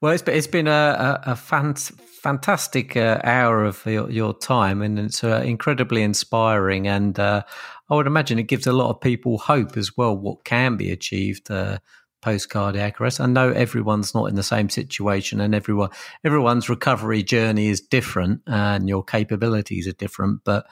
well, 0.00 0.12
it's 0.12 0.22
been, 0.22 0.36
it's 0.36 0.46
been 0.46 0.68
a, 0.68 1.20
a, 1.26 1.32
a 1.32 1.34
fant- 1.34 1.92
fantastic 2.00 2.96
uh, 2.96 3.20
hour 3.24 3.64
of 3.64 3.84
your, 3.84 4.10
your, 4.10 4.32
time, 4.34 4.82
and 4.82 4.98
it's 4.98 5.24
uh, 5.24 5.42
incredibly 5.44 6.02
inspiring. 6.02 6.86
And 6.86 7.18
uh, 7.18 7.42
I 7.90 7.94
would 7.94 8.06
imagine 8.06 8.38
it 8.38 8.44
gives 8.44 8.66
a 8.66 8.72
lot 8.72 8.90
of 8.90 9.00
people 9.00 9.38
hope 9.38 9.76
as 9.76 9.96
well 9.96 10.16
what 10.16 10.44
can 10.44 10.76
be 10.76 10.90
achieved 10.90 11.50
uh, 11.50 11.78
post 12.22 12.50
cardiac 12.50 13.00
arrest. 13.00 13.20
I 13.20 13.26
know 13.26 13.50
everyone's 13.50 14.14
not 14.14 14.26
in 14.26 14.34
the 14.34 14.42
same 14.42 14.68
situation, 14.68 15.40
and 15.40 15.54
everyone 15.54 15.90
everyone's 16.24 16.68
recovery 16.68 17.22
journey 17.22 17.68
is 17.68 17.80
different, 17.80 18.42
and 18.46 18.88
your 18.88 19.02
capabilities 19.02 19.88
are 19.88 19.92
different. 19.92 20.42
But 20.44 20.66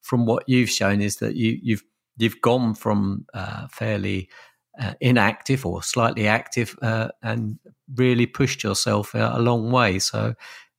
from 0.00 0.26
what 0.26 0.48
you've 0.48 0.70
shown, 0.70 1.00
is 1.00 1.16
that 1.16 1.36
you, 1.36 1.58
you've 1.62 1.84
you've 2.16 2.40
gone 2.40 2.74
from 2.74 3.26
uh, 3.34 3.68
fairly 3.68 4.28
uh, 4.80 4.94
inactive 5.00 5.66
or 5.66 5.82
slightly 5.82 6.26
active 6.26 6.76
uh, 6.82 7.08
and 7.22 7.58
really 7.94 8.26
pushed 8.26 8.62
yourself 8.62 9.14
a 9.14 9.38
long 9.38 9.70
way. 9.70 9.98
So 9.98 10.34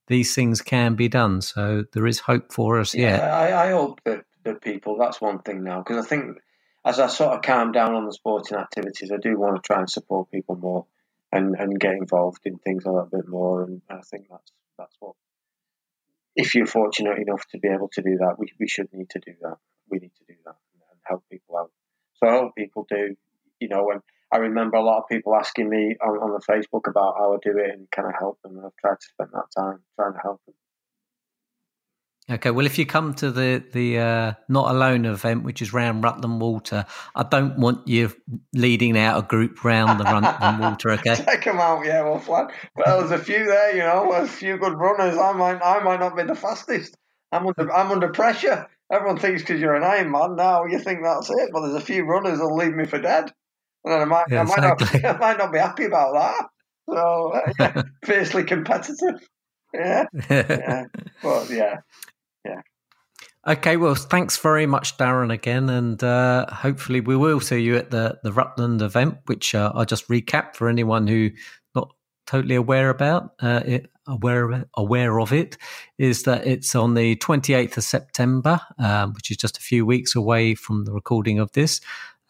these 0.07 0.36
things 0.36 0.61
can 0.61 0.95
be 0.95 1.07
done. 1.07 1.41
So 1.41 1.86
there 1.94 2.07
is 2.07 2.20
hope 2.20 2.52
for 2.52 2.80
us. 2.80 2.94
Yeah, 2.94 3.18
yeah. 3.18 3.36
I, 3.36 3.68
I, 3.68 3.72
hope 3.72 4.02
that, 4.06 4.26
that 4.44 4.61
people, 4.61 4.98
that's 4.98 5.22
one 5.22 5.40
thing 5.40 5.64
now, 5.64 5.80
because 5.80 6.06
I 6.06 6.07
think 6.07 6.38
as 6.86 6.99
I 6.99 7.07
sort 7.07 7.36
of 7.36 7.41
calm 7.41 7.72
down 7.72 7.95
on 7.95 8.06
the 8.06 8.14
sporting 8.14 8.57
activities, 8.57 9.11
I 9.11 9.18
do 9.18 9.40
want 9.40 9.56
to 9.56 9.61
try 9.61 9.80
and 9.80 9.90
support 9.90 10.32
people 10.32 10.56
more 10.56 10.86
and, 11.32 11.56
and 11.57 11.80
get 11.80 11.94
involved 11.94 12.41
in 12.45 12.57
things 12.57 12.86
a 12.86 12.91
little 12.91 13.10
bit 13.11 13.28
more. 13.28 13.64
And 13.64 13.82
I 13.90 14.02
think 14.02 14.28
that's, 14.30 14.52
that's 14.78 14.95
what, 14.99 15.15
if 16.36 16.56
you're 16.56 16.65
fortunate 16.65 17.20
enough 17.20 17.45
to 17.52 17.60
be 17.60 17.70
able 17.70 17.90
to 17.94 18.02
do 18.02 18.18
that, 18.18 18.36
we, 18.38 18.52
we 18.60 18.68
should 18.68 18.91
need 18.91 19.10
to 19.11 19.20
do 19.20 19.34
that. 19.41 19.57
We 19.90 19.99
need 19.99 20.14
to 20.18 20.26
do 20.28 20.36
that 20.45 20.56
and 20.74 20.82
help 21.03 21.24
people 21.32 21.57
out. 21.57 21.72
So 22.15 22.28
I 22.28 22.32
hope 22.40 22.56
people 22.56 22.86
do 22.90 23.15
you 23.64 23.69
know, 23.69 23.90
and 23.91 24.02
I 24.31 24.38
remember 24.38 24.77
a 24.77 24.84
lot 24.84 24.99
of 24.99 25.10
people 25.10 25.35
asking 25.35 25.69
me 25.69 25.95
on, 26.02 26.18
on 26.18 26.31
the 26.31 26.41
Facebook 26.52 26.90
about 26.90 27.15
how 27.18 27.34
I 27.34 27.38
do 27.41 27.57
it 27.57 27.69
and 27.72 27.90
can 27.91 28.06
I 28.06 28.11
help 28.18 28.40
them. 28.44 28.57
And 28.57 28.65
I've 28.65 28.76
tried 28.80 28.99
to 28.99 29.07
spend 29.14 29.30
that 29.34 29.45
time 29.56 29.80
trying 29.95 30.14
to 30.14 30.19
help 30.19 30.41
them. 30.45 30.56
Okay, 32.31 32.52
well, 32.52 32.65
if 32.65 32.80
you 32.80 32.85
come 32.85 33.14
to 33.15 33.31
the 33.31 33.61
the 33.73 33.99
uh, 33.99 34.34
not 34.48 34.73
alone 34.73 35.03
event, 35.06 35.44
which 35.44 35.61
is 35.61 35.73
round 35.73 36.03
Rutland 36.03 36.40
Water, 36.40 36.85
I 37.14 37.23
don't 37.23 37.57
want 37.57 37.85
you 37.85 38.14
leading 38.53 38.98
out 38.98 39.19
a 39.19 39.27
group 39.27 39.64
round 39.65 39.99
the 39.99 40.06
Rutland 40.06 40.60
Water. 40.60 40.91
Okay, 40.94 41.15
take 41.15 41.44
them 41.44 41.60
out. 41.60 41.85
Yeah, 41.85 42.03
well, 42.03 42.19
flat. 42.19 42.53
Well, 42.77 42.99
there's 42.99 43.19
a 43.19 43.23
few 43.23 43.45
there, 43.45 43.76
you 43.76 43.84
know, 43.84 44.14
a 44.14 44.26
few 44.26 44.57
good 44.57 44.73
runners. 44.73 45.18
I 45.18 45.34
might, 45.34 45.61
I 45.61 45.84
might 45.84 45.99
not 45.99 46.15
be 46.15 46.23
the 46.23 46.35
fastest. 46.35 46.95
I'm 47.34 47.45
under, 47.45 47.73
I'm 47.73 47.91
under 47.91 48.10
pressure. 48.10 48.69
Everyone 48.91 49.18
thinks 49.18 49.41
because 49.41 49.60
you're 49.60 49.76
an 49.76 49.84
Ironman 49.84 50.38
now, 50.38 50.65
you 50.65 50.80
think 50.80 50.99
that's 51.03 51.30
it. 51.30 51.49
But 51.52 51.61
there's 51.61 51.81
a 51.81 51.85
few 51.85 52.06
runners 52.06 52.38
that'll 52.38 52.56
leave 52.56 52.73
me 52.73 52.85
for 52.85 52.99
dead. 52.99 53.34
And 53.85 53.93
I 53.93 54.05
might, 54.05 54.26
yeah, 54.30 54.41
I, 54.41 54.43
might 54.43 54.57
exactly. 54.57 55.01
not, 55.01 55.15
I 55.15 55.19
might 55.19 55.38
not 55.38 55.51
be 55.51 55.60
happy 55.60 55.85
about 55.85 56.14
that. 56.14 56.49
So, 56.89 57.34
uh, 57.34 57.53
yeah, 57.60 57.81
fiercely 58.05 58.43
competitive. 58.43 59.27
Yeah. 59.73 60.05
yeah. 60.30 60.85
But 61.22 61.49
yeah. 61.49 61.77
Yeah. 62.45 62.61
Okay, 63.45 63.76
well, 63.76 63.95
thanks 63.95 64.38
very 64.38 64.65
much, 64.65 64.97
Darren, 64.97 65.31
again, 65.31 65.69
and 65.69 66.01
uh, 66.01 66.45
hopefully 66.49 67.01
we 67.01 67.18
will 67.18 67.41
see 67.41 67.60
you 67.60 67.76
at 67.76 67.91
the 67.91 68.18
the 68.23 68.31
Rutland 68.31 68.81
event, 68.81 69.18
which 69.26 69.53
uh, 69.53 69.72
I'll 69.76 69.85
just 69.85 70.07
recap 70.07 70.55
for 70.55 70.69
anyone 70.69 71.07
who 71.07 71.30
not 71.76 71.93
totally 72.26 72.55
aware 72.55 72.89
about 72.89 73.31
uh, 73.41 73.61
it, 73.65 73.91
aware 74.07 74.65
aware 74.77 75.19
of 75.19 75.34
it, 75.34 75.57
is 75.97 76.23
that 76.23 76.47
it's 76.47 76.73
on 76.73 76.93
the 76.93 77.18
twenty 77.18 77.53
eighth 77.53 77.77
of 77.77 77.84
September, 77.84 78.61
um, 78.80 79.11
which 79.14 79.30
is 79.30 79.35
just 79.35 79.57
a 79.57 79.61
few 79.61 79.85
weeks 79.85 80.15
away 80.15 80.55
from 80.55 80.85
the 80.85 80.93
recording 80.93 81.39
of 81.39 81.51
this, 81.51 81.81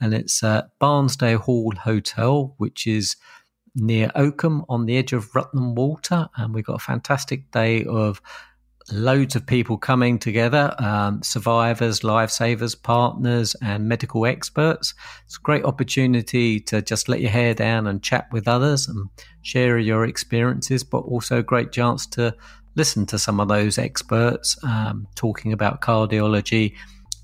and 0.03 0.13
it's 0.13 0.43
at 0.43 0.77
Barnsdale 0.80 1.39
Hall 1.39 1.73
Hotel, 1.81 2.53
which 2.57 2.85
is 2.85 3.15
near 3.73 4.11
Oakham 4.15 4.65
on 4.67 4.85
the 4.85 4.97
edge 4.97 5.13
of 5.13 5.34
Rutland 5.34 5.77
Water, 5.77 6.27
and 6.35 6.53
we've 6.53 6.65
got 6.65 6.75
a 6.75 6.85
fantastic 6.85 7.49
day 7.51 7.85
of 7.85 8.21
loads 8.91 9.38
of 9.38 9.47
people 9.47 9.77
coming 9.77 10.19
together 10.19 10.75
um, 10.80 11.23
survivors, 11.23 12.01
lifesavers, 12.01 12.75
partners, 12.81 13.55
and 13.61 13.88
medical 13.88 14.25
experts. 14.25 14.93
It's 15.25 15.38
a 15.38 15.41
great 15.41 15.63
opportunity 15.63 16.59
to 16.59 16.81
just 16.81 17.07
let 17.07 17.21
your 17.21 17.31
hair 17.31 17.53
down 17.53 17.88
and 17.88 18.03
chat 18.03 18.27
with 18.34 18.45
others 18.45 18.89
and 18.89 19.09
share 19.41 19.80
your 19.80 20.03
experiences, 20.03 20.84
but 20.84 20.99
also 20.99 21.38
a 21.38 21.43
great 21.43 21.71
chance 21.71 22.05
to 22.07 22.35
listen 22.75 23.05
to 23.05 23.17
some 23.17 23.39
of 23.39 23.47
those 23.47 23.77
experts 23.77 24.57
um, 24.65 25.07
talking 25.15 25.53
about 25.53 25.80
cardiology, 25.80 26.73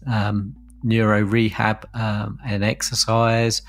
um, 0.07 0.56
neuro 0.84 1.22
rehab, 1.22 1.88
um, 1.93 2.39
and 2.45 2.64
exercise. 2.64 3.61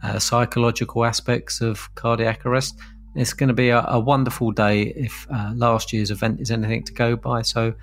Uh, 0.00 0.16
psychological 0.16 1.04
aspects 1.04 1.60
of 1.60 1.92
cardiac 1.96 2.46
arrest 2.46 2.78
it's 3.14 3.32
going 3.32 3.48
to 3.48 3.54
be 3.54 3.70
a, 3.70 3.84
a 3.88 3.98
wonderful 3.98 4.52
day 4.52 4.92
if 4.96 5.26
uh, 5.30 5.52
last 5.54 5.92
year's 5.92 6.10
event 6.10 6.40
is 6.40 6.50
anything 6.50 6.84
to 6.84 6.92
go 6.92 7.16
by. 7.16 7.42
So, 7.42 7.74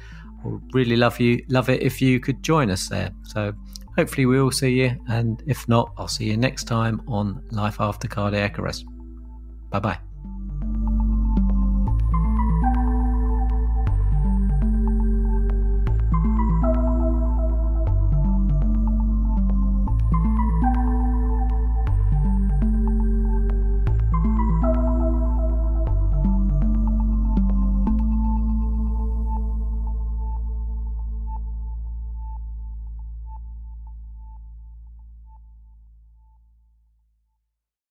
we'll 0.44 0.62
really 0.72 0.96
love 0.96 1.20
you, 1.20 1.44
love 1.50 1.70
it 1.70 1.82
if 1.82 2.02
you 2.02 2.20
could 2.20 2.42
join 2.44 2.70
us 2.70 2.88
there. 2.88 3.12
So, 3.24 3.54
hopefully, 3.98 4.26
we 4.26 4.42
will 4.42 4.52
see 4.52 4.82
you, 4.82 4.96
and 5.10 5.44
if 5.46 5.68
not, 5.68 5.92
I'll 5.98 6.08
see 6.08 6.26
you 6.26 6.38
next 6.38 6.66
time 6.66 7.02
on 7.08 7.44
Life 7.52 7.82
After 7.82 8.08
Cardiac 8.08 8.60
Arrest. 8.60 8.86
Bye 9.70 9.80
bye. 9.80 10.15